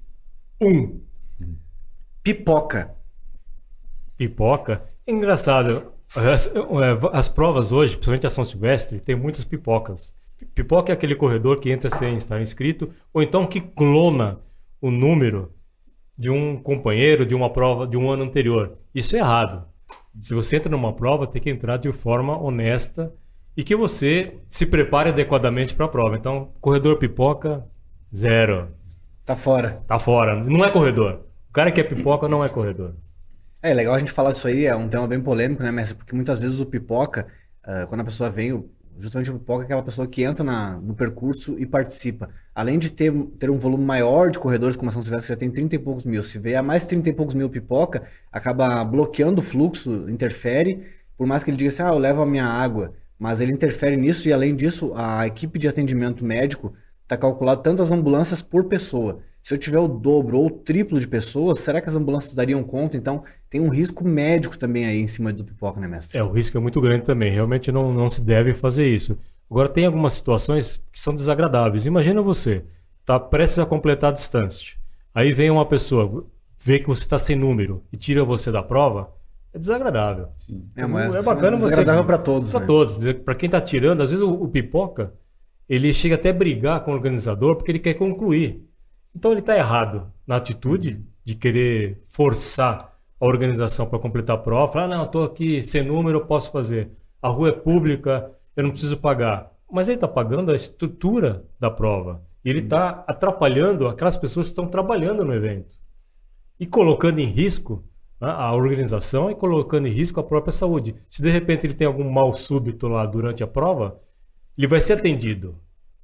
Um. 0.61 0.99
Pipoca. 2.21 2.95
Pipoca. 4.17 4.83
É 5.07 5.11
engraçado. 5.11 5.93
As, 6.15 6.47
é, 6.47 6.53
as 7.13 7.29
provas 7.29 7.71
hoje, 7.71 7.93
principalmente 7.95 8.27
a 8.27 8.29
São 8.29 8.43
Silvestre, 8.43 8.99
tem 8.99 9.15
muitas 9.15 9.43
pipocas. 9.43 10.13
Pipoca 10.53 10.91
é 10.91 10.93
aquele 10.93 11.15
corredor 11.15 11.59
que 11.59 11.71
entra 11.71 11.89
sem 11.89 12.15
estar 12.15 12.41
inscrito, 12.41 12.89
ou 13.13 13.21
então 13.21 13.45
que 13.45 13.61
clona 13.61 14.39
o 14.81 14.91
número 14.91 15.53
de 16.17 16.29
um 16.29 16.57
companheiro 16.57 17.25
de 17.25 17.35
uma 17.35 17.49
prova 17.49 17.87
de 17.87 17.97
um 17.97 18.09
ano 18.09 18.23
anterior. 18.23 18.77
Isso 18.93 19.15
é 19.15 19.19
errado. 19.19 19.65
Se 20.17 20.33
você 20.33 20.57
entra 20.57 20.71
numa 20.71 20.93
prova, 20.93 21.27
tem 21.27 21.41
que 21.41 21.49
entrar 21.49 21.77
de 21.77 21.91
forma 21.91 22.37
honesta 22.41 23.13
e 23.55 23.63
que 23.63 23.75
você 23.75 24.37
se 24.49 24.65
prepare 24.65 25.09
adequadamente 25.09 25.73
para 25.73 25.85
a 25.85 25.89
prova. 25.89 26.15
Então, 26.15 26.53
corredor 26.61 26.97
pipoca, 26.97 27.65
zero. 28.13 28.69
Tá 29.25 29.35
fora. 29.35 29.83
Tá 29.87 29.99
fora. 29.99 30.35
Não 30.35 30.63
é 30.63 30.71
corredor. 30.71 31.25
O 31.49 31.53
cara 31.53 31.71
que 31.71 31.81
é 31.81 31.83
pipoca 31.83 32.27
não 32.27 32.43
é 32.43 32.49
corredor. 32.49 32.95
É 33.61 33.73
legal 33.73 33.95
a 33.95 33.99
gente 33.99 34.11
falar 34.11 34.31
disso 34.31 34.47
aí, 34.47 34.65
é 34.65 34.75
um 34.75 34.87
tema 34.87 35.07
bem 35.07 35.19
polêmico, 35.19 35.63
né, 35.63 35.71
mestre? 35.71 35.97
Porque 35.97 36.13
muitas 36.13 36.39
vezes 36.39 36.59
o 36.59 36.65
pipoca, 36.65 37.27
ah, 37.63 37.85
quando 37.87 38.01
a 38.01 38.05
pessoa 38.05 38.29
vem, 38.29 38.63
justamente 38.97 39.31
o 39.31 39.39
pipoca 39.39 39.63
é 39.63 39.65
aquela 39.65 39.83
pessoa 39.83 40.07
que 40.07 40.23
entra 40.23 40.43
na- 40.43 40.77
no 40.79 40.93
percurso 40.95 41.55
e 41.59 41.65
participa. 41.65 42.29
Além 42.53 42.79
de 42.79 42.91
ter, 42.91 43.11
ter 43.39 43.49
um 43.49 43.57
volume 43.59 43.83
maior 43.83 44.29
de 44.31 44.39
corredores, 44.39 44.75
como 44.75 44.89
a 44.89 44.93
São 44.93 45.01
Silvestre 45.01 45.27
que 45.27 45.33
já 45.33 45.37
tem 45.37 45.51
30 45.51 45.75
e 45.75 45.79
poucos 45.79 46.05
mil, 46.05 46.23
se 46.23 46.39
vier 46.39 46.57
a 46.57 46.63
mais 46.63 46.85
30 46.85 47.09
e 47.09 47.13
poucos 47.13 47.35
mil 47.35 47.49
pipoca, 47.49 48.03
acaba 48.31 48.83
bloqueando 48.83 49.41
o 49.41 49.43
fluxo, 49.43 50.09
interfere, 50.09 50.83
por 51.17 51.27
mais 51.27 51.43
que 51.43 51.49
ele 51.49 51.57
diga 51.57 51.69
assim, 51.69 51.83
ah, 51.83 51.89
eu 51.89 51.97
levo 51.97 52.21
a 52.21 52.25
minha 52.25 52.45
água, 52.45 52.93
mas 53.17 53.39
ele 53.41 53.51
interfere 53.51 53.95
nisso 53.97 54.27
e 54.27 54.33
além 54.33 54.55
disso, 54.55 54.91
a 54.95 55.25
equipe 55.25 55.57
de 55.59 55.67
atendimento 55.67 56.23
médico 56.25 56.73
está 57.05 57.15
calculado 57.15 57.61
tantas 57.61 57.91
ambulâncias 57.91 58.41
por 58.41 58.65
pessoa. 58.65 59.19
Se 59.41 59.53
eu 59.53 59.57
tiver 59.59 59.77
o 59.77 59.87
dobro 59.87 60.39
ou 60.39 60.47
o 60.47 60.49
triplo 60.49 60.99
de 60.99 61.07
pessoas, 61.07 61.59
será 61.59 61.79
que 61.79 61.87
as 61.87 61.95
ambulâncias 61.95 62.33
dariam 62.33 62.63
conta? 62.63 62.97
Então, 62.97 63.23
tem 63.47 63.61
um 63.61 63.69
risco 63.69 64.03
médico 64.03 64.57
também 64.57 64.87
aí 64.87 64.99
em 64.99 65.05
cima 65.05 65.31
do 65.31 65.45
pipoca, 65.45 65.79
né, 65.79 65.87
mestre? 65.87 66.17
É, 66.17 66.23
o 66.23 66.31
risco 66.31 66.57
é 66.57 66.59
muito 66.59 66.81
grande 66.81 67.03
também. 67.05 67.31
Realmente 67.31 67.71
não, 67.71 67.93
não 67.93 68.09
se 68.09 68.23
deve 68.23 68.55
fazer 68.55 68.87
isso. 68.87 69.15
Agora, 69.49 69.69
tem 69.69 69.85
algumas 69.85 70.13
situações 70.13 70.81
que 70.91 70.99
são 70.99 71.13
desagradáveis. 71.13 71.85
Imagina 71.85 72.23
você, 72.23 72.65
está 73.01 73.19
prestes 73.19 73.59
a 73.59 73.67
completar 73.67 74.09
a 74.09 74.13
distância. 74.13 74.75
Aí 75.13 75.31
vem 75.31 75.51
uma 75.51 75.65
pessoa, 75.65 76.25
vê 76.57 76.79
que 76.79 76.87
você 76.87 77.03
está 77.03 77.19
sem 77.19 77.35
número 77.35 77.83
e 77.93 77.97
tira 77.97 78.25
você 78.25 78.51
da 78.51 78.63
prova. 78.63 79.13
É 79.53 79.59
desagradável. 79.59 80.27
É, 80.75 80.87
mas 80.87 81.13
é 81.15 81.21
bacana 81.21 81.55
você. 81.55 81.65
desagradável 81.65 82.03
para 82.03 82.17
todos, 82.17 82.49
Para 82.51 82.61
né? 82.61 82.65
todos. 82.65 82.97
Para 83.23 83.35
quem 83.35 83.45
está 83.45 83.61
tirando, 83.61 84.01
às 84.01 84.09
vezes 84.09 84.25
o, 84.25 84.33
o 84.33 84.47
pipoca, 84.47 85.13
ele 85.67 85.93
chega 85.93 86.15
até 86.15 86.29
a 86.29 86.33
brigar 86.33 86.83
com 86.83 86.91
o 86.91 86.93
organizador 86.93 87.55
porque 87.55 87.71
ele 87.71 87.79
quer 87.79 87.95
concluir. 87.95 88.63
Então 89.15 89.31
ele 89.31 89.39
está 89.39 89.55
errado 89.55 90.11
na 90.27 90.35
atitude 90.35 91.03
de 91.23 91.35
querer 91.35 92.03
forçar 92.09 92.95
a 93.19 93.25
organização 93.25 93.87
para 93.87 93.99
completar 93.99 94.35
a 94.35 94.39
prova. 94.39 94.71
Falar, 94.71 94.85
ah, 94.85 94.97
não, 94.97 95.03
estou 95.05 95.23
aqui 95.23 95.63
sem 95.63 95.83
número, 95.83 96.19
eu 96.19 96.25
posso 96.25 96.51
fazer. 96.51 96.91
A 97.21 97.29
rua 97.29 97.49
é 97.49 97.51
pública, 97.53 98.31
eu 98.55 98.63
não 98.63 98.71
preciso 98.71 98.97
pagar. 98.97 99.51
Mas 99.71 99.87
ele 99.87 99.95
está 99.95 100.07
pagando 100.07 100.51
a 100.51 100.55
estrutura 100.55 101.43
da 101.59 101.71
prova. 101.71 102.21
E 102.43 102.49
ele 102.49 102.59
está 102.59 103.03
atrapalhando 103.07 103.87
aquelas 103.87 104.17
pessoas 104.17 104.47
que 104.47 104.51
estão 104.51 104.67
trabalhando 104.67 105.25
no 105.25 105.33
evento. 105.33 105.75
E 106.59 106.65
colocando 106.67 107.19
em 107.19 107.25
risco 107.25 107.83
né, 108.21 108.29
a 108.29 108.53
organização 108.53 109.31
e 109.31 109.35
colocando 109.35 109.87
em 109.87 109.91
risco 109.91 110.19
a 110.19 110.23
própria 110.23 110.51
saúde. 110.51 110.95
Se 111.09 111.21
de 111.21 111.29
repente 111.29 111.65
ele 111.65 111.73
tem 111.73 111.87
algum 111.87 112.09
mal 112.09 112.33
súbito 112.35 112.87
lá 112.87 113.05
durante 113.05 113.43
a 113.43 113.47
prova, 113.47 113.99
ele 114.57 114.67
vai 114.67 114.81
ser 114.81 114.93
atendido. 114.93 115.55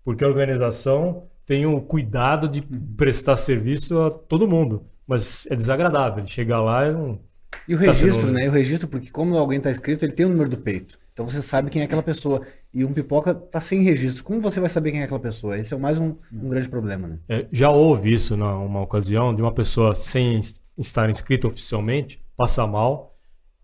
Porque 0.03 0.23
a 0.23 0.27
organização 0.27 1.23
tem 1.45 1.65
o 1.65 1.79
cuidado 1.81 2.47
de 2.47 2.61
prestar 2.61 3.35
serviço 3.35 3.99
a 3.99 4.09
todo 4.09 4.47
mundo. 4.47 4.83
Mas 5.07 5.45
é 5.49 5.55
desagradável. 5.55 6.19
Ele 6.19 6.27
chegar 6.27 6.61
lá 6.61 6.87
e 6.87 6.91
não. 6.93 7.19
E 7.67 7.75
o 7.75 7.77
Tá 7.77 7.85
registro, 7.85 8.27
sendo- 8.27 8.33
né? 8.39 8.47
O 8.47 8.51
registro, 8.51 8.87
porque 8.87 9.09
como 9.11 9.37
alguém 9.37 9.59
tá 9.59 9.69
escrito, 9.69 10.03
ele 10.03 10.13
tem 10.13 10.25
o 10.25 10.29
número 10.29 10.49
do 10.49 10.57
peito. 10.57 10.97
Então 11.13 11.27
você 11.27 11.41
sabe 11.41 11.69
quem 11.69 11.81
é 11.81 11.85
aquela 11.85 12.01
pessoa. 12.01 12.41
E 12.73 12.85
um 12.85 12.93
pipoca 12.93 13.33
tá 13.33 13.59
sem 13.59 13.83
registro. 13.83 14.23
Como 14.23 14.39
você 14.41 14.59
vai 14.59 14.69
saber 14.69 14.91
quem 14.91 15.01
é 15.01 15.03
aquela 15.03 15.19
pessoa? 15.19 15.57
Esse 15.59 15.73
é 15.73 15.77
mais 15.77 15.99
um, 15.99 16.15
um 16.31 16.49
grande 16.49 16.69
problema, 16.69 17.07
né? 17.07 17.19
É, 17.27 17.45
já 17.51 17.69
houve 17.69 18.13
isso 18.13 18.37
numa 18.37 18.81
ocasião 18.81 19.35
de 19.35 19.41
uma 19.41 19.53
pessoa 19.53 19.93
sem 19.93 20.39
es- 20.39 20.61
estar 20.77 21.09
inscrita 21.09 21.45
oficialmente 21.47 22.19
passar 22.37 22.65
mal, 22.65 23.15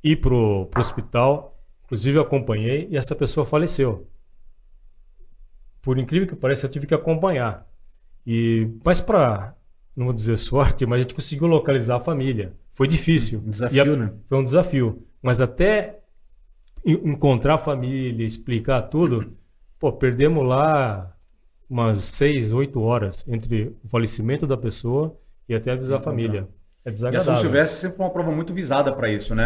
ir 0.04 0.18
pro, 0.18 0.66
pro 0.68 0.82
hospital, 0.82 1.58
inclusive 1.86 2.18
eu 2.18 2.22
acompanhei 2.22 2.88
e 2.92 2.98
essa 2.98 3.16
pessoa 3.16 3.46
faleceu. 3.46 4.06
Por 5.88 5.98
incrível 5.98 6.28
que 6.28 6.36
pareça, 6.36 6.66
eu 6.66 6.70
tive 6.70 6.86
que 6.86 6.94
acompanhar. 6.94 7.66
E 8.26 8.68
mas 8.84 9.00
para 9.00 9.56
não 9.96 10.08
vou 10.08 10.14
dizer 10.14 10.38
sorte, 10.38 10.86
mas 10.86 11.00
a 11.00 11.02
gente 11.04 11.14
conseguiu 11.14 11.48
localizar 11.48 11.96
a 11.96 12.00
família. 12.02 12.52
Foi 12.74 12.90
difícil. 12.90 13.42
Um 13.46 13.50
desafio, 13.50 13.94
a- 13.94 13.96
né? 13.96 14.12
Foi 14.28 14.38
um 14.38 14.44
desafio. 14.44 15.02
Mas 15.22 15.40
até 15.40 16.00
en- 16.86 17.12
encontrar 17.12 17.54
a 17.54 17.58
família, 17.58 18.26
explicar 18.28 18.82
tudo, 18.82 19.32
pô, 19.80 19.94
perdemos 19.94 20.46
lá 20.46 21.16
umas 21.70 22.04
seis, 22.04 22.52
oito 22.52 22.82
horas 22.82 23.26
entre 23.26 23.74
o 23.82 23.88
falecimento 23.88 24.46
da 24.46 24.58
pessoa 24.58 25.18
e 25.48 25.56
até 25.56 25.72
avisar 25.72 26.00
a 26.00 26.02
família. 26.02 26.50
É 26.84 26.90
E 26.90 26.92
a 26.92 26.92
São 26.92 26.92
desagradável. 26.92 27.38
Silvestre 27.42 27.80
sempre 27.80 27.96
foi 27.96 28.06
uma 28.08 28.12
prova 28.12 28.32
muito 28.34 28.54
visada 28.54 28.92
para 28.92 29.10
isso, 29.10 29.34
né? 29.34 29.46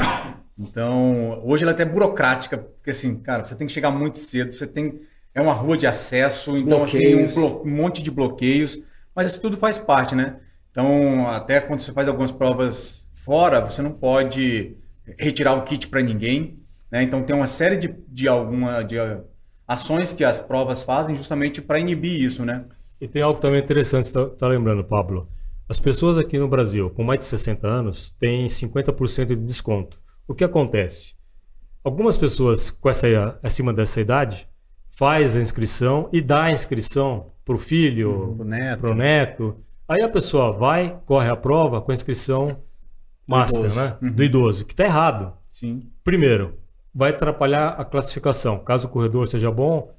Então, 0.57 1.39
hoje 1.45 1.63
ela 1.63 1.71
é 1.71 1.75
até 1.75 1.85
burocrática, 1.85 2.57
porque 2.57 2.89
assim, 2.89 3.15
cara, 3.17 3.45
você 3.45 3.55
tem 3.55 3.67
que 3.67 3.73
chegar 3.73 3.91
muito 3.91 4.17
cedo, 4.17 4.51
você 4.51 4.65
tem. 4.65 5.01
É 5.33 5.41
uma 5.41 5.53
rua 5.53 5.77
de 5.77 5.87
acesso, 5.87 6.57
então, 6.57 6.83
assim, 6.83 7.15
um, 7.15 7.29
Bloqueios. 7.29 7.33
blo- 7.33 7.61
um 7.65 7.69
monte 7.71 8.03
de 8.03 8.11
bloqueios, 8.11 8.79
mas 9.15 9.27
isso 9.31 9.41
tudo 9.41 9.57
faz 9.57 9.77
parte, 9.77 10.15
né? 10.15 10.39
Então, 10.71 11.27
até 11.29 11.59
quando 11.61 11.79
você 11.81 11.93
faz 11.93 12.07
algumas 12.07 12.31
provas 12.31 13.07
fora, 13.13 13.61
você 13.61 13.81
não 13.81 13.91
pode 13.91 14.75
retirar 15.17 15.53
o 15.53 15.63
kit 15.63 15.87
para 15.87 16.01
ninguém, 16.01 16.59
né? 16.91 17.03
Então, 17.03 17.23
tem 17.23 17.35
uma 17.35 17.47
série 17.47 17.77
de, 17.77 17.95
de 18.07 18.27
alguma. 18.27 18.83
De, 18.83 18.97
ações 19.67 20.11
que 20.11 20.23
as 20.23 20.37
provas 20.39 20.83
fazem 20.83 21.15
justamente 21.15 21.61
para 21.61 21.79
inibir 21.79 22.21
isso, 22.21 22.45
né? 22.45 22.65
E 22.99 23.07
tem 23.07 23.21
algo 23.21 23.39
também 23.39 23.61
interessante, 23.61 24.07
você 24.07 24.19
está 24.21 24.47
lembrando, 24.47 24.83
Pablo. 24.83 25.29
As 25.67 25.79
pessoas 25.79 26.17
aqui 26.17 26.37
no 26.37 26.47
Brasil 26.49 26.89
com 26.89 27.03
mais 27.03 27.19
de 27.19 27.25
60 27.25 27.67
anos 27.67 28.09
têm 28.19 28.47
50% 28.47 29.27
de 29.27 29.35
desconto. 29.37 29.97
O 30.27 30.35
que 30.35 30.43
acontece? 30.43 31.15
Algumas 31.83 32.17
pessoas 32.17 32.69
com 32.69 32.89
essa, 32.89 33.39
acima 33.41 33.73
dessa 33.73 34.01
idade 34.01 34.47
faz 34.91 35.35
a 35.37 35.41
inscrição 35.41 36.09
e 36.11 36.21
dá 36.21 36.43
a 36.43 36.51
inscrição 36.51 37.27
para 37.45 37.55
o 37.55 37.57
filho, 37.57 38.37
neto. 38.43 38.81
para 38.81 38.91
o 38.91 38.95
neto. 38.95 39.57
Aí 39.87 40.01
a 40.01 40.09
pessoa 40.09 40.51
vai, 40.51 40.99
corre 41.05 41.29
a 41.29 41.35
prova 41.35 41.81
com 41.81 41.91
a 41.91 41.93
inscrição 41.93 42.57
master, 43.27 43.61
idoso. 43.65 43.79
né? 43.79 43.97
Uhum. 44.01 44.11
Do 44.11 44.23
idoso, 44.23 44.65
que 44.65 44.73
está 44.73 44.83
errado. 44.85 45.33
Sim. 45.49 45.81
Primeiro, 46.03 46.55
vai 46.93 47.09
atrapalhar 47.11 47.69
a 47.69 47.83
classificação. 47.85 48.59
Caso 48.59 48.87
o 48.87 48.91
corredor 48.91 49.27
seja 49.27 49.49
bom, 49.51 49.91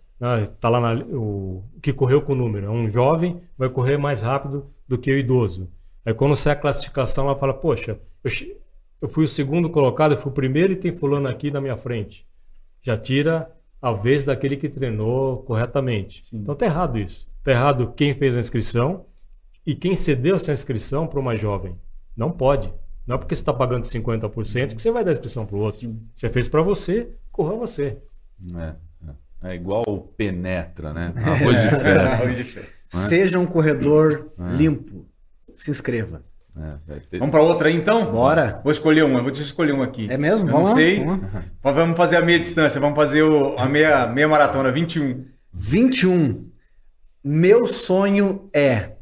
está 0.42 0.68
lá 0.68 0.80
na- 0.80 1.04
o 1.04 1.64
que 1.82 1.92
correu 1.92 2.22
com 2.22 2.32
o 2.32 2.36
número. 2.36 2.66
É 2.66 2.70
um 2.70 2.88
jovem, 2.88 3.40
vai 3.58 3.68
correr 3.68 3.96
mais 3.96 4.22
rápido 4.22 4.70
do 4.86 4.96
que 4.98 5.10
o 5.12 5.18
idoso. 5.18 5.68
Aí 6.04 6.14
quando 6.14 6.36
sai 6.36 6.52
a 6.52 6.56
classificação, 6.56 7.26
ela 7.26 7.36
fala: 7.38 7.54
Poxa, 7.54 7.98
eu, 8.24 8.30
eu 9.02 9.08
fui 9.08 9.24
o 9.24 9.28
segundo 9.28 9.68
colocado, 9.68 10.12
eu 10.12 10.18
fui 10.18 10.30
o 10.30 10.34
primeiro 10.34 10.72
e 10.72 10.76
tem 10.76 10.92
fulano 10.92 11.28
aqui 11.28 11.50
na 11.50 11.60
minha 11.60 11.76
frente. 11.76 12.26
Já 12.82 12.96
tira 12.96 13.50
a 13.82 13.92
vez 13.92 14.22
daquele 14.22 14.56
que 14.56 14.68
treinou 14.68 15.38
corretamente. 15.42 16.24
Sim. 16.24 16.38
Então 16.38 16.54
tá 16.54 16.64
errado 16.64 16.98
isso. 16.98 17.26
Tá 17.42 17.50
errado 17.50 17.92
quem 17.96 18.14
fez 18.14 18.36
a 18.36 18.40
inscrição 18.40 19.04
e 19.66 19.74
quem 19.74 19.96
cedeu 19.96 20.36
essa 20.36 20.52
inscrição 20.52 21.08
para 21.08 21.18
uma 21.18 21.34
jovem. 21.34 21.76
Não 22.16 22.30
pode. 22.30 22.72
Não 23.04 23.16
é 23.16 23.18
porque 23.18 23.34
você 23.34 23.42
está 23.42 23.52
pagando 23.52 23.82
50% 23.82 24.76
que 24.76 24.80
você 24.80 24.92
vai 24.92 25.04
dar 25.04 25.10
inscrição 25.10 25.44
para 25.44 25.56
o 25.56 25.58
outro. 25.58 25.80
Sim. 25.80 26.00
Você 26.14 26.30
fez 26.30 26.48
para 26.48 26.62
você, 26.62 27.10
corra 27.32 27.56
você. 27.56 27.98
É, 28.54 28.74
é. 29.08 29.50
É 29.50 29.54
igual 29.56 29.82
o 29.88 29.98
penetra, 29.98 30.92
né? 30.92 31.12
Arroz 31.18 31.62
de 31.62 31.70
festa. 31.70 32.22
Arroz 32.22 32.36
de 32.36 32.44
festa. 32.44 32.70
Seja 32.86 33.38
um 33.40 33.46
corredor 33.46 34.32
limpo. 34.56 35.04
Se 35.52 35.72
inscreva. 35.72 36.24
É, 36.54 37.00
ter- 37.08 37.18
Vamos 37.18 37.32
para 37.32 37.42
outra 37.42 37.68
aí 37.68 37.74
então? 37.74 38.12
Bora. 38.12 38.60
Vou 38.62 38.70
escolher 38.70 39.04
uma, 39.04 39.20
vou 39.22 39.30
eu 39.30 39.32
escolher 39.32 39.72
uma 39.72 39.84
aqui. 39.84 40.06
É 40.10 40.18
mesmo? 40.18 40.48
Eu 40.48 40.52
Vamos 40.52 40.70
não 40.70 40.76
sei. 40.76 41.02
vamos 41.04 41.30
vamos 41.62 41.96
fazer 41.96 42.16
a 42.16 42.22
meia 42.22 42.38
distância, 42.38 42.80
vamos 42.80 42.96
fazer 42.96 43.22
o- 43.22 43.56
a 43.58 43.66
meia, 43.68 44.06
meia 44.06 44.28
maratona, 44.28 44.70
21. 44.70 45.24
21. 45.52 46.50
Meu 47.24 47.66
sonho 47.66 48.50
é. 48.54 48.96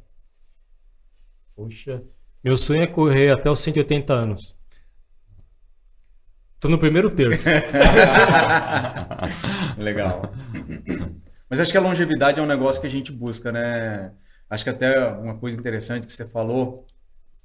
Poxa, 1.56 2.02
meu 2.43 2.56
sonho 2.56 2.82
é 2.82 2.86
correr 2.86 3.31
até 3.31 3.51
os 3.51 3.59
180 3.59 4.12
anos. 4.12 4.56
Tô 6.60 6.68
no 6.68 6.78
primeiro 6.78 7.10
terço. 7.10 7.48
Legal. 9.77 10.32
Mas 11.48 11.59
acho 11.60 11.72
que 11.72 11.78
a 11.78 11.81
longevidade 11.81 12.39
é 12.39 12.43
um 12.43 12.47
negócio 12.47 12.81
que 12.81 12.86
a 12.86 12.90
gente 12.90 13.10
busca, 13.12 13.51
né? 13.51 14.12
Acho 14.48 14.64
que 14.64 14.70
até 14.70 15.09
uma 15.09 15.36
coisa 15.36 15.59
interessante 15.59 16.06
que 16.06 16.12
você 16.12 16.24
falou, 16.27 16.86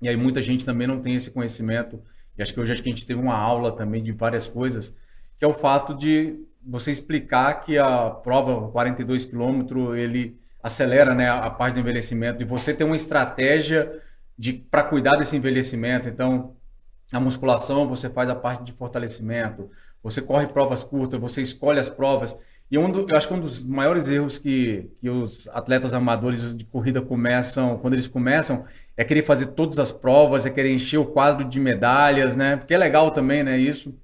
e 0.01 0.09
aí 0.09 0.15
muita 0.17 0.41
gente 0.41 0.65
também 0.65 0.87
não 0.87 1.01
tem 1.01 1.15
esse 1.15 1.31
conhecimento, 1.31 2.01
e 2.37 2.41
acho 2.41 2.53
que 2.53 2.59
hoje 2.59 2.73
acho 2.73 2.83
que 2.83 2.89
a 2.89 2.91
gente 2.91 3.05
teve 3.05 3.19
uma 3.19 3.35
aula 3.35 3.71
também 3.71 4.03
de 4.03 4.11
várias 4.11 4.47
coisas, 4.47 4.95
que 5.37 5.45
é 5.45 5.47
o 5.47 5.53
fato 5.53 5.93
de 5.93 6.39
você 6.65 6.91
explicar 6.91 7.61
que 7.61 7.77
a 7.77 8.09
prova 8.09 8.69
42 8.71 9.25
quilômetros 9.25 9.97
ele 9.97 10.37
acelera 10.61 11.13
né, 11.13 11.29
a 11.29 11.49
parte 11.49 11.75
do 11.75 11.79
envelhecimento 11.79 12.41
e 12.41 12.45
você 12.45 12.73
tem 12.73 12.87
uma 12.87 12.95
estratégia 12.95 14.01
de 14.37 14.53
para 14.53 14.83
cuidar 14.83 15.15
desse 15.15 15.37
envelhecimento. 15.37 16.09
Então, 16.09 16.55
a 17.11 17.19
musculação 17.19 17.87
você 17.87 18.09
faz 18.09 18.29
a 18.29 18.35
parte 18.35 18.63
de 18.63 18.73
fortalecimento, 18.73 19.69
você 20.01 20.21
corre 20.21 20.47
provas 20.47 20.83
curtas, 20.83 21.19
você 21.19 21.41
escolhe 21.41 21.79
as 21.79 21.87
provas. 21.87 22.35
E 22.69 22.77
um 22.77 22.89
do, 22.89 23.05
eu 23.07 23.15
acho 23.15 23.27
que 23.27 23.33
um 23.33 23.39
dos 23.39 23.63
maiores 23.63 24.07
erros 24.07 24.37
que, 24.37 24.89
que 24.99 25.09
os 25.09 25.47
atletas 25.49 25.93
amadores 25.93 26.55
de 26.55 26.65
corrida 26.65 27.01
começam, 27.01 27.77
quando 27.77 27.93
eles 27.93 28.07
começam, 28.07 28.65
é 28.97 29.03
querer 29.03 29.21
fazer 29.21 29.47
todas 29.47 29.77
as 29.77 29.91
provas, 29.91 30.45
é 30.45 30.49
querer 30.49 30.73
encher 30.73 30.97
o 30.97 31.05
quadro 31.05 31.45
de 31.47 31.59
medalhas, 31.59 32.35
né? 32.35 32.57
Porque 32.57 32.73
é 32.73 32.77
legal 32.77 33.11
também, 33.11 33.43
né? 33.43 33.57
Isso, 33.57 33.95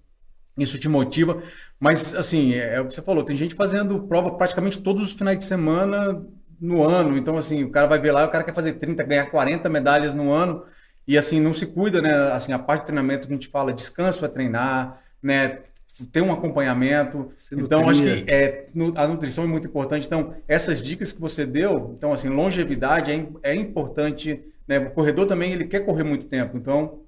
isso 0.57 0.79
te 0.79 0.87
motiva. 0.87 1.41
Mas, 1.79 2.13
assim, 2.13 2.53
é, 2.53 2.75
é 2.75 2.81
o 2.81 2.87
que 2.87 2.93
você 2.93 3.01
falou, 3.01 3.23
tem 3.23 3.35
gente 3.35 3.55
fazendo 3.55 4.03
prova 4.07 4.31
praticamente 4.31 4.81
todos 4.81 5.01
os 5.01 5.13
finais 5.13 5.37
de 5.37 5.43
semana 5.45 6.23
no 6.59 6.83
ano. 6.83 7.17
Então, 7.17 7.37
assim, 7.37 7.63
o 7.63 7.71
cara 7.71 7.87
vai 7.87 7.99
ver 7.99 8.11
lá, 8.11 8.25
o 8.25 8.29
cara 8.29 8.43
quer 8.43 8.53
fazer 8.53 8.73
30, 8.73 9.03
ganhar 9.03 9.25
40 9.31 9.67
medalhas 9.69 10.13
no 10.13 10.31
ano 10.31 10.63
e, 11.07 11.17
assim, 11.17 11.39
não 11.39 11.51
se 11.51 11.65
cuida, 11.65 11.99
né? 11.99 12.13
Assim, 12.31 12.53
a 12.53 12.59
parte 12.59 12.83
do 12.83 12.85
treinamento 12.87 13.27
que 13.27 13.33
a 13.33 13.35
gente 13.35 13.49
fala, 13.49 13.73
descanso 13.73 14.23
é 14.23 14.27
treinar, 14.27 15.01
né? 15.21 15.59
Ter 16.07 16.21
um 16.21 16.31
acompanhamento. 16.31 17.31
Se 17.37 17.55
Então, 17.55 17.89
acho 17.89 18.01
que 18.01 18.25
é, 18.27 18.65
a 18.95 19.07
nutrição 19.07 19.43
é 19.43 19.47
muito 19.47 19.67
importante. 19.67 20.05
Então, 20.07 20.33
essas 20.47 20.81
dicas 20.81 21.11
que 21.11 21.19
você 21.19 21.45
deu, 21.45 21.93
então, 21.97 22.13
assim, 22.13 22.29
longevidade 22.29 23.11
é, 23.11 23.27
é 23.43 23.55
importante, 23.55 24.41
né? 24.67 24.79
O 24.79 24.91
corredor 24.91 25.25
também, 25.25 25.51
ele 25.51 25.65
quer 25.65 25.81
correr 25.81 26.03
muito 26.03 26.25
tempo. 26.27 26.57
Então, 26.57 26.99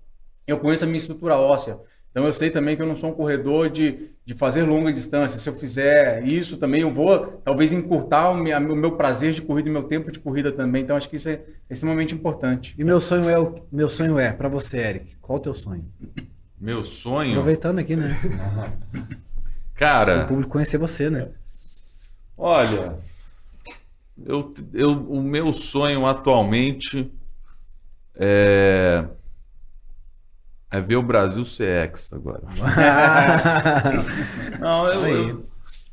eu 0.46 0.60
conheço 0.60 0.84
a 0.84 0.88
minha 0.88 0.98
estrutura 0.98 1.36
óssea. 1.36 1.80
Então, 2.12 2.26
eu 2.26 2.34
sei 2.34 2.52
também 2.52 2.76
que 2.76 2.82
eu 2.82 2.86
não 2.86 2.96
sou 2.96 3.10
um 3.10 3.14
corredor 3.14 3.72
de, 3.72 4.12
de 4.24 4.36
fazer 4.36 4.62
longa 4.62 4.94
distância. 4.94 5.40
Se 5.40 5.50
eu 5.50 5.54
fizer 5.54 6.24
isso 6.24 6.58
também, 6.58 6.82
eu 6.82 6.94
vou 6.94 7.42
talvez 7.44 7.74
encurtar 7.74 8.30
o 8.30 8.36
meu, 8.36 8.58
o 8.60 8.76
meu 8.76 8.92
prazer 8.92 9.32
de 9.32 9.42
corrida 9.42 9.68
e 9.68 9.72
meu 9.72 9.84
tempo 9.84 10.12
de 10.12 10.20
corrida 10.20 10.52
também. 10.52 10.84
Então, 10.84 10.96
acho 10.96 11.10
que 11.10 11.16
isso 11.16 11.30
é 11.30 11.42
extremamente 11.68 12.14
importante. 12.14 12.76
E 12.78 12.84
meu 12.84 13.02
sonho 13.02 13.28
é 13.28 13.40
o 13.40 13.56
meu 13.72 13.90
sonho 13.90 14.20
é 14.20 14.32
para 14.32 14.48
você, 14.48 14.78
Eric. 14.78 15.18
Qual 15.20 15.40
o 15.40 15.42
teu 15.42 15.56
sonho? 15.56 15.86
Meu 16.64 16.82
sonho, 16.82 17.32
Aproveitando 17.32 17.80
aqui, 17.80 17.94
né? 17.98 18.16
O 19.76 19.76
cara, 19.76 20.26
público 20.28 20.52
conhecer 20.52 20.78
você, 20.78 21.10
né? 21.10 21.28
olha, 22.38 22.96
eu, 24.26 24.54
eu, 24.74 24.92
o 24.92 25.22
meu 25.22 25.52
sonho 25.52 26.06
atualmente 26.06 27.12
é, 28.16 29.04
é 30.72 30.80
ver 30.80 30.96
o 30.96 31.04
Brasil 31.04 31.44
ser 31.44 31.90
ex 31.90 32.14
agora. 32.14 32.44
Não, 34.60 34.88
eu, 34.88 35.28
eu, 35.30 35.46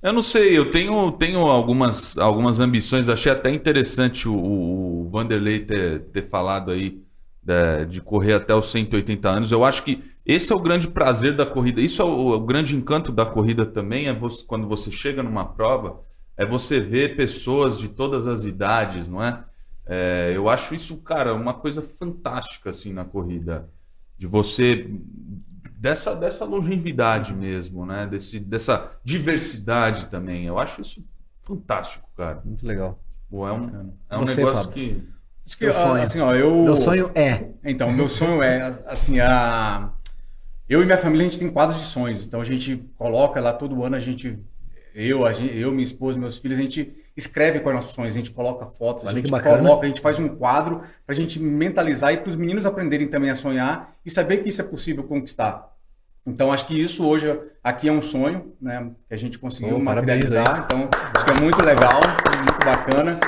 eu 0.02 0.12
não 0.12 0.22
sei, 0.22 0.56
eu 0.56 0.70
tenho, 0.70 1.10
tenho 1.12 1.40
algumas, 1.40 2.16
algumas 2.16 2.60
ambições. 2.60 3.09
Achei 3.09 3.32
até 3.32 3.51
interessante 3.51 4.28
o, 4.28 4.34
o 4.34 5.09
Vanderlei 5.10 5.60
ter, 5.60 6.02
ter 6.12 6.22
falado 6.22 6.70
aí 6.70 7.02
da- 7.42 7.84
de 7.84 8.01
correr 8.01 8.34
até 8.34 8.55
os 8.55 8.70
180 8.70 9.28
anos. 9.30 9.51
Eu 9.51 9.64
acho 9.64 9.82
que 9.82 10.05
esse 10.24 10.52
é 10.52 10.56
o 10.56 10.60
grande 10.60 10.88
prazer 10.88 11.34
da 11.36 11.47
corrida. 11.47 11.80
Isso 11.80 12.02
é 12.02 12.05
o, 12.05 12.28
o 12.34 12.40
grande 12.40 12.76
encanto 12.76 13.10
da 13.12 13.24
corrida 13.26 13.64
também, 13.66 14.09
é 14.09 14.12
você- 14.14 14.44
quando 14.44 14.66
você 14.68 14.90
chega 14.90 15.22
numa 15.22 15.44
prova, 15.44 16.01
é 16.36 16.44
você 16.47 16.80
ver 16.80 17.16
pessoas 17.16 17.78
de 17.78 17.88
todas 17.88 18.26
as 18.26 18.44
idades, 18.44 19.09
não 19.09 19.22
é? 19.22 19.44
É, 19.86 20.32
eu 20.34 20.48
acho 20.48 20.74
isso, 20.74 20.97
cara, 20.98 21.34
uma 21.34 21.52
coisa 21.55 21.82
fantástica 21.82 22.70
assim 22.70 22.92
na 22.92 23.05
corrida. 23.05 23.68
De 24.16 24.26
você 24.26 24.88
dessa, 25.76 26.14
dessa 26.14 26.44
longevidade 26.44 27.34
mesmo, 27.34 27.86
né? 27.86 28.06
Desse, 28.06 28.38
dessa 28.38 28.92
diversidade 29.02 30.06
também. 30.06 30.44
Eu 30.44 30.59
acho 30.59 30.80
isso 30.80 31.05
fantástico, 31.42 32.09
cara. 32.16 32.40
Muito 32.44 32.66
legal. 32.66 33.01
Pô, 33.30 33.48
é 33.48 33.52
um, 33.52 33.92
é 34.10 34.18
um 34.18 34.20
Você, 34.26 34.40
negócio 34.40 34.68
Pablo? 34.68 34.72
que. 34.74 35.02
Acho 35.47 35.59
que, 35.59 35.66
assim, 35.66 36.20
ó, 36.20 36.34
eu... 36.34 36.62
Meu 36.62 36.76
sonho 36.76 37.10
é. 37.14 37.48
Então, 37.64 37.90
meu 37.90 38.09
sonho 38.09 38.40
é, 38.42 38.62
assim, 38.86 39.18
a... 39.18 39.90
eu 40.70 40.84
e 40.84 40.86
minha 40.86 40.97
família, 40.97 41.26
a 41.26 41.28
gente 41.28 41.40
tem 41.40 41.51
quadros 41.51 41.78
de 41.78 41.84
sonhos. 41.84 42.24
Então, 42.24 42.40
a 42.40 42.44
gente 42.44 42.76
coloca 42.97 43.40
lá 43.40 43.52
todo 43.52 43.82
ano, 43.82 43.97
a 43.97 43.98
gente, 43.98 44.38
eu, 44.94 45.26
a 45.26 45.32
gente, 45.32 45.59
eu, 45.59 45.72
minha 45.72 45.84
esposa, 45.84 46.16
meus 46.16 46.38
filhos, 46.38 46.60
a 46.60 46.62
gente 46.62 46.94
escreve 47.16 47.59
quais 47.59 47.74
nossos 47.74 47.92
sonhos, 47.92 48.14
a 48.14 48.18
gente 48.18 48.30
coloca 48.30 48.66
fotos, 48.66 49.05
a 49.05 49.12
gente 49.12 49.28
coloca, 49.28 49.84
a 49.84 49.88
gente 49.88 50.01
faz 50.01 50.20
um 50.20 50.28
quadro 50.28 50.82
para 51.05 51.12
a 51.12 51.14
gente 51.14 51.40
mentalizar 51.42 52.14
e 52.14 52.18
para 52.18 52.30
os 52.30 52.36
meninos 52.36 52.64
aprenderem 52.64 53.09
também 53.09 53.30
a 53.30 53.34
sonhar 53.34 53.97
e 54.06 54.10
saber 54.10 54.38
que 54.38 54.48
isso 54.48 54.60
é 54.60 54.64
possível 54.64 55.02
conquistar. 55.02 55.74
Então, 56.24 56.52
acho 56.52 56.64
que 56.66 56.80
isso 56.80 57.05
hoje 57.05 57.36
aqui 57.64 57.88
é 57.88 57.92
um 57.92 58.01
sonho, 58.01 58.52
né, 58.60 58.92
que 59.09 59.14
a 59.14 59.16
gente 59.16 59.40
conseguiu 59.40 59.82
parabéns 59.82 60.30
materializar. 60.30 60.66
Então, 60.66 60.88
acho 61.16 61.24
que 61.24 61.32
é 61.32 61.40
muito 61.42 61.64
legal, 61.64 62.01
muito 62.44 62.64
bacana. 62.64 63.18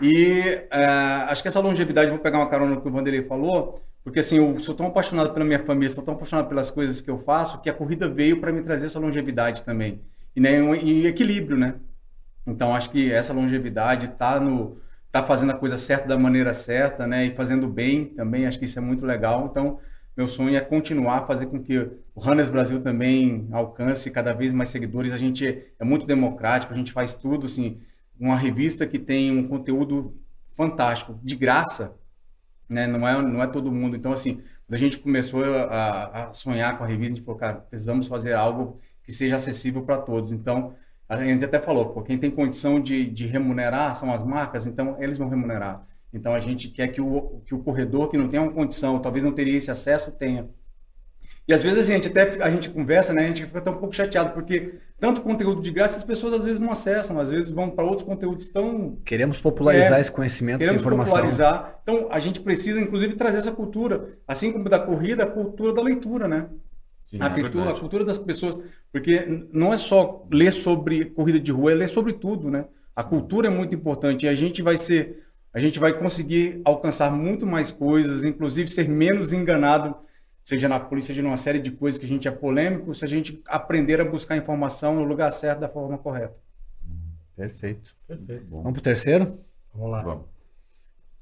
E 0.00 0.62
é, 0.68 0.84
acho 1.28 1.42
que 1.42 1.48
essa 1.48 1.60
longevidade, 1.60 2.10
vou 2.10 2.18
pegar 2.18 2.38
uma 2.38 2.48
carona 2.48 2.80
que 2.80 2.88
o 2.88 2.90
Vanderlei 2.90 3.22
falou, 3.22 3.80
porque 4.04 4.20
assim, 4.20 4.36
eu 4.36 4.58
sou 4.60 4.74
tão 4.74 4.86
apaixonado 4.86 5.32
pela 5.32 5.44
minha 5.44 5.64
família, 5.64 5.90
sou 5.90 6.04
tão 6.04 6.14
apaixonado 6.14 6.48
pelas 6.48 6.70
coisas 6.70 7.00
que 7.00 7.10
eu 7.10 7.18
faço, 7.18 7.60
que 7.60 7.68
a 7.68 7.74
corrida 7.74 8.08
veio 8.08 8.40
para 8.40 8.52
me 8.52 8.62
trazer 8.62 8.86
essa 8.86 8.98
longevidade 8.98 9.62
também. 9.62 10.00
E, 10.34 10.40
né, 10.40 10.60
e 10.82 11.06
equilíbrio, 11.06 11.56
né? 11.56 11.74
Então 12.46 12.74
acho 12.74 12.90
que 12.90 13.12
essa 13.12 13.32
longevidade 13.32 14.08
tá 14.08 14.40
no 14.40 14.78
tá 15.10 15.22
fazendo 15.22 15.50
a 15.50 15.54
coisa 15.54 15.78
certa 15.78 16.06
da 16.06 16.18
maneira 16.18 16.52
certa, 16.52 17.06
né? 17.06 17.26
E 17.26 17.30
fazendo 17.34 17.66
bem 17.66 18.06
também, 18.06 18.46
acho 18.46 18.58
que 18.58 18.64
isso 18.64 18.78
é 18.78 18.82
muito 18.82 19.06
legal. 19.06 19.48
Então, 19.50 19.78
meu 20.16 20.28
sonho 20.28 20.56
é 20.56 20.60
continuar 20.60 21.18
a 21.18 21.26
fazer 21.26 21.46
com 21.46 21.62
que 21.62 21.78
o 21.78 22.20
Runners 22.20 22.50
Brasil 22.50 22.80
também 22.80 23.48
alcance 23.52 24.10
cada 24.10 24.32
vez 24.32 24.52
mais 24.52 24.68
seguidores. 24.68 25.12
A 25.12 25.16
gente 25.16 25.64
é 25.78 25.84
muito 25.84 26.06
democrático, 26.06 26.72
a 26.72 26.76
gente 26.76 26.92
faz 26.92 27.14
tudo 27.14 27.46
assim, 27.46 27.80
uma 28.18 28.36
revista 28.36 28.86
que 28.86 28.98
tem 28.98 29.30
um 29.30 29.46
conteúdo 29.46 30.14
fantástico, 30.54 31.18
de 31.22 31.36
graça, 31.36 31.94
né? 32.68 32.86
Não 32.86 33.06
é 33.06 33.22
não 33.22 33.42
é 33.42 33.46
todo 33.46 33.72
mundo. 33.72 33.96
Então 33.96 34.12
assim, 34.12 34.42
quando 34.68 34.74
a 34.74 34.78
gente 34.78 34.98
começou 34.98 35.44
a, 35.44 36.28
a 36.28 36.32
sonhar 36.32 36.76
com 36.76 36.84
a 36.84 36.86
revista, 36.86 37.14
a 37.14 37.16
gente 37.16 37.24
falou, 37.24 37.40
cara, 37.40 37.54
precisamos 37.54 38.06
fazer 38.06 38.34
algo 38.34 38.78
que 39.02 39.10
seja 39.12 39.36
acessível 39.36 39.82
para 39.82 39.96
todos. 39.96 40.32
Então, 40.32 40.74
a 41.08 41.16
gente 41.16 41.42
até 41.42 41.58
falou, 41.58 41.86
pô, 41.86 42.02
quem 42.02 42.18
tem 42.18 42.30
condição 42.30 42.78
de, 42.78 43.06
de 43.06 43.26
remunerar 43.26 43.94
são 43.96 44.12
as 44.12 44.22
marcas, 44.22 44.66
então 44.66 44.96
eles 45.00 45.16
vão 45.16 45.30
remunerar. 45.30 45.86
Então 46.12 46.34
a 46.34 46.40
gente 46.40 46.68
quer 46.68 46.88
que 46.88 47.00
o, 47.00 47.40
que 47.46 47.54
o 47.54 47.62
corredor 47.62 48.10
que 48.10 48.18
não 48.18 48.28
tem 48.28 48.38
uma 48.38 48.52
condição, 48.52 48.98
talvez 48.98 49.24
não 49.24 49.32
teria 49.32 49.56
esse 49.56 49.70
acesso, 49.70 50.12
tenha. 50.12 50.48
E 51.48 51.54
às 51.54 51.62
vezes 51.62 51.88
a 51.88 51.92
gente 51.94 52.08
até 52.08 52.44
a 52.44 52.50
gente 52.50 52.68
conversa, 52.68 53.14
né? 53.14 53.24
A 53.24 53.26
gente 53.28 53.46
fica 53.46 53.58
até 53.58 53.70
um 53.70 53.76
pouco 53.76 53.94
chateado 53.94 54.34
porque 54.34 54.74
tanto 55.00 55.22
conteúdo 55.22 55.62
de 55.62 55.70
graça 55.70 55.96
as 55.96 56.04
pessoas 56.04 56.34
às 56.34 56.44
vezes 56.44 56.60
não 56.60 56.70
acessam, 56.70 57.18
às 57.18 57.30
vezes 57.30 57.52
vão 57.52 57.70
para 57.70 57.84
outros 57.84 58.06
conteúdos 58.06 58.48
tão 58.48 58.98
queremos 59.02 59.40
popularizar 59.40 59.96
é, 59.96 60.00
esse 60.02 60.12
conhecimento, 60.12 60.62
essa 60.62 60.74
informação. 60.74 61.14
popularizar. 61.14 61.80
Então 61.82 62.06
a 62.10 62.20
gente 62.20 62.40
precisa 62.40 62.78
inclusive 62.78 63.14
trazer 63.14 63.38
essa 63.38 63.50
cultura, 63.50 64.10
assim 64.26 64.52
como 64.52 64.68
da 64.68 64.78
corrida, 64.78 65.24
a 65.24 65.26
cultura 65.26 65.72
da 65.72 65.80
leitura, 65.80 66.28
né? 66.28 66.48
Sim, 67.06 67.16
a, 67.22 67.26
é 67.28 67.40
cultura, 67.40 67.70
a 67.70 67.80
cultura 67.80 68.04
das 68.04 68.18
pessoas, 68.18 68.58
porque 68.92 69.46
não 69.50 69.72
é 69.72 69.76
só 69.78 70.26
ler 70.30 70.52
sobre 70.52 71.06
corrida 71.06 71.40
de 71.40 71.50
rua, 71.50 71.72
é 71.72 71.74
ler 71.74 71.88
sobre 71.88 72.12
tudo, 72.12 72.50
né? 72.50 72.66
A 72.94 73.02
cultura 73.02 73.46
é 73.46 73.50
muito 73.50 73.74
importante 73.74 74.26
e 74.26 74.28
a 74.28 74.34
gente 74.34 74.60
vai 74.60 74.76
ser, 74.76 75.24
a 75.54 75.58
gente 75.58 75.78
vai 75.78 75.94
conseguir 75.94 76.60
alcançar 76.62 77.10
muito 77.10 77.46
mais 77.46 77.70
coisas, 77.70 78.24
inclusive 78.24 78.68
ser 78.68 78.86
menos 78.86 79.32
enganado, 79.32 79.96
seja 80.48 80.66
na 80.66 80.80
polícia, 80.80 81.08
seja 81.08 81.22
numa 81.22 81.36
série 81.36 81.58
de 81.58 81.70
coisas 81.70 82.00
que 82.00 82.06
a 82.06 82.08
gente 82.08 82.26
é 82.26 82.30
polêmico, 82.30 82.94
se 82.94 83.04
a 83.04 83.08
gente 83.08 83.42
aprender 83.46 84.00
a 84.00 84.04
buscar 84.04 84.34
informação 84.34 84.94
no 84.94 85.04
lugar 85.04 85.30
certo 85.30 85.58
da 85.58 85.68
forma 85.68 85.98
correta. 85.98 86.40
Perfeito. 87.36 87.94
Perfeito. 88.06 88.46
Vamos 88.48 88.72
pro 88.72 88.80
terceiro? 88.80 89.38
Vamos 89.74 89.90
lá. 89.90 90.00
Vamos. 90.00 90.24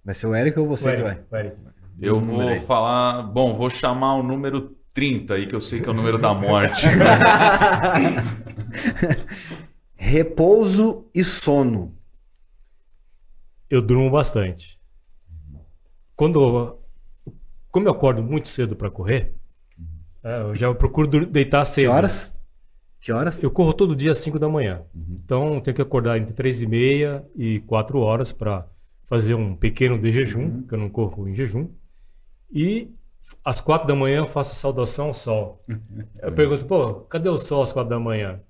Vai 0.05 0.15
ser 0.15 0.29
o 0.29 0.35
Eric 0.35 0.57
ou 0.61 0.69
você 0.69 0.87
o 0.87 0.91
Eric, 0.93 1.25
que 1.25 1.29
vai? 1.29 1.53
Eu 2.01 2.21
vou 2.21 2.61
falar. 2.61 3.25
Bom, 3.25 3.57
vou 3.57 3.69
chamar 3.69 4.15
o 4.15 4.23
número 4.23 4.77
30 4.95 5.35
aí, 5.35 5.49
que 5.49 5.57
eu 5.57 5.61
sei 5.61 5.81
que 5.81 5.89
é 5.89 5.91
o 5.91 5.95
número 5.95 6.19
da 6.19 6.33
morte. 6.33 6.87
Repouso 9.97 11.05
e 11.13 11.25
sono. 11.25 11.99
Eu 13.69 13.83
durmo 13.83 14.09
bastante. 14.09 14.81
Quando 16.15 16.79
como 17.77 17.89
eu 17.89 17.93
acordo 17.93 18.23
muito 18.23 18.49
cedo 18.49 18.75
para 18.75 18.91
correr, 18.91 19.35
é, 20.25 20.41
eu 20.41 20.55
já 20.55 20.75
procuro 20.75 21.27
deitar 21.27 21.63
cedo. 21.67 21.85
Que 21.85 21.89
horas? 21.91 22.33
Que 22.99 23.13
horas? 23.13 23.43
Eu 23.43 23.51
corro 23.51 23.75
todo 23.75 23.95
dia 23.95 24.13
às 24.13 24.19
5 24.19 24.39
da 24.39 24.49
manhã. 24.49 24.81
Uhum. 24.95 25.21
Então 25.23 25.61
tenho 25.61 25.75
que 25.75 25.83
acordar 25.83 26.17
entre 26.17 26.33
3 26.33 26.63
e 26.63 26.67
meia 26.67 27.27
e 27.37 27.61
4 27.61 27.99
horas 27.99 28.33
para 28.33 28.67
fazer 29.05 29.35
um 29.35 29.55
pequeno 29.55 29.99
de 29.99 30.11
jejum, 30.11 30.45
uhum. 30.45 30.63
que 30.63 30.73
eu 30.73 30.79
não 30.79 30.89
corro 30.89 31.29
em 31.29 31.35
jejum. 31.35 31.69
E 32.51 32.91
às 33.45 33.61
quatro 33.61 33.87
da 33.87 33.95
manhã 33.95 34.21
eu 34.21 34.29
faço 34.29 34.53
a 34.53 34.55
saudação 34.55 35.09
ao 35.09 35.15
sol. 35.15 35.63
Eu 36.23 36.33
pergunto, 36.33 36.65
pô, 36.65 36.95
cadê 37.03 37.29
o 37.29 37.37
sol 37.37 37.63
às 37.63 37.75
quatro 37.75 37.91
da 37.91 38.01
manhã? 38.01 38.41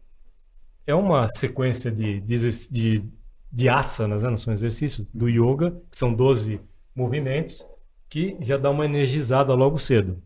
É 0.86 0.94
uma 0.94 1.26
sequência 1.26 1.90
de, 1.90 2.20
de, 2.20 2.48
de, 2.70 3.04
de 3.50 3.68
asanas, 3.68 4.22
né? 4.22 4.30
não 4.30 4.36
são 4.36 4.52
exercícios, 4.52 5.04
do 5.12 5.28
yoga, 5.28 5.72
que 5.90 5.96
são 5.96 6.14
12 6.14 6.60
movimentos, 6.94 7.66
que 8.08 8.36
já 8.40 8.56
dá 8.56 8.70
uma 8.70 8.84
energizada 8.84 9.54
logo 9.54 9.78
cedo. 9.78 10.22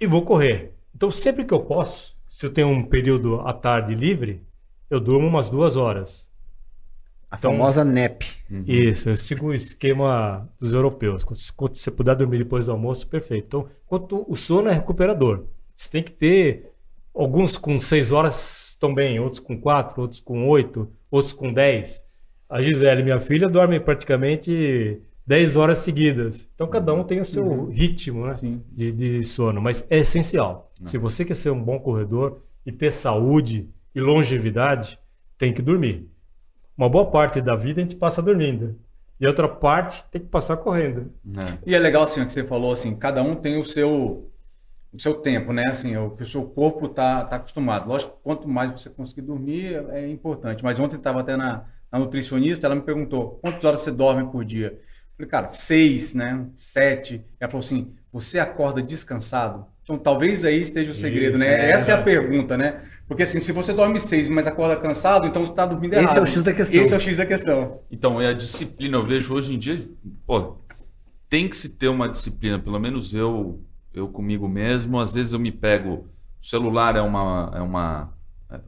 E 0.00 0.06
vou 0.06 0.22
correr. 0.22 0.74
Então, 0.94 1.10
sempre 1.10 1.44
que 1.44 1.54
eu 1.54 1.60
posso, 1.60 2.16
se 2.28 2.46
eu 2.46 2.50
tenho 2.50 2.68
um 2.68 2.82
período 2.82 3.40
à 3.40 3.52
tarde 3.52 3.94
livre, 3.94 4.42
eu 4.90 5.00
durmo 5.00 5.26
umas 5.26 5.50
duas 5.50 5.76
horas. 5.76 6.30
A 7.30 7.36
então, 7.36 7.52
famosa 7.52 7.84
NEP. 7.84 8.24
Uhum. 8.50 8.64
Isso, 8.66 9.08
eu 9.08 9.16
sigo 9.16 9.46
o 9.46 9.54
esquema 9.54 10.48
dos 10.60 10.72
europeus. 10.72 11.24
Quando 11.24 11.74
você 11.74 11.90
puder 11.90 12.14
dormir 12.14 12.38
depois 12.38 12.66
do 12.66 12.72
almoço, 12.72 13.08
perfeito. 13.08 13.46
Então, 13.46 13.68
quanto 13.86 14.24
o 14.28 14.36
sono 14.36 14.68
é 14.68 14.72
recuperador. 14.72 15.46
Você 15.74 15.90
tem 15.90 16.02
que 16.02 16.12
ter 16.12 16.70
alguns 17.12 17.56
com 17.56 17.80
seis 17.80 18.12
horas 18.12 18.76
também, 18.78 19.18
outros 19.18 19.40
com 19.40 19.58
quatro, 19.60 20.02
outros 20.02 20.20
com 20.20 20.48
oito, 20.48 20.88
outros 21.10 21.32
com 21.32 21.52
dez. 21.52 22.04
A 22.48 22.60
Gisele, 22.60 23.02
minha 23.02 23.18
filha, 23.18 23.48
dorme 23.48 23.80
praticamente 23.80 25.00
dez 25.26 25.56
horas 25.56 25.78
seguidas. 25.78 26.50
Então, 26.54 26.66
cada 26.66 26.92
um 26.92 27.04
tem 27.04 27.20
o 27.20 27.24
seu 27.24 27.46
uhum. 27.46 27.70
ritmo 27.70 28.26
né, 28.26 28.34
de, 28.70 28.92
de, 28.92 29.22
sono, 29.22 29.60
mas 29.60 29.86
é 29.90 29.98
essencial. 29.98 30.70
Se 30.84 30.98
você 30.98 31.24
quer 31.24 31.34
ser 31.34 31.50
um 31.50 31.62
bom 31.62 31.78
corredor 31.78 32.42
e 32.64 32.72
ter 32.72 32.90
saúde 32.90 33.68
e 33.94 34.00
longevidade, 34.00 34.98
tem 35.38 35.52
que 35.52 35.62
dormir 35.62 36.10
uma 36.76 36.88
boa 36.88 37.06
parte 37.10 37.40
da 37.40 37.56
vida 37.56 37.80
a 37.80 37.84
gente 37.84 37.96
passa 37.96 38.20
dormindo. 38.20 38.78
E 39.18 39.26
outra 39.26 39.48
parte 39.48 40.04
tem 40.10 40.20
que 40.20 40.26
passar 40.26 40.56
correndo. 40.56 41.12
É. 41.26 41.58
E 41.70 41.74
é 41.74 41.78
legal 41.78 42.02
assim 42.02 42.20
o 42.20 42.26
que 42.26 42.32
você 42.32 42.44
falou 42.44 42.72
assim, 42.72 42.94
cada 42.96 43.22
um 43.22 43.36
tem 43.36 43.58
o 43.58 43.64
seu 43.64 44.30
o 44.92 44.98
seu 44.98 45.14
tempo, 45.14 45.52
né? 45.52 45.64
Assim, 45.66 45.96
o 45.96 46.10
que 46.10 46.22
o 46.22 46.26
seu 46.26 46.44
corpo 46.44 46.88
tá, 46.88 47.24
tá 47.24 47.36
acostumado. 47.36 47.88
Lógico 47.88 48.12
que 48.12 48.22
quanto 48.22 48.48
mais 48.48 48.70
você 48.70 48.88
conseguir 48.88 49.22
dormir 49.22 49.74
é 49.90 50.08
importante. 50.08 50.62
Mas 50.62 50.78
ontem 50.78 50.96
estava 50.96 51.18
até 51.18 51.36
na, 51.36 51.64
na, 51.90 51.98
nutricionista, 51.98 52.68
ela 52.68 52.76
me 52.76 52.82
perguntou 52.82 53.40
quantas 53.42 53.64
horas 53.64 53.80
você 53.80 53.90
dorme 53.90 54.30
por 54.30 54.44
dia. 54.44 54.78
Falei, 55.16 55.30
cara, 55.30 55.50
seis, 55.50 56.14
né? 56.14 56.46
Sete. 56.56 57.24
Ela 57.38 57.50
falou 57.50 57.64
assim, 57.64 57.92
você 58.12 58.38
acorda 58.38 58.82
descansado? 58.82 59.66
Então 59.82 59.98
talvez 59.98 60.44
aí 60.44 60.60
esteja 60.60 60.90
o 60.90 60.94
segredo, 60.94 61.36
Isso, 61.36 61.38
né? 61.38 61.46
É, 61.46 61.70
Essa 61.70 61.92
é 61.92 61.94
a 61.94 62.02
pergunta, 62.02 62.56
né? 62.56 62.82
Porque 63.06 63.22
assim, 63.22 63.38
se 63.38 63.52
você 63.52 63.72
dorme 63.72 64.00
seis, 64.00 64.28
mas 64.28 64.46
acorda 64.46 64.76
cansado, 64.76 65.26
então 65.26 65.44
você 65.44 65.52
está 65.52 65.66
dormindo 65.66 65.92
errado. 65.92 66.06
Esse 66.06 66.18
é 66.18 66.22
o 66.22 66.26
X 66.26 66.42
da 66.42 66.54
questão. 66.54 66.80
Esse 66.80 66.94
é 66.94 66.96
o 66.96 67.00
X 67.00 67.16
da 67.18 67.26
questão. 67.26 67.80
Então, 67.90 68.20
é 68.20 68.28
a 68.28 68.32
disciplina. 68.32 68.96
Eu 68.96 69.04
vejo 69.04 69.34
hoje 69.34 69.54
em 69.54 69.58
dia, 69.58 69.76
pô, 70.26 70.56
tem 71.28 71.46
que 71.46 71.56
se 71.56 71.68
ter 71.68 71.88
uma 71.88 72.08
disciplina. 72.08 72.58
Pelo 72.58 72.80
menos 72.80 73.14
eu, 73.14 73.62
eu 73.92 74.08
comigo 74.08 74.48
mesmo. 74.48 74.98
Às 74.98 75.12
vezes 75.12 75.34
eu 75.34 75.38
me 75.38 75.52
pego. 75.52 76.08
O 76.42 76.46
celular 76.46 76.96
é 76.96 77.02
uma, 77.02 77.52
é 77.54 77.60
uma 77.60 78.10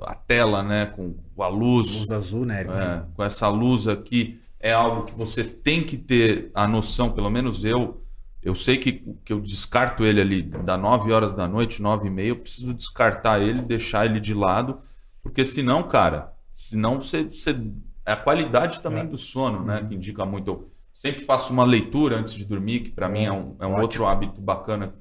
a 0.03 0.15
tela, 0.15 0.63
né, 0.63 0.87
com, 0.87 1.15
a 1.39 1.49
luz. 1.49 2.01
Luz 2.01 2.11
azul, 2.11 2.45
né? 2.45 2.63
É, 2.63 3.03
com 3.15 3.25
essa 3.25 3.49
luz 3.49 3.89
aqui 3.89 4.39
é 4.67 4.73
algo 4.73 5.05
que 5.05 5.15
você 5.15 5.45
tem 5.45 5.85
que 5.85 5.97
ter 5.97 6.51
a 6.53 6.67
noção. 6.67 7.13
Pelo 7.13 7.31
menos 7.31 7.65
eu 7.65 8.03
eu 8.43 8.55
sei 8.55 8.77
que, 8.79 9.05
que 9.25 9.33
eu 9.33 9.41
descarto 9.41 10.05
ele 10.05 10.21
ali 10.21 10.41
da 10.41 10.77
9 10.77 11.11
horas 11.11 11.33
da 11.33 11.49
noite, 11.49 11.83
9 11.83 12.07
e 12.07 12.11
meia, 12.11 12.29
eu 12.29 12.37
preciso 12.37 12.73
descartar 12.73 13.41
ele, 13.41 13.61
deixar 13.61 14.07
ele 14.07 14.21
de 14.21 14.33
lado, 14.33 14.83
porque 15.21 15.45
senão, 15.45 15.83
cara, 15.83 16.33
senão 16.53 17.03
você, 17.03 17.25
você 17.25 17.59
é 18.05 18.13
a 18.13 18.17
qualidade 18.17 18.79
também 18.79 19.03
é. 19.03 19.07
do 19.07 19.19
sono, 19.19 19.65
né, 19.65 19.81
uhum. 19.81 19.89
que 19.89 19.95
indica 19.97 20.25
muito. 20.25 20.49
Eu 20.49 20.71
sempre 20.95 21.25
faço 21.25 21.53
uma 21.53 21.65
leitura 21.65 22.19
antes 22.19 22.35
de 22.35 22.45
dormir, 22.45 22.81
que 22.81 22.93
para 22.93 23.09
mim 23.09 23.25
é 23.25 23.33
um, 23.33 23.57
é 23.59 23.67
um 23.67 23.81
outro 23.81 24.07
hábito 24.07 24.41
bacana 24.41 24.95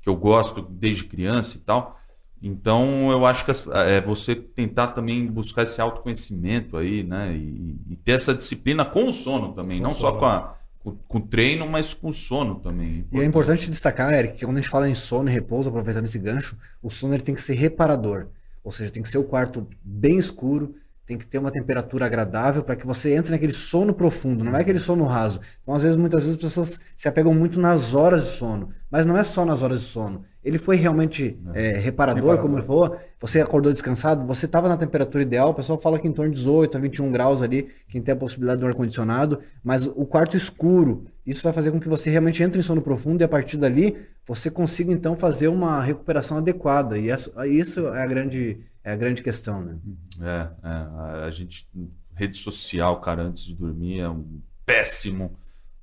que 0.00 0.08
eu 0.08 0.14
gosto 0.14 0.62
desde 0.62 1.02
criança 1.02 1.56
e 1.56 1.60
tal. 1.60 1.98
Então, 2.42 3.10
eu 3.12 3.24
acho 3.24 3.44
que 3.44 3.52
é 3.72 4.00
você 4.00 4.34
tentar 4.34 4.88
também 4.88 5.24
buscar 5.26 5.62
esse 5.62 5.80
autoconhecimento 5.80 6.76
aí, 6.76 7.04
né? 7.04 7.32
E, 7.36 7.78
e 7.90 7.96
ter 7.96 8.12
essa 8.12 8.34
disciplina 8.34 8.84
com 8.84 9.08
o 9.08 9.12
sono 9.12 9.52
também, 9.52 9.78
com 9.78 9.84
não 9.84 9.94
sono. 9.94 10.12
só 10.14 10.18
com 10.18 10.26
a, 10.26 10.56
com, 10.82 10.96
com 11.06 11.20
treino, 11.20 11.68
mas 11.68 11.94
com 11.94 12.12
sono 12.12 12.56
também. 12.56 13.06
É 13.12 13.18
e 13.18 13.20
é 13.20 13.24
importante 13.24 13.70
destacar, 13.70 14.12
Eric, 14.12 14.38
que 14.38 14.44
quando 14.44 14.58
a 14.58 14.60
gente 14.60 14.70
fala 14.70 14.88
em 14.88 14.94
sono 14.94 15.30
e 15.30 15.32
repouso, 15.32 15.68
aproveitando 15.68 16.04
esse 16.04 16.18
gancho, 16.18 16.56
o 16.82 16.90
sono 16.90 17.14
ele 17.14 17.22
tem 17.22 17.34
que 17.34 17.40
ser 17.40 17.54
reparador. 17.54 18.26
Ou 18.64 18.72
seja, 18.72 18.90
tem 18.90 19.02
que 19.02 19.08
ser 19.08 19.18
o 19.18 19.24
quarto 19.24 19.68
bem 19.84 20.18
escuro, 20.18 20.74
tem 21.04 21.18
que 21.18 21.26
ter 21.26 21.38
uma 21.38 21.50
temperatura 21.50 22.06
agradável 22.06 22.62
para 22.62 22.76
que 22.76 22.86
você 22.86 23.12
entre 23.14 23.32
naquele 23.32 23.52
sono 23.52 23.92
profundo, 23.92 24.44
não 24.44 24.56
é 24.56 24.60
aquele 24.60 24.78
sono 24.78 25.04
raso. 25.04 25.40
Então, 25.60 25.74
às 25.74 25.82
vezes, 25.82 25.96
muitas 25.96 26.22
vezes 26.22 26.36
as 26.36 26.42
pessoas 26.42 26.80
se 26.96 27.08
apegam 27.08 27.34
muito 27.34 27.58
nas 27.58 27.94
horas 27.94 28.22
de 28.22 28.30
sono, 28.30 28.70
mas 28.90 29.04
não 29.04 29.16
é 29.16 29.24
só 29.24 29.44
nas 29.44 29.62
horas 29.62 29.80
de 29.80 29.86
sono. 29.86 30.24
Ele 30.44 30.58
foi 30.58 30.76
realmente 30.76 31.38
é, 31.54 31.70
é 31.70 31.78
reparador, 31.78 32.22
reparador, 32.22 32.38
como 32.38 32.58
ele 32.58 32.66
falou. 32.66 32.96
Você 33.20 33.40
acordou 33.40 33.72
descansado, 33.72 34.26
você 34.26 34.46
estava 34.46 34.68
na 34.68 34.76
temperatura 34.76 35.22
ideal. 35.22 35.50
O 35.50 35.54
pessoal 35.54 35.80
fala 35.80 35.98
que 35.98 36.08
em 36.08 36.12
torno 36.12 36.32
de 36.32 36.38
18 36.38 36.76
a 36.76 36.80
21 36.80 37.12
graus 37.12 37.42
ali, 37.42 37.68
quem 37.88 38.02
tem 38.02 38.12
a 38.12 38.16
possibilidade 38.16 38.60
do 38.60 38.66
ar-condicionado, 38.66 39.40
mas 39.62 39.86
o 39.86 40.04
quarto 40.04 40.36
escuro, 40.36 41.06
isso 41.24 41.44
vai 41.44 41.52
fazer 41.52 41.70
com 41.70 41.78
que 41.78 41.88
você 41.88 42.10
realmente 42.10 42.42
entre 42.42 42.58
em 42.58 42.62
sono 42.62 42.82
profundo 42.82 43.22
e 43.22 43.24
a 43.24 43.28
partir 43.28 43.56
dali 43.56 43.96
você 44.26 44.50
consiga 44.50 44.92
então 44.92 45.16
fazer 45.16 45.48
uma 45.48 45.80
recuperação 45.80 46.38
adequada. 46.38 46.98
E 46.98 47.08
isso 47.46 47.88
é 47.88 48.02
a 48.02 48.06
grande, 48.06 48.58
é 48.84 48.92
a 48.92 48.96
grande 48.96 49.22
questão, 49.22 49.62
né? 49.62 49.78
É, 50.20 50.48
é 50.62 51.24
a 51.24 51.30
gente 51.30 51.68
rede 52.14 52.36
social, 52.36 53.00
cara, 53.00 53.22
antes 53.22 53.44
de 53.44 53.54
dormir 53.54 54.00
é 54.00 54.08
um 54.08 54.40
péssimo. 54.64 55.36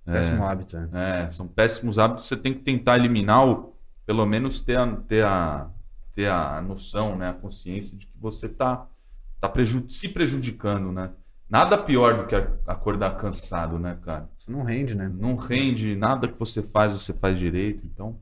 Péssimo 0.06 0.44
hábito, 0.44 0.78
né? 0.78 1.26
É, 1.26 1.30
são 1.30 1.48
péssimos 1.48 2.00
hábitos. 2.00 2.26
Você 2.26 2.36
tem 2.36 2.54
que 2.54 2.62
tentar 2.62 2.98
eliminar, 2.98 3.46
ou 3.46 3.78
pelo 4.06 4.26
menos 4.26 4.60
ter 4.60 4.78
a, 4.78 4.88
ter 4.88 5.24
a, 5.24 5.70
ter 6.16 6.28
a 6.28 6.62
noção, 6.62 7.16
né? 7.16 7.30
A 7.30 7.34
consciência 7.34 7.96
de 7.96 8.06
que 8.06 8.18
você 8.20 8.48
está 8.48 8.88
tá 9.40 9.48
preju 9.48 9.86
se 9.90 10.10
prejudicando, 10.10 10.92
né? 10.92 11.12
Nada 11.50 11.78
pior 11.78 12.18
do 12.18 12.28
que 12.28 12.36
acordar 12.68 13.18
cansado, 13.18 13.80
né, 13.80 13.98
cara? 14.04 14.30
Você 14.38 14.52
não 14.52 14.64
rende, 14.64 14.96
né? 14.96 15.12
Não 15.12 15.36
rende, 15.36 15.96
nada 15.96 16.28
que 16.28 16.38
você 16.38 16.62
faz, 16.62 16.94
você 16.94 17.14
faz 17.14 17.40
direito. 17.40 17.86
Então, 17.86 18.20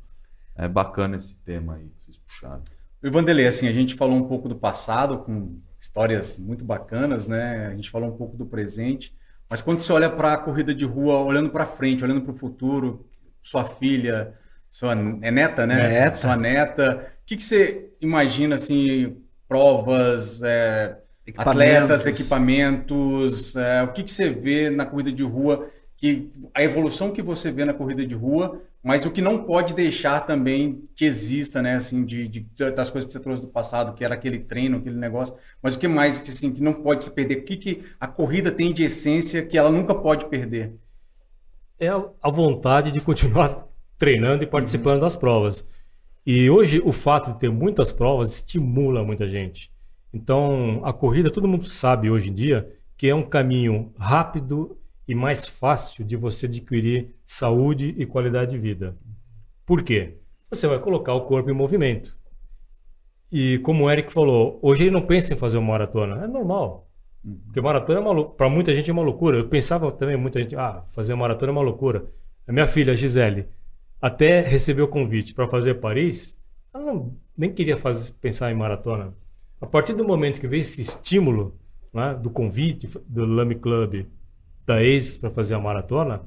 é 0.56 0.68
bacana 0.68 1.18
esse 1.18 1.36
tema 1.38 1.76
aí 1.76 1.90
que 1.90 2.06
vocês 2.06 2.18
puxaram. 2.18 2.64
E 3.04 3.10
Vanderlei, 3.10 3.48
assim, 3.48 3.68
a 3.68 3.74
gente 3.74 3.96
falou 3.96 4.18
um 4.18 4.28
pouco 4.28 4.50
do 4.50 4.56
passado, 4.56 5.20
com 5.20 5.60
histórias 5.80 6.38
muito 6.38 6.66
bacanas, 6.66 7.28
né? 7.28 7.68
A 7.68 7.76
gente 7.76 7.90
falou 7.90 8.10
um 8.10 8.18
pouco 8.18 8.36
do 8.36 8.46
presente. 8.46 9.16
Mas 9.50 9.62
quando 9.62 9.80
você 9.80 9.94
olha 9.94 10.10
para 10.10 10.34
a 10.34 10.38
corrida 10.38 10.74
de 10.74 10.84
rua, 10.84 11.20
olhando 11.20 11.50
para 11.50 11.66
frente, 11.66 12.04
olhando 12.04 12.22
para 12.22 12.34
o 12.34 12.38
futuro, 12.38 13.06
sua 13.42 13.64
filha, 13.64 14.34
sua 14.70 14.94
é 15.22 15.32
neta, 15.32 15.66
né? 15.66 15.76
Neta. 15.76 16.16
Sua 16.18 16.36
neta, 16.36 17.08
o 17.22 17.26
que, 17.26 17.38
que 17.38 17.44
você 17.44 17.90
imagina 18.02 18.56
assim, 18.56 19.18
provas, 19.48 20.42
é, 20.44 20.98
atletas, 21.38 22.06
equipamentos, 22.06 23.56
é, 23.56 23.84
o 23.84 23.94
que, 23.94 24.04
que 24.04 24.12
você 24.12 24.30
vê 24.30 24.70
na 24.70 24.86
corrida 24.86 25.12
de 25.12 25.24
rua, 25.24 25.70
que 25.96 26.30
a 26.54 26.62
evolução 26.62 27.12
que 27.12 27.22
você 27.22 27.52
vê 27.52 27.64
na 27.64 27.74
corrida 27.74 28.06
de 28.06 28.16
rua, 28.16 28.62
mas 28.88 29.06
o 29.06 29.12
que 29.12 29.20
não 29.20 29.44
pode 29.44 29.74
deixar 29.74 30.22
também 30.22 30.88
que 30.96 31.04
exista, 31.04 31.62
né, 31.62 31.76
assim, 31.76 32.06
de, 32.06 32.26
de 32.26 32.40
das 32.72 32.90
coisas 32.90 33.06
que 33.06 33.12
você 33.12 33.20
trouxe 33.20 33.42
do 33.42 33.50
passado, 33.50 33.94
que 33.94 34.02
era 34.02 34.16
aquele 34.16 34.40
treino, 34.40 34.78
aquele 34.78 34.96
negócio, 34.96 35.36
mas 35.62 35.76
o 35.76 35.80
que 35.80 35.90
mais 35.90 36.22
que 36.22 36.30
assim 36.30 36.54
que 36.54 36.64
não 36.64 36.72
pode 36.72 37.04
se 37.04 37.12
perder? 37.12 37.40
O 37.40 37.44
que, 37.44 37.58
que 37.58 37.84
a 38.00 38.08
corrida 38.08 38.50
tem 38.50 38.72
de 38.72 38.84
essência 38.84 39.46
que 39.46 39.58
ela 39.58 39.70
nunca 39.70 39.94
pode 39.94 40.28
perder? 40.28 40.74
É 41.78 41.90
a 41.90 42.32
vontade 42.32 42.90
de 42.90 43.02
continuar 43.02 43.68
treinando 44.00 44.46
e 44.46 44.48
participando 44.48 44.96
uhum. 44.96 45.02
das 45.02 45.18
provas. 45.18 45.68
E 46.26 46.50
hoje 46.50 46.82
o 46.82 46.94
fato 46.94 47.34
de 47.34 47.40
ter 47.40 47.52
muitas 47.52 47.92
provas 47.92 48.36
estimula 48.36 49.04
muita 49.04 49.30
gente. 49.30 49.70
Então, 50.14 50.80
a 50.86 50.94
corrida, 50.94 51.30
todo 51.30 51.46
mundo 51.46 51.66
sabe 51.66 52.10
hoje 52.10 52.30
em 52.30 52.34
dia 52.34 52.74
que 52.96 53.10
é 53.10 53.14
um 53.14 53.24
caminho 53.24 53.92
rápido 54.00 54.78
e 55.08 55.16
mais 55.16 55.48
fácil 55.48 56.04
de 56.04 56.16
você 56.16 56.46
adquirir 56.46 57.16
saúde 57.24 57.96
e 57.98 58.06
qualidade 58.06 58.52
de 58.52 58.58
vida. 58.58 58.96
Por 59.66 59.82
quê? 59.82 60.18
Você 60.50 60.68
vai 60.68 60.80
colocar 60.80 61.14
o 61.14 61.22
corpo 61.22 61.50
em 61.50 61.54
movimento. 61.54 62.18
E 63.32 63.60
como 63.60 63.86
o 63.86 63.92
Eric 63.92 64.12
falou, 64.12 64.60
hoje 64.62 64.84
ele 64.84 64.92
não 64.92 65.02
pensa 65.02 65.34
em 65.34 65.38
fazer 65.38 65.58
uma 65.58 65.72
maratona. 65.72 66.24
É 66.24 66.28
normal. 66.28 66.90
Porque 67.46 67.60
maratona 67.60 68.00
é 68.00 68.24
para 68.36 68.50
muita 68.50 68.74
gente 68.74 68.90
é 68.90 68.94
uma 68.94 69.02
loucura. 69.02 69.38
Eu 69.38 69.48
pensava 69.48 69.92
também, 69.92 70.16
muita 70.16 70.42
gente, 70.42 70.56
ah, 70.56 70.84
fazer 70.90 71.16
maratona 71.16 71.52
é 71.52 71.54
uma 71.54 71.62
loucura. 71.62 72.06
A 72.48 72.54
minha 72.54 72.68
filha, 72.68 72.96
Gisele, 72.96 73.48
até 74.02 74.42
recebeu 74.42 74.86
o 74.86 74.90
convite 74.90 75.34
para 75.34 75.48
fazer 75.48 75.76
Paris, 75.76 76.40
ela 76.74 76.86
não, 76.86 77.18
nem 77.38 77.52
queria 77.52 77.76
fazer, 77.76 78.14
pensar 78.14 78.52
em 78.52 78.56
maratona. 78.56 79.14
A 79.60 79.66
partir 79.66 79.94
do 79.94 80.06
momento 80.06 80.40
que 80.40 80.48
veio 80.48 80.62
esse 80.62 80.82
estímulo 80.82 81.60
né, 81.94 82.14
do 82.14 82.30
convite 82.30 82.88
do 83.08 83.26
Lamy 83.26 83.56
Club, 83.56 84.06
da 84.68 84.84
ex 84.84 85.18
para 85.18 85.32
fazer 85.32 85.56
a 85.56 85.60
maratona, 85.60 86.22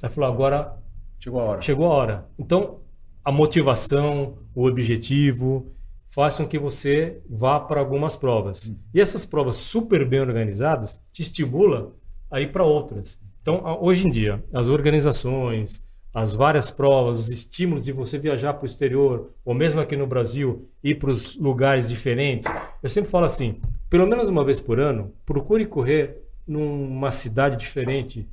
ela 0.00 0.12
falou: 0.12 0.30
agora 0.30 0.76
chegou 1.18 1.40
a 1.40 1.44
hora. 1.44 1.62
Chegou 1.62 1.86
a 1.86 1.94
hora. 1.94 2.28
Então, 2.38 2.80
a 3.24 3.32
motivação, 3.32 4.38
o 4.54 4.66
objetivo, 4.66 5.72
façam 6.08 6.46
que 6.46 6.58
você 6.58 7.20
vá 7.28 7.58
para 7.58 7.80
algumas 7.80 8.14
provas. 8.14 8.68
Hum. 8.68 8.76
E 8.92 9.00
essas 9.00 9.24
provas 9.24 9.56
super 9.56 10.04
bem 10.04 10.20
organizadas 10.20 11.00
te 11.12 11.22
estimula 11.22 11.94
a 12.30 12.40
ir 12.40 12.52
para 12.52 12.64
outras. 12.64 13.20
Então, 13.40 13.62
hoje 13.80 14.06
em 14.06 14.10
dia, 14.10 14.44
as 14.52 14.68
organizações, 14.68 15.82
as 16.12 16.34
várias 16.34 16.70
provas, 16.70 17.20
os 17.20 17.30
estímulos 17.30 17.84
de 17.84 17.92
você 17.92 18.18
viajar 18.18 18.52
para 18.54 18.64
o 18.64 18.66
exterior, 18.66 19.30
ou 19.44 19.54
mesmo 19.54 19.80
aqui 19.80 19.96
no 19.96 20.06
Brasil, 20.06 20.68
ir 20.84 20.96
para 20.96 21.10
os 21.10 21.36
lugares 21.36 21.88
diferentes. 21.88 22.52
Eu 22.82 22.88
sempre 22.90 23.10
falo 23.10 23.24
assim: 23.24 23.60
pelo 23.88 24.06
menos 24.06 24.28
uma 24.28 24.44
vez 24.44 24.60
por 24.60 24.78
ano, 24.78 25.12
procure 25.24 25.64
correr 25.66 26.27
numa 26.48 27.10
cidade 27.10 27.56
diferente 27.56 28.26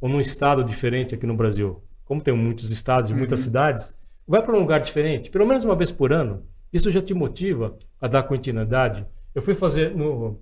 ou 0.00 0.08
num 0.08 0.20
estado 0.20 0.62
diferente 0.62 1.14
aqui 1.14 1.26
no 1.26 1.34
Brasil. 1.34 1.82
Como 2.04 2.20
tem 2.20 2.34
muitos 2.34 2.70
estados 2.70 3.10
e 3.10 3.14
muitas 3.14 3.40
uhum. 3.40 3.44
cidades, 3.44 3.96
vai 4.28 4.42
para 4.42 4.54
um 4.54 4.60
lugar 4.60 4.80
diferente, 4.80 5.30
pelo 5.30 5.46
menos 5.46 5.64
uma 5.64 5.74
vez 5.74 5.90
por 5.90 6.12
ano. 6.12 6.44
Isso 6.72 6.90
já 6.90 7.00
te 7.00 7.14
motiva 7.14 7.76
a 8.00 8.06
dar 8.06 8.24
continuidade. 8.24 9.06
Eu 9.34 9.40
fui 9.40 9.54
fazer 9.54 9.96
no, 9.96 10.38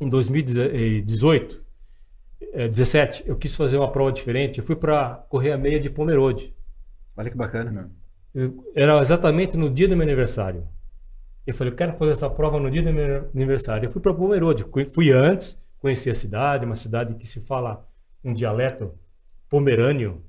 em 0.00 0.08
2018 0.08 1.62
é, 2.52 2.68
17, 2.68 3.24
eu 3.26 3.36
quis 3.36 3.54
fazer 3.54 3.78
uma 3.78 3.90
prova 3.90 4.12
diferente. 4.12 4.58
Eu 4.58 4.64
fui 4.64 4.76
para 4.76 5.24
correr 5.28 5.52
a 5.52 5.58
meia 5.58 5.78
de 5.78 5.88
Pomerode. 5.88 6.54
Olha 7.16 7.30
que 7.30 7.36
bacana. 7.36 7.90
Eu, 8.34 8.64
era 8.74 8.98
exatamente 8.98 9.56
no 9.56 9.70
dia 9.70 9.88
do 9.88 9.96
meu 9.96 10.04
aniversário. 10.04 10.66
Eu 11.46 11.54
falei, 11.54 11.72
eu 11.72 11.76
quero 11.76 11.96
fazer 11.96 12.12
essa 12.12 12.30
prova 12.30 12.58
no 12.58 12.70
dia 12.70 12.82
do 12.82 12.92
meu 12.92 13.28
aniversário. 13.34 13.86
Eu 13.86 13.90
fui 13.90 14.00
para 14.00 14.14
Pomerode. 14.14 14.64
Fui 14.92 15.10
antes, 15.10 15.58
conheci 15.82 16.08
a 16.08 16.14
cidade, 16.14 16.64
uma 16.64 16.76
cidade 16.76 17.14
que 17.16 17.26
se 17.26 17.40
fala 17.40 17.84
um 18.24 18.32
dialeto 18.32 18.94
pomerâneo. 19.50 20.22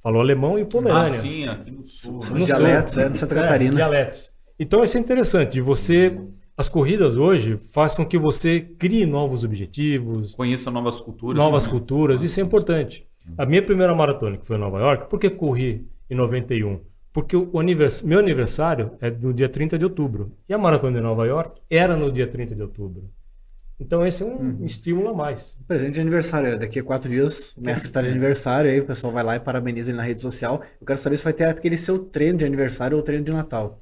Falou 0.00 0.20
alemão 0.20 0.58
e 0.58 0.64
pomerâneo. 0.64 1.10
Ah, 1.10 1.10
sim, 1.10 1.48
aqui 1.48 1.70
no 1.70 1.84
sul. 1.84 2.22
São 2.22 2.38
no 2.38 2.44
dialetos, 2.44 2.94
sul. 2.94 3.02
é 3.02 3.08
de 3.08 3.18
Santa 3.18 3.34
Catarina. 3.34 3.72
É, 3.72 3.76
dialetos. 3.76 4.32
Então, 4.58 4.84
isso 4.84 4.96
é 4.96 5.00
interessante, 5.00 5.54
de 5.54 5.60
você 5.60 6.16
as 6.56 6.68
corridas 6.68 7.16
hoje 7.16 7.58
fazem 7.72 7.96
com 7.96 8.06
que 8.06 8.16
você 8.16 8.60
crie 8.60 9.04
novos 9.04 9.42
objetivos. 9.42 10.36
Conheça 10.36 10.70
novas 10.70 11.00
culturas. 11.00 11.36
Novas 11.36 11.64
também. 11.64 11.80
culturas, 11.80 12.22
isso 12.22 12.38
é 12.38 12.42
importante. 12.44 13.08
A 13.36 13.44
minha 13.44 13.62
primeira 13.62 13.92
maratona, 13.94 14.36
que 14.36 14.46
foi 14.46 14.56
em 14.56 14.60
Nova 14.60 14.78
York, 14.78 15.10
por 15.10 15.18
que 15.18 15.30
corri 15.30 15.88
em 16.08 16.14
91? 16.14 16.80
Porque 17.12 17.36
o 17.36 17.58
anivers... 17.58 18.02
meu 18.02 18.20
aniversário 18.20 18.92
é 19.00 19.10
no 19.10 19.32
dia 19.32 19.48
30 19.48 19.78
de 19.78 19.84
outubro. 19.84 20.36
E 20.48 20.54
a 20.54 20.58
maratona 20.58 20.96
de 20.96 21.02
Nova 21.02 21.26
York 21.26 21.60
era 21.68 21.96
no 21.96 22.12
dia 22.12 22.26
30 22.26 22.54
de 22.54 22.62
outubro. 22.62 23.10
Então 23.78 24.06
esse 24.06 24.22
é 24.22 24.26
um 24.26 24.36
uhum. 24.36 24.64
estímulo 24.64 25.08
a 25.08 25.14
mais. 25.14 25.56
Presente 25.66 25.94
de 25.94 26.00
aniversário. 26.00 26.58
Daqui 26.58 26.78
a 26.78 26.82
quatro 26.82 27.10
dias 27.10 27.54
o 27.56 27.60
mestre 27.60 27.88
está 27.88 28.00
de 28.00 28.08
aniversário, 28.08 28.70
aí 28.70 28.80
o 28.80 28.84
pessoal 28.84 29.12
vai 29.12 29.22
lá 29.22 29.36
e 29.36 29.40
parabeniza 29.40 29.90
ele 29.90 29.96
na 29.96 30.02
rede 30.02 30.20
social. 30.20 30.62
Eu 30.80 30.86
quero 30.86 30.98
saber 30.98 31.16
se 31.16 31.24
vai 31.24 31.32
ter 31.32 31.44
aquele 31.44 31.76
seu 31.76 31.98
treino 31.98 32.38
de 32.38 32.44
aniversário 32.44 32.96
ou 32.96 33.02
treino 33.02 33.24
de 33.24 33.32
Natal. 33.32 33.80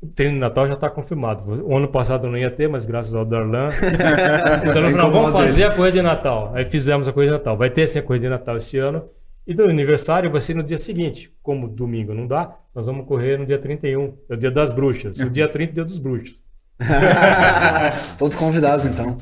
O 0.00 0.06
treino 0.06 0.34
de 0.34 0.40
Natal 0.40 0.66
já 0.66 0.74
está 0.74 0.90
confirmado. 0.90 1.64
O 1.64 1.76
ano 1.76 1.86
passado 1.86 2.28
não 2.28 2.36
ia 2.36 2.50
ter, 2.50 2.68
mas 2.68 2.84
graças 2.84 3.14
ao 3.14 3.24
Darlan. 3.24 3.68
então, 4.68 4.90
nós 4.90 5.12
vamos 5.12 5.32
fazer 5.32 5.64
a 5.64 5.70
corrida 5.70 5.98
de 5.98 6.02
Natal. 6.02 6.50
Aí 6.54 6.64
fizemos 6.64 7.06
a 7.06 7.12
corrida 7.12 7.32
de 7.32 7.38
Natal. 7.38 7.56
Vai 7.56 7.70
ter 7.70 7.86
sim 7.86 8.00
a 8.00 8.02
corrida 8.02 8.26
de 8.26 8.30
Natal 8.30 8.56
esse 8.56 8.78
ano. 8.78 9.04
E 9.46 9.54
do 9.54 9.64
aniversário 9.64 10.30
vai 10.30 10.40
ser 10.40 10.54
no 10.54 10.62
dia 10.62 10.78
seguinte. 10.78 11.32
Como 11.40 11.68
domingo 11.68 12.14
não 12.14 12.26
dá, 12.26 12.56
nós 12.74 12.86
vamos 12.86 13.06
correr 13.06 13.38
no 13.38 13.46
dia 13.46 13.58
31. 13.58 14.14
É 14.28 14.34
o 14.34 14.36
dia 14.36 14.50
das 14.50 14.72
bruxas. 14.72 15.20
O 15.20 15.28
dia 15.30 15.46
30 15.46 15.70
é 15.70 15.72
o 15.72 15.74
dia 15.74 15.84
dos 15.84 15.98
bruxos. 15.98 16.40
Todos 18.18 18.34
convidados, 18.34 18.84
então. 18.86 19.16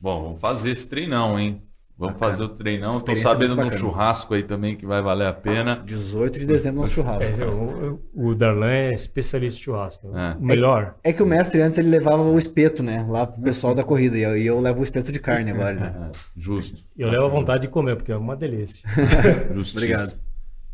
Bom, 0.00 0.22
vamos 0.22 0.40
fazer 0.40 0.70
esse 0.70 0.88
treinão, 0.88 1.38
hein? 1.38 1.62
Vamos 2.00 2.14
Bacana. 2.14 2.32
fazer 2.32 2.44
o 2.44 2.48
treinão. 2.48 2.90
Estou 2.92 3.14
sabendo 3.14 3.54
de 3.54 3.62
um 3.62 3.70
churrasco 3.70 4.32
aí 4.32 4.42
também 4.42 4.74
que 4.74 4.86
vai 4.86 5.02
valer 5.02 5.26
a 5.26 5.34
pena. 5.34 5.82
18 5.84 6.38
de 6.38 6.46
dezembro 6.46 6.80
nosso 6.80 6.94
churrasco. 6.94 7.38
É, 7.38 7.46
o, 7.46 8.00
o 8.14 8.34
Darlan 8.34 8.70
é 8.70 8.94
especialista 8.94 9.60
em 9.60 9.62
churrasco. 9.64 10.16
É. 10.16 10.34
O 10.40 10.42
melhor. 10.42 10.94
É, 11.04 11.10
é, 11.10 11.12
que 11.12 11.22
o 11.22 11.26
mestre 11.26 11.60
antes 11.60 11.76
ele 11.76 11.90
levava 11.90 12.22
o 12.22 12.38
espeto, 12.38 12.82
né? 12.82 13.06
Lá 13.06 13.26
pro 13.26 13.42
pessoal 13.42 13.74
da 13.74 13.84
corrida. 13.84 14.16
E 14.16 14.22
eu, 14.22 14.34
e 14.34 14.46
eu 14.46 14.58
levo 14.60 14.80
o 14.80 14.82
espeto 14.82 15.12
de 15.12 15.20
carne 15.20 15.50
agora, 15.50 15.74
né? 15.74 15.90
É, 16.00 16.10
justo. 16.34 16.82
E 16.96 17.02
eu 17.02 17.10
levo 17.10 17.26
a 17.26 17.28
vontade 17.28 17.62
de 17.62 17.68
comer, 17.68 17.96
porque 17.96 18.10
é 18.10 18.16
uma 18.16 18.34
delícia. 18.34 18.88
Obrigado. 19.74 20.18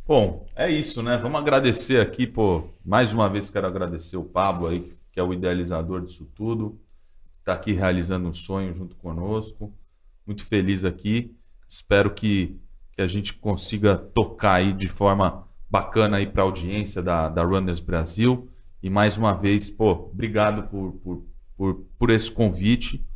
Bom, 0.07 0.47
é 0.55 0.70
isso, 0.70 1.03
né? 1.03 1.19
Vamos 1.20 1.40
agradecer 1.40 2.01
aqui, 2.01 2.24
pô. 2.24 2.69
Mais 2.85 3.12
uma 3.12 3.28
vez 3.28 3.51
quero 3.51 3.66
agradecer 3.66 4.16
o 4.16 4.23
Pablo 4.23 4.69
aí, 4.69 4.93
que 5.11 5.19
é 5.19 5.23
o 5.24 5.32
idealizador 5.32 6.03
disso 6.03 6.24
tudo. 6.36 6.78
Está 7.47 7.55
aqui 7.55 7.73
realizando 7.74 8.28
um 8.28 8.32
sonho 8.32 8.74
junto 8.74 8.97
conosco 8.97 9.73
muito 10.27 10.44
feliz 10.44 10.85
aqui. 10.85 11.32
Espero 11.68 12.12
que, 12.12 12.60
que 12.90 13.01
a 13.01 13.06
gente 13.06 13.35
consiga 13.35 13.97
tocar 13.97 14.55
aí 14.55 14.73
de 14.73 14.89
forma 14.89 15.47
bacana 15.70 16.16
aí 16.16 16.27
para 16.27 16.43
a 16.43 16.44
audiência 16.44 17.01
da, 17.01 17.28
da 17.28 17.44
Runners 17.44 17.78
Brasil. 17.78 18.51
E 18.82 18.90
mais 18.90 19.16
uma 19.16 19.32
vez, 19.32 19.70
pô, 19.70 19.93
obrigado 19.93 20.64
por, 20.64 20.94
por, 20.94 21.24
por, 21.56 21.86
por 21.97 22.10
esse 22.10 22.32
convite. 22.32 23.06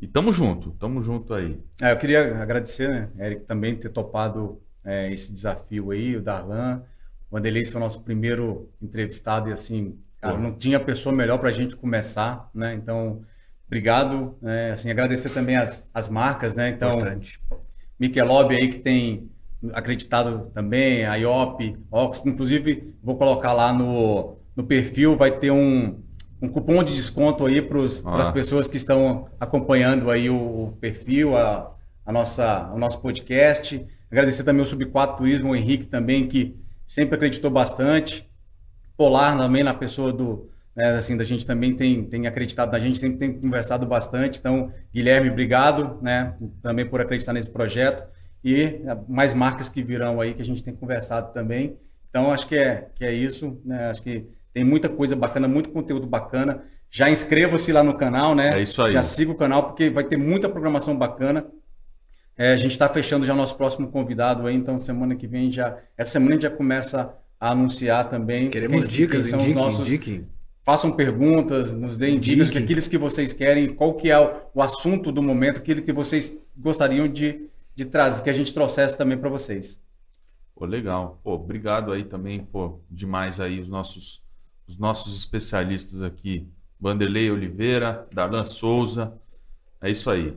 E 0.00 0.08
tamo 0.08 0.32
junto, 0.32 0.72
tamo 0.72 1.00
junto 1.00 1.32
aí. 1.32 1.60
É, 1.80 1.92
eu 1.92 1.96
queria 1.96 2.42
agradecer, 2.42 2.88
né, 2.88 3.08
Eric, 3.24 3.44
também 3.44 3.76
ter 3.76 3.90
topado 3.90 4.60
é, 4.84 5.12
esse 5.12 5.32
desafio 5.32 5.92
aí, 5.92 6.16
o 6.16 6.20
Darlan. 6.20 6.82
O 7.30 7.36
Vanderlei 7.36 7.64
foi 7.64 7.76
o 7.76 7.84
nosso 7.84 8.02
primeiro 8.02 8.68
entrevistado 8.82 9.48
e 9.48 9.52
assim, 9.52 9.96
cara, 10.20 10.38
não 10.38 10.52
tinha 10.52 10.78
pessoa 10.80 11.14
melhor 11.14 11.38
para 11.38 11.48
a 11.48 11.52
gente 11.52 11.76
começar, 11.76 12.50
né? 12.54 12.74
Então, 12.74 13.22
Obrigado. 13.68 14.36
É, 14.42 14.70
assim, 14.70 14.90
agradecer 14.90 15.28
também 15.28 15.54
as, 15.56 15.86
as 15.92 16.08
marcas, 16.08 16.54
né? 16.54 16.70
Então, 16.70 16.88
Importante. 16.88 17.38
Michelob 18.00 18.54
aí 18.54 18.68
que 18.68 18.78
tem 18.78 19.30
acreditado 19.72 20.50
também, 20.54 21.04
a 21.04 21.16
IOP, 21.16 21.76
Ox, 21.90 22.24
inclusive 22.24 22.94
vou 23.02 23.16
colocar 23.16 23.52
lá 23.52 23.72
no, 23.72 24.38
no 24.56 24.64
perfil, 24.64 25.16
vai 25.16 25.32
ter 25.36 25.50
um, 25.50 26.00
um 26.40 26.48
cupom 26.48 26.82
de 26.82 26.94
desconto 26.94 27.44
aí 27.44 27.60
para 27.60 27.78
Ah. 28.04 28.22
as 28.22 28.30
pessoas 28.30 28.70
que 28.70 28.76
estão 28.76 29.28
acompanhando 29.38 30.10
aí 30.10 30.30
o, 30.30 30.36
o 30.36 30.72
perfil, 30.80 31.36
a, 31.36 31.74
a 32.06 32.12
nossa, 32.12 32.70
o 32.72 32.78
nosso 32.78 33.00
podcast. 33.02 33.84
Agradecer 34.10 34.44
também 34.44 34.60
ao 34.60 34.66
Sub4 34.66 35.16
Turismo, 35.16 35.50
o 35.50 35.56
Henrique 35.56 35.86
também, 35.86 36.26
que 36.26 36.56
sempre 36.86 37.16
acreditou 37.16 37.50
bastante. 37.50 38.27
Polar 38.98 39.38
também 39.38 39.62
na 39.62 39.72
pessoa 39.72 40.12
do, 40.12 40.50
né, 40.76 40.90
assim, 40.90 41.16
da 41.16 41.24
gente 41.24 41.46
também 41.46 41.74
tem, 41.74 42.04
tem 42.04 42.26
acreditado 42.26 42.72
na 42.72 42.78
gente, 42.78 42.98
sempre 42.98 43.16
tem 43.16 43.32
conversado 43.32 43.86
bastante. 43.86 44.38
Então, 44.38 44.72
Guilherme, 44.92 45.30
obrigado, 45.30 45.98
né, 46.02 46.34
também 46.60 46.84
por 46.84 47.00
acreditar 47.00 47.32
nesse 47.32 47.50
projeto 47.50 48.02
e 48.44 48.80
eh, 48.84 48.98
mais 49.08 49.34
marcas 49.34 49.68
que 49.68 49.82
virão 49.82 50.20
aí 50.20 50.34
que 50.34 50.42
a 50.42 50.44
gente 50.44 50.62
tem 50.62 50.74
conversado 50.74 51.32
também. 51.32 51.76
Então, 52.10 52.32
acho 52.32 52.48
que 52.48 52.56
é, 52.56 52.88
que 52.94 53.04
é 53.04 53.12
isso, 53.12 53.60
né, 53.64 53.88
acho 53.88 54.02
que 54.02 54.26
tem 54.52 54.64
muita 54.64 54.88
coisa 54.88 55.14
bacana, 55.14 55.46
muito 55.46 55.70
conteúdo 55.70 56.06
bacana. 56.06 56.64
Já 56.90 57.08
inscreva-se 57.08 57.70
lá 57.72 57.84
no 57.84 57.94
canal, 57.94 58.34
né? 58.34 58.58
É 58.58 58.62
isso 58.62 58.82
aí. 58.82 58.92
Já 58.92 59.02
siga 59.02 59.30
o 59.30 59.36
canal, 59.36 59.64
porque 59.64 59.90
vai 59.90 60.02
ter 60.02 60.16
muita 60.16 60.48
programação 60.48 60.96
bacana. 60.96 61.46
É, 62.36 62.52
a 62.52 62.56
gente 62.56 62.72
está 62.72 62.88
fechando 62.88 63.26
já 63.26 63.34
o 63.34 63.36
nosso 63.36 63.56
próximo 63.56 63.88
convidado 63.88 64.46
aí, 64.46 64.54
então 64.54 64.78
semana 64.78 65.14
que 65.14 65.26
vem 65.26 65.52
já. 65.52 65.76
Essa 65.96 66.12
semana 66.12 66.30
a 66.30 66.34
gente 66.34 66.42
já 66.42 66.50
começa 66.50 67.14
a 67.40 67.50
anunciar 67.52 68.08
também. 68.10 68.50
Queremos 68.50 68.82
quem- 68.86 68.88
dicas, 68.96 69.22
quem 69.22 69.30
são 69.30 69.38
os 69.40 69.54
nossos- 69.54 69.88
indique. 69.88 70.26
Façam 70.64 70.92
perguntas, 70.92 71.72
nos 71.72 71.96
deem 71.96 72.20
dicas, 72.20 72.48
Indique. 72.48 72.64
aqueles 72.64 72.86
que 72.86 72.98
vocês 72.98 73.32
querem, 73.32 73.68
qual 73.74 73.94
que 73.94 74.10
é 74.10 74.18
o, 74.20 74.34
o 74.54 74.62
assunto 74.62 75.10
do 75.10 75.22
momento, 75.22 75.60
aquilo 75.60 75.80
que 75.80 75.92
vocês 75.94 76.36
gostariam 76.54 77.08
de, 77.08 77.48
de 77.74 77.86
trazer, 77.86 78.22
que 78.22 78.28
a 78.28 78.34
gente 78.34 78.52
trouxesse 78.52 78.96
também 78.98 79.16
para 79.16 79.30
vocês. 79.30 79.80
Pô, 80.54 80.66
legal. 80.66 81.18
Pô, 81.24 81.32
obrigado 81.34 81.90
aí 81.90 82.04
também, 82.04 82.40
pô, 82.44 82.80
demais 82.90 83.40
aí 83.40 83.60
os 83.60 83.68
nossos, 83.68 84.20
os 84.66 84.76
nossos 84.76 85.16
especialistas 85.16 86.02
aqui. 86.02 86.46
Vanderlei 86.78 87.30
Oliveira, 87.30 88.06
Darlan 88.12 88.44
Souza. 88.44 89.14
É 89.80 89.90
isso 89.90 90.10
aí. 90.10 90.36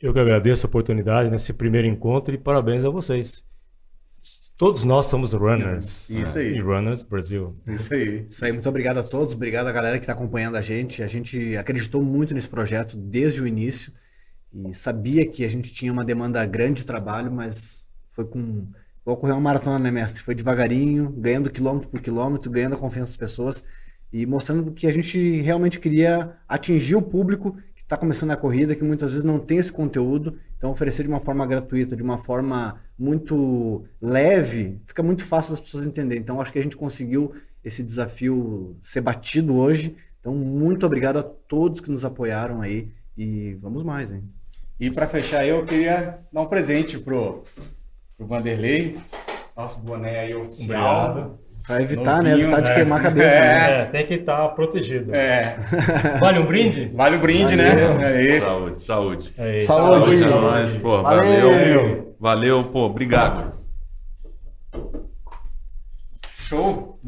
Eu 0.00 0.12
que 0.12 0.18
agradeço 0.18 0.66
a 0.66 0.68
oportunidade 0.68 1.30
nesse 1.30 1.52
primeiro 1.52 1.86
encontro 1.86 2.34
e 2.34 2.38
parabéns 2.38 2.84
a 2.84 2.90
vocês. 2.90 3.46
Todos 4.56 4.84
nós 4.84 5.06
somos 5.06 5.32
runners. 5.32 6.08
Isso 6.10 6.38
aí. 6.38 6.56
E 6.56 6.60
Runners 6.60 7.02
Brasil. 7.02 7.56
Isso 7.66 7.92
aí. 7.92 8.24
Isso 8.28 8.44
aí, 8.44 8.52
muito 8.52 8.68
obrigado 8.68 8.98
a 8.98 9.02
todos, 9.02 9.34
obrigado 9.34 9.66
a 9.66 9.72
galera 9.72 9.98
que 9.98 10.04
está 10.04 10.12
acompanhando 10.12 10.56
a 10.56 10.60
gente. 10.60 11.02
A 11.02 11.06
gente 11.06 11.56
acreditou 11.56 12.02
muito 12.02 12.32
nesse 12.34 12.48
projeto 12.48 12.96
desde 12.96 13.42
o 13.42 13.46
início 13.46 13.92
e 14.54 14.74
sabia 14.74 15.26
que 15.26 15.44
a 15.44 15.48
gente 15.48 15.72
tinha 15.72 15.92
uma 15.92 16.04
demanda 16.04 16.44
grande 16.46 16.80
de 16.80 16.86
trabalho, 16.86 17.32
mas 17.32 17.88
foi 18.10 18.24
com. 18.24 18.66
Igual 19.02 19.16
correr 19.16 19.32
uma 19.32 19.40
maratona, 19.40 19.80
né, 19.80 19.90
mestre? 19.90 20.22
Foi 20.22 20.32
devagarinho, 20.32 21.10
ganhando 21.10 21.50
quilômetro 21.50 21.88
por 21.88 22.00
quilômetro, 22.00 22.48
ganhando 22.48 22.76
a 22.76 22.78
confiança 22.78 23.10
das 23.10 23.16
pessoas 23.16 23.64
e 24.12 24.26
mostrando 24.26 24.70
que 24.70 24.86
a 24.86 24.92
gente 24.92 25.40
realmente 25.40 25.80
queria 25.80 26.36
atingir 26.46 26.94
o 26.94 27.02
público 27.02 27.56
está 27.92 27.96
começando 27.98 28.30
a 28.30 28.36
corrida, 28.36 28.74
que 28.74 28.82
muitas 28.82 29.10
vezes 29.10 29.22
não 29.22 29.38
tem 29.38 29.58
esse 29.58 29.70
conteúdo. 29.70 30.38
Então, 30.56 30.70
oferecer 30.70 31.02
de 31.02 31.10
uma 31.10 31.20
forma 31.20 31.46
gratuita, 31.46 31.94
de 31.94 32.02
uma 32.02 32.16
forma 32.16 32.80
muito 32.98 33.84
leve, 34.00 34.80
fica 34.86 35.02
muito 35.02 35.24
fácil 35.26 35.52
das 35.52 35.60
pessoas 35.60 35.84
entenderem. 35.84 36.22
Então, 36.22 36.40
acho 36.40 36.50
que 36.50 36.58
a 36.58 36.62
gente 36.62 36.76
conseguiu 36.76 37.32
esse 37.62 37.82
desafio 37.82 38.74
ser 38.80 39.02
batido 39.02 39.54
hoje. 39.54 39.94
Então, 40.20 40.34
muito 40.34 40.86
obrigado 40.86 41.18
a 41.18 41.22
todos 41.22 41.80
que 41.80 41.90
nos 41.90 42.02
apoiaram 42.04 42.62
aí 42.62 42.90
e 43.16 43.54
vamos 43.60 43.82
mais, 43.82 44.10
hein? 44.10 44.22
E 44.80 44.90
para 44.90 45.06
fechar, 45.06 45.46
eu 45.46 45.64
queria 45.66 46.18
dar 46.32 46.40
um 46.40 46.46
presente 46.46 46.98
pro, 46.98 47.42
pro 48.16 48.26
Vanderlei. 48.26 48.98
Nosso 49.54 49.80
boné 49.80 50.20
aí 50.20 50.34
oficial. 50.34 51.10
Obrigado. 51.10 51.38
Para 51.66 51.80
evitar, 51.82 52.22
né? 52.22 52.30
Novinho, 52.30 52.44
Evitar 52.46 52.60
de 52.60 52.68
né? 52.70 52.74
queimar 52.76 52.98
a 52.98 53.02
cabeça, 53.04 53.34
É. 53.36 53.40
né? 53.40 53.80
É, 53.80 53.84
tem 53.86 54.06
que 54.06 54.14
estar 54.14 54.48
protegido. 54.48 55.14
É, 55.14 55.56
Vale 56.18 56.38
um 56.40 56.46
brinde? 56.46 56.90
vale 56.94 57.16
o 57.16 57.20
brinde, 57.20 57.56
Valeu. 57.56 57.94
né? 57.98 58.06
Aí. 58.06 58.40
Saúde, 58.40 58.82
saúde. 58.82 59.34
Aí, 59.38 59.60
Saúde. 59.60 60.06
Saúde 60.18 60.24
a 60.24 60.28
nós, 60.28 60.76
pô. 60.76 61.02
Valeu. 61.02 61.50
Valeu. 61.50 62.16
Valeu, 62.20 62.64
pô. 62.64 62.80
Obrigado. 62.86 63.52
Show. 66.30 66.98